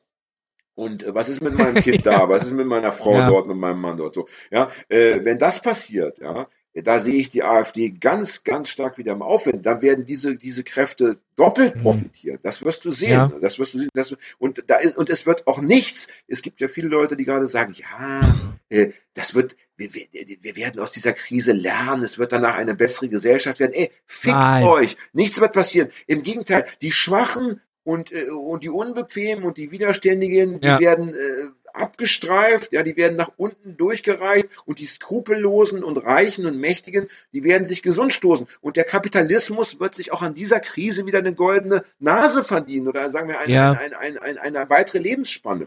Und 0.74 1.02
äh, 1.04 1.14
was 1.14 1.28
ist 1.28 1.40
mit 1.40 1.54
meinem 1.54 1.76
Kind 1.82 2.04
da? 2.06 2.28
Was 2.28 2.44
ist 2.44 2.52
mit 2.52 2.66
meiner 2.66 2.92
Frau 2.92 3.14
Ja. 3.14 3.28
dort, 3.28 3.46
mit 3.46 3.56
meinem 3.56 3.80
Mann 3.80 3.96
dort 3.96 4.14
so? 4.14 4.28
Ja, 4.50 4.70
äh, 4.88 5.20
wenn 5.24 5.38
das 5.38 5.62
passiert, 5.62 6.18
ja, 6.18 6.48
da 6.76 6.98
sehe 6.98 7.14
ich 7.14 7.30
die 7.30 7.44
AfD 7.44 7.90
ganz, 7.90 8.42
ganz 8.42 8.68
stark 8.68 8.98
wieder 8.98 9.12
im 9.12 9.22
Aufwind. 9.22 9.64
Da 9.64 9.80
werden 9.80 10.04
diese, 10.04 10.34
diese 10.34 10.64
Kräfte 10.64 11.20
doppelt 11.36 11.76
Mhm. 11.76 11.82
profitieren. 11.82 12.38
Das 12.42 12.64
wirst 12.64 12.84
du 12.84 12.90
sehen. 12.90 13.10
Ja. 13.12 13.32
Das 13.40 13.60
wirst 13.60 13.74
du 13.74 13.78
sehen. 13.78 13.90
Das, 13.94 14.16
und 14.38 14.64
da 14.66 14.78
ist, 14.78 14.96
und 14.96 15.08
es 15.08 15.24
wird 15.24 15.46
auch 15.46 15.60
nichts. 15.60 16.08
Es 16.26 16.42
gibt 16.42 16.60
ja 16.60 16.66
viele 16.66 16.88
Leute, 16.88 17.14
die 17.14 17.24
gerade 17.24 17.46
sagen, 17.46 17.74
ja, 17.76 18.34
äh, 18.70 18.90
das 19.14 19.36
wird, 19.36 19.54
wir, 19.76 19.94
wir, 19.94 20.06
wir 20.40 20.56
werden 20.56 20.80
aus 20.80 20.90
dieser 20.90 21.12
Krise 21.12 21.52
lernen. 21.52 22.02
Es 22.02 22.18
wird 22.18 22.32
danach 22.32 22.56
eine 22.56 22.74
bessere 22.74 23.08
Gesellschaft 23.08 23.60
werden. 23.60 23.72
Ey, 23.72 23.92
fickt 24.06 24.34
Nein. 24.34 24.64
euch. 24.64 24.96
Nichts 25.12 25.40
wird 25.40 25.52
passieren. 25.52 25.90
Im 26.08 26.24
Gegenteil, 26.24 26.66
die 26.82 26.90
Schwachen 26.90 27.60
und, 27.84 28.12
äh, 28.12 28.30
und 28.30 28.62
die 28.64 28.70
Unbequemen 28.70 29.44
und 29.44 29.56
die 29.58 29.70
Widerständigen, 29.70 30.60
die 30.60 30.66
Ja. 30.66 30.80
werden 30.80 31.10
äh, 31.14 31.48
abgestreift, 31.72 32.72
ja, 32.72 32.82
die 32.82 32.96
werden 32.96 33.16
nach 33.16 33.32
unten 33.36 33.76
durchgereicht 33.76 34.46
und 34.64 34.78
die 34.78 34.86
Skrupellosen 34.86 35.82
und 35.84 35.96
Reichen 35.98 36.46
und 36.46 36.58
Mächtigen, 36.58 37.08
die 37.32 37.44
werden 37.44 37.68
sich 37.68 37.82
gesund 37.82 38.12
stoßen. 38.12 38.46
Und 38.60 38.76
der 38.76 38.84
Kapitalismus 38.84 39.80
wird 39.80 39.94
sich 39.94 40.12
auch 40.12 40.22
an 40.22 40.34
dieser 40.34 40.60
Krise 40.60 41.06
wieder 41.06 41.18
eine 41.18 41.34
goldene 41.34 41.84
Nase 41.98 42.44
verdienen 42.44 42.88
oder 42.88 43.10
sagen 43.10 43.28
wir 43.28 43.40
eine, 43.40 43.52
Ja. 43.52 43.72
eine, 43.72 43.98
eine, 43.98 44.22
eine, 44.22 44.40
eine 44.40 44.70
weitere 44.70 44.98
Lebensspanne. 44.98 45.66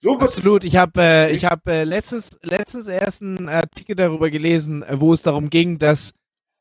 So 0.00 0.18
Absolut. 0.18 0.64
Ich 0.64 0.76
habe 0.76 1.00
äh, 1.00 1.32
ich 1.32 1.46
hab, 1.46 1.66
äh, 1.66 1.84
letztens, 1.84 2.36
letztens 2.42 2.88
erst 2.88 3.22
einen 3.22 3.48
Artikel 3.48 3.96
darüber 3.96 4.28
gelesen, 4.28 4.82
äh, 4.82 5.00
wo 5.00 5.14
es 5.14 5.22
darum 5.22 5.48
ging, 5.48 5.78
dass 5.78 6.10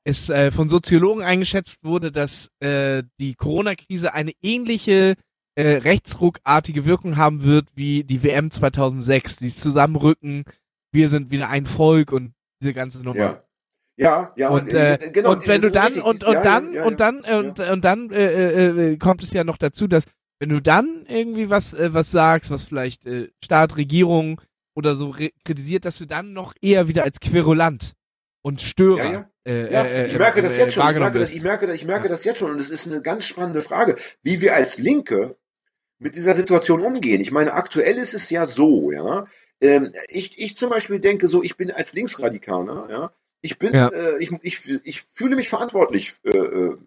es 0.04 0.30
äh, 0.30 0.52
von 0.52 0.70
Soziologen 0.70 1.24
eingeschätzt 1.24 1.84
wurde, 1.84 2.12
dass 2.12 2.50
äh, 2.60 3.04
die 3.20 3.36
Corona-Krise 3.36 4.14
eine 4.14 4.32
ähnliche 4.42 5.16
äh, 5.56 5.76
rechtsruckartige 5.78 6.86
Wirkung 6.86 7.18
haben 7.18 7.44
wird 7.44 7.68
wie 7.76 8.04
die 8.04 8.24
WM 8.24 8.52
2006. 8.52 9.38
Dieses 9.38 9.60
Zusammenrücken, 9.60 10.44
wir 10.92 11.10
sind 11.10 11.32
wieder 11.32 11.50
ein 11.50 11.66
Volk 11.66 12.12
und 12.12 12.34
diese 12.62 12.74
ganze 12.74 13.04
Nummer. 13.04 13.20
Ja. 13.20 13.44
Ja, 13.96 14.34
ja, 14.36 14.50
Und, 14.50 14.74
äh, 14.74 15.12
genau, 15.14 15.34
und 15.34 15.48
wenn 15.48 15.62
du 15.62 15.70
dann 15.70 15.86
richtig. 15.86 16.04
und 16.04 16.24
und 16.24 16.34
Ja, 16.34 16.42
dann 16.42 16.74
ja, 16.74 16.80
ja, 16.80 16.86
und 16.88 17.00
dann 17.00 17.24
äh, 17.26 17.36
und, 17.36 17.60
und 17.60 17.86
dann 17.86 18.10
äh, 18.10 18.26
äh, 18.26 18.94
äh, 18.94 18.98
kommt 18.98 19.22
es 19.22 19.32
ja 19.34 19.44
noch 19.44 19.58
dazu, 19.58 19.88
dass 19.88 20.06
wenn 20.40 20.50
du 20.50 20.62
dann 20.62 21.06
irgendwie 21.08 21.52
was 21.52 21.76
äh, 21.76 21.94
was 21.94 22.10
sagst, 22.10 22.50
was 22.50 22.64
vielleicht 22.64 23.06
äh, 23.06 23.30
Staat, 23.44 23.78
Regierung 23.78 24.42
oder 24.76 24.96
so 24.96 25.16
kritisiert, 25.46 25.86
dass 25.86 26.00
du 26.00 26.08
dann 26.08 26.34
noch 26.34 26.56
eher 26.60 26.88
wieder 26.88 27.04
als 27.04 27.20
Querulant 27.20 27.94
und 28.42 28.64
Störer. 28.64 29.30
Äh, 29.46 29.72
Ja, 29.72 29.84
äh, 29.84 30.06
ich 30.08 30.18
merke 30.18 30.42
das 30.42 30.58
äh, 30.58 30.62
jetzt 30.62 30.74
schon. 30.74 30.88
Ich 30.90 31.00
merke 31.00 31.20
das, 31.20 31.34
ich 31.34 31.42
merke 31.44 31.74
ich 31.74 31.86
merke 31.86 32.10
das 32.10 32.24
jetzt 32.24 32.38
schon. 32.40 32.52
Und 32.52 32.60
es 32.62 32.70
ist 32.70 32.88
eine 32.88 33.02
ganz 33.02 33.26
spannende 33.26 33.62
Frage, 33.62 33.96
wie 34.22 34.42
wir 34.42 34.56
als 34.56 34.78
Linke 34.78 35.36
mit 36.00 36.16
dieser 36.16 36.36
Situation 36.36 36.82
umgehen. 36.82 37.22
Ich 37.22 37.32
meine, 37.32 37.54
aktuell 37.54 37.98
ist 37.98 38.14
es 38.14 38.30
ja 38.30 38.46
so, 38.46 38.92
ja. 38.92 39.26
Ähm, 39.62 39.94
ich, 40.10 40.38
ich 40.40 40.58
zum 40.58 40.70
Beispiel 40.70 41.00
denke 41.00 41.28
so, 41.28 41.44
ich 41.44 41.56
bin 41.58 41.72
als 41.72 41.94
Linksradikaler, 41.94 42.88
ja. 42.90 43.12
Ich 43.42 43.60
bin, 43.60 43.74
Ja. 43.74 43.90
äh, 43.90 44.18
ich, 44.20 44.32
ich, 44.42 44.70
ich 44.86 45.04
fühle 45.12 45.36
mich 45.36 45.50
verantwortlich 45.50 46.14
äh, 46.24 46.30
äh, 46.38 46.78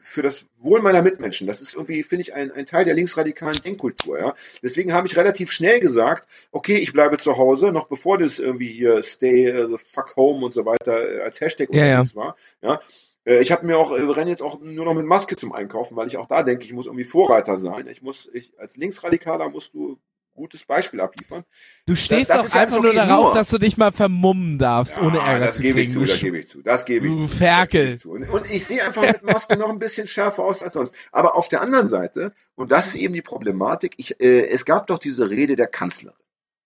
für 0.00 0.22
das 0.22 0.46
Wohl 0.60 0.80
meiner 0.80 1.02
Mitmenschen. 1.02 1.46
Das 1.46 1.60
ist 1.60 1.74
irgendwie, 1.74 2.02
finde 2.02 2.22
ich, 2.22 2.34
ein, 2.34 2.50
ein 2.52 2.66
Teil 2.66 2.84
der 2.84 2.94
linksradikalen 2.94 3.58
Denkkultur, 3.62 4.18
ja. 4.18 4.34
Deswegen 4.62 4.92
habe 4.92 5.06
ich 5.06 5.16
relativ 5.16 5.50
schnell 5.50 5.80
gesagt, 5.80 6.28
okay, 6.50 6.76
ich 6.76 6.92
bleibe 6.92 7.18
zu 7.18 7.36
Hause, 7.36 7.72
noch 7.72 7.88
bevor 7.88 8.18
das 8.18 8.38
irgendwie 8.38 8.70
hier 8.70 9.02
Stay 9.02 9.46
the 9.68 9.78
fuck 9.78 10.16
home 10.16 10.44
und 10.44 10.52
so 10.52 10.64
weiter 10.64 11.16
äh, 11.16 11.20
als 11.22 11.40
Hashtag 11.40 11.68
Ja, 11.72 11.86
ja. 11.86 12.04
war, 12.14 12.36
ja. 12.62 12.80
Äh, 13.24 13.40
Ich 13.40 13.52
habe 13.52 13.66
mir 13.66 13.76
auch, 13.78 13.92
äh, 13.92 14.02
renne 14.02 14.30
jetzt 14.30 14.42
auch 14.42 14.60
nur 14.60 14.84
noch 14.84 14.94
mit 14.94 15.06
Maske 15.06 15.36
zum 15.36 15.52
Einkaufen, 15.52 15.96
weil 15.96 16.06
ich 16.06 16.16
auch 16.16 16.26
da 16.26 16.42
denke, 16.42 16.64
ich 16.64 16.72
muss 16.72 16.86
irgendwie 16.86 17.04
Vorreiter 17.04 17.56
sein. 17.56 17.86
Ich 17.88 18.02
muss, 18.02 18.28
ich, 18.32 18.58
als 18.58 18.76
Linksradikaler 18.76 19.48
musst 19.50 19.74
du 19.74 19.98
gutes 20.34 20.64
Beispiel 20.64 21.00
abliefern. 21.00 21.44
Du 21.86 21.94
stehst 21.96 22.30
das 22.30 22.46
ist 22.46 22.54
ja 22.54 22.62
einfach 22.62 22.76
nur 22.80 22.90
okay, 22.90 22.96
darauf, 22.96 23.24
nur- 23.26 23.34
dass 23.34 23.50
du 23.50 23.58
dich 23.58 23.76
mal 23.76 23.92
vermummen 23.92 24.58
darfst, 24.58 24.98
ohne 24.98 25.18
Ja, 25.18 25.26
Ärger 25.32 25.46
das 25.46 25.56
zu 25.56 25.62
gebe 25.62 25.80
ich 25.80 25.88
kriegen. 25.92 25.94
zu, 25.94 26.00
Du 26.00 26.06
das 26.06 26.20
gebe 26.20 26.38
ich 26.38 26.48
zu, 26.48 26.62
das 26.62 26.84
gebe 26.84 27.06
ich 27.06 27.12
Du 27.14 27.26
zu. 27.26 27.36
Ferkel. 27.36 27.62
Das 27.64 27.70
gebe 27.70 27.94
ich 27.96 28.00
zu. 28.02 28.10
Und, 28.10 28.28
und 28.30 28.50
ich 28.50 28.66
sehe 28.66 28.84
einfach 28.84 29.02
mit 29.02 29.22
Maske 29.22 29.56
noch 29.56 29.68
ein 29.68 29.78
bisschen 29.78 30.06
schärfer 30.08 30.42
aus 30.44 30.62
als 30.62 30.74
sonst. 30.74 30.94
Aber 31.12 31.36
auf 31.36 31.48
der 31.48 31.60
anderen 31.60 31.88
Seite, 31.88 32.32
und 32.54 32.72
das 32.72 32.86
ist 32.88 32.94
eben 32.96 33.14
die 33.14 33.22
Problematik, 33.22 33.94
ich, 33.96 34.20
äh, 34.20 34.46
es 34.48 34.64
gab 34.64 34.86
doch 34.86 34.98
diese 34.98 35.28
Rede 35.30 35.56
der 35.56 35.66
Kanzlerin. 35.68 36.16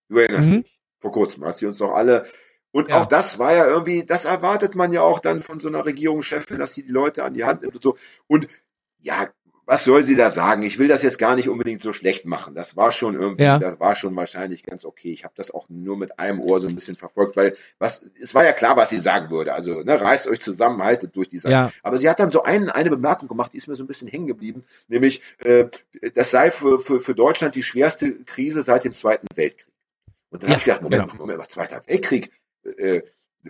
Du 0.08 0.18
erinnerst 0.18 0.50
Mhm. 0.50 0.62
dich. 0.62 0.78
Vor 1.00 1.12
kurzem, 1.12 1.42
als 1.44 1.58
sie 1.58 1.66
uns 1.66 1.78
doch 1.78 1.92
alle 1.92 2.26
und 2.72 2.88
Ja. 2.90 3.00
auch 3.00 3.06
das 3.06 3.38
war 3.38 3.54
ja 3.54 3.66
irgendwie, 3.66 4.04
das 4.04 4.24
erwartet 4.26 4.74
man 4.74 4.92
ja 4.92 5.00
auch 5.00 5.18
dann 5.20 5.42
von 5.42 5.60
so 5.60 5.68
einer 5.68 5.84
Regierungschefin, 5.86 6.58
dass 6.58 6.74
sie 6.74 6.82
die 6.82 6.92
Leute 6.92 7.24
an 7.24 7.34
die 7.34 7.44
Hand 7.44 7.62
nimmt 7.62 7.74
und 7.74 7.82
so. 7.82 7.96
Und 8.26 8.48
ja, 8.98 9.28
was 9.66 9.82
soll 9.84 10.04
sie 10.04 10.14
da 10.14 10.30
sagen? 10.30 10.62
Ich 10.62 10.78
will 10.78 10.86
das 10.86 11.02
jetzt 11.02 11.18
gar 11.18 11.34
nicht 11.34 11.48
unbedingt 11.48 11.82
so 11.82 11.92
schlecht 11.92 12.24
machen. 12.24 12.54
Das 12.54 12.76
war 12.76 12.92
schon 12.92 13.14
irgendwie, 13.20 13.42
Ja. 13.42 13.58
das 13.58 13.80
war 13.80 13.96
schon 13.96 14.14
wahrscheinlich 14.14 14.62
ganz 14.62 14.84
okay. 14.84 15.10
Ich 15.10 15.24
habe 15.24 15.34
das 15.36 15.50
auch 15.50 15.68
nur 15.68 15.96
mit 15.96 16.18
einem 16.20 16.40
Ohr 16.40 16.60
so 16.60 16.68
ein 16.68 16.74
bisschen 16.76 16.94
verfolgt, 16.94 17.36
weil 17.36 17.56
was, 17.80 18.04
es 18.22 18.32
war 18.34 18.44
ja 18.44 18.52
klar, 18.52 18.76
was 18.76 18.90
sie 18.90 19.00
sagen 19.00 19.28
würde. 19.30 19.52
Also 19.54 19.82
ne, 19.82 20.00
reißt 20.00 20.28
euch 20.28 20.40
zusammen, 20.40 20.82
haltet 20.82 21.16
durch 21.16 21.28
die 21.28 21.38
Sache. 21.38 21.52
Ja. 21.52 21.72
Aber 21.82 21.98
sie 21.98 22.08
hat 22.08 22.20
dann 22.20 22.30
so 22.30 22.44
ein, 22.44 22.70
eine 22.70 22.90
Bemerkung 22.90 23.26
gemacht, 23.28 23.52
die 23.52 23.58
ist 23.58 23.66
mir 23.66 23.74
so 23.74 23.82
ein 23.82 23.88
bisschen 23.88 24.08
hängen 24.08 24.28
geblieben, 24.28 24.64
nämlich 24.88 25.20
äh, 25.40 25.66
das 26.14 26.30
sei 26.30 26.50
für, 26.52 26.78
für, 26.78 27.00
für 27.00 27.14
Deutschland 27.14 27.56
die 27.56 27.64
schwerste 27.64 28.22
Krise 28.24 28.62
seit 28.62 28.84
dem 28.84 28.94
Zweiten 28.94 29.26
Weltkrieg. 29.34 29.66
Und 30.30 30.42
dann 30.42 30.50
Ja, 30.50 30.54
habe 30.54 30.60
ich 30.60 30.64
gedacht, 30.64 30.82
Moment, 30.82 31.04
genau. 31.10 31.18
Moment, 31.22 31.38
was 31.40 31.48
Zweiter 31.48 31.82
Weltkrieg? 31.86 32.30
Äh, 32.78 33.02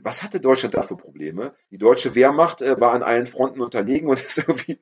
was 0.03 0.23
hatte 0.23 0.41
Deutschland 0.41 0.75
da 0.75 0.83
für 0.83 0.97
Probleme? 0.97 1.55
Die 1.71 1.79
deutsche 1.79 2.15
Wehrmacht 2.15 2.61
äh, 2.63 2.79
war 2.81 2.93
an 2.93 3.03
allen 3.03 3.27
Fronten 3.27 3.61
unterlegen 3.61 4.09
und 4.09 4.19
ist 4.27 4.39
irgendwie 4.39 4.79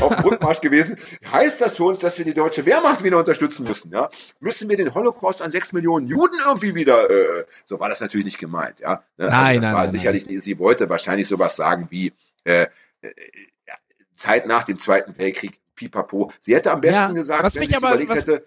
auf 0.00 0.24
Rückmarsch 0.24 0.60
gewesen. 0.60 0.96
Heißt 1.32 1.60
das 1.60 1.76
für 1.76 1.84
uns, 1.84 1.98
dass 2.00 2.18
wir 2.18 2.24
die 2.24 2.34
deutsche 2.34 2.64
Wehrmacht 2.66 3.02
wieder 3.02 3.18
unterstützen 3.18 3.64
müssen? 3.66 3.90
Ja? 3.92 4.08
Müssen 4.40 4.68
wir 4.68 4.76
den 4.76 4.92
Holocaust 4.94 5.40
an 5.42 5.50
sechs 5.50 5.72
Millionen 5.72 6.06
Juden 6.06 6.38
irgendwie 6.44 6.74
wieder? 6.74 7.08
Äh, 7.10 7.44
so 7.64 7.80
war 7.80 7.88
das 7.88 8.00
natürlich 8.00 8.24
nicht 8.26 8.38
gemeint. 8.38 8.80
Ja? 8.80 9.02
Ne? 9.16 9.26
Nein, 9.26 9.56
das 9.56 9.64
nein, 9.66 9.74
war 9.74 9.82
nein, 9.82 9.90
sicherlich 9.90 10.26
nicht. 10.26 10.42
Sie 10.42 10.58
wollte 10.58 10.88
wahrscheinlich 10.88 11.26
sowas 11.28 11.56
sagen 11.56 11.86
wie 11.90 12.12
äh, 12.44 12.62
äh, 13.02 13.10
ja, 13.66 13.74
Zeit 14.14 14.46
nach 14.46 14.64
dem 14.64 14.78
Zweiten 14.78 15.16
Weltkrieg. 15.18 15.58
Pipapo. 15.74 16.32
Sie 16.40 16.56
hätte 16.56 16.72
am 16.72 16.80
besten 16.80 16.94
Ja, 16.96 17.12
gesagt, 17.12 17.44
was 17.44 17.54
wenn 17.54 17.60
mich 17.60 17.68
sie 17.70 17.76
aber- 17.76 17.90
überlegt 17.90 18.10
was- 18.10 18.18
hätte, 18.18 18.44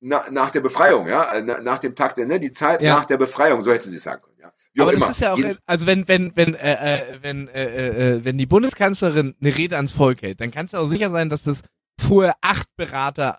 na, 0.00 0.24
nach 0.32 0.50
der 0.50 0.58
Befreiung, 0.60 1.06
ja, 1.06 1.32
äh, 1.32 1.42
na, 1.42 1.60
nach 1.60 1.78
dem 1.78 1.94
Tag 1.94 2.16
der, 2.16 2.26
ne, 2.26 2.40
die 2.40 2.50
Zeit 2.50 2.82
Ja. 2.82 2.96
nach 2.96 3.04
der 3.04 3.18
Befreiung, 3.18 3.62
so 3.62 3.72
hätte 3.72 3.88
sie 3.88 3.94
es 3.98 4.02
sagen 4.02 4.20
können, 4.20 4.31
ja. 4.31 4.31
Wie 4.74 4.80
auch 4.80 4.84
Aber 4.84 4.94
immer. 4.94 5.06
das 5.06 5.16
ist 5.16 5.20
ja 5.20 5.34
auch, 5.34 5.38
also 5.66 5.86
wenn 5.86 6.08
wenn 6.08 6.32
wenn 6.34 6.54
äh, 6.54 6.96
äh, 6.96 7.18
wenn 7.20 7.48
äh, 7.48 7.64
äh, 7.64 8.14
äh, 8.16 8.24
wenn 8.24 8.38
die 8.38 8.46
Bundeskanzlerin 8.46 9.34
eine 9.40 9.56
Rede 9.56 9.76
ans 9.76 9.92
Volk 9.92 10.22
hält, 10.22 10.40
dann 10.40 10.50
kannst 10.50 10.72
du 10.72 10.78
auch 10.78 10.86
sicher 10.86 11.10
sein, 11.10 11.28
dass 11.28 11.42
das 11.42 11.62
vorher 12.00 12.34
acht 12.40 12.68
Berater 12.76 13.38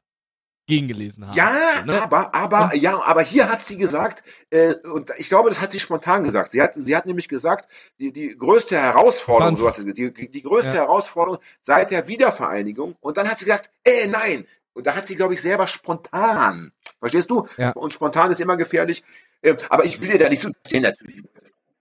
gegengelesen 0.68 1.28
haben. 1.28 1.36
Ja, 1.36 1.84
ne? 1.86 2.02
aber, 2.02 2.34
aber, 2.34 2.74
ja, 2.76 3.02
aber 3.02 3.22
hier 3.22 3.50
hat 3.50 3.64
sie 3.64 3.78
gesagt, 3.78 4.24
äh, 4.50 4.76
und 4.76 5.12
ich 5.18 5.28
glaube, 5.28 5.50
das 5.50 5.60
hat 5.60 5.72
sie 5.72 5.80
spontan 5.80 6.24
gesagt. 6.24 6.52
Sie 6.52 6.62
hat, 6.62 6.76
sie 6.76 6.96
hat 6.96 7.06
nämlich 7.06 7.28
gesagt, 7.28 7.70
die, 8.00 8.14
die 8.14 8.30
größte 8.30 8.78
Herausforderung, 8.78 9.58
so 9.58 9.68
hat 9.68 9.76
sie 9.76 9.94
die, 9.94 10.14
die 10.14 10.42
größte 10.42 10.72
Ja. 10.72 10.84
Herausforderung 10.84 11.40
seit 11.62 11.92
der 11.92 12.08
Wiedervereinigung. 12.08 12.96
Und 13.02 13.18
dann 13.18 13.30
hat 13.30 13.40
sie 13.40 13.46
gesagt, 13.46 13.72
äh, 13.84 14.08
nein. 14.08 14.46
Und 14.74 14.88
da 14.88 14.96
hat 14.96 15.06
sie, 15.06 15.16
glaube 15.16 15.34
ich, 15.34 15.42
selber 15.42 15.68
spontan. 15.68 16.72
Verstehst 17.00 17.30
du? 17.30 17.46
Ja. 17.58 17.72
Und 17.72 17.94
spontan 17.94 18.32
ist 18.32 18.40
immer 18.40 18.58
gefährlich. 18.58 19.04
Äh, 19.44 19.56
aber 19.70 19.86
ich 19.86 20.02
will 20.02 20.10
dir 20.12 20.18
da 20.18 20.30
nicht 20.30 20.41
so 20.41 20.50
stehen, 20.66 20.82
natürlich. 20.82 21.18
Wir 21.18 21.24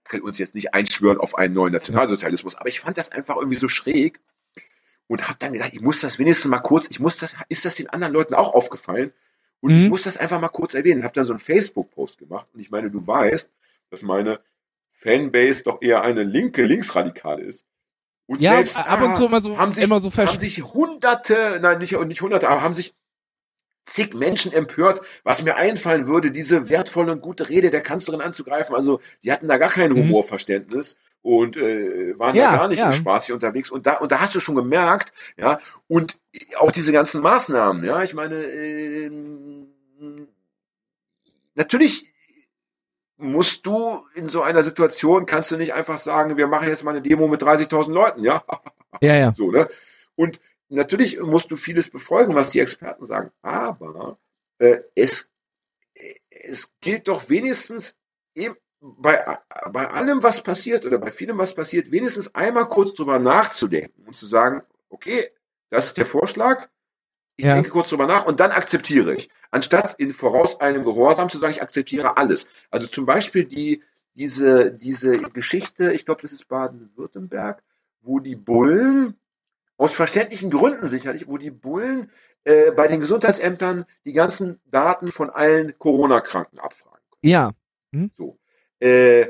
können 0.05 0.23
uns 0.23 0.37
jetzt 0.37 0.53
nicht 0.53 0.73
einschwören 0.73 1.17
auf 1.17 1.35
einen 1.35 1.53
neuen 1.55 1.73
Nationalsozialismus. 1.73 2.55
Aber 2.55 2.69
ich 2.69 2.79
fand 2.81 2.97
das 2.97 3.11
einfach 3.11 3.37
irgendwie 3.37 3.55
so 3.57 3.67
schräg 3.67 4.19
und 5.07 5.27
habe 5.27 5.37
dann 5.39 5.53
gedacht, 5.53 5.71
ich 5.73 5.81
muss 5.81 6.01
das 6.01 6.19
wenigstens 6.19 6.49
mal 6.51 6.59
kurz, 6.59 6.87
ich 6.89 6.99
muss 6.99 7.17
das, 7.17 7.35
ist 7.49 7.65
das 7.65 7.75
den 7.75 7.89
anderen 7.89 8.13
Leuten 8.13 8.35
auch 8.35 8.53
aufgefallen? 8.53 9.11
Und 9.61 9.71
ich 9.71 9.83
Mhm. 9.83 9.89
muss 9.89 10.03
das 10.03 10.17
einfach 10.17 10.39
mal 10.41 10.49
kurz 10.49 10.73
erwähnen. 10.73 11.03
Habe 11.03 11.13
dann 11.13 11.25
so 11.25 11.31
einen 11.33 11.39
Facebook-Post 11.39 12.19
gemacht 12.19 12.47
und 12.53 12.59
ich 12.59 12.69
meine, 12.69 12.91
du 12.91 13.05
weißt, 13.07 13.49
dass 13.89 14.01
meine 14.01 14.39
Fanbase 14.91 15.63
doch 15.63 15.81
eher 15.81 16.03
eine 16.03 16.23
linke 16.23 16.63
Linksradikale 16.63 17.43
ist. 17.43 17.65
Und 18.25 18.41
Ja, 18.41 18.55
selbst 18.55 18.77
ab 18.77 19.01
und 19.01 19.15
zu 19.15 19.25
immer 19.25 19.41
so- 19.41 19.57
haben 19.57 19.73
sich, 19.73 19.83
immer 19.83 19.99
so 19.99 20.11
haben 20.15 20.39
sich 20.39 20.63
hunderte, 20.63 21.59
nein, 21.61 21.79
nicht, 21.79 21.97
nicht 21.97 22.21
hunderte, 22.21 22.49
aber 22.49 22.61
haben 22.61 22.73
sich 22.73 22.93
zig 23.85 24.13
Menschen 24.13 24.53
empört, 24.53 25.01
was 25.23 25.41
mir 25.43 25.55
einfallen 25.57 26.07
würde, 26.07 26.31
diese 26.31 26.69
wertvolle 26.69 27.11
und 27.11 27.21
gute 27.21 27.49
Rede 27.49 27.69
der 27.69 27.81
Kanzlerin 27.81 28.21
anzugreifen. 28.21 28.75
Also 28.75 29.01
die 29.23 29.31
hatten 29.31 29.47
da 29.47 29.57
gar 29.57 29.69
kein 29.69 29.91
Mhm. 29.91 29.97
Humorverständnis 29.97 30.97
und 31.21 31.57
äh, 31.57 32.17
waren 32.19 32.35
Ja, 32.35 32.51
da 32.51 32.57
gar 32.57 32.67
nicht 32.67 32.79
ja. 32.79 32.91
spaßig 32.91 33.33
unterwegs. 33.33 33.69
Und 33.71 33.85
da, 33.87 33.97
und 33.97 34.11
da 34.11 34.19
hast 34.21 34.35
du 34.35 34.39
schon 34.39 34.55
gemerkt, 34.55 35.13
ja, 35.37 35.59
und 35.87 36.17
auch 36.57 36.71
diese 36.71 36.91
ganzen 36.91 37.21
Maßnahmen, 37.21 37.83
ja, 37.83 38.03
ich 38.03 38.13
meine, 38.13 38.35
ähm, 38.43 39.67
natürlich 41.55 42.11
musst 43.17 43.65
du 43.65 44.05
in 44.15 44.27
so 44.27 44.41
einer 44.41 44.63
Situation, 44.63 45.25
kannst 45.25 45.51
du 45.51 45.57
nicht 45.57 45.73
einfach 45.73 45.97
sagen, 45.97 46.35
wir 46.37 46.47
machen 46.47 46.67
jetzt 46.67 46.83
mal 46.83 46.91
eine 46.91 47.01
Demo 47.01 47.27
mit 47.27 47.41
30.000 47.41 47.93
Leuten, 47.93 48.23
ja, 48.23 48.43
Ja, 49.01 49.15
ja. 49.15 49.33
so, 49.35 49.51
ne? 49.51 49.69
Und 50.15 50.39
natürlich 50.75 51.19
musst 51.19 51.51
du 51.51 51.55
vieles 51.55 51.89
befolgen, 51.89 52.35
was 52.35 52.51
die 52.51 52.59
Experten 52.59 53.05
sagen, 53.05 53.31
aber 53.41 54.17
äh, 54.59 54.79
es, 54.95 55.31
es 56.29 56.71
gilt 56.81 57.07
doch 57.07 57.29
wenigstens 57.29 57.97
eben 58.35 58.55
bei, 58.79 59.39
bei 59.71 59.89
allem, 59.89 60.21
was 60.23 60.43
passiert 60.43 60.85
oder 60.85 60.97
bei 60.97 61.11
vielem, 61.11 61.37
was 61.37 61.55
passiert, 61.55 61.91
wenigstens 61.91 62.33
einmal 62.35 62.67
kurz 62.67 62.93
drüber 62.93 63.19
nachzudenken 63.19 64.03
und 64.05 64.15
zu 64.15 64.25
sagen, 64.25 64.61
okay, 64.89 65.29
das 65.69 65.87
ist 65.87 65.97
der 65.97 66.05
Vorschlag, 66.05 66.67
ich 67.35 67.45
Ja. 67.45 67.55
denke 67.55 67.69
kurz 67.71 67.89
drüber 67.89 68.05
nach 68.05 68.25
und 68.25 68.39
dann 68.39 68.51
akzeptiere 68.51 69.15
ich. 69.15 69.29
Anstatt 69.51 69.95
in 69.99 70.11
vorauseilendem 70.11 70.83
Gehorsam 70.83 71.29
zu 71.29 71.39
sagen, 71.39 71.53
ich 71.53 71.61
akzeptiere 71.61 72.17
alles. 72.17 72.45
Also 72.69 72.87
zum 72.87 73.05
Beispiel 73.05 73.45
die, 73.45 73.81
diese, 74.15 74.71
diese 74.71 75.17
Geschichte, 75.19 75.93
ich 75.93 76.05
glaube, 76.05 76.21
das 76.21 76.31
ist 76.33 76.47
Baden-Württemberg, 76.47 77.63
wo 78.01 78.19
die 78.19 78.35
Bullen, 78.35 79.15
aus 79.83 79.93
verständlichen 79.93 80.49
Gründen 80.49 80.87
sicherlich, 80.87 81.27
wo 81.27 81.37
die 81.37 81.51
Bullen 81.51 82.09
äh, 82.45 82.71
bei 82.71 82.87
den 82.87 82.99
Gesundheitsämtern 83.01 83.85
die 84.05 84.13
ganzen 84.13 84.59
Daten 84.65 85.11
von 85.11 85.29
allen 85.29 85.77
Corona-Kranken 85.77 86.59
abfragen 86.59 87.01
können. 87.11 87.31
Ja. 87.31 87.51
So. 88.17 88.37
Äh, 88.79 89.25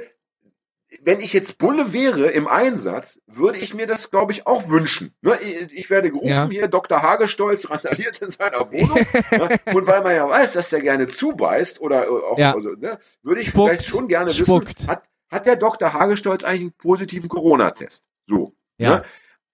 wenn 1.01 1.20
ich 1.20 1.34
jetzt 1.34 1.58
Bulle 1.58 1.91
wäre 1.91 2.28
im 2.30 2.47
Einsatz, 2.47 3.20
würde 3.26 3.58
ich 3.58 3.74
mir 3.74 3.88
das, 3.88 4.12
glaube 4.12 4.32
ich, 4.32 4.45
auch 4.45 4.70
wünschen. 4.70 5.16
Ne? 5.22 5.39
Ich, 5.41 5.89
werde 5.89 6.12
gerufen 6.12 6.28
Ja. 6.30 6.47
hier, 6.47 6.68
Dr. 6.68 7.01
Hagestolz 7.01 7.68
randaliert 7.72 8.22
in 8.22 8.30
seiner 8.30 8.72
Wohnung. 8.72 8.99
ne? 9.32 9.60
Und 9.76 9.88
weil 9.88 10.04
man 10.04 10.16
ja 10.16 10.30
weiß, 10.30 10.54
dass 10.54 10.70
der 10.70 10.82
gerne 10.82 11.08
zubeißt 11.08 11.82
oder 11.82 12.06
äh, 12.06 12.10
auch, 12.10 12.38
Ja. 12.38 12.54
also, 12.54 12.70
ne, 12.76 12.99
würde 13.24 13.41
ich 13.41 13.47
Spuckt. 13.49 13.70
vielleicht 13.70 13.88
schon 13.88 14.08
gerne 14.08 14.32
Spuckt. 14.34 14.78
wissen, 14.78 14.88
hat, 14.88 15.04
hat 15.32 15.45
der 15.47 15.56
Dr. 15.56 15.93
Hagestolz 15.93 16.43
eigentlich 16.43 16.62
einen 16.62 16.74
positiven 16.74 17.28
Corona-Test? 17.28 18.04
So. 18.30 18.54
Ja. 18.78 18.97
Ne? 18.97 19.04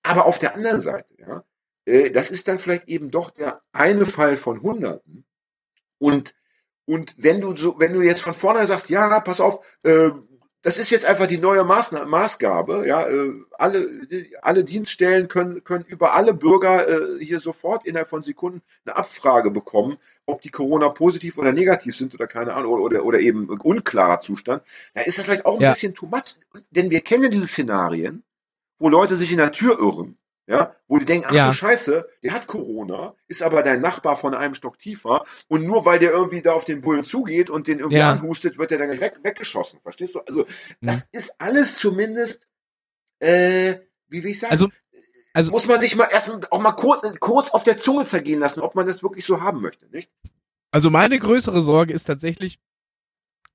Aber 0.03 0.25
auf 0.25 0.39
der 0.39 0.55
anderen 0.55 0.79
Seite, 0.79 1.13
ja, 1.19 1.43
äh, 1.85 2.11
das 2.11 2.31
ist 2.31 2.47
dann 2.47 2.59
vielleicht 2.59 2.87
eben 2.87 3.11
doch 3.11 3.31
der 3.31 3.61
eine 3.73 4.05
Fall 4.05 4.37
von 4.37 4.61
Hunderten. 4.61 5.25
Und, 5.99 6.35
und 6.85 7.15
wenn 7.17 7.41
du 7.41 7.55
so, 7.55 7.79
wenn 7.79 7.93
du 7.93 8.01
jetzt 8.01 8.21
von 8.21 8.33
vorne 8.33 8.65
sagst, 8.65 8.89
ja, 8.89 9.19
pass 9.21 9.41
auf, 9.41 9.63
äh, 9.83 10.09
das 10.61 10.77
ist 10.77 10.89
jetzt 10.89 11.05
einfach 11.05 11.27
die 11.27 11.37
neue 11.37 11.63
Maßna 11.63 12.05
Maßgabe. 12.05 12.85
Ja, 12.85 13.07
äh, 13.07 13.31
alle, 13.57 13.87
alle 14.41 14.63
Dienststellen 14.65 15.29
können, 15.29 15.63
können 15.63 15.85
über 15.87 16.13
alle 16.13 16.33
Bürger 16.33 16.87
äh, 16.87 17.23
hier 17.23 17.39
sofort 17.39 17.85
innerhalb 17.85 18.09
von 18.09 18.23
Sekunden 18.23 18.61
eine 18.85 18.97
Abfrage 18.97 19.51
bekommen, 19.51 19.97
ob 20.25 20.41
die 20.41 20.49
Corona 20.49 20.89
positiv 20.89 21.37
oder 21.37 21.53
negativ 21.53 21.95
sind 21.95 22.13
oder 22.13 22.27
keine 22.27 22.53
Ahnung 22.55 22.73
oder, 22.73 22.83
oder, 22.83 23.05
oder 23.05 23.19
eben 23.19 23.49
unklarer 23.49 24.19
Zustand. 24.19 24.61
Da 24.93 25.01
ist 25.01 25.17
das 25.17 25.25
vielleicht 25.25 25.45
auch 25.45 25.55
ein 25.55 25.61
Ja. 25.61 25.69
bisschen 25.71 25.95
too 25.95 26.07
much, 26.07 26.35
denn 26.71 26.89
wir 26.89 27.01
kennen 27.01 27.31
diese 27.31 27.47
Szenarien, 27.47 28.23
wo 28.79 28.89
Leute 28.89 29.15
sich 29.17 29.31
in 29.31 29.37
der 29.37 29.51
Tür 29.51 29.79
irren. 29.79 30.15
Ja, 30.47 30.75
wo 30.87 30.97
die 30.97 31.05
denken, 31.05 31.27
ach 31.29 31.33
Ja. 31.35 31.45
du 31.47 31.53
Scheiße, 31.53 32.09
der 32.23 32.33
hat 32.33 32.47
Corona, 32.47 33.13
ist 33.27 33.43
aber 33.43 33.61
dein 33.61 33.81
Nachbar 33.81 34.15
von 34.15 34.33
einem 34.33 34.55
Stock 34.55 34.79
tiefer 34.79 35.23
und 35.47 35.63
nur 35.63 35.85
weil 35.85 35.99
der 35.99 36.09
irgendwie 36.11 36.41
da 36.41 36.53
auf 36.53 36.65
den 36.65 36.81
Bullen 36.81 37.03
zugeht 37.03 37.51
und 37.51 37.67
den 37.67 37.77
irgendwie 37.77 37.97
Ja. 37.99 38.11
anhustet, 38.13 38.57
wird 38.57 38.71
der 38.71 38.79
dann 38.79 38.87
gleich 38.87 38.99
weg, 38.99 39.19
weggeschossen. 39.21 39.79
Verstehst 39.79 40.15
du? 40.15 40.21
Also, 40.21 40.45
das 40.81 41.07
ist 41.11 41.35
alles 41.39 41.77
zumindest, 41.77 42.47
äh, 43.19 43.75
wie 44.07 44.23
will 44.23 44.31
ich 44.31 44.39
sagen? 44.39 44.49
Also- 44.51 44.69
also- 45.33 45.51
muss 45.51 45.67
man 45.67 45.79
sich 45.81 45.95
mal 45.95 46.07
erst 46.11 46.31
auch 46.51 46.59
mal 46.59 46.71
kurz, 46.71 47.03
kurz 47.19 47.51
auf 47.51 47.61
der 47.63 47.77
Zunge 47.77 48.05
zergehen 48.05 48.39
lassen, 48.39 48.61
ob 48.61 48.73
man 48.73 48.87
das 48.87 49.03
wirklich 49.03 49.25
so 49.25 49.41
haben 49.41 49.61
möchte, 49.61 49.85
nicht? 49.91 50.09
Also 50.71 50.89
meine 50.89 51.19
größere 51.19 51.61
Sorge 51.61 51.93
ist 51.93 52.05
tatsächlich, 52.05 52.57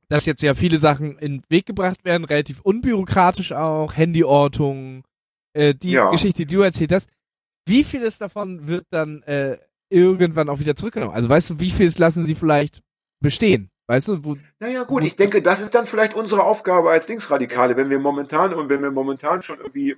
dass 0.08 0.26
jetzt 0.26 0.42
ja 0.44 0.54
viele 0.54 0.78
Sachen 0.78 1.18
in 1.18 1.38
den 1.38 1.44
Weg 1.48 1.66
gebracht 1.66 2.04
werden, 2.04 2.24
relativ 2.24 2.60
unbürokratisch 2.60 3.50
auch, 3.50 3.94
Handyortung, 3.96 5.02
äh, 5.54 5.74
die 5.74 5.92
Ja. 5.92 6.10
Geschichte, 6.10 6.44
die 6.46 6.54
du 6.54 6.62
erzählt 6.62 6.92
hast. 6.92 7.08
Wie 7.66 7.82
vieles 7.84 8.18
davon 8.18 8.66
wird 8.66 8.86
dann 8.90 9.22
äh, 9.22 9.58
irgendwann 9.88 10.48
auch 10.50 10.58
wieder 10.58 10.76
zurückgenommen? 10.76 11.14
Also 11.14 11.28
weißt 11.28 11.50
du, 11.50 11.60
wie 11.60 11.70
vieles 11.70 11.98
lassen 11.98 12.26
sie 12.26 12.34
vielleicht 12.34 12.82
bestehen? 13.20 13.70
Weißt 13.86 14.08
du, 14.08 14.24
wo, 14.24 14.36
Naja, 14.60 14.84
gut, 14.84 15.02
ich 15.04 15.16
denke, 15.16 15.42
das 15.42 15.60
ist 15.60 15.74
dann 15.74 15.86
vielleicht 15.86 16.14
unsere 16.14 16.42
Aufgabe 16.44 16.90
als 16.90 17.08
Linksradikale, 17.08 17.76
wenn 17.76 17.90
wir 17.90 17.98
momentan 17.98 18.54
und 18.54 18.68
wenn 18.68 18.82
wir 18.82 18.90
momentan 18.90 19.42
schon 19.42 19.58
irgendwie 19.58 19.96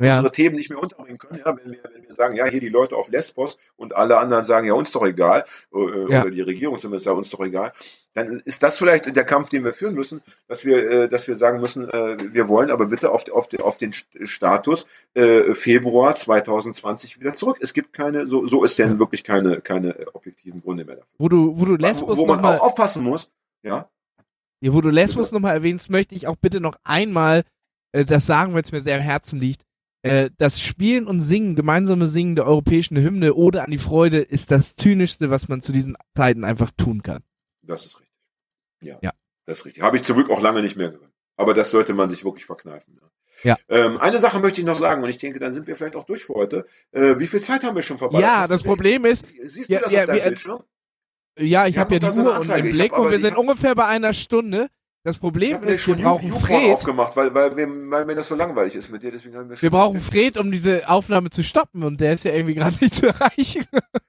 Ja. 0.00 0.16
unsere 0.16 0.32
Themen 0.32 0.56
nicht 0.56 0.68
mehr 0.70 0.82
unterbringen 0.82 1.18
können, 1.18 1.40
ja, 1.44 1.56
wenn 1.56 1.72
wir, 1.72 1.78
wenn 1.94 2.02
wir 2.06 2.14
sagen, 2.14 2.36
ja, 2.36 2.44
hier 2.46 2.60
die 2.60 2.68
Leute 2.68 2.94
auf 2.96 3.08
Lesbos 3.08 3.56
und 3.76 3.96
alle 3.96 4.18
anderen 4.18 4.44
sagen, 4.44 4.66
ja, 4.66 4.74
uns 4.74 4.92
doch 4.92 5.04
egal, 5.06 5.44
äh, 5.74 6.12
Ja. 6.12 6.20
oder 6.22 6.30
die 6.30 6.42
Regierung 6.42 6.78
zumindest 6.78 7.04
sagt, 7.06 7.16
uns 7.16 7.30
doch 7.30 7.40
egal, 7.40 7.72
dann 8.14 8.40
ist 8.44 8.62
das 8.62 8.76
vielleicht 8.78 9.14
der 9.14 9.24
Kampf, 9.24 9.48
den 9.48 9.64
wir 9.64 9.72
führen 9.72 9.94
müssen, 9.94 10.20
dass 10.46 10.64
wir, 10.64 10.90
äh, 10.90 11.08
dass 11.08 11.26
wir 11.28 11.36
sagen 11.36 11.60
müssen, 11.60 11.88
äh, 11.88 12.16
wir 12.34 12.48
wollen 12.48 12.70
aber 12.70 12.86
bitte 12.86 13.10
auf, 13.12 13.30
auf, 13.30 13.48
auf 13.62 13.76
den 13.78 13.92
St- 13.92 14.26
Status 14.26 14.86
äh, 15.14 15.54
Februar 15.54 16.14
2020 16.14 17.20
wieder 17.20 17.32
zurück. 17.32 17.58
Es 17.60 17.72
gibt 17.72 17.92
keine, 17.92 18.26
so, 18.26 18.46
so 18.46 18.64
ist 18.64 18.78
denn 18.78 18.98
wirklich 18.98 19.24
keine, 19.24 19.60
keine 19.60 19.94
objektiven 20.14 20.60
Gründe 20.60 20.84
mehr 20.84 20.96
dafür. 20.96 21.14
wo 21.18 21.28
du, 21.28 21.58
wo 21.58 21.64
du 21.64 21.76
Lesbos 21.76 22.18
wo 22.18 22.26
man 22.26 22.36
nochmal 22.36 22.58
auch 22.58 22.62
aufpassen 22.64 23.02
muss, 23.02 23.30
ja, 23.62 23.88
Ja, 24.60 24.72
wo 24.72 24.80
du 24.80 24.90
Lesbos 24.90 25.32
nochmal 25.32 25.54
erwähnst, 25.54 25.88
möchte 25.88 26.14
ich 26.14 26.26
auch 26.26 26.36
bitte 26.36 26.60
noch 26.60 26.76
einmal 26.84 27.44
äh, 27.92 28.04
das 28.04 28.26
sagen, 28.26 28.52
weil 28.54 28.62
es 28.62 28.72
mir 28.72 28.80
sehr 28.80 28.96
am 28.96 29.02
Herzen 29.02 29.38
liegt. 29.38 29.62
Äh, 30.02 30.30
das 30.38 30.60
Spielen 30.60 31.06
und 31.06 31.20
Singen, 31.20 31.56
gemeinsame 31.56 32.06
Singen 32.06 32.36
der 32.36 32.46
europäischen 32.46 32.96
Hymne 32.96 33.34
Ode 33.34 33.62
an 33.64 33.70
die 33.70 33.78
Freude 33.78 34.18
ist 34.18 34.50
das 34.50 34.76
Zynischste, 34.76 35.30
was 35.30 35.48
man 35.48 35.60
zu 35.60 35.72
diesen 35.72 35.96
Zeiten 36.16 36.44
einfach 36.44 36.70
tun 36.76 37.02
kann. 37.02 37.22
Das 37.62 37.84
ist 37.84 37.98
richtig. 37.98 38.14
Ja, 38.80 38.98
Ja. 39.02 39.12
das 39.46 39.58
ist 39.58 39.64
richtig. 39.66 39.82
Habe 39.82 39.96
ich 39.96 40.04
zum 40.04 40.16
Glück 40.16 40.30
auch 40.30 40.40
lange 40.40 40.62
nicht 40.62 40.76
mehr 40.76 40.90
gehört. 40.92 41.12
Aber 41.36 41.52
das 41.54 41.70
sollte 41.72 41.94
man 41.94 42.10
sich 42.10 42.24
wirklich 42.24 42.44
verkneifen. 42.46 43.00
Ja. 43.44 43.56
Ähm, 43.68 43.98
eine 43.98 44.18
Sache 44.18 44.40
möchte 44.40 44.60
ich 44.60 44.66
noch 44.66 44.76
sagen 44.78 45.02
und 45.02 45.08
ich 45.10 45.18
denke, 45.18 45.38
dann 45.38 45.52
sind 45.52 45.66
wir 45.68 45.76
vielleicht 45.76 45.94
auch 45.94 46.04
durch 46.04 46.24
für 46.24 46.34
heute. 46.34 46.66
Äh, 46.90 47.18
wie 47.18 47.26
viel 47.28 47.40
Zeit 47.40 47.62
haben 47.62 47.76
wir 47.76 47.82
schon 47.82 47.98
vorbei? 47.98 48.20
Ja, 48.20 48.48
das 48.48 48.62
Problem 48.64 49.04
ist, 49.04 49.24
Siehst 49.44 49.68
Ja, 49.68 49.78
du 49.78 49.84
das 49.84 49.92
ja, 49.92 50.00
auf 50.00 50.06
deinem 50.06 50.16
wir- 50.16 50.24
Bildschirm? 50.24 50.62
ja, 51.38 51.66
ich 51.68 51.78
habe 51.78 51.94
ja 51.94 52.00
doch 52.00 52.12
die 52.14 52.18
Uhr 52.20 52.36
und 52.38 52.50
Ich 52.50 52.72
Blick 52.72 52.92
hab 52.92 52.98
und 52.98 53.10
wir 53.12 53.20
sind 53.20 53.32
hab- 53.32 53.38
ungefähr 53.38 53.74
bei 53.76 53.86
einer 53.86 54.12
Stunde. 54.12 54.68
Das 55.08 55.16
Problem 55.18 55.62
ist, 55.64 55.86
wir 55.86 55.96
brauchen 55.96 56.28
YouPorn 56.28 56.42
Fred. 56.44 56.72
aufgemacht, 56.74 57.16
weil, 57.16 57.32
weil, 57.34 57.56
wir, 57.56 57.66
weil 57.90 58.04
mir 58.04 58.14
das 58.14 58.28
so 58.28 58.34
langweilig 58.34 58.74
ist 58.76 58.90
mit 58.90 59.02
dir. 59.02 59.10
Deswegen 59.10 59.36
haben 59.36 59.48
wir, 59.48 59.60
Wir 59.60 59.70
brauchen 59.70 60.02
Fred, 60.02 60.36
um 60.36 60.50
diese 60.52 60.86
Aufnahme 60.86 61.30
zu 61.30 61.42
stoppen 61.42 61.82
und 61.82 61.98
der 61.98 62.12
ist 62.12 62.24
ja 62.26 62.32
irgendwie 62.32 62.54
gerade 62.54 62.76
nicht 62.80 62.94
zu 62.94 63.06
erreichen. 63.06 63.64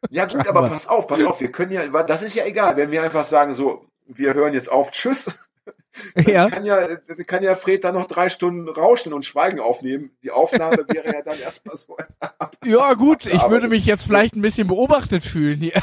Ja 0.09 0.25
gut, 0.25 0.45
aber 0.45 0.67
pass 0.67 0.87
auf, 0.87 1.07
pass 1.07 1.23
auf. 1.23 1.39
Wir 1.39 1.51
können 1.53 1.71
ja, 1.71 1.87
das 2.03 2.21
ist 2.21 2.35
ja 2.35 2.45
egal, 2.45 2.75
wenn 2.75 2.91
wir 2.91 3.01
einfach 3.01 3.23
sagen 3.23 3.53
so, 3.53 3.85
wir 4.07 4.33
hören 4.33 4.53
jetzt 4.53 4.69
auf, 4.69 4.91
tschüss. 4.91 5.31
ja. 6.27 6.49
Kann 6.49 6.65
ja, 6.65 6.85
kann 7.25 7.43
ja 7.43 7.55
Fred 7.55 7.83
dann 7.85 7.95
noch 7.95 8.07
drei 8.07 8.27
Stunden 8.29 8.67
rauschen 8.67 9.13
und 9.13 9.23
Schweigen 9.23 9.61
aufnehmen. 9.61 10.11
Die 10.21 10.31
Aufnahme 10.31 10.83
wäre 10.89 11.13
ja 11.13 11.21
dann 11.21 11.39
erstmal 11.39 11.77
so. 11.77 11.95
ja, 12.65 12.93
gut, 12.95 13.25
ich 13.25 13.39
Aber- 13.39 13.51
würde 13.51 13.69
mich 13.69 13.85
jetzt 13.85 14.03
vielleicht 14.03 14.35
ein 14.35 14.41
bisschen 14.41 14.67
beobachtet 14.67 15.23
fühlen 15.23 15.59
hier. 15.61 15.81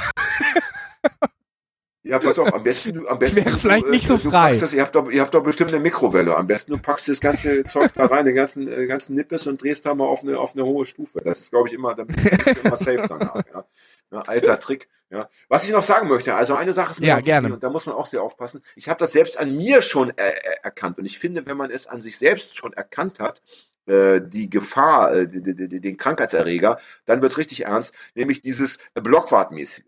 Ja, 2.06 2.18
pass 2.18 2.38
auf, 2.38 2.52
am 2.54 2.62
besten, 2.62 2.94
du- 2.94 3.08
am 3.08 3.18
besten. 3.18 3.38
wäre 3.44 3.50
du, 3.50 3.58
vielleicht 3.58 3.86
äh, 3.86 3.90
nicht 3.90 4.06
so 4.06 4.16
du 4.16 4.30
frei. 4.30 4.56
Das, 4.56 4.72
ihr, 4.72 4.82
habt 4.82 4.94
doch, 4.94 5.10
ihr 5.10 5.20
habt 5.20 5.34
doch 5.34 5.42
bestimmt 5.42 5.72
eine 5.72 5.80
Mikrowelle. 5.80 6.36
Am 6.36 6.46
besten 6.46 6.72
du 6.72 6.78
packst 6.78 7.08
das 7.08 7.20
ganze 7.20 7.64
Zeug 7.66 7.92
da 7.94 8.06
rein, 8.06 8.24
den 8.24 8.34
ganzen, 8.34 8.68
äh, 8.68 8.86
ganzen 8.86 9.14
Nippes 9.16 9.46
und 9.46 9.62
drehst 9.62 9.84
da 9.86 9.94
mal 9.94 10.04
auf 10.04 10.22
eine, 10.22 10.38
auf 10.38 10.54
eine 10.54 10.64
hohe 10.64 10.86
Stufe. 10.86 11.20
Das 11.24 11.40
ist, 11.40 11.50
glaube 11.50 11.68
ich, 11.68 11.74
immer, 11.74 11.94
damit 11.94 12.16
bist 12.16 12.46
du 12.46 12.60
immer 12.66 12.76
safe 12.76 13.06
danach, 13.08 13.42
ja. 13.52 13.64
Ja, 14.12 14.20
alter 14.20 14.58
Trick, 14.60 14.88
ja. 15.10 15.28
Was 15.48 15.64
ich 15.64 15.72
noch 15.72 15.82
sagen 15.82 16.06
möchte, 16.08 16.34
also 16.36 16.54
eine 16.54 16.72
Sache 16.72 16.92
ist 16.92 17.00
mir 17.00 17.08
Ja, 17.08 17.18
gerne. 17.18 17.52
und 17.52 17.62
da 17.64 17.70
muss 17.70 17.86
man 17.86 17.96
auch 17.96 18.06
sehr 18.06 18.22
aufpassen. 18.22 18.62
Ich 18.76 18.88
habe 18.88 19.00
das 19.00 19.10
selbst 19.12 19.36
an 19.36 19.56
mir 19.56 19.82
schon 19.82 20.10
äh, 20.10 20.28
äh, 20.28 20.32
erkannt 20.62 20.98
und 20.98 21.06
ich 21.06 21.18
finde, 21.18 21.44
wenn 21.46 21.56
man 21.56 21.72
es 21.72 21.88
an 21.88 22.00
sich 22.00 22.16
selbst 22.16 22.56
schon 22.56 22.72
erkannt 22.72 23.18
hat, 23.18 23.42
äh, 23.86 24.20
die 24.24 24.48
Gefahr, 24.48 25.12
äh, 25.12 25.26
den 25.28 25.96
Krankheitserreger, 25.96 26.78
dann 27.04 27.20
wird's 27.20 27.36
richtig 27.36 27.64
ernst, 27.64 27.94
nämlich 28.14 28.42
dieses 28.42 28.78
Blockwartmäßige. 28.94 29.84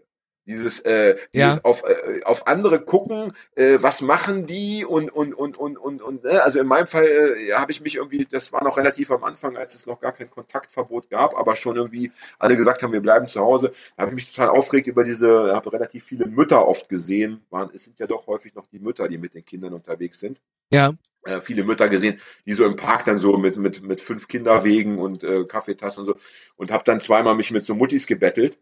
Dieses, 0.49 0.81
äh, 0.81 1.17
dieses 1.35 1.57
Ja. 1.57 1.61
auf, 1.65 1.85
äh, 1.85 2.25
auf 2.25 2.49
andere 2.49 2.81
gucken, 2.85 3.35
äh, 3.57 3.79
was 3.83 4.03
machen 4.03 4.47
die 4.47 4.85
und 4.85 5.11
und 5.13 5.35
und 5.35 5.59
und 5.59 5.79
und 5.79 6.03
und 6.03 6.25
ne? 6.25 6.43
also 6.43 6.61
in 6.61 6.67
meinem 6.69 6.89
Fall 6.89 7.07
äh, 7.07 7.53
habe 7.55 7.73
ich 7.73 7.83
mich 7.83 7.97
irgendwie, 7.97 8.27
das 8.27 8.53
war 8.53 8.65
noch 8.65 8.79
relativ 8.79 9.13
am 9.13 9.25
Anfang, 9.25 9.59
als 9.59 9.75
es 9.77 9.87
noch 9.87 10.01
gar 10.01 10.13
kein 10.13 10.31
Kontaktverbot 10.31 11.11
gab, 11.11 11.37
aber 11.39 11.57
schon 11.57 11.77
irgendwie 11.77 12.13
alle 12.41 12.57
gesagt 12.57 12.83
haben, 12.83 12.93
wir 12.95 13.03
bleiben 13.03 13.29
zu 13.29 13.41
Hause, 13.43 13.73
da 13.97 14.03
habe 14.03 14.13
ich 14.13 14.17
mich 14.17 14.35
total 14.35 14.51
aufgeregt 14.51 14.89
über 14.89 15.05
diese, 15.05 15.55
habe 15.55 15.73
relativ 15.73 16.05
viele 16.05 16.27
Mütter 16.27 16.67
oft 16.67 16.89
gesehen, 16.89 17.45
waren, 17.51 17.71
es 17.75 17.85
sind 17.85 17.99
ja 18.01 18.07
doch 18.09 18.27
häufig 18.27 18.55
noch 18.55 18.67
die 18.69 18.81
Mütter, 18.81 19.09
die 19.09 19.19
mit 19.19 19.35
den 19.35 19.45
Kindern 19.45 19.75
unterwegs 19.75 20.21
sind 20.21 20.41
Ja. 20.73 20.95
äh, 21.27 21.41
viele 21.41 21.65
Mütter 21.65 21.89
gesehen, 21.89 22.21
die 22.47 22.55
so 22.55 22.65
im 22.67 22.77
Park 22.77 23.05
dann 23.07 23.19
so 23.19 23.37
mit 23.39 23.57
mit 23.57 23.83
mit 23.83 24.01
fünf 24.01 24.29
Kinderwegen 24.29 24.99
und 24.99 25.25
äh, 25.25 25.45
Kaffeetassen 25.45 26.01
und 26.03 26.07
so 26.07 26.17
und 26.57 26.71
habe 26.73 26.85
dann 26.85 27.01
zweimal 27.01 27.35
mich 27.37 27.51
mit 27.51 27.65
so 27.65 27.75
Muttis 27.75 28.07
gebettelt 28.07 28.59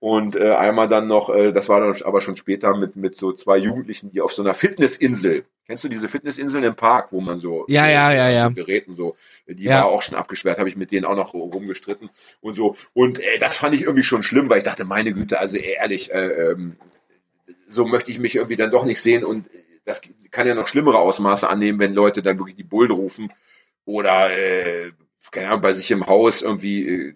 und 0.00 0.36
äh, 0.36 0.52
einmal 0.54 0.88
dann 0.88 1.08
noch, 1.08 1.28
äh, 1.34 1.52
das 1.52 1.68
war 1.68 1.80
dann 1.80 1.94
aber 2.02 2.20
schon 2.20 2.36
später 2.36 2.76
mit 2.76 2.96
mit 2.96 3.16
so 3.16 3.32
zwei 3.32 3.56
Jugendlichen, 3.56 4.10
die 4.10 4.20
auf 4.20 4.32
so 4.32 4.42
einer 4.42 4.54
Fitnessinsel, 4.54 5.44
kennst 5.66 5.82
du 5.84 5.88
diese 5.88 6.08
Fitnessinseln 6.08 6.62
im 6.64 6.76
Park, 6.76 7.12
wo 7.12 7.20
man 7.20 7.36
so 7.36 7.64
Ja, 7.68 7.84
so, 7.84 7.90
ja, 7.90 8.12
ja, 8.12 8.28
ja. 8.30 8.48
Geräten 8.48 8.94
so, 8.94 9.16
die 9.48 9.64
Ja. 9.64 9.78
war 9.80 9.86
auch 9.86 10.02
schon 10.02 10.16
abgesperrt, 10.16 10.58
habe 10.58 10.68
ich 10.68 10.76
mit 10.76 10.92
denen 10.92 11.04
auch 11.04 11.16
noch 11.16 11.34
rumgestritten 11.34 12.10
und 12.40 12.54
so 12.54 12.76
und 12.94 13.18
äh, 13.18 13.38
das 13.38 13.56
fand 13.56 13.74
ich 13.74 13.82
irgendwie 13.82 14.04
schon 14.04 14.22
schlimm, 14.22 14.48
weil 14.48 14.58
ich 14.58 14.64
dachte, 14.64 14.84
meine 14.84 15.12
Güte, 15.12 15.40
also 15.40 15.56
ehrlich, 15.56 16.12
äh, 16.12 16.50
ähm, 16.52 16.76
so 17.66 17.84
möchte 17.84 18.10
ich 18.10 18.18
mich 18.18 18.36
irgendwie 18.36 18.56
dann 18.56 18.70
doch 18.70 18.84
nicht 18.84 19.00
sehen 19.02 19.24
und 19.24 19.50
das 19.84 20.00
kann 20.30 20.46
ja 20.46 20.54
noch 20.54 20.68
schlimmere 20.68 20.98
Ausmaße 20.98 21.48
annehmen, 21.48 21.78
wenn 21.78 21.94
Leute 21.94 22.22
dann 22.22 22.38
wirklich 22.38 22.56
die 22.56 22.62
Bullen 22.64 22.90
rufen 22.90 23.32
oder 23.84 24.30
äh, 24.30 24.90
keine 25.32 25.48
Ahnung, 25.48 25.62
bei 25.62 25.72
sich 25.72 25.90
im 25.90 26.06
Haus 26.06 26.42
irgendwie 26.42 27.14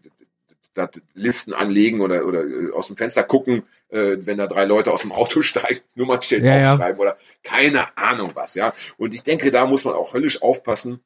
äh, 0.74 0.86
da 0.88 0.90
Listen 1.14 1.52
anlegen 1.52 2.00
oder, 2.00 2.26
oder 2.26 2.44
äh, 2.44 2.70
aus 2.72 2.86
dem 2.86 2.96
Fenster 2.96 3.22
gucken, 3.22 3.64
äh, 3.88 4.16
wenn 4.20 4.38
da 4.38 4.46
drei 4.46 4.64
Leute 4.64 4.92
aus 4.92 5.02
dem 5.02 5.12
Auto 5.12 5.42
steigen, 5.42 5.80
Nummernschild 5.94 6.44
Ja, 6.44 6.58
ja. 6.58 6.72
aufschreiben 6.72 7.00
oder 7.00 7.16
keine 7.42 7.96
Ahnung 7.96 8.32
was, 8.34 8.54
ja. 8.54 8.72
Und 8.96 9.14
ich 9.14 9.22
denke, 9.22 9.50
da 9.50 9.66
muss 9.66 9.84
man 9.84 9.94
auch 9.94 10.14
höllisch 10.14 10.42
aufpassen, 10.42 11.00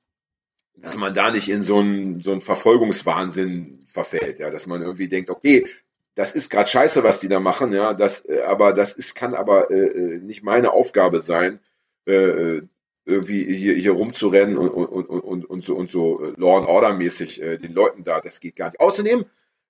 dass 0.77 0.97
man 0.97 1.15
da 1.15 1.31
nicht 1.31 1.49
in 1.49 1.63
so 1.63 1.79
einen, 1.79 2.21
so 2.21 2.33
einen 2.33 2.43
Verfolgungswahnsinn 2.43 3.87
verfällt, 3.89 4.39
ja, 4.39 4.51
dass 4.51 4.67
man 4.67 4.83
irgendwie 4.83 5.09
denkt, 5.09 5.31
okay, 5.31 5.67
das 6.15 6.33
ist 6.33 6.51
gerade 6.51 6.69
scheiße, 6.69 7.03
was 7.03 7.21
die 7.21 7.29
da 7.29 7.41
machen, 7.41 7.73
ja, 7.73 7.93
das, 7.93 8.25
äh, 8.27 8.43
aber 8.43 8.73
das 8.73 8.93
ist, 8.93 9.15
kann 9.15 9.35
aber 9.35 9.71
äh, 9.71 9.87
äh, 9.87 10.19
nicht 10.19 10.43
meine 10.43 10.73
Aufgabe 10.73 11.21
sein, 11.21 11.61
äh, 12.07 12.15
äh, 12.15 12.63
irgendwie 13.05 13.45
hier, 13.45 13.75
hier 13.75 13.93
rumzurennen 13.93 14.59
und, 14.59 14.69
und, 14.69 14.87
und, 14.87 15.09
und, 15.09 15.45
und 15.45 15.65
so 15.65 15.77
und 15.77 15.89
so 15.89 16.33
Law 16.37 16.59
and 16.59 16.67
Order 16.67 16.95
mäßig 16.95 17.41
äh, 17.41 17.57
den 17.57 17.73
Leuten 17.73 18.03
da, 18.03 18.21
das 18.21 18.41
geht 18.41 18.57
gar 18.57 18.67
nicht. 18.67 18.81
Außerdem 18.81 19.25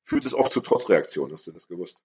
führt 0.06 0.24
es 0.24 0.32
oft 0.32 0.52
zu 0.52 0.60
Trotzreaktionen, 0.60 1.34
hast 1.36 1.46
du 1.46 1.52
das 1.52 1.68
gewusst? 1.68 1.98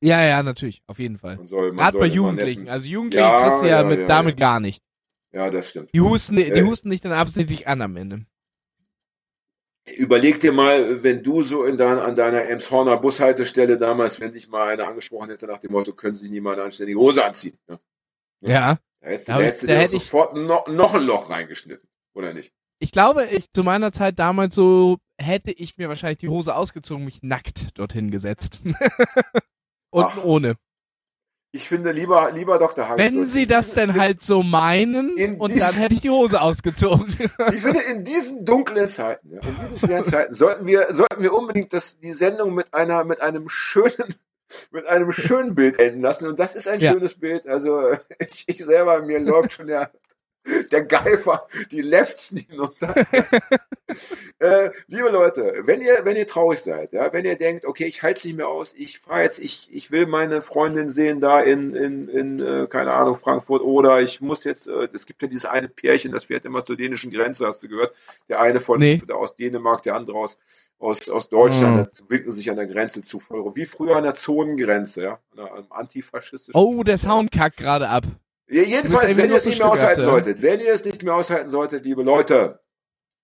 Ja, 0.00 0.22
ja, 0.22 0.42
natürlich, 0.42 0.80
auf 0.86 0.98
jeden 1.00 1.18
Fall. 1.18 1.36
Gerade 1.38 1.98
bei 1.98 2.06
Jugendlichen. 2.06 2.62
netten- 2.64 2.70
Also 2.72 2.88
Jugendliche 2.88 3.26
Ja, 3.26 3.42
kriegst 3.42 3.62
du 3.62 3.66
ja, 3.66 3.82
ja, 3.82 3.88
mit, 3.88 3.98
ja, 4.00 4.06
damit 4.06 4.36
gar 4.36 4.60
nicht. 4.60 4.80
Ja, 5.32 5.50
das 5.50 5.70
stimmt. 5.70 5.90
Die 5.92 6.00
husten, 6.00 6.36
die 6.36 6.44
Äh. 6.50 6.62
husten 6.64 6.88
dich 6.90 7.00
dann 7.00 7.12
absichtlich 7.12 7.66
an 7.68 7.82
am 7.82 7.96
Ende. 7.96 8.24
Überleg 9.96 10.38
dir 10.40 10.52
mal, 10.52 11.02
wenn 11.02 11.22
du 11.22 11.42
so 11.42 11.64
in 11.64 11.78
dein, 11.78 11.98
an 11.98 12.14
deiner 12.14 12.44
Emshorner 12.44 12.98
Bushaltestelle 12.98 13.78
damals, 13.78 14.20
wenn 14.20 14.32
dich 14.32 14.48
mal 14.48 14.68
einer 14.68 14.86
angesprochen 14.86 15.30
hätte 15.30 15.46
nach 15.46 15.58
dem 15.58 15.72
Motto, 15.72 15.94
können 15.94 16.14
Sie 16.14 16.28
nie 16.28 16.40
mal 16.40 16.52
eine 16.52 16.64
anständige 16.64 16.98
Hose 16.98 17.24
anziehen? 17.24 17.58
Ja? 17.68 17.78
Ja. 18.40 18.78
Da 19.00 19.08
hättest, 19.08 19.28
Da 19.28 19.36
hättest 19.38 19.62
du 19.62 19.66
da 19.68 19.80
dir 19.80 19.88
sofort 19.88 20.34
noch, 20.36 20.66
noch 20.68 20.94
ein 20.94 21.02
Loch 21.02 21.30
reingeschnitten, 21.30 21.88
oder 22.12 22.34
nicht? 22.34 22.52
Ich 22.80 22.92
glaube, 22.92 23.24
ich 23.26 23.50
zu 23.52 23.64
meiner 23.64 23.90
Zeit 23.92 24.18
damals 24.18 24.54
so 24.54 24.98
hätte 25.20 25.50
ich 25.52 25.76
mir 25.78 25.88
wahrscheinlich 25.88 26.18
die 26.18 26.28
Hose 26.28 26.54
ausgezogen, 26.54 27.04
mich 27.04 27.22
nackt 27.22 27.76
dorthin 27.78 28.10
gesetzt. 28.10 28.60
Und 29.90 30.04
Ach. 30.04 30.24
ohne. 30.24 30.56
Ich 31.50 31.66
finde 31.66 31.92
lieber, 31.92 32.30
lieber 32.30 32.58
Dr. 32.58 32.88
Hagestolz. 32.88 32.98
Wenn 33.14 33.26
sie 33.26 33.46
das 33.46 33.72
denn 33.72 33.98
halt 33.98 34.20
so 34.20 34.42
meinen 34.42 35.16
In 35.16 35.36
und 35.40 35.58
dann 35.58 35.74
hätte 35.76 35.94
ich 35.94 36.02
die 36.02 36.10
Hose 36.10 36.42
ausgezogen. 36.42 37.08
Ich 37.52 37.62
finde, 37.62 37.80
in 37.80 38.04
diesen 38.04 38.44
dunklen 38.44 38.86
Zeiten, 38.86 39.30
ja, 39.32 39.40
in 39.40 39.56
diesen 39.56 39.78
schweren 39.78 40.04
Zeiten, 40.04 40.34
sollten 40.34 40.66
wir, 40.66 40.92
sollten 40.92 41.22
wir 41.22 41.32
unbedingt 41.32 41.72
das, 41.72 41.98
die 41.98 42.12
Sendung 42.12 42.54
mit 42.54 42.74
einer, 42.74 43.02
mit 43.04 43.22
einem 43.22 43.48
schönen, 43.48 44.14
mit 44.70 44.84
einem 44.86 45.10
schönen 45.10 45.54
Bild 45.54 45.78
enden 45.78 46.02
lassen. 46.02 46.28
Und 46.28 46.38
das 46.38 46.54
ist 46.54 46.68
ein 46.68 46.80
Ja. 46.80 46.92
schönes 46.92 47.18
Bild. 47.18 47.46
Also, 47.48 47.92
ich, 48.18 48.44
ich 48.46 48.62
selber, 48.64 49.02
mir 49.02 49.18
läuft 49.18 49.54
schon 49.54 49.68
der, 49.68 49.90
der 50.72 50.82
Geifer, 50.84 51.46
die 51.70 51.82
Lefts 51.82 52.34
hinunter. 52.48 52.94
äh, 54.38 54.70
liebe 54.86 55.08
Leute, 55.10 55.62
wenn 55.64 55.80
ihr, 55.82 56.00
wenn 56.04 56.16
ihr 56.16 56.26
traurig 56.26 56.60
seid, 56.60 56.92
ja, 56.92 57.12
wenn 57.12 57.24
ihr 57.24 57.36
denkt, 57.36 57.64
okay, 57.64 57.84
ich 57.86 58.02
halte 58.02 58.18
es 58.18 58.24
nicht 58.24 58.36
mehr 58.36 58.48
aus, 58.48 58.74
ich 58.76 58.98
fahre 58.98 59.22
jetzt, 59.22 59.40
ich, 59.40 59.68
ich 59.72 59.90
will 59.90 60.06
meine 60.06 60.40
Freundin 60.42 60.90
sehen 60.90 61.20
da 61.20 61.40
in, 61.40 61.74
in, 61.74 62.08
in 62.08 62.40
äh, 62.40 62.66
keine 62.66 62.92
Ahnung, 62.92 63.16
Frankfurt 63.16 63.62
oder 63.62 64.00
ich 64.00 64.20
muss 64.20 64.44
jetzt, 64.44 64.68
äh, 64.68 64.88
es 64.92 65.06
gibt 65.06 65.22
ja 65.22 65.28
dieses 65.28 65.44
eine 65.46 65.68
Pärchen, 65.68 66.12
das 66.12 66.24
fährt 66.24 66.44
immer 66.44 66.64
zur 66.64 66.76
dänischen 66.76 67.10
Grenze, 67.10 67.46
hast 67.46 67.62
du 67.62 67.68
gehört? 67.68 67.92
Der 68.28 68.40
eine 68.40 68.60
von 68.60 68.78
Nee. 68.78 69.02
der 69.08 69.16
aus 69.16 69.36
Dänemark, 69.36 69.82
der 69.82 69.96
andere 69.96 70.18
aus, 70.18 70.38
aus, 70.78 71.08
aus 71.08 71.28
Deutschland, 71.28 71.78
Hm. 71.78 71.84
da 71.98 72.10
winken 72.10 72.32
sich 72.32 72.48
an 72.50 72.56
der 72.56 72.66
Grenze 72.66 73.02
zu 73.02 73.18
voll. 73.18 73.54
Wie 73.56 73.64
früher 73.64 73.96
an 73.96 74.04
der 74.04 74.14
Zonengrenze, 74.14 75.02
ja, 75.02 75.18
an 75.36 75.48
einem 75.48 75.66
antifaschistischen. 75.72 76.54
Oh, 76.58 76.82
der 76.84 76.98
Sound 76.98 77.32
kackt 77.32 77.56
gerade 77.56 77.88
ab. 77.88 78.04
Ja, 78.50 78.62
jedenfalls, 78.62 79.16
wenn 79.16 79.30
ihr 79.30 79.36
es 79.36 79.44
nicht 79.44 79.58
mehr 79.58 79.70
aushalten 79.70 80.00
Stuttgart, 80.02 80.24
solltet, 80.24 80.42
wenn 80.42 80.60
ihr 80.60 80.72
es 80.72 80.84
nicht 80.84 81.02
mehr 81.02 81.14
aushalten 81.14 81.50
solltet, 81.50 81.84
liebe 81.84 82.02
Leute, 82.02 82.60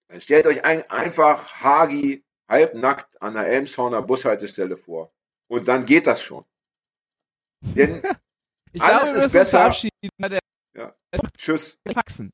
dann 0.08 0.20
stellt 0.20 0.46
euch 0.46 0.64
ein, 0.64 0.88
einfach 0.90 1.62
Hagi 1.62 2.24
halbnackt 2.48 3.20
an 3.22 3.34
der 3.34 3.46
Elmshorner 3.46 4.02
Bushaltestelle 4.02 4.76
vor. 4.76 5.12
Und 5.48 5.66
dann 5.68 5.86
geht 5.86 6.06
das 6.06 6.22
schon. 6.22 6.44
Denn, 7.62 8.02
Ich 8.74 8.82
Alles 8.82 9.10
glaube, 9.12 9.26
ist 9.26 9.32
besser. 9.32 9.72
der 10.18 10.92
tschüss. 11.38 11.78
Faxen. 11.92 12.32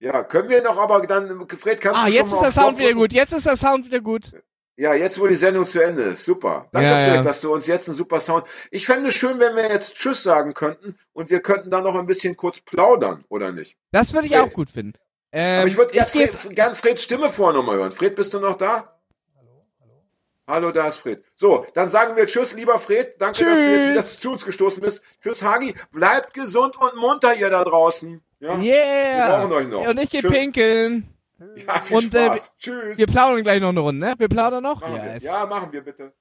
Ja, 0.00 0.22
können 0.22 0.50
wir 0.50 0.62
noch 0.62 0.76
aber 0.76 1.06
dann, 1.06 1.48
Fred, 1.48 1.80
kannst 1.80 1.98
Ah, 1.98 2.04
du 2.04 2.12
schon 2.12 2.14
jetzt 2.14 2.32
ist 2.34 2.42
der 2.42 2.52
Sound 2.52 2.78
wieder 2.78 2.92
gut. 2.92 3.12
Jetzt 3.14 3.32
ist 3.32 3.46
der 3.46 3.56
Sound 3.56 3.86
wieder 3.86 4.00
gut. 4.00 4.32
Ja, 4.78 4.92
jetzt 4.94 5.18
wo 5.18 5.26
die 5.26 5.36
Sendung 5.36 5.66
zu 5.66 5.80
Ende 5.80 6.02
ist. 6.02 6.24
Super. 6.24 6.68
Danke, 6.70 6.88
Ja, 6.88 6.96
Fred, 6.96 7.14
ja. 7.14 7.22
dass 7.22 7.40
du 7.40 7.52
uns 7.52 7.66
jetzt 7.66 7.88
einen 7.88 7.96
super 7.96 8.20
Sound. 8.20 8.44
Ich 8.70 8.84
fände 8.84 9.08
es 9.08 9.14
schön, 9.14 9.38
wenn 9.40 9.56
wir 9.56 9.70
jetzt 9.70 9.94
Tschüss 9.94 10.22
sagen 10.22 10.52
könnten 10.52 10.96
und 11.14 11.30
wir 11.30 11.40
könnten 11.40 11.70
dann 11.70 11.82
noch 11.84 11.94
ein 11.96 12.06
bisschen 12.06 12.36
kurz 12.36 12.60
plaudern, 12.60 13.24
oder 13.30 13.52
nicht? 13.52 13.76
Das 13.90 14.12
würde 14.12 14.26
ich 14.26 14.34
Fred. 14.34 14.44
auch 14.44 14.52
gut 14.52 14.68
finden. 14.70 14.98
Ähm, 15.32 15.60
Aber 15.60 15.68
ich 15.68 15.76
würde 15.78 15.92
gern, 15.92 16.04
Fred, 16.06 16.54
gern 16.54 16.74
Freds 16.74 17.02
Stimme 17.02 17.30
vorher 17.30 17.54
nochmal 17.58 17.76
hören. 17.76 17.92
Fred, 17.92 18.14
bist 18.16 18.34
du 18.34 18.38
noch 18.38 18.58
da? 18.58 18.92
Hallo, 20.48 20.70
da 20.70 20.86
ist 20.86 20.96
Fred. 20.98 21.24
So, 21.34 21.66
dann 21.74 21.88
sagen 21.88 22.14
wir 22.14 22.26
Tschüss, 22.26 22.52
lieber 22.52 22.78
Fred. 22.78 23.14
Danke, 23.20 23.44
dass 23.44 23.54
du 23.58 23.64
jetzt 23.64 23.82
Tschüss. 23.82 23.90
wieder 23.90 24.04
zu 24.20 24.30
uns 24.32 24.44
gestoßen 24.44 24.80
bist. 24.82 25.02
Tschüss, 25.22 25.42
Hagi. 25.42 25.74
Bleibt 25.90 26.34
gesund 26.34 26.76
und 26.76 26.94
munter, 26.96 27.34
ihr 27.34 27.50
da 27.50 27.64
draußen. 27.64 28.22
Ja, 28.38 28.54
yeah. 28.56 28.60
Wir 28.60 29.26
brauchen 29.38 29.52
euch 29.52 29.66
noch. 29.68 29.88
Und 29.88 29.98
ich 29.98 30.10
geh 30.10 30.20
Tschüss. 30.20 30.30
pinkeln. 30.32 31.08
Ja 31.38 31.80
viel 31.82 31.96
Und, 31.96 32.14
äh, 32.14 32.26
Spaß. 32.26 32.54
Tschüss. 32.58 32.98
Wir 32.98 33.06
plaudern 33.06 33.42
gleich 33.42 33.60
noch 33.60 33.68
eine 33.70 33.80
Runde, 33.80 34.06
ne? 34.06 34.14
Wir 34.18 34.28
plaudern 34.28 34.62
noch? 34.62 34.80
machen 34.80 34.94
wir. 34.94 35.14
Yes. 35.14 35.22
Ja, 35.22 35.46
machen 35.46 35.72
wir 35.72 35.82
bitte. 35.82 36.12